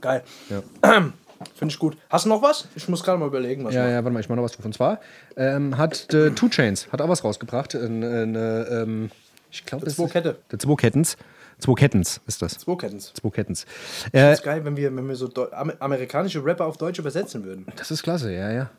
Geil. 0.00 0.22
Ja. 0.48 0.62
Finde 1.54 1.72
ich 1.72 1.78
gut. 1.78 1.96
Hast 2.10 2.26
du 2.26 2.28
noch 2.28 2.42
was? 2.42 2.68
Ich 2.76 2.86
muss 2.88 3.02
gerade 3.02 3.18
mal 3.18 3.26
überlegen, 3.26 3.64
was 3.64 3.74
Ja, 3.74 3.88
ja, 3.88 3.96
warte 3.96 4.10
mal, 4.10 4.20
ich 4.20 4.28
mache 4.28 4.36
noch 4.36 4.44
was. 4.44 4.56
Und 4.56 4.74
zwar 4.74 5.00
hat 5.36 5.78
hat 5.78 6.12
äh, 6.14 6.30
Two 6.32 6.48
Chains 6.50 6.88
hat 6.92 7.00
auch 7.00 7.08
was 7.08 7.24
rausgebracht. 7.24 7.74
Ein, 7.74 8.02
ein, 8.04 8.34
äh, 8.34 8.62
ähm, 8.82 9.10
ich 9.50 9.64
glaube, 9.64 9.86
das 9.86 9.96
Zwei 9.96 10.04
ist- 10.04 10.12
Kette. 10.12 10.36
Der 10.52 10.58
Zwei 10.58 10.74
Kettens. 10.74 11.16
Zwei 11.58 11.74
Kettens 11.74 12.20
ist 12.26 12.40
das. 12.42 12.58
Zwei 12.58 12.74
Kettens. 12.76 13.12
Zwei 13.14 13.30
Kettens. 13.30 13.64
Äh, 14.12 14.32
ist 14.34 14.42
geil, 14.42 14.64
wenn 14.64 14.76
wir, 14.76 14.94
wenn 14.94 15.08
wir 15.08 15.16
so 15.16 15.28
Deu 15.28 15.46
amerikanische 15.78 16.44
Rapper 16.44 16.66
auf 16.66 16.76
Deutsch 16.76 16.98
übersetzen 16.98 17.44
würden. 17.44 17.66
Das 17.76 17.90
ist 17.90 18.02
klasse, 18.02 18.32
ja, 18.32 18.50
ja. 18.50 18.70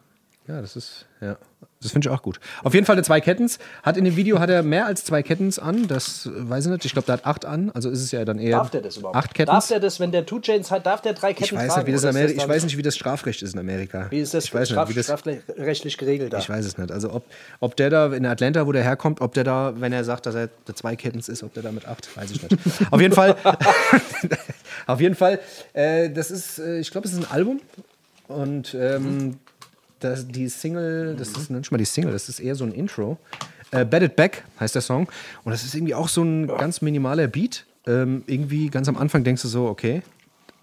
Ja, 0.52 0.60
das 0.60 0.76
ist, 0.76 1.06
ja. 1.22 1.38
Das 1.82 1.94
finde 1.94 2.10
ich 2.10 2.14
auch 2.14 2.22
gut. 2.22 2.40
Auf 2.62 2.74
jeden 2.74 2.86
Fall 2.86 2.96
der 2.96 3.06
zwei 3.06 3.22
Kettens. 3.22 3.58
Hat 3.84 3.96
in 3.96 4.04
dem 4.04 4.18
Video 4.18 4.40
hat 4.40 4.50
er 4.50 4.64
mehr 4.64 4.86
als 4.86 5.06
zwei 5.06 5.24
Kettens 5.24 5.60
an. 5.60 5.88
Das 5.88 6.30
weiß 6.32 6.66
ich 6.66 6.72
nicht. 6.72 6.86
Ich 6.86 6.92
glaube, 6.92 7.06
der 7.06 7.14
hat 7.14 7.26
acht 7.26 7.46
an. 7.46 7.72
Also 7.72 7.90
ist 7.90 8.02
es 8.02 8.12
ja 8.12 8.26
dann 8.26 8.38
eher. 8.38 8.58
Darf 8.58 8.70
der 8.70 8.82
das 8.82 8.98
überhaupt? 8.98 9.16
Acht 9.16 9.34
Kettens. 9.34 9.54
Darf 9.54 9.68
der 9.70 9.80
das, 9.80 10.00
wenn 10.02 10.12
der 10.12 10.26
Two 10.26 10.42
Chains 10.42 10.70
hat, 10.72 10.86
darf 10.86 11.02
der 11.02 11.14
drei 11.14 11.34
Ketten 11.34 11.46
ich 11.46 11.54
weiß, 11.54 11.68
tragen? 11.68 11.80
nicht, 11.80 11.88
wie 11.88 11.92
das 11.94 12.04
in 12.04 12.10
Ameri 12.10 12.34
ich 12.34 12.48
weiß 12.48 12.64
nicht, 12.66 12.78
wie 12.78 12.82
das 12.82 12.96
Strafrecht 12.96 13.42
ist 13.42 13.54
in 13.54 13.60
Amerika. 13.60 14.08
Wie 14.10 14.20
ist 14.20 14.34
das, 14.34 14.46
ich 14.46 14.54
weiß 14.54 14.70
straf 14.70 14.90
nicht, 14.90 14.98
wie 14.98 15.00
das, 15.00 15.20
strafrechtlich 15.20 15.98
geregelt 15.98 16.34
da? 16.34 16.40
Ich 16.40 16.50
weiß 16.50 16.66
es 16.66 16.78
nicht. 16.78 16.92
Also 16.92 17.14
ob, 17.14 17.24
ob 17.62 17.78
der 17.78 17.90
da 17.90 18.14
in 18.14 18.26
Atlanta, 18.26 18.68
wo 18.68 18.74
der 18.74 18.84
herkommt, 18.84 19.22
ob 19.22 19.34
der 19.34 19.46
da, 19.46 19.74
wenn 19.78 19.94
er 19.94 20.04
sagt, 20.04 20.26
dass 20.26 20.36
er 20.36 20.50
der 20.68 20.76
zwei 20.76 20.96
Kettens 20.98 21.30
ist, 21.30 21.42
ob 21.42 21.54
der 21.54 21.64
da 21.64 21.72
mit 21.72 21.88
acht, 21.88 22.16
weiß 22.18 22.32
ich 22.32 22.44
nicht. 22.44 22.58
auf 22.92 23.00
jeden 23.00 23.16
Fall, 23.16 23.38
auf 24.88 25.00
jeden 25.00 25.16
Fall, 25.16 25.40
äh, 25.74 26.10
das 26.10 26.32
ist, 26.32 26.60
äh, 26.60 26.80
ich 26.80 26.92
glaube, 26.92 27.08
es 27.08 27.14
ist 27.14 27.20
ein 27.20 27.32
Album 27.32 27.62
und 28.28 28.76
ähm, 28.76 29.40
das, 30.02 30.28
die 30.28 30.48
Single, 30.50 31.16
das 31.16 31.30
ist 31.30 31.50
nicht 31.50 31.72
mal 31.72 31.78
die 31.78 31.86
Single, 31.86 32.12
das 32.12 32.28
ist 32.30 32.40
eher 32.40 32.56
so 32.56 32.64
ein 32.66 32.72
Intro. 32.74 33.18
Äh, 33.72 33.86
Bet 33.86 34.04
It 34.04 34.16
Back 34.16 34.44
heißt 34.60 34.76
der 34.76 34.82
Song 34.82 35.08
und 35.44 35.52
das 35.52 35.64
ist 35.64 35.74
irgendwie 35.76 35.96
auch 35.96 36.10
so 36.10 36.24
ein 36.24 36.48
ganz 36.48 36.82
minimaler 36.82 37.28
Beat. 37.28 37.66
Ähm, 37.88 38.24
irgendwie 38.28 38.70
ganz 38.70 38.88
am 38.90 38.98
Anfang 38.98 39.24
denkst 39.24 39.42
du 39.42 39.48
so, 39.48 39.66
okay, 39.68 40.02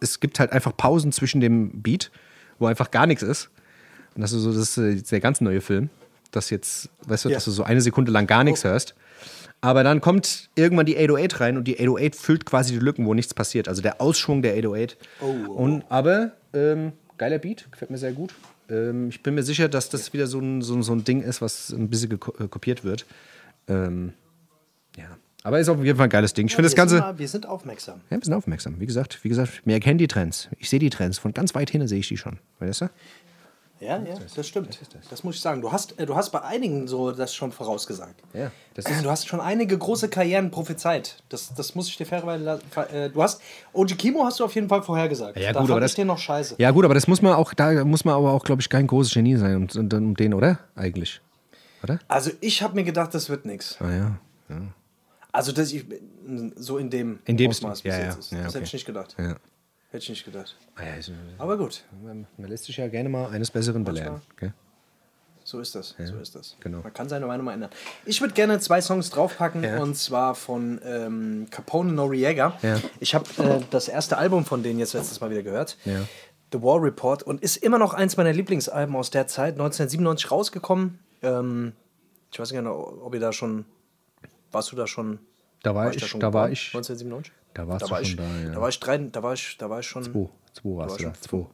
es 0.01 0.20
gibt 0.20 0.39
halt 0.39 0.53
einfach 0.53 0.76
Pausen 0.76 1.11
zwischen 1.11 1.41
dem 1.41 1.82
Beat, 1.82 2.11
wo 2.59 2.66
einfach 2.66 2.91
gar 2.91 3.07
nichts 3.07 3.22
ist. 3.22 3.51
Und 4.14 4.20
das 4.22 4.32
ist 4.32 4.43
so, 4.43 4.53
das 4.53 4.76
ist 4.76 4.78
äh, 4.78 4.95
der 5.11 5.20
ganz 5.20 5.41
neue 5.41 5.61
Film. 5.61 5.91
Dass 6.30 6.51
jetzt, 6.51 6.91
weißt 7.07 7.24
du, 7.24 7.28
Ja. 7.30 7.36
dass 7.36 7.47
du 7.47 7.51
so 7.51 7.62
eine 7.64 7.80
Sekunde 7.80 8.12
lang 8.12 8.26
gar 8.26 8.45
nichts 8.45 8.62
hörst. 8.62 8.95
Aber 9.61 9.82
dann 9.82 10.01
kommt 10.01 10.51
irgendwann 10.55 10.86
die 10.86 10.97
808 10.97 11.41
rein 11.41 11.57
und 11.57 11.64
die 11.64 11.76
808 11.80 12.14
füllt 12.14 12.45
quasi 12.47 12.74
die 12.74 12.78
Lücken, 12.78 13.07
wo 13.07 13.14
nichts 13.14 13.32
passiert. 13.34 13.66
Also 13.66 13.80
der 13.82 14.01
Ausschwung 14.01 14.43
der 14.43 14.53
808. 14.53 14.97
Und, 15.49 15.84
aber 15.89 16.32
ähm, 16.53 16.93
geiler 17.16 17.39
Beat, 17.39 17.66
gefällt 17.72 17.91
mir 17.91 17.99
sehr 17.99 18.12
gut. 18.12 18.34
Ähm, 18.69 19.09
ich 19.09 19.23
bin 19.23 19.35
mir 19.35 19.43
sicher, 19.43 19.69
dass 19.69 19.89
das 19.89 20.12
wieder 20.12 20.27
so 20.27 20.41
ein, 20.41 20.62
so, 20.62 20.81
so 20.83 20.93
ein 20.93 21.05
Ding 21.05 21.23
ist, 21.23 21.41
was 21.41 21.71
ein 21.71 21.89
bisschen 21.89 22.12
äh, 22.12 22.49
kopiert 22.49 22.85
wird. 22.85 23.07
Ähm, 23.66 24.12
ja. 24.97 25.16
Aber 25.45 25.61
ist 25.61 25.69
auf 25.69 25.83
jeden 25.83 25.97
Fall 25.97 26.09
ein 26.09 26.11
geiles 26.11 26.35
Ding. 26.35 26.47
Ich 26.47 26.55
finde 26.55 26.66
das 26.66 26.73
wir 26.73 26.77
Ganze. 26.77 26.97
Sind 26.97 27.05
mal, 27.05 27.19
wir 27.19 27.29
sind 27.29 27.47
aufmerksam. 27.47 28.01
Ja, 28.11 28.19
wir 28.19 28.25
sind 28.25 28.35
aufmerksam. 28.35 28.81
Wie 28.81 28.87
gesagt, 28.87 29.23
wie 29.23 29.29
gesagt, 29.29 29.62
wir 29.64 29.75
erkennen 29.75 29.99
die 29.99 30.09
Trends. 30.09 30.49
Ich 30.59 30.69
sehe 30.69 30.79
die 30.79 30.91
Trends. 30.91 31.19
Von 31.19 31.33
ganz 31.33 31.55
weit 31.55 31.71
hin 31.71 31.87
sehe 31.87 32.01
ich 32.01 32.09
die 32.09 32.16
schon. 32.16 32.39
Weißt 32.59 32.83
du? 32.83 32.91
Ja, 33.81 33.97
ja, 33.99 34.14
das 34.35 34.47
stimmt. 34.49 34.79
Das 35.09 35.22
muss 35.22 35.37
ich 35.37 35.41
sagen. 35.41 35.61
Du 35.62 35.70
hast, 35.70 35.99
äh, 36.01 36.07
du 36.07 36.16
hast 36.16 36.31
bei 36.31 36.43
einigen 36.43 36.89
so 36.89 37.12
das 37.12 37.33
schon 37.35 37.53
vorausgesagt. 37.53 38.20
Ja, 38.35 38.51
das 38.74 38.87
Äh, 38.87 39.03
Du 39.03 39.11
hast 39.11 39.29
schon 39.29 39.41
einige 39.41 39.79
große 39.79 40.09
Karrieren 40.09 40.51
prophezeit. 40.51 41.22
Das, 41.29 41.55
das 41.55 41.74
muss 41.76 41.89
ich 41.89 41.97
dir 41.97 42.05
fairerweise. 42.07 42.61
Äh, 42.93 43.11
du 43.11 43.22
hast. 43.22 43.41
Oji 43.72 43.95
Kimo 43.95 44.24
hast 44.24 44.41
du 44.41 44.45
auf 44.45 44.55
jeden 44.57 44.68
Fall 44.68 44.83
vorhergesagt. 44.83 45.39
Ja, 45.39 45.53
da 45.53 45.61
gut, 45.61 45.70
aber 45.70 45.79
ich 45.81 45.85
das- 45.85 45.95
den 45.95 46.09
noch 46.09 46.18
scheiße. 46.18 46.57
Ja, 46.59 46.70
gut, 46.72 46.85
aber 46.85 46.95
das 46.95 47.07
muss 47.07 47.22
man 47.22 47.35
auch, 47.35 47.55
da 47.55 47.85
muss 47.85 48.05
man 48.05 48.14
aber 48.14 48.33
auch, 48.33 48.45
glaube 48.45 48.61
ich, 48.62 48.68
kein 48.68 48.87
großes 48.89 49.14
Genie 49.14 49.37
sein, 49.37 49.55
um, 49.57 49.68
um, 49.81 49.89
um 49.93 50.14
den, 50.16 50.35
oder? 50.35 50.59
Eigentlich. 50.74 51.20
Oder? 51.85 52.01
Also 52.09 52.33
ich 52.41 52.62
habe 52.62 52.74
mir 52.74 52.85
gedacht, 52.85 53.14
das 53.14 53.29
wird 53.29 53.45
nichts. 53.47 53.76
Ah 53.81 53.93
ja. 53.93 54.18
Also 55.31 55.53
dass 55.53 55.72
ich 55.72 55.85
so 56.57 56.79
in 56.79 56.91
dem 56.91 57.20
In 57.26 57.37
dem 57.37 57.51
Ausmaß. 57.51 57.83
Ja, 57.85 57.91
bis 57.93 57.99
ja. 58.01 58.05
jetzt 58.07 58.18
ist. 58.18 58.33
Ja, 58.33 58.39
Das 58.39 58.47
okay. 58.49 58.55
hätte 58.57 58.64
ich 58.66 58.72
nicht 58.72 58.87
gedacht. 58.87 59.14
Ja. 59.18 59.37
Hätte 59.91 60.03
ich 60.03 60.09
nicht 60.11 60.24
gedacht. 60.24 60.55
Ah, 60.76 60.84
ja 60.84 60.93
also, 60.95 61.12
Aber 61.39 61.57
gut, 61.57 61.84
man, 62.03 62.26
man 62.36 62.51
lässt 62.51 62.64
sich 62.64 62.76
ja 62.76 62.89
gerne 62.89 63.09
mal 63.09 63.28
eines 63.30 63.51
Besseren 63.51 63.84
belehren. 63.84 64.20
Okay? 64.34 64.53
so 65.45 65.61
ist 65.61 65.74
das. 65.74 65.95
so 66.05 66.18
ist 66.18 66.34
das. 66.34 66.57
genau. 66.61 66.80
Man 66.82 66.93
kann 66.93 67.09
seine 67.09 67.24
Meinung 67.24 67.47
mal 67.47 67.55
ändern. 67.55 67.70
Ich 68.05 68.20
würde 68.20 68.34
gerne 68.34 68.61
zwei 68.61 68.82
Songs 68.82 69.09
draufpacken 69.09 69.64
Ja. 69.64 69.80
und 69.80 69.97
zwar 69.97 70.34
von 70.34 70.78
ähm, 70.84 71.47
Capone 71.51 71.91
Noriega. 71.91 72.59
Ja. 72.61 72.78
Ich 73.01 73.14
habe 73.14 73.24
äh, 73.43 73.61
das 73.70 73.89
erste 73.89 74.18
Album 74.18 74.45
von 74.45 74.62
denen 74.62 74.78
jetzt 74.78 74.93
letztes 74.93 75.22
Mal 75.22 75.30
wieder 75.30 75.43
gehört. 75.43 75.78
Ja. 75.86 76.01
The 76.53 76.62
War 76.62 76.82
Report 76.82 77.22
und 77.22 77.41
ist 77.43 77.57
immer 77.57 77.78
noch 77.78 77.95
eins 77.95 78.18
meiner 78.18 78.34
Lieblingsalben 78.34 78.95
aus 78.95 79.09
der 79.09 79.26
Zeit, 79.26 79.55
1997 79.55 80.30
rausgekommen. 80.30 80.99
Ähm, 81.22 81.72
ich 82.30 82.39
weiß 82.39 82.51
nicht 82.51 82.59
genau, 82.59 82.99
ob 83.03 83.14
ihr 83.14 83.20
da 83.20 83.32
schon. 83.32 83.64
Warst 84.53 84.70
du 84.70 84.76
da 84.76 84.86
schon? 84.86 85.18
Da 85.62 85.74
war 85.74 85.89
ich 85.91 85.97
ich, 86.03 86.07
schon 86.07 86.20
da 86.20 86.30
war 86.34 86.51
ich. 86.51 86.74
1997? 86.74 87.32
Da 87.59 87.66
warst 87.66 87.86
du 87.86 87.90
war 87.90 88.04
schon 88.04 88.11
ich, 88.11 88.16
da, 88.16 88.22
ja. 88.22 88.54
Da 88.54 88.61
war 88.61 88.68
ich 88.68 88.78
drei, 88.78 88.98
da 88.98 89.20
war 89.20 89.34
ich, 89.34 89.59
da 89.59 89.68
war 89.68 89.80
ich 89.80 89.86
schon. 89.86 90.04
Zwei. 90.04 90.28
Zwei 90.52 90.76
warst 90.76 90.90
war 90.90 90.98
du 90.98 91.04
da. 91.04 91.14
Zwei. 91.14 91.46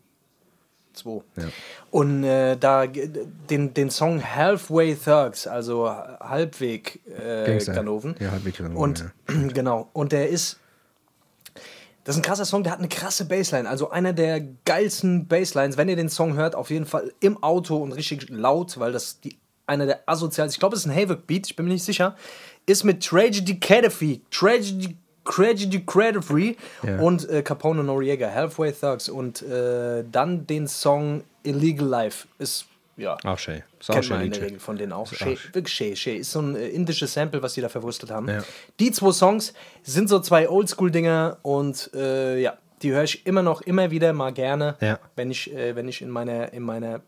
Zwei. 0.92 1.22
Ja. 1.36 1.48
Und 1.90 2.24
äh, 2.24 2.58
da 2.58 2.86
den, 2.86 3.72
den 3.72 3.88
Song 3.88 4.22
Halfway 4.22 4.96
Thugs, 4.96 5.46
also 5.46 5.88
Halbweg 5.88 7.00
äh. 7.08 7.58
Ganoven. 7.64 8.16
Ja, 8.20 8.32
Halbweg 8.32 8.58
Ganoven, 8.58 8.76
Und 8.76 9.12
genau. 9.54 9.88
Und 9.94 10.12
der 10.12 10.28
ist. 10.28 10.60
Das 12.04 12.16
ist 12.16 12.20
ein 12.20 12.26
krasser 12.26 12.44
Song, 12.44 12.62
der 12.64 12.72
hat 12.72 12.80
eine 12.80 12.88
krasse 12.88 13.24
Bassline. 13.24 13.66
Also 13.66 13.88
einer 13.88 14.12
der 14.12 14.42
geilsten 14.66 15.26
Basslines. 15.26 15.78
Wenn 15.78 15.88
ihr 15.88 15.96
den 15.96 16.10
Song 16.10 16.36
hört, 16.36 16.54
auf 16.54 16.68
jeden 16.68 16.84
Fall 16.84 17.14
im 17.20 17.42
Auto 17.42 17.78
und 17.78 17.92
richtig 17.92 18.28
laut, 18.28 18.78
weil 18.78 18.92
das 18.92 19.20
die, 19.20 19.38
einer 19.66 19.86
der 19.86 20.06
asozialsten, 20.06 20.56
ich 20.56 20.60
glaube, 20.60 20.76
es 20.76 20.84
ist 20.84 20.90
ein 20.90 20.94
Havok-Beat, 20.94 21.46
ich 21.46 21.56
bin 21.56 21.64
mir 21.64 21.72
nicht 21.72 21.82
sicher, 21.82 22.14
ist 22.66 22.84
mit 22.84 23.02
Tragedy 23.02 23.58
Cadafy. 23.58 24.20
Tragedy 24.30 24.98
Tragedy 25.24 25.84
Credit 25.84 26.24
Free 26.24 26.54
Ja. 26.82 26.98
und 26.98 27.28
äh, 27.28 27.42
Capone 27.42 27.82
Noriega, 27.84 28.30
Halfway 28.30 28.72
Thugs 28.72 29.08
und 29.08 29.42
äh, 29.42 30.04
dann 30.10 30.46
den 30.46 30.66
Song 30.68 31.24
Illegal 31.42 31.86
Life. 31.86 32.26
Ist 32.38 32.66
ja. 32.96 33.16
Ach, 33.24 33.38
Shay. 33.38 33.64
Ist 33.80 33.90
auch 33.90 33.96
ein 33.96 34.02
in 34.02 34.08
der 34.08 34.18
Liedchen. 34.20 34.42
Regel 34.44 34.58
von 34.60 34.76
denen 34.76 34.92
auch. 34.92 35.12
Shay, 35.12 35.36
wirklich 35.52 35.74
Shay. 35.74 35.96
Shay 35.96 36.16
ist 36.18 36.30
so 36.30 36.40
ein 36.40 36.54
äh, 36.54 36.68
indisches 36.68 37.12
Sample, 37.12 37.42
was 37.42 37.54
die 37.54 37.60
da 37.60 37.68
verwurstet 37.68 38.10
haben. 38.10 38.28
Ja. 38.28 38.44
Die 38.78 38.92
zwei 38.92 39.10
Songs 39.12 39.52
sind 39.82 40.08
so 40.08 40.20
zwei 40.20 40.48
Oldschool-Dinger 40.48 41.38
und 41.42 41.90
äh, 41.94 42.38
ja, 42.40 42.56
die 42.82 42.92
höre 42.92 43.02
ich 43.04 43.26
immer 43.26 43.42
noch, 43.42 43.62
immer 43.62 43.90
wieder 43.90 44.12
mal 44.12 44.32
gerne, 44.32 44.76
Ja. 44.80 44.98
wenn 45.16 45.30
ich, 45.30 45.52
äh, 45.52 45.74
wenn 45.74 45.88
ich 45.88 46.02
in 46.02 46.10
meiner, 46.10 46.52
in 46.52 46.62
meiner, 46.62 46.96
in 46.96 47.02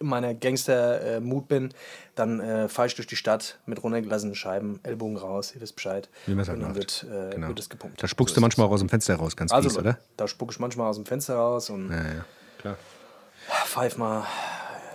meiner 0.00 0.34
Gangster-Mut 0.34 1.48
bin, 1.48 1.70
dann 2.14 2.40
äh, 2.40 2.68
fahre 2.68 2.88
ich 2.88 2.94
durch 2.94 3.06
die 3.06 3.16
Stadt 3.16 3.58
mit 3.66 3.82
runtergelassenen 3.82 4.34
Scheiben, 4.34 4.80
Ellbogen 4.82 5.16
raus, 5.16 5.52
ihr 5.54 5.60
wisst 5.60 5.76
Bescheid. 5.76 6.08
Wie 6.26 6.34
man's 6.34 6.48
halt 6.48 6.58
und 6.58 6.64
dann 6.64 6.74
wird, 6.74 7.04
äh, 7.10 7.30
Genau. 7.34 7.48
wird 7.48 7.58
es 7.60 7.68
gepumpt. 7.68 8.02
Da 8.02 8.08
spuckst 8.08 8.34
So 8.34 8.40
du 8.40 8.42
manchmal 8.42 8.66
auch 8.66 8.72
aus 8.72 8.80
dem 8.80 8.88
Fenster 8.88 9.16
raus, 9.16 9.36
ganz 9.36 9.50
es. 9.50 9.54
Also, 9.56 9.68
fies, 9.70 9.78
oder? 9.78 9.98
da 10.16 10.28
spucke 10.28 10.52
ich 10.52 10.58
manchmal 10.58 10.88
aus 10.88 10.96
dem 10.96 11.06
Fenster 11.06 11.34
raus 11.36 11.70
und 11.70 11.90
Ja, 11.90 11.96
ja. 11.96 12.24
Klar. 12.58 12.76
pfeif 13.66 13.96
mal 13.96 14.24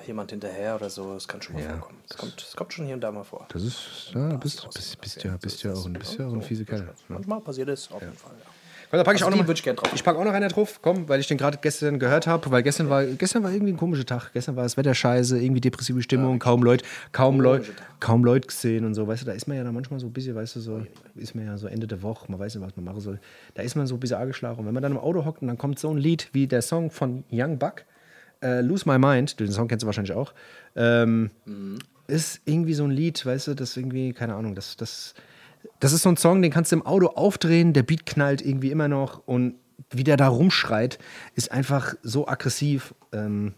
jemand 0.07 0.31
hinterher 0.31 0.75
oder 0.75 0.89
so. 0.89 1.13
Das 1.13 1.27
kann 1.27 1.41
schon 1.41 1.55
mal 1.55 1.63
Ja. 1.63 1.69
vorkommen. 1.77 1.99
Das 2.07 2.17
kommt, 2.17 2.41
das 2.41 2.55
kommt 2.55 2.73
schon 2.73 2.85
hier 2.85 2.95
und 2.95 3.01
da 3.01 3.11
mal 3.11 3.23
vor. 3.23 3.45
Das 3.53 3.61
ist, 3.63 4.11
ja, 4.13 4.29
du 4.29 4.37
bist, 4.39 4.67
bist, 4.73 4.99
bist, 5.01 5.23
ja, 5.23 5.37
bist 5.37 5.63
ja 5.63 5.73
auch 5.73 5.85
ein, 5.85 5.93
bist 5.93 6.17
ja 6.17 6.27
auch 6.27 6.33
ein 6.33 6.41
fiese 6.41 6.65
Kerl. 6.65 6.85
Ja. 6.87 6.93
Manchmal 7.07 7.39
passiert 7.41 7.69
es 7.69 7.91
auf 7.91 8.01
jeden 8.01 8.17
Fall. 8.17 8.33
Ja. 8.37 8.45
Komm, 8.91 8.97
da 8.97 9.03
packe 9.05 9.15
ich 9.15 9.23
Also 9.23 9.27
auch 9.27 9.37
noch 9.37 9.43
mal, 9.43 9.47
würd 9.47 9.57
ich 9.57 9.63
drauf. 9.73 9.89
Ich 9.95 10.03
packe 10.03 10.19
auch 10.19 10.25
noch 10.25 10.33
einer 10.33 10.49
drauf, 10.49 10.79
komm, 10.81 11.07
weil 11.07 11.21
ich 11.21 11.27
den 11.27 11.37
gerade 11.37 11.57
gestern 11.61 11.97
gehört 11.97 12.27
habe, 12.27 12.51
weil 12.51 12.61
gestern 12.61 12.89
war, 12.89 13.05
gestern 13.05 13.41
war 13.41 13.49
irgendwie 13.49 13.71
ein 13.71 13.77
komischer 13.77 14.05
Tag. 14.05 14.33
Gestern 14.33 14.57
war 14.57 14.63
das 14.63 14.75
Wetter 14.75 14.93
scheiße, 14.93 15.41
irgendwie 15.41 15.61
depressive 15.61 16.01
Stimmung, 16.01 16.39
kaum 16.39 16.61
Leute, 16.61 16.83
kaum 17.13 17.39
Leute, 17.39 17.71
kaum 18.01 18.25
Leute 18.25 18.47
gesehen 18.47 18.83
und 18.83 18.93
so. 18.93 19.07
Weißt 19.07 19.21
du, 19.21 19.27
da 19.27 19.31
ist 19.31 19.47
man 19.47 19.55
ja 19.55 19.63
dann 19.63 19.73
manchmal 19.73 20.01
so 20.01 20.07
ein 20.07 20.11
bisschen, 20.11 20.35
weißt 20.35 20.57
du, 20.57 20.59
so, 20.59 20.85
ist 21.15 21.35
man 21.35 21.45
ja 21.45 21.57
so 21.57 21.67
Ende 21.67 21.87
der 21.87 22.01
Woche, 22.01 22.29
man 22.29 22.37
weiß 22.37 22.53
nicht, 22.53 22.65
was 22.65 22.75
man 22.75 22.83
machen 22.83 22.99
soll. 22.99 23.21
Da 23.53 23.63
ist 23.63 23.75
man 23.75 23.87
so 23.87 23.95
ein 23.95 23.99
bisschen 24.01 24.17
angeschlagen. 24.17 24.59
Und 24.59 24.65
wenn 24.65 24.73
man 24.73 24.83
dann 24.83 24.91
im 24.91 24.97
Auto 24.97 25.23
hockt 25.23 25.41
und 25.41 25.47
dann 25.47 25.57
kommt 25.57 25.79
so 25.79 25.89
ein 25.89 25.97
Lied 25.97 26.27
wie 26.33 26.47
der 26.47 26.61
Song 26.61 26.91
von 26.91 27.23
Young 27.31 27.59
Buck, 27.59 27.85
äh, 28.43 28.59
Lose 28.59 28.83
My 28.89 28.99
Mind, 28.99 29.39
den 29.39 29.53
Song 29.53 29.69
kennst 29.69 29.83
du 29.83 29.85
wahrscheinlich 29.85 30.13
auch, 30.13 30.33
ähm, 30.75 31.29
ist 32.07 32.41
irgendwie 32.43 32.73
so 32.73 32.83
ein 32.83 32.91
Lied, 32.91 33.25
weißt 33.25 33.47
du, 33.47 33.53
das 33.53 33.77
irgendwie, 33.77 34.11
keine 34.11 34.35
Ahnung, 34.35 34.53
das, 34.53 34.75
das, 34.75 35.13
das 35.81 35.93
ist 35.93 36.03
so 36.03 36.09
ein 36.09 36.17
Song, 36.17 36.41
den 36.41 36.51
kannst 36.51 36.71
du 36.71 36.77
im 36.77 36.85
Auto 36.85 37.07
aufdrehen, 37.07 37.73
der 37.73 37.83
Beat 37.83 38.05
knallt 38.05 38.41
irgendwie 38.41 38.71
immer 38.71 38.87
noch 38.87 39.27
und 39.27 39.55
wie 39.89 40.03
der 40.03 40.15
da 40.15 40.27
rumschreit, 40.27 40.99
ist 41.35 41.51
einfach 41.51 41.95
so 42.03 42.27
aggressiv. 42.27 42.93
Ähm, 43.11 43.53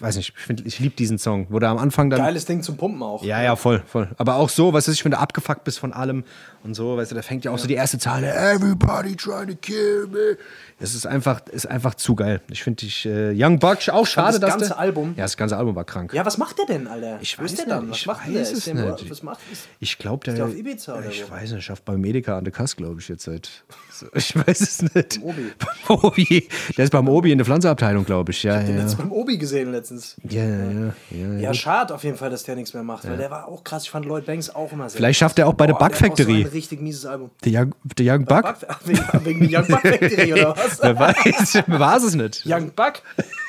weiß 0.00 0.16
nicht, 0.16 0.32
ich, 0.36 0.42
find- 0.42 0.66
ich 0.66 0.78
liebe 0.78 0.94
diesen 0.96 1.18
Song, 1.18 1.46
wo 1.50 1.58
der 1.58 1.68
am 1.70 1.78
Anfang 1.78 2.10
dann. 2.10 2.20
Geiles 2.20 2.44
Ding 2.46 2.62
zum 2.62 2.76
Pumpen 2.76 3.02
auch. 3.02 3.22
Ja, 3.24 3.42
ja, 3.42 3.56
voll, 3.56 3.82
voll. 3.86 4.08
Aber 4.16 4.36
auch 4.36 4.48
so, 4.48 4.72
weißt 4.72 4.88
du, 4.88 4.92
ich, 4.92 5.04
wenn 5.04 5.12
du 5.12 5.18
abgefuckt 5.18 5.64
bist 5.64 5.78
von 5.78 5.92
allem 5.92 6.24
und 6.62 6.74
so, 6.74 6.96
weißt 6.96 7.10
du, 7.10 7.14
da 7.14 7.22
fängt 7.22 7.44
ja 7.44 7.50
auch 7.50 7.58
so 7.58 7.66
die 7.68 7.74
erste 7.74 7.98
Zahl, 7.98 8.24
everybody 8.24 9.14
trying 9.16 9.48
to 9.48 9.54
kill 9.60 10.06
me. 10.10 10.36
Das 10.80 10.94
ist 10.94 11.06
einfach, 11.06 11.40
ist 11.48 11.66
einfach 11.66 11.94
zu 11.94 12.14
geil. 12.14 12.40
Ich 12.50 12.62
finde 12.62 12.80
dich, 12.84 13.06
äh, 13.06 13.32
Young 13.34 13.58
Buck, 13.58 13.88
auch 13.90 14.06
schade, 14.06 14.32
das 14.32 14.40
dass 14.40 14.50
ganze 14.50 14.66
der, 14.68 14.78
Album- 14.78 15.14
Ja, 15.16 15.22
das 15.24 15.36
ganze 15.36 15.56
Album 15.56 15.76
war 15.76 15.84
krank. 15.84 16.12
Ja, 16.12 16.26
was 16.26 16.36
macht 16.38 16.58
der 16.58 16.66
denn, 16.66 16.86
Alter? 16.88 17.18
Ich 17.20 17.38
weiß 17.38 17.52
ist 17.52 17.58
der 17.58 17.66
nicht, 17.66 17.76
dann? 17.76 17.90
Was 17.90 17.96
ich 17.98 18.06
macht 18.06 18.26
weiß 18.26 18.32
der? 18.32 18.42
es 18.42 18.52
Ist 18.52 18.66
der 18.66 18.74
nicht. 18.74 19.10
Was 19.10 19.22
macht 19.22 19.38
ist 19.52 19.68
Ich 19.78 19.98
glaube, 19.98 20.24
der, 20.24 20.34
der 20.34 20.44
auf 20.46 20.54
Ibiza 20.56 20.96
oder 20.98 21.06
Ich 21.08 21.24
wo? 21.26 21.30
weiß 21.32 21.52
nicht, 21.52 21.64
schafft 21.64 21.84
bei 21.84 21.96
Medica 21.96 22.36
an 22.38 22.44
der 22.44 22.52
Kass, 22.52 22.74
glaube 22.76 23.00
ich, 23.00 23.08
jetzt 23.08 23.24
seit. 23.24 23.48
Ich 24.14 24.34
weiß 24.34 24.60
es 24.60 24.82
nicht. 24.82 25.20
Beim 25.20 25.22
Obi. 25.22 25.52
Beim 25.86 25.98
Obi. 26.02 26.48
Der 26.76 26.84
ist 26.84 26.90
beim 26.90 27.08
Obi 27.08 27.30
in 27.30 27.38
der 27.38 27.44
Pflanzenabteilung, 27.44 28.04
glaube 28.04 28.32
ich. 28.32 28.42
Ja, 28.42 28.60
Den 28.60 28.74
ja. 28.76 28.82
jetzt 28.82 28.98
beim 28.98 29.12
Obi 29.12 29.38
gesehen 29.38 29.72
letztens. 29.84 30.16
Ja, 30.28 30.44
ja, 30.44 30.70
ja. 30.70 30.92
ja, 31.10 31.38
Ja, 31.40 31.54
schade 31.54 31.94
auf 31.94 32.04
jeden 32.04 32.16
Fall, 32.16 32.30
dass 32.30 32.44
der 32.44 32.56
nichts 32.56 32.74
mehr 32.74 32.82
macht, 32.82 33.08
weil 33.08 33.16
der 33.16 33.30
war 33.30 33.48
auch 33.48 33.64
krass. 33.64 33.84
Ich 33.84 33.90
fand 33.90 34.06
Lloyd 34.06 34.26
Banks 34.26 34.50
auch 34.50 34.72
immer 34.72 34.88
sehr 34.88 34.98
Vielleicht 34.98 35.18
schafft 35.18 35.38
er 35.38 35.46
auch 35.46 35.54
bei 35.54 35.66
der 35.66 35.74
Boah, 35.74 35.88
Bug 35.88 35.96
Factory. 35.96 36.42
So 36.42 36.48
ein 36.48 36.52
richtig 36.52 36.80
mieses 36.80 37.06
Album. 37.06 37.30
Der 37.44 37.62
Young, 37.62 37.74
der 37.98 38.14
Young 38.14 38.24
Buck? 38.24 38.42
Bug, 38.42 38.56
wegen, 39.24 39.48
der 39.48 39.60
Young 39.60 39.68
Buck 39.68 39.80
Factory 39.82 40.32
oder 40.32 40.56
was? 40.56 40.82
Wer 40.82 40.98
weiß, 40.98 41.62
wer 41.66 41.80
weiß 41.80 42.02
es 42.04 42.14
nicht. 42.14 42.42
Young 42.46 42.70
Buck? 42.74 43.02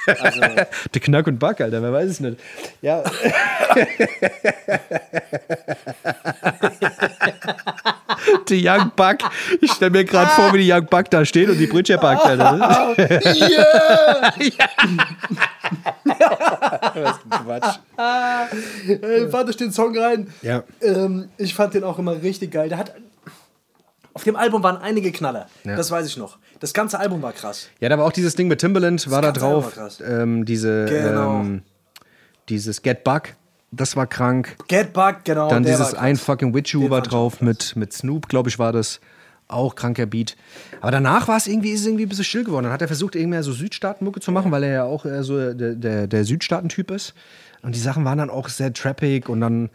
Also, 0.07 0.41
Der 0.93 1.01
Knack 1.01 1.27
und 1.27 1.39
Buck, 1.39 1.61
Alter, 1.61 1.81
wer 1.81 1.93
weiß 1.93 2.09
es 2.09 2.19
nicht. 2.19 2.39
Ja. 2.81 3.03
die 8.49 8.67
Young 8.67 8.91
Buck. 8.95 9.17
Ich 9.61 9.71
stelle 9.71 9.91
mir 9.91 10.05
gerade 10.05 10.29
vor, 10.31 10.53
wie 10.53 10.59
die 10.63 10.71
Young 10.71 10.85
Buck 10.85 11.09
da 11.09 11.25
steht 11.25 11.49
und 11.49 11.57
die 11.57 11.67
Brötchen 11.67 11.99
backt, 11.99 12.25
Alter. 12.25 12.95
Was 16.05 17.19
ein 17.29 17.29
Quatsch. 17.45 17.79
äh, 18.87 19.27
fand 19.29 19.49
ich 19.49 19.57
den 19.57 19.71
Song 19.71 19.97
rein. 19.97 20.27
Ja. 20.41 20.63
Ähm, 20.81 21.29
ich 21.37 21.53
fand 21.55 21.73
den 21.73 21.83
auch 21.83 21.99
immer 21.99 22.21
richtig 22.21 22.51
geil. 22.51 22.69
Der 22.69 22.77
hat. 22.77 22.93
Auf 24.13 24.23
dem 24.23 24.35
Album 24.37 24.63
waren 24.63 24.77
einige 24.77 25.11
Knaller. 25.11 25.47
Ja. 25.65 25.75
Das 25.75 25.91
weiß 25.91 26.05
ich 26.07 26.15
noch. 26.15 26.37
Das 26.61 26.73
ganze 26.73 26.97
Album 26.99 27.21
war 27.21 27.33
krass. 27.33 27.67
Ja, 27.81 27.89
da 27.89 27.97
war 27.97 28.05
auch 28.05 28.13
dieses 28.13 28.33
Ding 28.35 28.47
mit 28.47 28.59
Timbaland, 28.61 29.09
war 29.11 29.21
da 29.21 29.27
ganze 29.29 29.41
drauf. 29.41 29.65
Album 29.65 29.77
war 29.77 29.83
krass. 29.83 30.01
Ähm, 30.01 30.45
diese, 30.45 30.85
Genau. 30.85 31.39
ähm, 31.41 31.63
dieses 32.47 32.81
Get 32.81 33.03
Buck, 33.03 33.23
das 33.75 33.95
war 33.95 34.07
krank. 34.07 34.55
Get 34.67 34.93
Bug, 34.93 35.17
genau. 35.23 35.49
Dann 35.49 35.63
dieses 35.63 35.93
Ein. 35.93 36.15
Fucking 36.15 36.53
Witchu 36.53 36.81
Den 36.81 36.89
war 36.89 37.01
drauf 37.01 37.41
mit, 37.41 37.75
mit 37.75 37.93
Snoop, 37.93 38.27
glaube 38.29 38.49
ich, 38.49 38.59
war 38.59 38.71
das. 38.71 38.99
Auch 39.47 39.75
kranker 39.75 40.07
Beat. 40.07 40.35
Aber 40.81 40.89
danach 40.89 41.27
war 41.27 41.37
es 41.37 41.45
irgendwie, 41.45 41.69
ist 41.69 41.81
es 41.81 41.85
irgendwie 41.85 42.07
ein 42.07 42.09
bisschen 42.09 42.25
still 42.25 42.43
geworden. 42.45 42.63
Dann 42.63 42.73
hat 42.73 42.81
er 42.81 42.87
versucht, 42.87 43.13
irgendwie 43.13 43.31
mehr 43.31 43.43
so 43.43 43.51
Südstaaten-Mucke 43.51 44.19
zu 44.19 44.31
machen, 44.31 44.51
weil 44.51 44.63
er 44.63 44.71
ja 44.71 44.83
auch 44.85 45.05
eher 45.05 45.23
so 45.23 45.53
der, 45.53 45.75
der, 45.75 46.07
der 46.07 46.25
Südstaaten-Typ 46.25 46.89
ist. 46.89 47.13
Und 47.61 47.75
die 47.75 47.79
Sachen 47.79 48.03
waren 48.05 48.17
dann 48.17 48.31
auch 48.31 48.49
sehr 48.49 48.73
trappig 48.73 49.29
und 49.29 49.41
dann, 49.41 49.69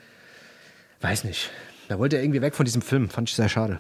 weiß 1.03 1.23
nicht. 1.23 1.51
Da 1.89 2.01
wollte 2.01 2.17
er 2.17 2.25
irgendwie 2.25 2.43
weg 2.43 2.57
von 2.57 2.65
diesem 2.65 2.83
Film. 2.83 3.11
Fand 3.11 3.29
ich 3.29 3.37
sehr 3.37 3.49
schade. 3.49 3.79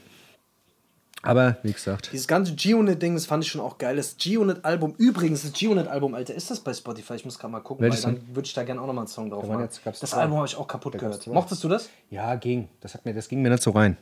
Aber, 1.22 1.58
wie 1.62 1.72
gesagt. 1.72 2.10
Dieses 2.12 2.26
ganze 2.26 2.54
G-Unit-Ding, 2.54 3.14
das 3.14 3.26
fand 3.26 3.44
ich 3.44 3.50
schon 3.50 3.60
auch 3.60 3.76
geil. 3.76 3.96
Das 3.96 4.16
G-Unit-Album, 4.16 4.94
übrigens, 4.96 5.42
das 5.42 5.52
G-Unit-Album, 5.52 6.14
Alter, 6.14 6.34
ist 6.34 6.50
das 6.50 6.60
bei 6.60 6.72
Spotify? 6.72 7.14
Ich 7.14 7.24
muss 7.26 7.38
gerade 7.38 7.52
mal 7.52 7.60
gucken, 7.60 7.84
Welches 7.84 8.04
weil 8.06 8.14
dann 8.14 8.34
würde 8.34 8.46
ich 8.46 8.54
da 8.54 8.62
gerne 8.64 8.80
auch 8.80 8.86
nochmal 8.86 9.02
einen 9.02 9.08
Song 9.08 9.28
drauf 9.28 9.46
machen. 9.46 9.60
jetzt- 9.60 9.80
Das. 9.84 10.14
Album 10.14 10.36
habe 10.38 10.46
ich 10.46 10.56
auch 10.56 10.66
kaputt 10.66 10.96
gehört. 10.98 11.26
Mochtest 11.26 11.62
du 11.62 11.68
das? 11.68 11.90
Ja, 12.10 12.34
ging. 12.36 12.68
Das, 12.80 12.94
hat 12.94 13.04
mir, 13.04 13.12
das 13.12 13.28
ging 13.28 13.42
mir 13.42 13.50
nicht 13.50 13.62
so 13.62 13.70
rein. 13.72 13.96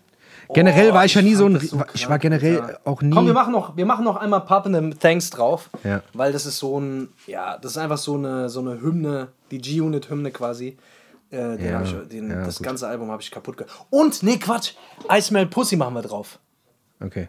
Generell 0.55 0.95
war 0.95 1.05
ich 1.05 1.15
ja 1.15 1.23
nie 1.23 1.35
so 1.35 1.47
ein. 1.47 1.57
Oh, 1.57 1.59
so 1.61 1.83
ich 1.95 2.09
war 2.09 2.19
generell 2.19 2.61
Alter. 2.61 2.81
auch 2.85 3.03
nie. 3.03 3.11
Komm, 3.15 3.27
wir 3.27 3.33
machen 3.33 3.53
noch, 3.53 3.77
wir 3.77 3.87
machen 3.87 4.05
noch 4.05 4.17
einmal 4.17 4.43
Pappen 4.43 4.97
Thanks 4.99 5.31
drauf. 5.31 5.69
Ja. 5.83 6.03
Weil 6.13 6.33
das 6.33 6.47
ist 6.47 6.59
so 6.59 6.79
ein, 6.79 7.09
ja, 7.27 7.59
das 7.59 7.73
ist 7.73 7.79
einfach 7.79 7.99
so 7.99 8.15
eine, 8.15 8.49
so 8.49 8.61
eine 8.61 8.81
Hymne, 8.81 9.29
die 9.51 9.59
G-Unit-Hymne 9.59 10.31
quasi. 10.31 10.77
Äh, 11.31 11.57
den 11.57 11.65
Ja, 11.67 11.83
ich, 11.83 11.93
den, 12.09 12.31
ja, 12.31 12.45
das 12.45 12.59
gut. 12.59 12.67
ganze 12.67 12.87
Album 12.87 13.11
habe 13.11 13.21
ich 13.21 13.31
kaputt 13.31 13.57
gehört. 13.57 13.73
Und, 13.91 14.23
nee, 14.23 14.37
Quatsch, 14.37 14.73
I 15.13 15.21
Smell 15.21 15.47
Pussy 15.47 15.77
machen 15.77 15.95
wir 15.95 16.03
drauf. 16.03 16.39
Okay. 17.01 17.29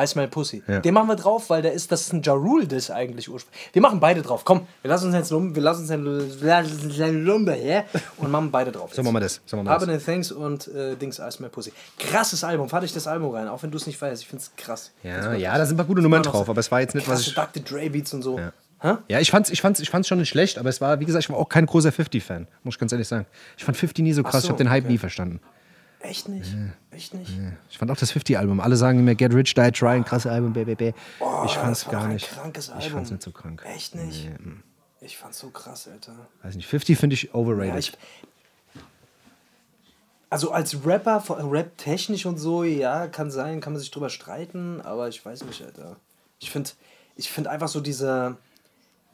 I 0.00 0.06
Smell 0.06 0.28
Pussy. 0.28 0.62
Ja. 0.66 0.80
Den 0.80 0.94
machen 0.94 1.08
wir 1.08 1.16
drauf, 1.16 1.50
weil 1.50 1.60
der 1.60 1.72
ist, 1.72 1.92
das 1.92 2.02
ist 2.02 2.12
ein 2.14 2.22
Ja 2.22 2.32
Rule 2.32 2.66
Diss 2.66 2.90
eigentlich 2.90 3.28
ursprünglich. 3.28 3.68
Wir 3.72 3.82
machen 3.82 4.00
beide 4.00 4.22
drauf. 4.22 4.44
Komm, 4.44 4.66
wir 4.80 4.88
lassen 4.88 5.06
uns 5.06 5.14
jetzt 5.14 5.30
Lumbe, 5.30 5.54
wir 5.54 5.62
lassen 5.62 5.90
uns 5.90 6.96
jetzt 6.96 7.12
Lumbe, 7.12 7.56
ja? 7.56 7.84
Und 8.16 8.30
machen 8.30 8.50
beide 8.50 8.72
drauf. 8.72 8.94
So 8.94 9.02
machen 9.02 9.14
wir 9.14 9.20
das. 9.20 9.42
So 9.44 9.56
machen 9.56 9.66
wir 9.66 9.74
das. 9.74 9.82
Haben 9.82 9.90
den 9.90 10.02
Thanks 10.02 10.32
und 10.32 10.68
äh, 10.68 10.96
Dings 10.96 11.18
I 11.18 11.30
Smell 11.30 11.50
Pussy. 11.50 11.72
Krasses 11.98 12.42
Album. 12.44 12.68
Fahr 12.68 12.80
dich 12.80 12.94
das 12.94 13.06
Album 13.06 13.34
rein, 13.34 13.48
auch 13.48 13.62
wenn 13.62 13.70
du 13.70 13.76
es 13.76 13.86
nicht 13.86 13.98
feierst. 13.98 14.22
Ich 14.22 14.28
find's 14.28 14.52
krass. 14.56 14.92
Ja, 15.02 15.34
ja, 15.34 15.58
da 15.58 15.66
sind 15.66 15.74
ein 15.74 15.78
paar 15.78 15.86
gute 15.86 16.00
Nummern 16.00 16.22
drauf, 16.22 16.48
aber 16.48 16.60
es 16.60 16.70
war 16.70 16.80
jetzt 16.80 16.94
nicht, 16.94 17.06
was 17.06 17.26
ich. 17.26 17.34
Dr. 17.34 17.62
Dre 17.62 17.90
Beats 17.90 18.14
und 18.14 18.22
so. 18.22 18.38
Ja. 18.38 18.52
Hä? 18.82 18.94
Ja, 19.08 19.20
ich 19.20 19.30
fand's, 19.30 19.50
ich, 19.50 19.60
fand's, 19.60 19.80
ich 19.80 19.90
fand's 19.90 20.08
schon 20.08 20.18
nicht 20.18 20.30
schlecht, 20.30 20.56
aber 20.56 20.70
es 20.70 20.80
war, 20.80 21.00
wie 21.00 21.04
gesagt, 21.04 21.24
ich 21.24 21.30
war 21.30 21.36
auch 21.36 21.50
kein 21.50 21.66
großer 21.66 21.90
50-Fan, 21.90 22.48
muss 22.62 22.76
ich 22.76 22.78
ganz 22.78 22.92
ehrlich 22.92 23.08
sagen. 23.08 23.26
Ich 23.58 23.64
fand 23.64 23.76
50 23.76 24.02
nie 24.02 24.14
so 24.14 24.22
krass, 24.22 24.40
so, 24.40 24.46
ich 24.46 24.50
habe 24.50 24.58
den 24.58 24.70
Hype 24.70 24.84
okay. 24.84 24.92
nie 24.92 24.98
verstanden. 24.98 25.40
Echt 26.00 26.30
nicht? 26.30 26.56
Echt 26.92 27.14
nicht? 27.14 27.30
Ich 27.70 27.78
fand 27.78 27.90
auch 27.90 27.96
das 27.96 28.12
50-Album. 28.12 28.60
Alle 28.60 28.76
sagen 28.76 28.98
immer 28.98 29.14
Get 29.14 29.32
Rich, 29.32 29.54
Die 29.54 29.70
Trying, 29.70 30.04
krasse 30.04 30.30
Album, 30.30 30.52
BBB. 30.52 30.94
Oh, 31.20 31.42
ich 31.46 31.52
fand's 31.54 31.88
gar 31.88 32.04
ein 32.04 32.14
nicht. 32.14 32.28
Ich 32.78 32.88
fand's 32.90 33.10
nicht 33.10 33.22
so 33.22 33.30
krank. 33.30 33.62
Echt 33.64 33.94
nicht? 33.94 34.28
Ich 35.00 35.16
fand's 35.16 35.38
so 35.38 35.50
krass, 35.50 35.88
Alter. 35.88 36.14
Weiß 36.42 36.56
nicht, 36.56 36.66
50 36.66 36.98
finde 36.98 37.14
ich 37.14 37.32
overrated. 37.34 37.72
Ja, 37.72 37.78
ich, 37.78 37.92
also 40.28 40.50
als 40.52 40.84
Rapper, 40.86 41.20
vor- 41.20 41.38
Rap 41.50 41.76
technisch 41.78 42.26
und 42.26 42.38
so, 42.38 42.62
ja, 42.64 43.06
kann 43.08 43.30
sein, 43.30 43.60
kann 43.60 43.72
man 43.72 43.80
sich 43.80 43.90
drüber 43.90 44.10
streiten, 44.10 44.80
aber 44.80 45.08
ich 45.08 45.24
weiß 45.24 45.44
nicht, 45.44 45.62
Alter. 45.62 45.96
Ich 46.38 46.50
finde 46.50 46.70
ich 47.16 47.30
find 47.30 47.46
einfach 47.48 47.68
so 47.68 47.80
diese, 47.80 48.36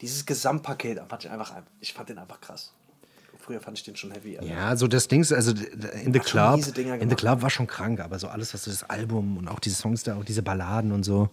dieses 0.01 0.25
Gesamtpaket, 0.25 0.99
fand 1.09 1.25
ich, 1.25 1.31
einfach, 1.31 1.53
ich 1.81 1.93
fand 1.93 2.09
den 2.09 2.17
einfach 2.19 2.39
krass. 2.41 2.71
Früher 3.47 3.61
fand 3.61 3.77
ich 3.77 3.85
den 3.85 3.95
schon 3.95 4.11
heavy. 4.11 4.37
Alter. 4.37 4.51
ja, 4.51 4.75
so 4.75 4.87
das 4.89 5.07
Ding, 5.07 5.25
also 5.33 5.51
in 5.51 6.11
The 6.11 6.19
Club, 6.19 6.59
in 6.77 7.09
The. 7.09 7.15
Club 7.15 7.41
war 7.41 7.49
schon 7.49 7.65
krank, 7.65 8.01
aber 8.01 8.19
so 8.19 8.27
alles, 8.27 8.53
was 8.53 8.65
so 8.65 8.71
das 8.71 8.83
Album 8.83 9.37
und 9.37 9.47
auch 9.47 9.59
diese 9.59 9.77
Songs 9.77 10.03
da, 10.03 10.17
auch 10.17 10.25
diese 10.25 10.41
Balladen 10.41 10.91
und 10.91 11.05
so, 11.05 11.29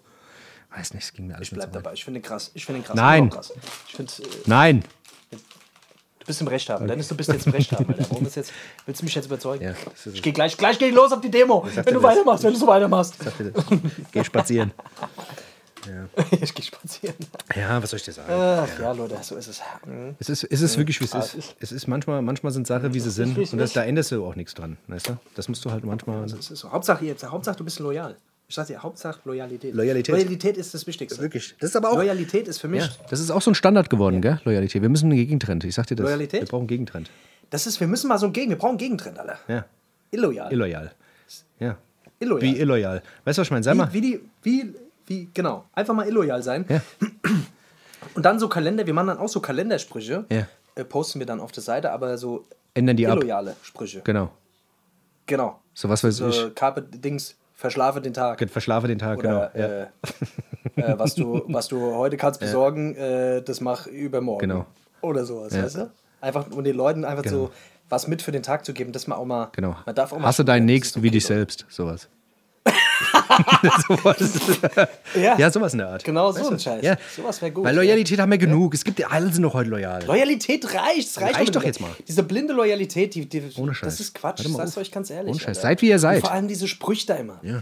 weiß 0.76 0.94
nicht, 0.94 1.02
es 1.02 1.12
ging 1.12 1.26
mir 1.26 1.34
alles 1.34 1.48
Ich 1.48 1.54
bleib 1.54 1.70
so 1.70 1.80
dabei, 1.80 1.92
ich 1.94 2.04
finde 2.04 2.20
den 2.20 2.24
krass. 2.24 2.52
Ich 2.54 2.66
finde 2.66 2.82
den 2.82 2.86
krass. 2.86 2.94
Nein. 2.94 3.22
Find 3.22 3.34
krass. 3.34 3.52
Ich 3.88 3.94
finde, 3.96 4.12
äh, 4.12 4.26
Nein! 4.46 4.84
du 5.32 6.24
bist 6.24 6.40
im 6.40 6.46
Recht 6.46 6.70
haben. 6.70 6.86
Dennis, 6.86 7.08
du 7.08 7.16
bist 7.16 7.32
jetzt 7.32 7.48
im 7.48 7.52
Recht 7.52 7.72
haben. 7.72 7.88
Alter. 7.88 8.06
Warum 8.08 8.24
ist 8.24 8.36
jetzt, 8.36 8.52
willst 8.86 9.00
du 9.00 9.06
mich 9.06 9.14
jetzt 9.16 9.26
überzeugen? 9.26 9.64
Ja, 9.64 9.70
ist 9.70 10.06
ich 10.06 10.22
gehe 10.22 10.32
gleich, 10.32 10.56
gleich 10.56 10.78
geh 10.78 10.90
los 10.90 11.10
auf 11.10 11.20
die 11.20 11.32
Demo, 11.32 11.66
wenn 11.74 11.84
du 11.84 11.94
das? 11.94 12.02
weitermachst, 12.04 12.44
wenn 12.44 12.52
du 12.52 12.58
so 12.60 12.68
weitermachst. 12.68 13.16
Geh 14.12 14.22
spazieren. 14.22 14.70
ich 16.40 16.54
gehe 16.54 16.64
spazieren. 16.64 17.14
Ja, 17.54 17.82
was 17.82 17.90
soll 17.90 17.98
ich 17.98 18.04
dir 18.04 18.12
sagen? 18.12 18.32
Ach 18.32 18.80
ja, 18.80 18.92
Leute, 18.92 19.16
so 19.22 19.36
ist 19.36 19.48
es. 19.48 19.60
Mhm. 19.86 20.14
Es 20.18 20.28
ist, 20.28 20.44
es 20.44 20.60
ist 20.62 20.78
wirklich, 20.78 21.00
wie 21.00 21.04
es 21.04 21.14
Ah, 21.14 21.18
ist. 21.20 21.34
es 21.34 21.34
ist- 21.46 21.56
Es 21.60 21.72
ist 21.72 21.86
manchmal, 21.88 22.22
manchmal 22.22 22.52
sind 22.52 22.66
Sachen, 22.66 22.92
wie 22.94 23.00
sie 23.00 23.10
sind. 23.10 23.36
Und 23.36 23.58
das, 23.58 23.72
da 23.72 23.84
änderst 23.84 24.12
du 24.12 24.24
auch 24.24 24.34
nichts 24.36 24.54
dran. 24.54 24.76
Weißt 24.88 25.08
du? 25.08 25.16
Das 25.34 25.48
musst 25.48 25.64
du 25.64 25.70
halt 25.70 25.84
manchmal. 25.84 26.22
Das 26.22 26.32
ist 26.32 26.48
so. 26.56 26.70
Hauptsache, 26.70 27.04
jetzt, 27.04 27.24
Hauptsache, 27.24 27.56
du 27.56 27.64
bist 27.64 27.78
loyal. 27.80 28.16
Ich 28.46 28.54
sag 28.54 28.66
dir, 28.66 28.82
Hauptsache 28.82 29.20
Loyalität. 29.24 29.74
Loyalität. 29.74 30.14
Loyalität 30.14 30.56
ist 30.58 30.74
das 30.74 30.86
Wichtigste. 30.86 31.20
Wirklich. 31.20 31.54
Das 31.60 31.70
ist 31.70 31.76
aber 31.76 31.90
auch. 31.90 31.96
Loyalität 31.96 32.46
ist 32.46 32.58
für 32.58 32.68
mich, 32.68 32.82
Ja, 32.84 32.90
das 33.08 33.20
ist 33.20 33.30
auch 33.30 33.40
so 33.40 33.50
ein 33.50 33.54
Standard 33.54 33.88
geworden, 33.88 34.20
gell? 34.20 34.38
Loyalität. 34.44 34.82
Wir 34.82 34.88
müssen 34.90 35.06
einen 35.06 35.16
Gegentrend. 35.16 35.64
Ich 35.64 35.74
sag 35.74 35.86
dir 35.86 35.96
das. 35.96 36.04
Loyalität? 36.04 36.42
Wir 36.42 36.48
brauchen 36.48 36.60
einen 36.62 36.68
Gegentrend. 36.68 37.10
das 37.50 37.66
ist, 37.66 37.80
wir 37.80 37.86
müssen 37.86 38.08
mal 38.08 38.18
so 38.18 38.26
einen 38.26 38.32
Gegen, 38.34 38.50
wir 38.50 38.58
brauchen 38.58 38.70
einen 38.70 38.78
Gegentrend, 38.78 39.18
Alter. 39.18 39.38
Ja. 39.48 39.64
Illoyal. 40.10 40.52
Illoyal. 40.52 40.92
Ja. 41.58 41.76
Illoyal. 42.20 42.42
Wie 42.42 42.58
illoyal. 42.60 43.02
Weißt 43.24 43.38
du, 43.38 43.40
was 43.40 43.46
ich 43.46 43.50
meine? 43.50 43.62
Sag 43.64 43.76
mal. 43.76 43.92
Wie, 43.92 44.02
wie 44.02 44.10
die, 44.12 44.20
wie, 44.42 44.74
wie, 45.06 45.28
genau. 45.34 45.64
Einfach 45.72 45.94
mal 45.94 46.06
illoyal 46.08 46.42
sein. 46.42 46.64
Ja. 46.68 46.80
Und 48.14 48.24
dann 48.24 48.38
so 48.38 48.48
Kalender, 48.48 48.86
wir 48.86 48.94
machen 48.94 49.08
dann 49.08 49.18
auch 49.18 49.28
so 49.28 49.40
Kalendersprüche. 49.40 50.24
Ja. 50.30 50.46
Äh, 50.74 50.84
posten 50.84 51.18
wir 51.18 51.26
dann 51.26 51.40
auf 51.40 51.52
der 51.52 51.62
Seite, 51.62 51.90
aber 51.92 52.18
so 52.18 52.46
Ändern 52.74 52.96
die 52.96 53.06
ab. 53.06 53.16
illoyale 53.18 53.56
Sprüche. 53.62 54.00
Genau. 54.04 54.30
Genau. 55.26 55.60
So 55.72 55.88
was 55.88 56.04
weiß 56.04 56.16
So 56.16 56.28
ich. 56.28 56.54
Carpe 56.54 56.82
Dings, 56.82 57.36
verschlafe 57.54 58.00
den 58.00 58.12
Tag. 58.12 58.44
Verschlafe 58.50 58.88
den 58.88 58.98
Tag, 58.98 59.18
Oder 59.18 59.50
genau. 59.54 59.66
Ja. 59.68 59.82
äh, 60.86 60.92
äh, 60.92 60.98
was, 60.98 61.14
du, 61.14 61.42
was 61.48 61.68
du 61.68 61.94
heute 61.94 62.16
kannst 62.16 62.40
besorgen, 62.40 62.94
äh, 62.96 63.42
das 63.42 63.60
mach 63.60 63.86
übermorgen. 63.86 64.40
Genau. 64.48 64.66
Oder 65.00 65.24
sowas, 65.24 65.54
weißt 65.54 65.76
du? 65.76 65.90
Einfach, 66.20 66.50
um 66.50 66.64
den 66.64 66.74
Leuten 66.76 67.04
einfach 67.04 67.22
Genau. 67.22 67.36
so 67.46 67.50
was 67.90 68.08
mit 68.08 68.22
für 68.22 68.32
den 68.32 68.42
Tag 68.42 68.64
zu 68.64 68.72
geben, 68.72 68.92
dass 68.92 69.06
man 69.06 69.18
auch 69.18 69.26
mal. 69.26 69.50
Genau. 69.52 69.76
Man 69.84 69.94
darf 69.94 70.12
auch 70.12 70.18
mal 70.18 70.26
Hasse 70.28 70.44
deinen 70.44 70.64
Nächsten 70.64 71.02
wie 71.02 71.08
okay, 71.08 71.16
dich 71.16 71.24
Leute. 71.24 71.34
selbst. 71.34 71.66
Sowas. 71.68 72.08
Ja. 75.14 75.38
Ja, 75.38 75.50
sowas 75.50 75.72
in 75.72 75.78
der 75.78 75.88
Art. 75.88 76.04
Genau 76.04 76.32
so 76.32 76.48
ein 76.48 76.58
Scheiß. 76.58 76.84
Ja. 76.84 76.96
Sowas 77.14 77.40
wäre 77.40 77.52
gut. 77.52 77.64
Weil 77.64 77.76
Loyalität 77.76 78.18
haben 78.18 78.30
wir 78.30 78.38
genug. 78.38 78.74
Es 78.74 78.84
gibt 78.84 78.98
ja, 78.98 79.08
alle 79.08 79.32
sind 79.32 79.42
doch 79.42 79.54
heute 79.54 79.70
loyal. 79.70 80.04
Loyalität 80.04 80.64
reicht. 80.74 81.08
Es 81.08 81.20
reicht, 81.20 81.36
Reicht 81.36 81.56
doch 81.56 81.62
jetzt 81.62 81.80
mal. 81.80 81.90
Diese 82.06 82.22
blinde 82.22 82.52
Loyalität, 82.52 83.14
die, 83.14 83.26
die, 83.26 83.42
Ohne 83.56 83.74
Scheiß. 83.74 83.88
das 83.88 84.00
ist 84.00 84.14
Quatsch. 84.14 84.44
Ich 84.44 84.52
sag's 84.52 84.72
auf. 84.72 84.76
euch 84.78 84.90
ganz 84.90 85.10
ehrlich. 85.10 85.30
Ohne 85.30 85.40
Scheiß. 85.40 85.58
Alter. 85.58 85.60
Seid, 85.60 85.82
wie 85.82 85.88
ihr 85.88 85.98
seid. 85.98 86.16
Und 86.16 86.20
vor 86.22 86.32
allem 86.32 86.48
diese 86.48 86.68
Sprüche 86.68 87.06
da 87.06 87.14
immer. 87.14 87.40
Ja. 87.42 87.60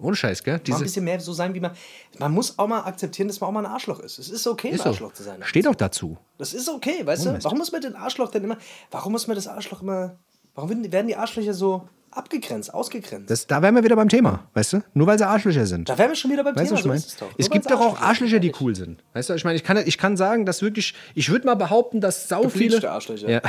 Ohne 0.00 0.14
Scheiß, 0.14 0.44
gell? 0.44 0.54
Mal 0.54 0.58
ein 0.58 0.64
Diese, 0.64 0.82
bisschen 0.82 1.04
mehr 1.04 1.18
so 1.18 1.32
sein, 1.32 1.54
wie 1.54 1.60
man. 1.60 1.72
Man 2.18 2.32
muss 2.32 2.58
auch 2.58 2.68
mal 2.68 2.82
akzeptieren, 2.82 3.28
dass 3.28 3.40
man 3.40 3.48
auch 3.48 3.52
mal 3.52 3.66
ein 3.66 3.72
Arschloch 3.72 3.98
ist. 3.98 4.18
Es 4.18 4.28
ist 4.28 4.46
okay, 4.46 4.68
ist 4.68 4.80
ein 4.80 4.84
so. 4.84 4.88
Arschloch 4.90 5.12
zu 5.12 5.24
sein. 5.24 5.42
Steht 5.42 5.66
auch 5.66 5.74
dazu. 5.74 6.16
Das 6.38 6.54
ist 6.54 6.68
okay, 6.68 7.04
weißt 7.04 7.26
du? 7.26 7.32
Mist. 7.32 7.44
Warum 7.44 7.58
muss 7.58 7.72
man 7.72 7.80
den 7.80 7.96
Arschloch 7.96 8.30
denn 8.30 8.44
immer. 8.44 8.58
Warum 8.90 9.12
muss 9.12 9.26
man 9.26 9.34
das 9.34 9.48
Arschloch 9.48 9.82
immer. 9.82 10.16
Warum 10.54 10.70
werden 10.92 11.08
die 11.08 11.16
Arschlöcher 11.16 11.54
so 11.54 11.88
abgegrenzt, 12.10 12.72
ausgegrenzt? 12.72 13.30
Das, 13.30 13.46
da 13.46 13.60
wären 13.62 13.74
wir 13.74 13.84
wieder 13.84 13.96
beim 13.96 14.08
Thema, 14.08 14.44
weißt 14.54 14.72
du? 14.74 14.82
Nur 14.94 15.06
weil 15.06 15.18
sie 15.18 15.26
Arschlöcher 15.26 15.66
sind. 15.66 15.88
da 15.88 15.96
wären 15.98 16.10
wir 16.10 16.14
schon 16.16 16.30
wieder 16.30 16.44
beim 16.44 16.54
Weißt 16.56 16.66
Thema. 16.68 16.72
was 16.72 16.78
ich 16.80 16.82
so 16.84 16.88
meine? 16.88 16.98
ist 17.00 17.38
es. 17.38 17.46
Es 17.46 17.50
gibt 17.50 17.70
doch 17.70 17.80
auch 17.80 18.00
Arschlöcher 18.00 18.38
die 18.40 18.52
cool 18.60 18.74
sind. 18.74 19.00
Weißt 19.12 19.30
du, 19.30 19.34
ich 19.34 19.44
meine, 19.44 19.56
ich 19.56 19.64
kann, 19.64 19.76
ich 19.78 19.98
kann 19.98 20.16
sagen, 20.16 20.46
dass 20.46 20.62
wirklich, 20.62 20.94
ich 21.14 21.30
würde 21.30 21.46
mal 21.46 21.54
behaupten, 21.54 22.00
dass 22.00 22.28
sau 22.28 22.48
viele, 22.48 22.88
Arschlöcher. 22.90 23.28
ja, 23.30 23.40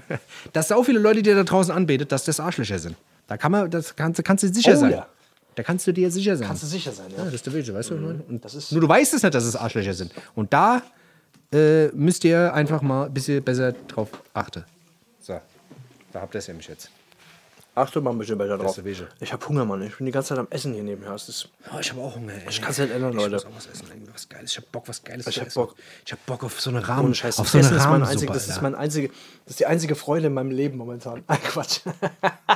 dass 0.52 0.68
sau 0.68 0.82
viele 0.82 0.98
Leute, 0.98 1.22
die 1.22 1.30
da 1.34 1.42
draußen 1.44 1.72
anbetet, 1.74 2.12
dass 2.12 2.24
das 2.24 2.40
Arschlöcher 2.40 2.78
sind. 2.78 2.96
Da 3.26 3.36
kann 3.36 3.52
man, 3.52 3.70
das 3.70 3.96
kannst, 3.96 4.22
kannst 4.24 4.44
du 4.44 4.48
sicher 4.52 4.72
Oh, 4.76 4.80
sein. 4.80 4.90
ja. 4.92 5.06
Da 5.54 5.62
kannst 5.62 5.86
du 5.86 5.92
dir 5.92 6.10
sicher 6.10 6.36
sein. 6.36 6.46
Kannst 6.48 6.62
du 6.62 6.66
sicher 6.66 6.92
sein, 6.92 7.06
ja. 7.12 7.18
ja, 7.18 7.24
das 7.24 7.34
ist 7.34 7.46
der 7.46 7.52
Wilde, 7.54 7.72
weißt 7.74 7.90
du? 7.90 7.94
meine? 7.94 8.22
Und 8.28 8.44
Das 8.44 8.54
ist- 8.54 8.72
nur 8.72 8.80
du 8.82 8.88
weißt 8.88 9.14
es 9.14 9.22
nicht, 9.22 9.34
dass 9.34 9.44
es 9.44 9.56
Arschlöcher 9.56 9.94
sind. 9.94 10.12
Und 10.34 10.52
da 10.52 10.82
äh, 11.52 11.86
müsst 11.88 12.24
ihr 12.24 12.52
einfach 12.52 12.82
mal 12.82 13.06
ein 13.06 13.14
bisschen 13.14 13.42
besser 13.42 13.72
drauf 13.72 14.10
achten. 14.34 14.64
So, 15.20 15.40
da 16.12 16.20
habt 16.20 16.34
ihr 16.34 16.38
es 16.38 16.48
nämlich 16.48 16.68
jetzt. 16.68 16.90
Achte 17.76 18.00
mal 18.00 18.10
ein 18.10 18.16
bisschen 18.16 18.38
besser 18.38 18.56
drauf. 18.56 18.78
ist. 18.78 19.04
Ich 19.20 19.32
hab 19.34 19.46
Hunger, 19.46 19.66
Mann. 19.66 19.82
Ich 19.82 19.94
bin 19.98 20.06
die 20.06 20.12
ganze 20.12 20.30
Zeit 20.30 20.38
am 20.38 20.46
Essen 20.48 20.72
hier 20.72 20.82
nebenher. 20.82 21.12
Es 21.12 21.28
ist 21.28 21.50
Oh, 21.70 21.78
ich 21.78 21.90
habe 21.90 22.00
auch 22.00 22.16
Hunger. 22.16 22.32
Ey. 22.32 22.40
Ich 22.48 22.62
kann's 22.62 22.78
nicht 22.78 22.90
ändern, 22.90 23.12
Leute. 23.12 23.36
Ich 23.36 23.44
muss 23.44 23.52
auch 23.52 23.56
was 23.56 23.66
essen. 23.66 23.86
irgendwie 23.90 24.14
Was 24.14 24.26
Geiles. 24.30 24.50
Ich 24.52 24.56
habe 24.56 24.66
Bock, 24.72 24.88
was 24.88 25.04
Geiles 25.04 25.26
Ich 25.26 25.38
hab 25.38 25.48
essen. 25.48 25.60
Bock. 25.60 25.74
Ich 26.06 26.10
habe 26.12 26.22
Bock 26.24 26.42
auf 26.44 26.58
so 26.58 26.70
eine 26.70 26.88
Rahmen. 26.88 27.14
Scheiß. 27.14 27.38
Auf 27.38 27.50
so 27.50 27.58
eine 27.58 27.66
Essen 27.66 27.76
ist 27.76 27.84
mein 27.84 28.02
Rahmensuppe, 28.02 28.32
einzig, 28.32 28.46
das 28.46 28.48
ist 28.48 28.62
mein 28.62 28.74
einzige, 28.74 29.08
das 29.08 29.50
ist 29.50 29.60
die 29.60 29.66
einzige 29.66 29.94
Freude 29.94 30.28
in 30.28 30.32
meinem 30.32 30.52
Leben 30.52 30.78
momentan. 30.78 31.22
Ein 31.26 31.42
Quatsch. 31.42 31.80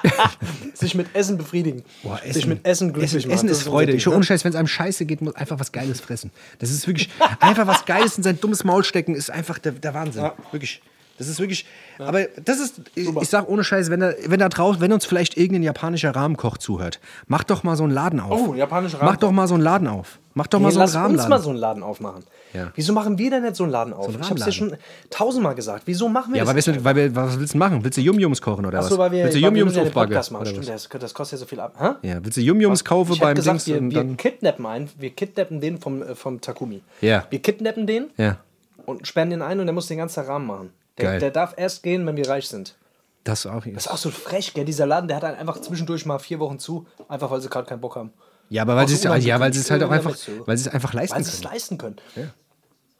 Sich 0.74 0.94
mit 0.94 1.14
Essen 1.14 1.36
befriedigen. 1.36 1.84
Boah, 2.02 2.18
Sich 2.26 2.46
mit 2.46 2.64
Essen 2.66 2.94
glücklich 2.94 3.14
Essen, 3.14 3.28
machen. 3.28 3.34
Essen 3.38 3.48
ist 3.50 3.62
Freude. 3.64 3.92
Ich 3.92 4.08
ohne 4.08 4.16
ne? 4.18 4.24
Scheiß, 4.24 4.44
wenn 4.44 4.50
es 4.52 4.56
einem 4.56 4.68
scheiße 4.68 5.04
geht, 5.04 5.20
muss 5.20 5.34
einfach 5.34 5.60
was 5.60 5.70
Geiles 5.72 6.00
fressen. 6.00 6.30
Das 6.60 6.70
ist 6.70 6.86
wirklich 6.86 7.10
einfach 7.40 7.66
was 7.66 7.84
Geiles 7.84 8.16
in 8.16 8.22
sein 8.22 8.40
dummes 8.40 8.64
Maul 8.64 8.84
stecken, 8.84 9.14
ist 9.14 9.30
einfach 9.30 9.58
der, 9.58 9.72
der 9.72 9.92
Wahnsinn. 9.92 10.22
Ja. 10.22 10.34
Wirklich. 10.50 10.80
Das 11.18 11.28
ist 11.28 11.38
wirklich. 11.38 11.66
Aber 11.98 12.24
das 12.44 12.60
ist, 12.60 12.80
ich, 12.94 13.08
ich 13.08 13.28
sag 13.28 13.48
ohne 13.48 13.64
Scheiß, 13.64 13.90
wenn 13.90 14.00
da, 14.00 14.12
wenn 14.26 14.40
da 14.40 14.48
draußen, 14.48 14.80
wenn 14.80 14.92
uns 14.92 15.04
vielleicht 15.04 15.36
irgendein 15.36 15.62
japanischer 15.62 16.14
Rahmenkoch 16.14 16.58
zuhört, 16.58 17.00
mach 17.26 17.44
doch 17.44 17.62
mal 17.62 17.76
so 17.76 17.84
einen 17.84 17.92
Laden 17.92 18.20
auf. 18.20 18.48
Oh, 18.48 18.54
japanischer 18.54 18.98
Mach 18.98 19.02
Rahmenkoch. 19.06 19.20
doch 19.20 19.32
mal 19.32 19.48
so 19.48 19.54
einen 19.54 19.62
Laden 19.62 19.88
auf. 19.88 20.18
Mach 20.32 20.46
doch 20.46 20.60
mal 20.60 20.68
Nee, 20.68 20.74
so 20.74 20.78
einen 20.80 20.86
lass 20.86 20.94
uns 20.94 21.02
Rahmenladen. 21.04 21.30
mal 21.30 21.40
so 21.40 21.50
einen 21.50 21.58
Laden 21.58 21.82
aufmachen. 21.82 22.24
Ja. 22.52 22.70
Wieso 22.74 22.92
machen 22.92 23.18
wir 23.18 23.30
denn 23.30 23.42
nicht 23.42 23.56
so 23.56 23.64
einen 23.64 23.72
Laden 23.72 23.92
auf? 23.92 24.08
einen 24.08 24.20
ich 24.20 24.30
hab's 24.30 24.44
dir 24.44 24.52
schon 24.52 24.76
tausendmal 25.10 25.54
gesagt. 25.54 25.82
Wieso 25.86 26.08
machen 26.08 26.32
wir 26.32 26.38
ja, 26.38 26.44
das? 26.44 26.54
weißt 26.54 26.66
du, 26.68 26.84
weil 26.84 26.96
wir, 26.96 27.14
was 27.16 27.38
willst 27.38 27.54
du 27.54 27.58
machen? 27.58 27.82
Willst 27.82 27.98
du 27.98 28.02
Yum-Yums 28.02 28.40
kochen 28.40 28.64
oder 28.64 28.78
Achso, 28.78 28.92
was? 28.92 28.98
weil 28.98 29.12
wir, 29.12 29.24
willst 29.24 29.36
du 29.36 29.42
weil 29.42 29.48
Yum-Yums 29.48 29.74
ja 29.76 29.82
aufbacken? 29.82 30.22
Stimmt, 30.46 30.68
das, 30.68 30.88
das 30.88 31.14
kostet 31.14 31.38
ja 31.38 31.40
so 31.40 31.46
viel 31.46 31.60
ab. 31.60 31.74
Hä? 31.78 32.08
Ja, 32.08 32.24
willst 32.24 32.36
du 32.36 32.40
Yum-Yums 32.42 32.84
kaufen 32.84 33.18
beim 33.18 33.34
gesagt, 33.34 33.66
Dings 33.66 33.66
wir, 33.66 33.78
und 33.78 33.90
wir 34.10 34.16
kidnappen 34.16 34.66
einen. 34.66 34.88
Wir 34.98 35.10
kidnappen 35.10 35.60
den 35.60 35.78
vom, 35.78 36.02
äh, 36.02 36.14
vom 36.14 36.40
Takumi. 36.40 36.80
Ja. 37.00 37.24
Wir 37.30 37.40
kidnappen 37.40 37.86
den 37.86 38.10
Ja, 38.16 38.36
und 38.86 39.06
sperren 39.06 39.30
den 39.30 39.42
ein 39.42 39.58
und 39.60 39.66
der 39.66 39.74
muss 39.74 39.86
den 39.88 39.98
ganzen 39.98 40.24
Rahmen 40.24 40.46
machen. 40.46 40.70
Der, 40.98 41.18
der 41.18 41.30
darf 41.30 41.54
erst 41.56 41.82
gehen, 41.82 42.06
wenn 42.06 42.16
wir 42.16 42.28
reich 42.28 42.48
sind. 42.48 42.76
das 43.24 43.46
auch. 43.46 43.64
Das 43.64 43.86
ist 43.86 43.90
auch 43.90 43.96
so 43.96 44.10
frech, 44.10 44.54
gell? 44.54 44.64
Dieser 44.64 44.86
Laden, 44.86 45.08
der 45.08 45.16
hat 45.16 45.24
einfach 45.24 45.60
zwischendurch 45.60 46.04
mal 46.06 46.18
vier 46.18 46.38
Wochen 46.40 46.58
zu, 46.58 46.86
einfach 47.08 47.30
weil 47.30 47.40
sie 47.40 47.48
gerade 47.48 47.66
keinen 47.68 47.80
Bock 47.80 47.96
haben. 47.96 48.12
Ja, 48.48 48.62
aber 48.62 48.76
weil 48.76 48.88
sie 48.88 48.96
so 48.96 49.12
es 49.12 49.24
ja, 49.24 49.38
weil 49.38 49.52
sie 49.52 49.60
es 49.60 49.70
halt 49.70 49.82
auch 49.82 49.90
einfach, 49.90 50.16
weil 50.44 50.56
sie 50.58 50.68
es 50.68 50.74
einfach 50.74 50.92
leisten 50.92 51.16
Weil 51.16 51.24
sie 51.24 51.30
es 51.30 51.40
können. 51.40 51.52
leisten 51.52 51.78
können. 51.78 51.96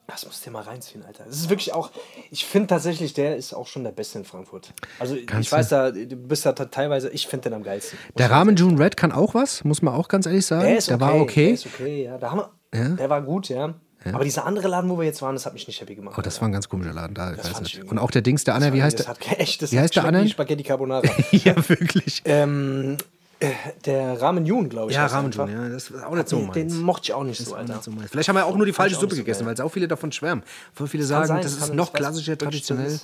Das 0.07 0.27
musst 0.27 0.45
du 0.45 0.51
dir 0.51 0.55
mal 0.55 0.63
reinziehen, 0.63 1.05
Alter. 1.05 1.25
Das 1.25 1.37
ist 1.37 1.51
wirklich 1.51 1.73
auch, 1.73 1.91
ich 2.33 2.45
finde 2.45 2.67
tatsächlich, 2.69 3.15
der 3.15 3.37
ist 3.37 3.55
auch 3.55 3.69
schon 3.69 3.85
der 3.85 3.93
Beste 3.93 4.19
in 4.19 4.25
Frankfurt. 4.25 4.73
Also 4.99 5.17
Kannst 5.25 5.47
ich 5.49 5.53
weiß 5.53 5.69
da, 5.69 5.91
du 5.93 6.17
bist 6.17 6.45
da 6.45 6.53
teilweise, 6.53 7.11
ich 7.11 7.29
finde 7.29 7.49
den 7.49 7.55
am 7.55 7.63
geilsten. 7.63 7.97
Der 8.19 8.29
Rahmen 8.31 8.57
June 8.57 8.77
Red 8.79 8.97
kann 8.97 9.13
auch 9.13 9.35
was, 9.35 9.63
muss 9.63 9.83
man 9.83 9.95
auch 9.95 10.09
ganz 10.09 10.27
ehrlich 10.27 10.47
sagen. 10.47 10.63
Der 10.63 10.79
ist 10.79 10.89
der 10.89 10.97
okay. 10.97 11.05
war 11.05 11.15
okay. 11.21 11.45
Der 11.47 11.55
ist 11.55 11.67
okay, 11.67 12.05
ja. 12.05 12.19
Da 12.19 12.31
haben 12.33 12.43
wir, 12.73 12.97
Der 12.97 13.09
war 13.09 13.23
gut, 13.23 13.49
ja. 13.49 13.75
Aber 14.13 14.25
dieser 14.25 14.47
andere 14.47 14.69
Laden, 14.69 14.89
wo 14.91 14.99
wir 14.99 15.05
jetzt 15.05 15.21
waren, 15.23 15.35
das 15.35 15.45
hat 15.47 15.53
mich 15.53 15.67
nicht 15.67 15.81
happy 15.81 15.95
gemacht. 15.95 16.17
Oh, 16.19 16.23
das 16.23 16.41
war 16.41 16.49
ein 16.49 16.53
ganz 16.53 16.69
komischer 16.69 16.93
Laden 16.95 17.15
da. 17.15 17.33
Ich 17.33 17.39
weiß 17.45 17.61
nicht. 17.61 17.79
ich 17.79 17.91
Und 17.91 17.99
auch 17.99 18.11
der 18.11 18.23
Dings, 18.23 18.45
der 18.45 18.55
Anna, 18.55 18.73
wie 18.73 18.83
heißt 18.83 18.99
das 18.99 19.07
der? 19.07 19.15
hat 19.15 19.39
echt, 19.41 19.63
das 19.63 19.73
Wie 19.73 19.79
heißt 19.79 19.95
der 19.97 20.05
Anna? 20.05 20.27
Spaghetti 20.27 20.63
Carbonara. 20.63 21.03
ja, 21.33 21.55
wirklich. 21.69 22.23
ähm, 22.25 22.97
äh, 23.41 23.51
der 23.85 24.21
Ramen 24.21 24.45
Jun, 24.47 24.69
glaube 24.69 24.91
ich. 24.91 24.97
Ja, 24.97 25.05
er 25.05 25.13
Ramen. 25.13 25.33
June, 25.33 25.53
ja, 25.53 25.69
das 25.69 25.91
ist 25.91 26.03
auch 26.03 26.15
nicht 26.15 26.29
so 26.29 26.37
Den, 26.37 26.47
meins. 26.47 26.55
den 26.55 26.81
mochte 26.83 27.05
ich 27.05 27.13
auch 27.15 27.25
nicht 27.25 27.39
so, 27.39 27.45
Das 27.45 27.53
war 27.53 27.59
Alter. 27.61 27.73
nicht 27.75 27.85
so. 27.85 27.93
Vielleicht 28.11 28.29
haben 28.29 28.37
wir 28.37 28.47
auch 28.47 28.57
nur 28.57 28.67
die 28.67 28.73
falsche 28.73 28.97
auch 28.97 29.01
Suppe 29.01 29.15
so 29.15 29.21
gegessen, 29.23 29.47
weil 29.47 29.57
sau 29.57 29.69
viele 29.69 29.89
davon 29.89 30.13
schwärmen. 30.13 30.45
Voll 30.75 30.89
viele 30.89 31.05
sagen, 31.05 31.27
sein, 31.27 31.43
das 31.43 31.53
ist 31.53 31.75
noch 31.75 31.93
klassischer, 31.93 32.37
das 32.37 32.45
traditionell. 32.47 32.99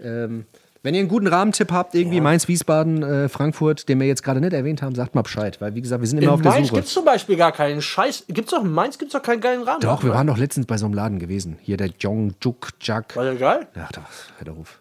Ähm, 0.00 0.46
wenn 0.82 0.94
ihr 0.94 1.00
einen 1.00 1.08
guten 1.08 1.28
Rahmentipp 1.28 1.70
habt, 1.70 1.94
irgendwie 1.94 2.20
Mainz, 2.20 2.48
Wiesbaden, 2.48 3.02
äh, 3.02 3.28
Frankfurt, 3.28 3.88
den 3.88 4.00
wir 4.00 4.06
jetzt 4.06 4.22
gerade 4.22 4.40
nicht 4.40 4.52
erwähnt 4.52 4.82
haben, 4.82 4.94
sagt 4.94 5.14
mal 5.14 5.22
Bescheid. 5.22 5.60
Weil, 5.60 5.74
wie 5.74 5.80
gesagt, 5.80 6.00
wir 6.00 6.08
sind 6.08 6.18
immer 6.18 6.28
In 6.28 6.34
auf 6.34 6.42
der 6.42 6.52
Mainz 6.52 6.68
Suche. 6.68 6.76
gibt 6.78 6.88
es 6.88 6.94
zum 6.94 7.04
Beispiel 7.04 7.36
gar 7.36 7.52
keinen 7.52 7.80
Scheiß. 7.82 8.24
Gibt's 8.28 8.50
doch 8.50 8.64
in 8.64 8.72
Mainz 8.72 8.98
gibt's 8.98 9.12
doch 9.14 9.22
keinen 9.22 9.40
geilen 9.40 9.62
Rahmen. 9.62 9.80
Doch, 9.80 10.02
wir 10.02 10.10
waren 10.10 10.26
doch 10.26 10.38
letztens 10.38 10.66
bei 10.66 10.76
so 10.76 10.86
einem 10.86 10.94
Laden 10.94 11.18
gewesen. 11.18 11.56
Hier 11.60 11.76
der 11.76 11.90
Jong 11.98 12.34
Juk 12.42 12.70
Jak. 12.80 13.14
War 13.16 13.24
der 13.24 13.36
geil? 13.36 13.68
Ja, 13.76 13.88
doch, 13.92 14.02
hör 14.38 14.44
doch 14.44 14.58
auf. 14.58 14.80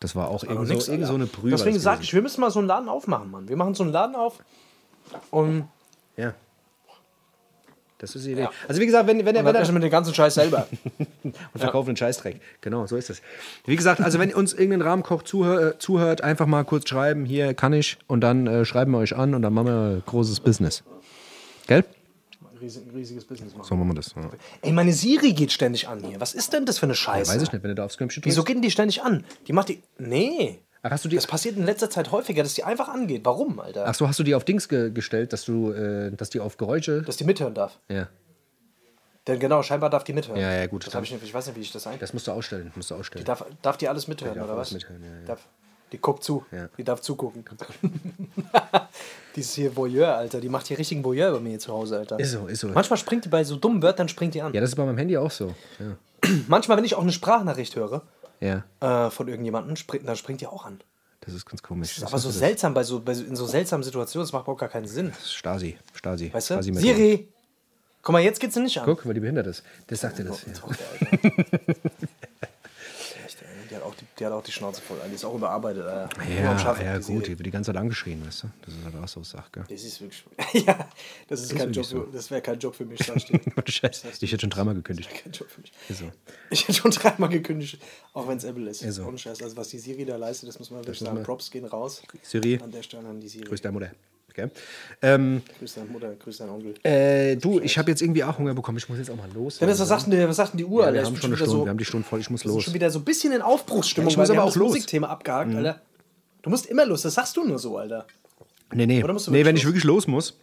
Das 0.00 0.16
war 0.16 0.28
auch 0.28 0.42
irgend 0.42 0.66
so, 0.66 0.74
nix, 0.74 0.88
irgend 0.88 1.06
so 1.06 1.14
eine 1.14 1.26
Brühe. 1.26 1.52
Deswegen 1.52 1.70
war 1.70 1.74
das 1.74 1.82
sag 1.84 1.92
gewesen. 1.94 2.04
ich, 2.08 2.14
wir 2.14 2.22
müssen 2.22 2.40
mal 2.40 2.50
so 2.50 2.58
einen 2.58 2.68
Laden 2.68 2.88
aufmachen, 2.88 3.30
Mann. 3.30 3.48
Wir 3.48 3.56
machen 3.56 3.74
so 3.74 3.84
einen 3.84 3.92
Laden 3.92 4.16
auf 4.16 4.38
und 5.30 5.68
Ja. 6.16 6.34
Das 8.02 8.16
ist 8.16 8.26
die 8.26 8.32
Idee. 8.32 8.48
Also 8.66 8.80
wie 8.80 8.86
gesagt, 8.86 9.06
wenn, 9.06 9.24
wenn, 9.24 9.36
wenn, 9.36 9.44
wenn 9.44 9.54
essen 9.54 9.74
wir 9.76 9.80
den 9.80 9.88
ganzen 9.88 10.12
Scheiß 10.12 10.34
selber. 10.34 10.66
und 11.22 11.34
verkaufen 11.54 11.90
den 11.90 11.96
Scheißdreck. 11.96 12.40
Genau, 12.60 12.84
so 12.88 12.96
ist 12.96 13.10
es. 13.10 13.22
Wie 13.64 13.76
gesagt, 13.76 14.00
also 14.00 14.18
wenn 14.18 14.34
uns 14.34 14.54
irgendein 14.54 14.82
Rahmenkoch 14.82 15.22
zuhör, 15.22 15.74
äh, 15.74 15.78
zuhört, 15.78 16.20
einfach 16.20 16.46
mal 16.46 16.64
kurz 16.64 16.88
schreiben, 16.88 17.24
hier 17.24 17.54
kann 17.54 17.72
ich 17.72 17.98
und 18.08 18.20
dann 18.20 18.48
äh, 18.48 18.64
schreiben 18.64 18.90
wir 18.90 18.98
euch 18.98 19.14
an 19.14 19.36
und 19.36 19.42
dann 19.42 19.54
machen 19.54 19.68
wir 19.68 20.02
großes 20.04 20.40
Business. 20.40 20.82
Gell? 21.68 21.84
Riesig, 22.60 22.82
riesiges 22.92 23.24
Business 23.24 23.54
machen. 23.54 23.68
So 23.68 23.76
machen 23.76 23.90
wir 23.90 23.94
das. 23.94 24.12
Ja. 24.16 24.30
Ey, 24.62 24.72
meine 24.72 24.92
Siri 24.92 25.32
geht 25.32 25.52
ständig 25.52 25.86
an 25.86 26.02
hier. 26.02 26.20
Was 26.20 26.34
ist 26.34 26.52
denn 26.52 26.66
das 26.66 26.80
für 26.80 26.86
eine 26.86 26.96
Scheiße? 26.96 27.32
Weiß 27.32 27.40
ich 27.40 27.52
nicht, 27.52 27.62
wenn 27.62 27.70
du 27.70 27.76
da 27.76 27.84
aufs 27.84 27.98
Knöpfchen 27.98 28.24
Wieso 28.24 28.40
drückst. 28.40 28.46
geht 28.48 28.56
denn 28.56 28.62
die 28.62 28.70
ständig 28.72 29.02
an? 29.02 29.24
Die 29.46 29.52
macht 29.52 29.68
die. 29.68 29.80
Nee. 29.98 30.60
Ach, 30.84 30.90
hast 30.90 31.04
du 31.04 31.08
die, 31.08 31.16
Das 31.16 31.26
passiert 31.28 31.56
in 31.56 31.64
letzter 31.64 31.88
Zeit 31.90 32.10
häufiger, 32.10 32.42
dass 32.42 32.54
die 32.54 32.64
einfach 32.64 32.88
angeht. 32.88 33.22
Warum, 33.24 33.60
Alter? 33.60 33.86
ach 33.86 33.94
so, 33.94 34.08
hast 34.08 34.18
du 34.18 34.24
die 34.24 34.34
auf 34.34 34.44
Dings 34.44 34.68
ge 34.68 34.90
gestellt, 34.90 35.32
dass 35.32 35.44
du, 35.44 35.70
äh, 35.70 36.10
dass 36.10 36.30
die 36.30 36.40
auf 36.40 36.56
Geräusche. 36.56 37.02
Dass 37.02 37.16
die 37.16 37.24
mithören 37.24 37.54
darf. 37.54 37.78
Ja, 37.88 38.08
Denn 39.28 39.38
genau, 39.38 39.62
scheinbar 39.62 39.90
darf 39.90 40.02
die 40.02 40.12
mithören. 40.12 40.40
Ja, 40.40 40.52
ja, 40.52 40.66
gut. 40.66 40.84
Das 40.84 40.94
hab 40.94 41.04
ich, 41.04 41.12
nicht, 41.12 41.22
ich 41.22 41.32
weiß 41.32 41.46
nicht, 41.46 41.56
wie 41.56 41.60
ich 41.60 41.70
das 41.70 41.86
ein. 41.86 41.98
das 42.00 42.12
musst 42.12 42.26
du 42.26 42.32
ausstellen. 42.32 42.72
Musst 42.74 42.90
du 42.90 42.96
ausstellen. 42.96 43.24
Darf, 43.24 43.44
darf 43.62 43.76
die 43.76 43.88
alles 43.88 44.08
mithören, 44.08 44.34
Die 44.34 44.38
darf 44.40 44.48
oder 44.48 44.56
alles 44.56 44.68
was? 44.68 44.74
mithören, 44.74 45.02
ja, 45.04 45.20
ja. 45.20 45.26
Darf, 45.26 45.46
die 45.92 45.98
guckt 45.98 46.24
zu. 46.24 46.44
Ja. 46.50 46.68
Die 46.76 46.82
darf 46.82 47.00
zugucken. 47.00 47.44
die 49.36 49.40
ist 49.40 49.54
hier 49.54 49.76
Voyeur, 49.76 50.16
Alter. 50.16 50.40
Die 50.40 50.48
macht 50.48 50.66
hier 50.66 50.78
richtigen 50.78 51.04
Voyeur 51.04 51.30
bei 51.32 51.38
mir 51.38 51.50
hier 51.50 51.58
zu 51.60 51.72
Hause, 51.72 51.98
Alter. 51.98 52.18
Ist 52.18 52.32
so, 52.32 52.48
ist 52.48 52.58
so. 52.58 52.68
Manchmal 52.68 52.96
springt 52.96 53.24
die 53.24 53.28
bei 53.28 53.44
so 53.44 53.54
dummen 53.54 53.80
Wörtern, 53.82 54.08
springt 54.08 54.34
die 54.34 54.42
an. 54.42 54.52
Ja, 54.52 54.60
das 54.60 54.70
ist 54.70 54.76
bei 54.76 54.84
meinem 54.84 54.98
Handy 54.98 55.16
auch 55.16 55.30
so. 55.30 55.54
Ja. 55.78 55.96
Manchmal, 56.48 56.76
wenn 56.78 56.84
ich 56.84 56.96
auch 56.96 57.02
eine 57.02 57.12
Sprachnachricht 57.12 57.76
höre 57.76 58.02
ja. 58.42 59.06
äh, 59.06 59.10
von 59.10 59.28
irgendjemandem, 59.28 59.76
springt, 59.76 60.06
dann 60.06 60.16
springt 60.16 60.40
die 60.40 60.46
auch 60.46 60.66
an. 60.66 60.82
Das 61.20 61.34
ist 61.34 61.46
ganz 61.46 61.62
komisch. 61.62 61.88
Das 61.90 61.98
ist 61.98 62.04
aber 62.04 62.18
so 62.18 62.30
seltsam, 62.30 62.74
bei 62.74 62.82
so, 62.82 63.00
bei 63.00 63.14
so, 63.14 63.24
in 63.24 63.36
so 63.36 63.46
seltsamen 63.46 63.84
Situationen, 63.84 64.24
das 64.24 64.32
macht 64.32 64.42
überhaupt 64.42 64.60
gar 64.60 64.68
keinen 64.68 64.86
Sinn. 64.86 65.12
Stasi. 65.24 65.78
Stasi. 65.94 66.32
Weißt 66.32 66.50
du? 66.50 66.54
Stasi 66.54 66.74
Siri! 66.74 67.28
Guck 68.02 68.12
mal, 68.12 68.20
jetzt 68.20 68.40
geht 68.40 68.52
sie 68.52 68.60
nicht 68.60 68.76
an. 68.78 68.84
Guck, 68.84 69.06
weil 69.06 69.14
die 69.14 69.20
behindert 69.20 69.46
ist. 69.46 69.62
Das 69.86 70.00
sagt 70.00 70.18
er 70.18 70.24
das. 70.24 70.44
Ja. 70.44 70.52
Die 73.72 73.76
hat 73.76 73.84
auch 73.84 73.94
die, 73.94 74.04
die, 74.18 74.26
hat 74.26 74.32
auch 74.34 74.42
die 74.42 74.52
Schnauze 74.52 74.82
voll. 74.82 74.98
Die 75.08 75.14
ist 75.14 75.24
auch 75.24 75.34
überarbeitet. 75.34 75.86
Alter. 75.86 76.22
Ja, 76.30 76.58
schaffen, 76.58 76.84
ja 76.84 76.98
die 76.98 77.06
gut, 77.06 77.26
die 77.26 77.38
wird 77.38 77.46
die 77.46 77.50
ganze 77.50 77.68
Zeit 77.72 77.80
angeschrien, 77.80 78.22
weißt 78.26 78.42
du? 78.42 78.48
Das 78.66 78.74
ist 78.74 78.84
halt 78.84 78.94
auch 79.02 79.08
so 79.08 79.20
eine 79.20 79.24
Sache, 79.24 79.48
gell? 79.50 79.64
Das 79.66 79.82
ist 79.82 79.98
wirklich. 80.02 80.24
ja, 80.66 80.88
das 81.28 81.40
ist, 81.40 81.56
kein 81.56 81.74
wirklich 81.74 81.90
Job. 81.90 82.06
so. 82.06 82.12
Das 82.12 82.30
wäre 82.30 82.42
kein 82.42 82.58
Job 82.58 82.74
für 82.74 82.84
mich. 82.84 83.00
sag 83.02 83.16
ich 83.16 83.24
dir. 83.24 83.40
Ohne 83.56 83.64
Scheiß. 83.66 84.04
Ich 84.20 84.30
hätte 84.30 84.42
schon 84.42 84.50
dreimal 84.50 84.74
gekündigt. 84.74 85.08
kein 85.08 85.32
Job 85.32 85.48
für 85.48 85.62
mich. 85.62 85.72
So. 85.88 86.04
Ich 86.50 86.68
hätte 86.68 86.74
schon 86.74 86.90
dreimal 86.90 87.30
gekündigt, 87.30 87.78
auch 88.12 88.28
wenn 88.28 88.36
es 88.36 88.44
Apple 88.44 88.68
ist. 88.68 88.82
Ist 88.82 88.96
so. 88.96 89.06
Ohne 89.06 89.16
Scheiß. 89.16 89.40
Also 89.42 89.56
was 89.56 89.68
die 89.68 89.78
Siri 89.78 90.04
da 90.04 90.16
leistet, 90.16 90.50
das 90.50 90.58
muss 90.58 90.70
man 90.70 90.80
wirklich 90.80 90.98
sagen. 90.98 91.22
Props 91.22 91.50
gehen 91.50 91.64
raus. 91.64 92.02
Siri, 92.20 92.60
An 92.62 92.70
der 92.70 92.82
Stelle 92.82 93.08
an 93.08 93.20
die 93.20 93.28
Siri. 93.28 93.44
grüß 93.44 93.62
deine 93.62 93.72
Mutter. 93.72 93.90
Okay. 94.32 94.48
Ähm, 95.02 95.42
Grüß 95.58 95.74
deine 95.74 95.88
Mutter, 95.90 96.14
grüß 96.14 96.38
deinen 96.38 96.50
Onkel. 96.50 96.74
äh, 96.84 97.36
du, 97.36 97.60
ich 97.60 97.76
habe 97.76 97.90
jetzt 97.90 98.00
irgendwie 98.00 98.24
auch 98.24 98.38
Hunger 98.38 98.54
bekommen. 98.54 98.78
Ich 98.78 98.88
muss 98.88 98.96
jetzt 98.98 99.10
auch 99.10 99.16
mal 99.16 99.28
los. 99.34 99.58
Dennis, 99.58 99.78
was 99.78 99.88
sagt 99.88 100.06
denn, 100.06 100.12
die- 100.18 100.26
was 100.28 100.36
sagt 100.36 100.52
denn 100.54 100.58
die 100.58 100.64
Uhr? 100.64 100.80
ja, 100.80 100.86
Alter? 100.86 100.94
wir 100.94 101.02
Ich 101.02 101.06
haben 101.08 101.16
schon 101.16 101.30
eine 101.30 101.36
Stunde. 101.36 101.52
So, 101.52 101.64
wir 101.64 101.70
haben 101.70 101.78
die 101.78 101.84
Stunde 101.84 102.06
voll. 102.08 102.20
Ich 102.20 102.30
muss 102.30 102.44
los. 102.44 102.64
schon 102.64 102.72
wieder 102.74 102.90
so 102.90 102.98
ein 103.00 103.04
bisschen 103.04 103.32
in 103.32 103.42
Aufbruchsstimmung, 103.42 104.08
Ja, 104.08 104.12
ich 104.12 104.16
muss 104.18 104.30
aber 104.30 104.42
auch 104.42 104.46
das 104.46 104.54
los. 104.56 104.68
Mhm. 104.68 104.74
Musikthema 104.74 105.08
abgehakt, 105.08 105.54
Alter. 105.54 105.80
Du 106.42 106.50
musst 106.50 106.66
immer 106.66 106.86
los, 106.86 107.02
das 107.02 107.14
sagst 107.14 107.36
du 107.36 107.44
nur 107.44 107.58
so, 107.58 107.76
Alter. 107.76 108.06
Nee, 108.74 108.86
nee. 108.86 109.04
Oder 109.04 109.12
musst 109.12 109.26
du 109.26 109.30
nee, 109.32 109.44
wenn 109.44 109.54
ich 109.56 109.64
wirklich 109.66 109.84
los 109.84 110.06
muss, 110.06 110.38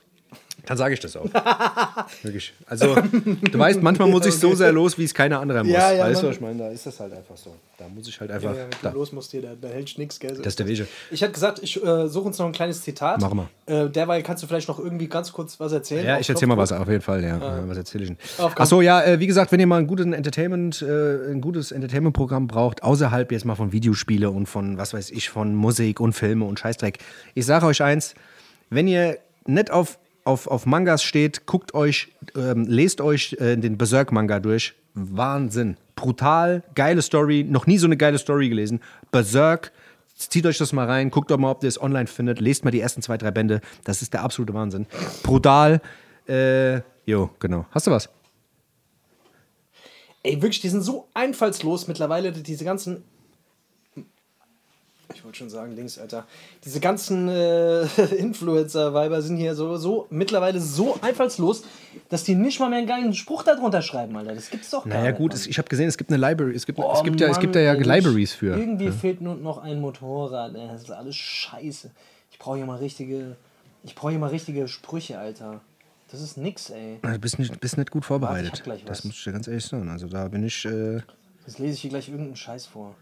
dann 0.70 0.78
sage 0.78 0.94
ich 0.94 1.00
das 1.00 1.18
auch. 1.18 1.26
wirklich. 2.22 2.54
Also, 2.68 2.94
du 2.94 3.58
weißt, 3.58 3.82
manchmal 3.82 4.08
muss 4.08 4.24
ich 4.28 4.36
so 4.36 4.54
sehr 4.54 4.72
los, 4.72 5.00
wie 5.00 5.04
es 5.04 5.16
keiner 5.16 5.40
anderer 5.40 5.64
muss. 5.64 5.74
Ja, 5.74 5.92
ja, 5.92 6.04
weißt 6.04 6.22
du, 6.22 6.28
was 6.28 6.36
ich 6.36 6.42
meine? 6.42 6.60
Da 6.60 6.70
ist 6.70 6.86
das 6.86 7.00
halt 7.00 7.12
einfach 7.12 7.36
so. 7.36 7.56
Da 7.80 7.88
muss 7.88 8.08
ich 8.08 8.20
halt 8.20 8.30
einfach. 8.30 8.52
Ja, 8.52 8.62
wenn 8.62 8.70
da. 8.84 8.92
du 8.92 8.98
los 8.98 9.12
musst 9.12 9.32
hier, 9.32 9.42
da, 9.42 9.48
da 9.60 9.68
hältst 9.68 9.98
du 9.98 10.02
nichts, 10.02 10.20
gell? 10.20 10.36
So 10.36 10.44
Das 10.44 10.52
ist 10.52 10.60
der 10.60 10.68
Wege. 10.68 10.86
Ich 11.10 11.24
hätte 11.24 11.32
gesagt, 11.32 11.62
ich 11.64 11.84
äh, 11.84 12.08
suche 12.08 12.28
uns 12.28 12.38
noch 12.38 12.46
ein 12.46 12.52
kleines 12.52 12.84
Zitat. 12.84 13.20
Mach 13.20 13.34
mal. 13.34 13.48
Äh, 13.66 13.90
derweil 13.90 14.22
kannst 14.22 14.44
du 14.44 14.48
vielleicht 14.48 14.68
noch 14.68 14.78
irgendwie 14.78 15.08
ganz 15.08 15.34
kurz 15.34 15.60
was 15.60 15.72
erzählen. 15.72 16.06
Ja, 16.06 16.20
ich 16.20 16.30
erzähl 16.30 16.48
mal 16.48 16.58
was, 16.58 16.72
auf 16.72 16.88
jeden 16.88 17.02
Fall, 17.02 17.24
ja. 17.24 17.40
Ja, 17.40 17.68
Was 17.68 17.78
erzähle 17.78 18.04
ich 18.04 18.10
denn? 18.12 18.18
Achso, 18.38 18.82
ja, 18.82 19.02
äh, 19.02 19.20
wie 19.20 19.26
gesagt, 19.26 19.52
wenn 19.52 19.60
ihr 19.60 19.66
mal 19.66 19.80
ein 19.80 19.88
gutes 19.88 20.06
Entertainment, 20.06 20.84
äh, 20.84 21.32
ein 21.32 21.42
gutes 21.42 21.72
Entertainment-Programm 21.72 22.46
braucht, 22.46 22.84
außerhalb 22.84 23.32
jetzt 23.32 23.44
mal 23.44 23.56
von 23.56 23.72
Videospiele 23.72 24.30
und 24.30 24.46
von, 24.46 24.78
was 24.78 24.94
weiß 24.94 25.10
ich, 25.10 25.30
von 25.30 25.56
Musik 25.56 26.00
und 26.00 26.14
Filme 26.14 26.46
und 26.46 26.60
Scheißdreck. 26.60 27.00
Ich 27.34 27.48
sage 27.48 27.66
euch 27.66 27.82
eins, 27.82 28.14
wenn 28.70 28.88
ihr 28.88 29.18
nicht 29.48 29.72
auf, 29.72 29.98
auf, 30.30 30.48
auf 30.48 30.66
Mangas 30.66 31.04
steht, 31.04 31.46
guckt 31.46 31.74
euch, 31.74 32.14
ähm, 32.36 32.66
lest 32.68 33.02
euch 33.02 33.36
äh, 33.40 33.58
den 33.58 33.78
Berserk-Manga 33.78 34.40
durch. 34.40 34.76
Wahnsinn. 34.94 35.78
Brutal, 35.96 36.64
geile 36.76 37.02
Story, 37.02 37.46
noch 37.48 37.68
nie 37.68 37.78
so 37.78 37.88
eine 37.88 37.98
geile 37.98 38.18
Story 38.18 38.48
gelesen. 38.48 38.80
Berserk, 39.12 39.72
Zieht 40.20 40.46
euch 40.46 40.58
das 40.58 40.74
mal 40.74 40.86
rein, 40.86 41.12
guckt 41.12 41.32
doch 41.32 41.38
mal, 41.38 41.50
ob 41.50 41.64
ihr 41.64 41.70
es 41.70 41.82
online 41.82 42.08
findet, 42.08 42.42
lest 42.42 42.66
mal 42.66 42.72
die 42.72 42.82
ersten 42.82 43.02
zwei, 43.02 43.18
drei 43.18 43.32
Bände. 43.32 43.62
Das 43.86 44.02
ist 44.02 44.14
der 44.14 44.22
absolute 44.22 44.54
Wahnsinn. 44.54 44.86
Brutal. 45.24 45.80
Äh, 46.28 46.82
jo, 47.06 47.30
genau. 47.40 47.66
Hast 47.72 47.88
du 47.88 47.92
was? 47.92 48.10
Ey, 50.22 50.42
wirklich, 50.42 50.60
die 50.60 50.68
sind 50.68 50.82
so 50.82 51.08
einfallslos 51.14 51.88
mittlerweile, 51.88 52.34
diese 52.34 52.66
ganzen. 52.66 53.06
Ich 55.20 55.26
wollte 55.26 55.38
schon 55.40 55.50
sagen, 55.50 55.76
Dings, 55.76 56.00
Alter. 56.00 56.26
Diese 56.64 56.80
ganzen 56.80 57.28
äh, 57.28 57.82
Influencer-Weiber 58.18 59.22
sind 59.22 59.36
hier 59.36 59.54
so, 59.54 59.76
so 59.76 60.08
mittlerweile 60.10 60.62
so 60.62 60.98
einfallslos, 61.02 61.64
dass 62.08 62.24
die 62.24 62.36
nicht 62.36 62.60
mal 62.62 62.70
mehr 62.70 62.78
einen 62.80 62.88
geilen 62.88 63.14
Spruch 63.14 63.44
darunter 63.44 63.82
schreiben, 63.82 64.16
Alter. 64.16 64.34
Das 64.34 64.50
gibt's 64.50 64.70
doch 64.70 64.86
gar 64.86 64.94
Naja, 64.94 65.10
nicht. 65.12 65.18
gut, 65.18 65.32
Mann. 65.32 65.42
es, 65.42 65.48
ich 65.48 65.58
habe 65.58 65.68
gesehen, 65.68 65.90
es 65.90 65.98
gibt 65.98 66.10
eine 66.10 66.26
Library. 66.26 66.56
Es 66.56 66.66
gibt, 66.66 66.80
Oh, 66.80 66.94
es 66.96 67.04
gibt, 67.04 67.20
ja, 67.20 67.28
es 67.28 67.40
gibt 67.40 67.54
ja, 67.56 67.62
ja 67.62 67.74
Mann, 67.74 67.82
ey, 67.84 67.98
Libraries 67.98 68.34
für. 68.34 68.58
Irgendwie 68.58 68.92
fehlt 68.92 69.20
nur 69.20 69.36
noch 69.36 69.58
ein 69.58 69.82
Motorrad. 69.82 70.56
Ey. 70.56 70.68
Das 70.70 70.84
ist 70.84 70.92
alles 70.92 71.18
scheiße. 71.18 71.92
Ich 72.32 72.40
brauche 72.40 72.56
hier 72.56 72.66
mal 72.66 72.78
richtige. 72.78 73.36
Ich 73.84 73.96
brauche 73.96 74.12
hier 74.12 74.20
mal 74.20 74.28
richtige 74.30 74.70
Sprüche, 74.70 75.20
Alter. 75.20 75.60
Das 76.12 76.22
ist 76.22 76.38
nix, 76.38 76.70
ey. 76.70 77.00
Du 77.02 77.20
bist 77.20 77.40
nicht, 77.40 77.60
bist 77.60 77.78
nicht 77.78 77.92
gut 77.92 78.10
Warte, 78.10 78.26
vorbereitet. 78.26 78.64
gleich 78.64 78.86
das 78.86 79.04
muss 79.04 79.16
ich 79.16 79.24
dir 79.26 79.34
ganz 79.34 79.48
ehrlich 79.50 79.66
sagen. 79.66 79.90
Also 79.90 80.08
da 80.08 80.30
bin 80.30 80.46
ich. 80.46 80.64
Äh, 80.64 81.02
Jetzt 81.46 81.60
lese 81.60 81.74
ich 81.74 81.82
hier 81.82 81.90
gleich 81.90 82.08
irgendeinen 82.08 82.38
Scheiß 82.38 82.68
vor. 82.68 82.96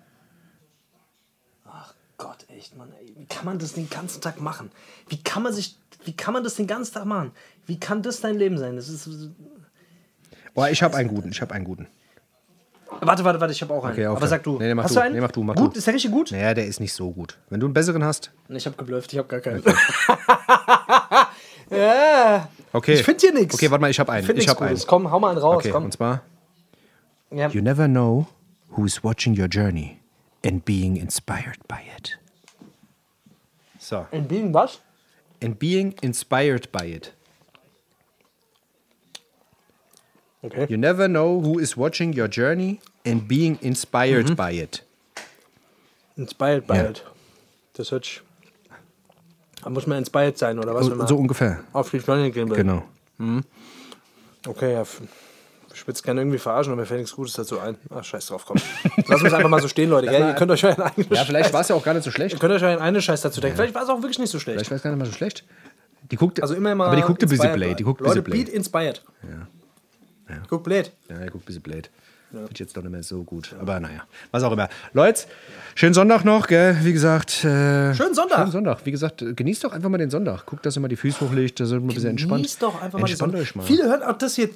Gott, 2.17 2.47
echt, 2.49 2.75
Mann. 2.75 2.91
Ey. 2.99 3.13
Wie 3.15 3.25
kann 3.25 3.45
man 3.45 3.59
das 3.59 3.73
den 3.73 3.89
ganzen 3.89 4.21
Tag 4.21 4.41
machen? 4.41 4.71
Wie 5.07 5.21
kann 5.21 5.43
man 5.43 5.53
sich. 5.53 5.77
Wie 6.03 6.15
kann 6.15 6.33
man 6.33 6.43
das 6.43 6.55
den 6.55 6.65
ganzen 6.65 6.93
Tag 6.93 7.05
machen? 7.05 7.31
Wie 7.65 7.79
kann 7.79 8.01
das 8.01 8.21
dein 8.21 8.35
Leben 8.35 8.57
sein? 8.57 8.75
Das 8.75 8.89
ist. 8.89 9.07
oh, 10.55 10.65
ich 10.65 10.81
habe 10.81 10.97
einen 10.97 11.09
guten. 11.09 11.29
Ich 11.29 11.41
habe 11.41 11.53
einen 11.53 11.65
guten. 11.65 11.87
Warte, 13.01 13.23
warte, 13.23 13.39
warte, 13.39 13.53
ich 13.53 13.61
habe 13.61 13.73
auch 13.73 13.83
einen. 13.83 13.93
Okay, 13.93 14.05
Aber 14.05 14.27
sag 14.27 14.43
du. 14.43 14.57
Nee, 14.57 14.67
nee, 14.67 14.73
mach 14.73 14.85
Hast 14.85 14.95
du. 14.95 14.99
du 14.99 15.05
einen? 15.05 15.15
Nee, 15.15 15.21
mach 15.21 15.31
du, 15.31 15.43
mach 15.43 15.55
gut, 15.55 15.75
du. 15.75 15.77
ist 15.77 15.85
der 15.85 15.93
richtig 15.93 16.11
gut? 16.11 16.31
Naja, 16.31 16.53
der 16.53 16.65
ist 16.65 16.79
nicht 16.79 16.93
so 16.93 17.11
gut. 17.11 17.37
Wenn 17.49 17.59
du 17.59 17.67
einen 17.67 17.73
besseren 17.73 18.03
hast. 18.03 18.31
Ich 18.49 18.65
habe 18.65 18.77
geblufft, 18.77 19.11
ich 19.13 19.19
habe 19.19 19.27
gar 19.27 19.41
keinen. 19.41 19.61
ja. 21.69 22.49
Okay. 22.73 22.93
Ich 22.93 23.03
finde 23.03 23.19
hier 23.19 23.33
nichts. 23.33 23.53
Okay, 23.53 23.69
warte 23.69 23.81
mal, 23.81 23.91
ich 23.91 23.99
habe 23.99 24.11
einen. 24.11 24.27
Ich 24.27 24.35
nix 24.35 24.47
habe 24.47 24.65
einen. 24.65 24.79
Komm, 24.87 25.11
hau 25.11 25.19
mal 25.19 25.31
einen 25.31 25.39
raus. 25.39 25.57
Okay, 25.57 25.69
komm. 25.69 25.85
und 25.85 25.91
zwar. 25.91 26.21
Ja. 27.29 27.49
You 27.49 27.61
never 27.61 27.87
know 27.87 28.25
who 28.69 28.85
is 28.85 29.03
watching 29.03 29.39
your 29.39 29.47
journey 29.47 29.99
and 30.47 30.63
being 30.65 30.95
inspired 30.97 31.57
by 31.67 31.83
it. 31.97 32.17
So. 33.79 34.07
In 34.11 34.27
Biegen 34.27 34.51
was? 34.53 34.79
And 35.41 35.59
being 35.59 35.93
inspired 36.01 36.71
by 36.71 36.85
it. 36.85 37.11
Okay. 40.43 40.65
You 40.69 40.77
never 40.77 41.07
know 41.07 41.41
who 41.41 41.59
is 41.59 41.75
watching 41.75 42.13
your 42.13 42.27
journey 42.29 42.79
and 43.05 43.27
being 43.27 43.59
inspired 43.61 44.35
by 44.35 44.51
it. 44.51 44.81
Inspired 46.17 46.65
by 46.65 46.75
Ja. 46.77 46.89
it. 46.89 47.03
Das 47.73 47.91
hört 47.91 48.05
sich. 48.05 48.21
Da 49.63 49.69
muss 49.69 49.85
man 49.85 49.97
inspired 49.99 50.37
sein, 50.37 50.57
oder 50.59 50.73
was? 50.73 50.85
So, 50.85 51.05
so 51.07 51.17
ungefähr. 51.17 51.63
auf 51.73 51.91
die 51.91 51.99
Planet 51.99 52.33
gehen 52.33 52.49
will. 52.49 52.55
Genau. 52.57 52.83
Okay, 54.47 54.73
ja. 54.73 54.85
Ich 55.79 55.83
würde 55.85 55.93
es 55.95 56.01
gerne 56.01 56.21
irgendwie 56.21 56.39
verarschen, 56.39 56.73
aber 56.73 56.81
mir 56.81 56.87
fällt 56.87 57.01
nichts 57.01 57.15
Gutes 57.15 57.33
dazu 57.33 57.59
ein. 57.59 57.77
Ach, 57.93 58.03
scheiß 58.03 58.25
drauf, 58.25 58.45
komm. 58.47 58.57
Lass 59.07 59.21
uns 59.21 59.31
einfach 59.31 59.47
mal 59.47 59.61
so 59.61 59.67
stehen, 59.67 59.91
Leute. 59.91 60.11
Ihr 60.11 60.33
könnt 60.33 60.49
euch 60.49 60.63
euren 60.65 60.81
eigenen 60.81 61.07
Ja, 61.13 61.23
vielleicht 61.23 61.53
war 61.53 61.61
es 61.61 61.67
ja 61.67 61.75
auch 61.75 61.83
gar 61.83 61.93
nicht 61.93 62.03
so 62.03 62.09
schlecht. 62.09 62.33
Ihr 62.33 62.39
könnt 62.39 62.51
euch 62.51 62.63
euren 62.63 62.79
eigenen 62.79 63.01
Scheiß 63.01 63.21
dazu 63.21 63.39
denken. 63.41 63.57
Vielleicht 63.57 63.75
war 63.75 63.83
es 63.83 63.89
auch 63.89 64.01
wirklich 64.01 64.17
nicht 64.17 64.31
so 64.31 64.39
schlecht. 64.39 64.57
Vielleicht 64.57 64.71
war 64.71 64.77
es 64.77 64.81
gar 64.81 64.89
nicht 64.89 64.99
mal 64.99 65.05
so 65.05 65.11
schlecht. 65.13 65.43
Die 66.09 66.15
guckte, 66.15 66.41
Also 66.41 66.55
immer 66.55 66.73
mal. 66.73 66.87
aber 66.87 66.95
die 66.95 67.03
guckte 67.03 67.27
Busy 67.27 67.35
inspired 67.35 67.55
Blade. 67.57 67.75
Die 67.75 67.83
guckt 67.83 68.01
Leute, 68.01 68.21
Busy 68.23 68.31
Blade. 68.37 68.45
Beat 68.45 68.53
inspired. 68.55 69.03
Ja. 70.29 70.35
Guck 70.49 70.63
Blade. 70.63 70.89
Ja, 71.09 71.25
guckt 71.29 71.45
Busy 71.45 71.59
Blade. 71.59 71.89
Finde 72.31 72.49
ich 72.51 72.59
jetzt 72.59 72.75
doch 72.75 72.81
nicht 72.81 72.91
mehr 72.91 73.03
so 73.03 73.23
gut. 73.23 73.55
Aber 73.59 73.79
naja, 73.79 74.03
was 74.31 74.43
auch 74.43 74.51
immer. 74.51 74.67
Leute, 74.93 75.21
schönen 75.75 75.93
Sonntag 75.93 76.25
noch, 76.25 76.47
gell? 76.47 76.75
Wie 76.81 76.91
gesagt. 76.91 77.45
Äh, 77.45 77.93
Schönen 77.93 78.13
Sonntag. 78.15 78.39
Schönen 78.39 78.51
Sonntag. 78.51 78.79
Wie 78.85 78.91
gesagt, 78.91 79.23
genießt 79.33 79.63
doch 79.63 79.71
einfach 79.71 79.89
mal 79.89 79.97
den 79.97 80.09
Sonntag. 80.09 80.45
Guckt, 80.45 80.65
dass 80.65 80.75
ihr 80.75 80.81
mal 80.81 80.89
die 80.89 80.97
Füße 80.97 81.21
hochlegt, 81.21 81.59
dass 81.61 81.69
ihr 81.71 81.75
mal 81.79 81.83
ein 81.85 81.93
bisschen 81.93 82.09
entspannt. 82.09 82.41
Genießt 82.41 82.61
doch 82.63 82.81
einfach 82.81 82.99
mal 82.99 83.07
Entspannt 83.07 83.35
euch 83.35 83.55
mal. 83.55 83.63
Viele 83.63 83.83
hören 83.85 84.03
auch 84.03 84.17
das 84.17 84.35
hier. 84.35 84.49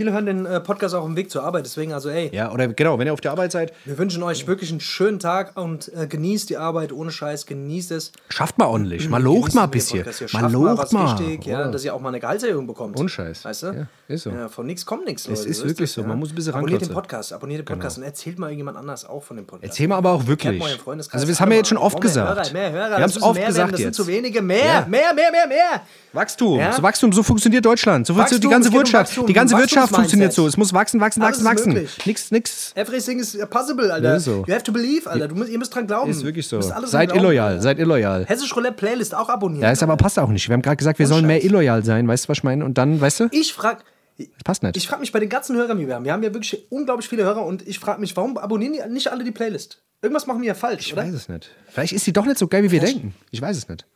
Viele 0.00 0.12
hören 0.14 0.24
den 0.24 0.46
äh, 0.46 0.60
Podcast 0.60 0.94
auch 0.94 1.04
im 1.04 1.14
Weg 1.14 1.30
zur 1.30 1.42
Arbeit. 1.42 1.66
Deswegen, 1.66 1.92
also, 1.92 2.08
ey, 2.08 2.30
Ja, 2.34 2.50
oder 2.52 2.68
genau, 2.68 2.98
wenn 2.98 3.06
ihr 3.06 3.12
auf 3.12 3.20
der 3.20 3.32
Arbeit 3.32 3.52
seid, 3.52 3.74
wir 3.84 3.98
wünschen 3.98 4.22
euch 4.22 4.46
wirklich 4.46 4.70
einen 4.70 4.80
schönen 4.80 5.18
Tag 5.18 5.58
und 5.60 5.92
äh, 5.94 6.06
genießt 6.06 6.48
die 6.48 6.56
Arbeit 6.56 6.90
ohne 6.92 7.10
Scheiß. 7.10 7.44
Genießt 7.44 7.90
es. 7.90 8.10
schafft 8.30 8.56
mal 8.56 8.64
ordentlich. 8.64 9.10
Mal 9.10 9.22
locht 9.22 9.54
mal 9.54 9.64
ein 9.64 9.70
bisschen. 9.70 10.06
Mal 10.32 10.50
locht 10.50 10.78
was 10.78 10.92
mal. 10.92 11.16
Richtig, 11.16 11.44
ja, 11.44 11.68
Oh. 11.68 11.70
dass 11.70 11.84
ihr 11.84 11.94
auch 11.94 12.00
mal 12.00 12.08
eine 12.08 12.18
Gehaltserhöhung 12.18 12.66
bekommt. 12.66 12.98
Ohne 12.98 13.10
Scheiß. 13.10 13.44
Weißt 13.44 13.62
du? 13.64 13.66
Ja, 13.66 13.86
ist 14.08 14.22
so. 14.22 14.30
Ja, 14.30 14.48
von 14.48 14.64
nichts 14.64 14.86
kommt 14.86 15.04
nichts. 15.04 15.28
Leute. 15.28 15.46
ist 15.46 15.58
wirklich 15.66 15.90
das, 15.90 16.02
so. 16.02 16.02
Man 16.02 16.18
muss 16.18 16.30
ein 16.30 16.34
bisschen 16.34 16.54
Abonniert 16.54 16.80
den. 16.80 16.88
Podcast, 16.88 17.34
abonniert 17.34 17.58
den 17.60 17.66
Podcast 17.66 17.98
und 17.98 18.04
erzählt 18.04 18.38
mal 18.38 18.46
irgendjemand 18.46 18.78
anders 18.78 19.04
auch 19.06 19.22
von 19.22 19.36
dem 19.36 19.44
Podcast. 19.46 19.70
Erzähl 19.70 19.86
mal 19.86 19.96
aber 19.96 20.12
auch 20.12 20.26
wirklich. 20.26 20.62
Also, 20.62 21.26
das 21.26 21.40
haben 21.42 21.50
wir 21.50 21.58
jetzt 21.58 21.68
schon 21.68 21.76
oft 21.76 21.96
Mehr 21.96 22.00
gesagt. 22.00 22.38
Hörer, 22.46 22.52
mehr 22.54 22.72
Hörer. 22.72 22.96
Wir 22.96 23.02
haben 23.02 23.10
es 23.10 23.22
oft 23.22 23.34
mehr 23.38 23.48
gesagt 23.48 23.58
werden, 23.58 23.72
Das 23.72 23.80
jetzt. 23.80 23.96
sind 23.96 24.06
zu 24.06 24.10
wenige. 24.10 24.40
Mehr, 24.40 24.64
Ja. 24.64 24.86
mehr, 24.88 25.12
mehr, 25.12 25.30
mehr, 25.30 25.46
mehr. 25.46 25.82
Wachstum. 26.14 26.58
Ja? 26.58 26.72
So 26.72 26.82
Wachstum, 26.82 27.12
so 27.12 27.22
funktioniert 27.22 27.66
Deutschland. 27.66 28.06
So 28.06 28.14
funktioniert 28.14 28.44
die 28.44 28.48
ganze 28.48 28.68
es 28.70 28.74
Wirtschaft. 28.74 29.28
Die 29.28 29.32
ganze 29.34 29.54
um 29.54 29.60
Wirtschaft 29.90 29.96
funktioniert 30.02 30.32
so. 30.32 30.46
Es 30.46 30.56
muss 30.56 30.72
wachsen, 30.72 31.00
wachsen, 31.00 31.22
Alles 31.22 31.44
wachsen, 31.44 31.74
wachsen. 31.74 31.88
Nix, 32.06 32.30
nix. 32.30 32.72
Everything 32.74 33.18
is 33.18 33.36
possible, 33.50 33.90
Alter. 33.92 34.16
Ist 34.16 34.24
so. 34.24 34.44
You 34.46 34.54
have 34.54 34.62
to 34.64 34.72
believe, 34.72 35.08
Alter. 35.08 35.28
Du 35.28 35.34
musst, 35.34 35.50
ihr 35.50 35.58
müsst 35.58 35.74
dran 35.74 35.86
glauben. 35.86 36.10
Ist 36.10 36.24
wirklich 36.24 36.46
so. 36.46 36.56
Müsst 36.56 36.68
Seid 36.86 37.10
glauben, 37.10 37.20
illoyal, 37.24 37.48
Alter. 37.50 37.62
seid 37.62 37.78
illoyal. 37.78 38.24
Hessisch 38.26 38.54
Roulette 38.56 38.74
Playlist 38.76 39.14
auch 39.14 39.28
abonnieren. 39.28 39.62
Ja, 39.62 39.70
ist 39.70 39.82
aber 39.82 39.96
passt 39.96 40.18
auch 40.18 40.28
nicht. 40.30 40.48
Wir 40.48 40.54
haben 40.54 40.62
gerade 40.62 40.76
gesagt, 40.76 40.98
wir 40.98 41.06
sollen 41.06 41.26
mehr 41.26 41.44
illoyal 41.44 41.84
sein. 41.84 42.06
Weißt 42.08 42.24
du, 42.24 42.28
was 42.30 42.38
ich 42.38 42.44
meine? 42.44 42.64
Und 42.64 42.78
dann, 42.78 43.00
weißt 43.00 43.20
du, 43.20 43.28
Ich 43.32 43.52
frag, 43.52 43.84
das 44.18 44.26
passt 44.44 44.62
nicht. 44.62 44.76
ich 44.76 44.86
frag 44.88 45.00
mich 45.00 45.12
bei 45.12 45.20
den 45.20 45.28
ganzen 45.28 45.56
Hörern, 45.56 45.78
die 45.78 45.86
wir 45.86 45.94
haben. 45.94 46.04
Wir 46.04 46.12
haben 46.12 46.22
ja 46.22 46.32
wirklich 46.34 46.66
unglaublich 46.70 47.08
viele 47.08 47.24
Hörer 47.24 47.44
und 47.44 47.66
ich 47.66 47.78
frage 47.78 48.00
mich, 48.00 48.16
warum 48.16 48.36
abonnieren 48.38 48.72
die 48.74 48.92
nicht 48.92 49.08
alle 49.08 49.24
die 49.24 49.30
Playlist? 49.32 49.82
Irgendwas 50.02 50.26
machen 50.26 50.40
wir 50.40 50.48
ja 50.48 50.54
falsch, 50.54 50.86
Ich 50.86 50.92
oder? 50.94 51.02
weiß 51.04 51.12
es 51.14 51.28
nicht. 51.28 51.50
Vielleicht 51.68 51.92
ist 51.92 52.04
sie 52.04 52.12
doch 52.12 52.24
nicht 52.24 52.38
so 52.38 52.48
geil, 52.48 52.62
wie 52.62 52.70
wir 52.70 52.80
denken. 52.80 53.14
Ich 53.30 53.42
weiß 53.42 53.56
es 53.56 53.68
nicht. 53.68 53.86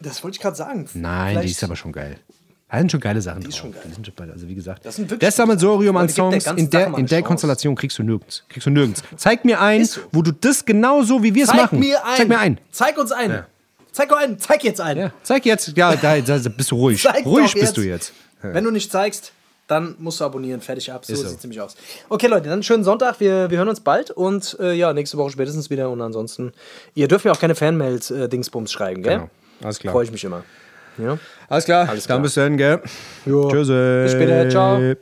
Das 0.00 0.24
wollte 0.24 0.36
ich 0.36 0.40
gerade 0.40 0.56
sagen. 0.56 0.88
Nein, 0.94 1.32
Vielleicht- 1.32 1.48
die 1.48 1.52
ist 1.52 1.64
aber 1.64 1.76
schon 1.76 1.92
geil. 1.92 2.16
Da 2.70 2.78
sind 2.78 2.92
schon 2.92 3.00
geile 3.00 3.20
Sachen 3.20 3.42
drauf. 3.42 3.54
schon 3.54 3.72
geil. 3.72 3.82
Die 3.86 3.94
sind 3.94 4.06
schon 4.06 4.14
beide. 4.14 4.32
Also 4.32 4.46
wie 4.46 4.54
gesagt, 4.54 4.86
Das 4.86 4.96
sind 4.96 5.10
wirklich 5.10 5.26
das 5.28 5.36
Sammelsurium 5.36 5.96
an 5.96 6.06
der 6.06 6.14
Songs 6.14 6.44
ganzen 6.44 6.58
in 6.58 6.70
der, 6.70 6.86
in 6.96 7.06
der. 7.06 7.22
Konstellation 7.22 7.74
kriegst 7.74 7.98
du 7.98 8.04
nirgends. 8.04 8.44
Kriegst 8.48 8.66
du 8.66 8.70
nirgends. 8.70 9.02
Zeig 9.16 9.44
mir 9.44 9.60
ein, 9.60 9.84
so. 9.84 10.00
wo 10.12 10.22
du 10.22 10.32
das 10.32 10.64
genauso 10.64 11.22
wie 11.22 11.34
wir 11.34 11.44
es 11.44 11.50
Zeig 11.50 11.60
machen. 11.60 11.80
mir 11.80 12.04
ein. 12.04 12.16
Zeig 12.16 12.28
mir 12.28 12.38
ein. 12.38 12.58
Zeig 12.70 12.98
uns 12.98 13.12
ein. 13.12 13.30
Ja. 13.30 13.46
Zeig 13.90 14.16
einen. 14.16 14.38
Zeig 14.38 14.62
jetzt 14.62 14.80
einen. 14.80 15.00
Ja, 15.00 15.12
zeig 15.22 15.44
jetzt. 15.46 15.76
Ja, 15.76 15.96
da, 15.96 16.20
da 16.20 16.38
bist 16.48 16.70
du 16.70 16.76
ruhig. 16.76 17.02
Zeig 17.02 17.26
ruhig 17.26 17.52
bist 17.54 17.76
du 17.76 17.82
jetzt. 17.82 18.12
Wenn 18.40 18.64
du 18.64 18.70
nicht 18.70 18.90
zeigst, 18.92 19.32
dann 19.66 19.96
musst 19.98 20.20
du 20.20 20.24
abonnieren. 20.24 20.60
Fertig 20.60 20.92
ab. 20.92 21.04
So, 21.04 21.14
so. 21.14 21.26
sieht 21.26 21.38
es 21.38 21.42
nämlich 21.42 21.60
aus. 21.60 21.76
Okay, 22.08 22.28
Leute, 22.28 22.48
dann 22.48 22.62
schönen 22.62 22.84
Sonntag. 22.84 23.18
Wir, 23.18 23.50
wir 23.50 23.58
hören 23.58 23.68
uns 23.68 23.80
bald 23.80 24.10
und 24.10 24.56
äh, 24.60 24.74
ja, 24.74 24.92
nächste 24.92 25.16
Woche 25.16 25.30
spätestens 25.30 25.70
wieder. 25.70 25.90
Und 25.90 26.00
ansonsten, 26.00 26.52
ihr 26.94 27.08
dürft 27.08 27.24
mir 27.24 27.32
auch 27.32 27.40
keine 27.40 27.54
Fanmails-Dingsbums 27.54 28.70
schreiben, 28.70 29.02
gell? 29.02 29.18
Genau. 29.18 29.30
Alles 29.62 29.78
klar. 29.80 29.92
Freue 29.92 30.04
ich 30.04 30.12
mich 30.12 30.24
immer. 30.24 30.44
Ja? 30.98 31.18
Alles 31.50 31.64
klar. 31.64 31.88
Alles 31.88 32.06
Dann 32.06 32.18
klar. 32.18 32.22
bis 32.22 32.34
dann, 32.34 32.56
gell? 32.56 32.80
Jo. 33.26 33.48
Tschüss. 33.50 33.68
Bis 33.68 34.12
später. 34.12 34.48
Ciao. 34.48 34.94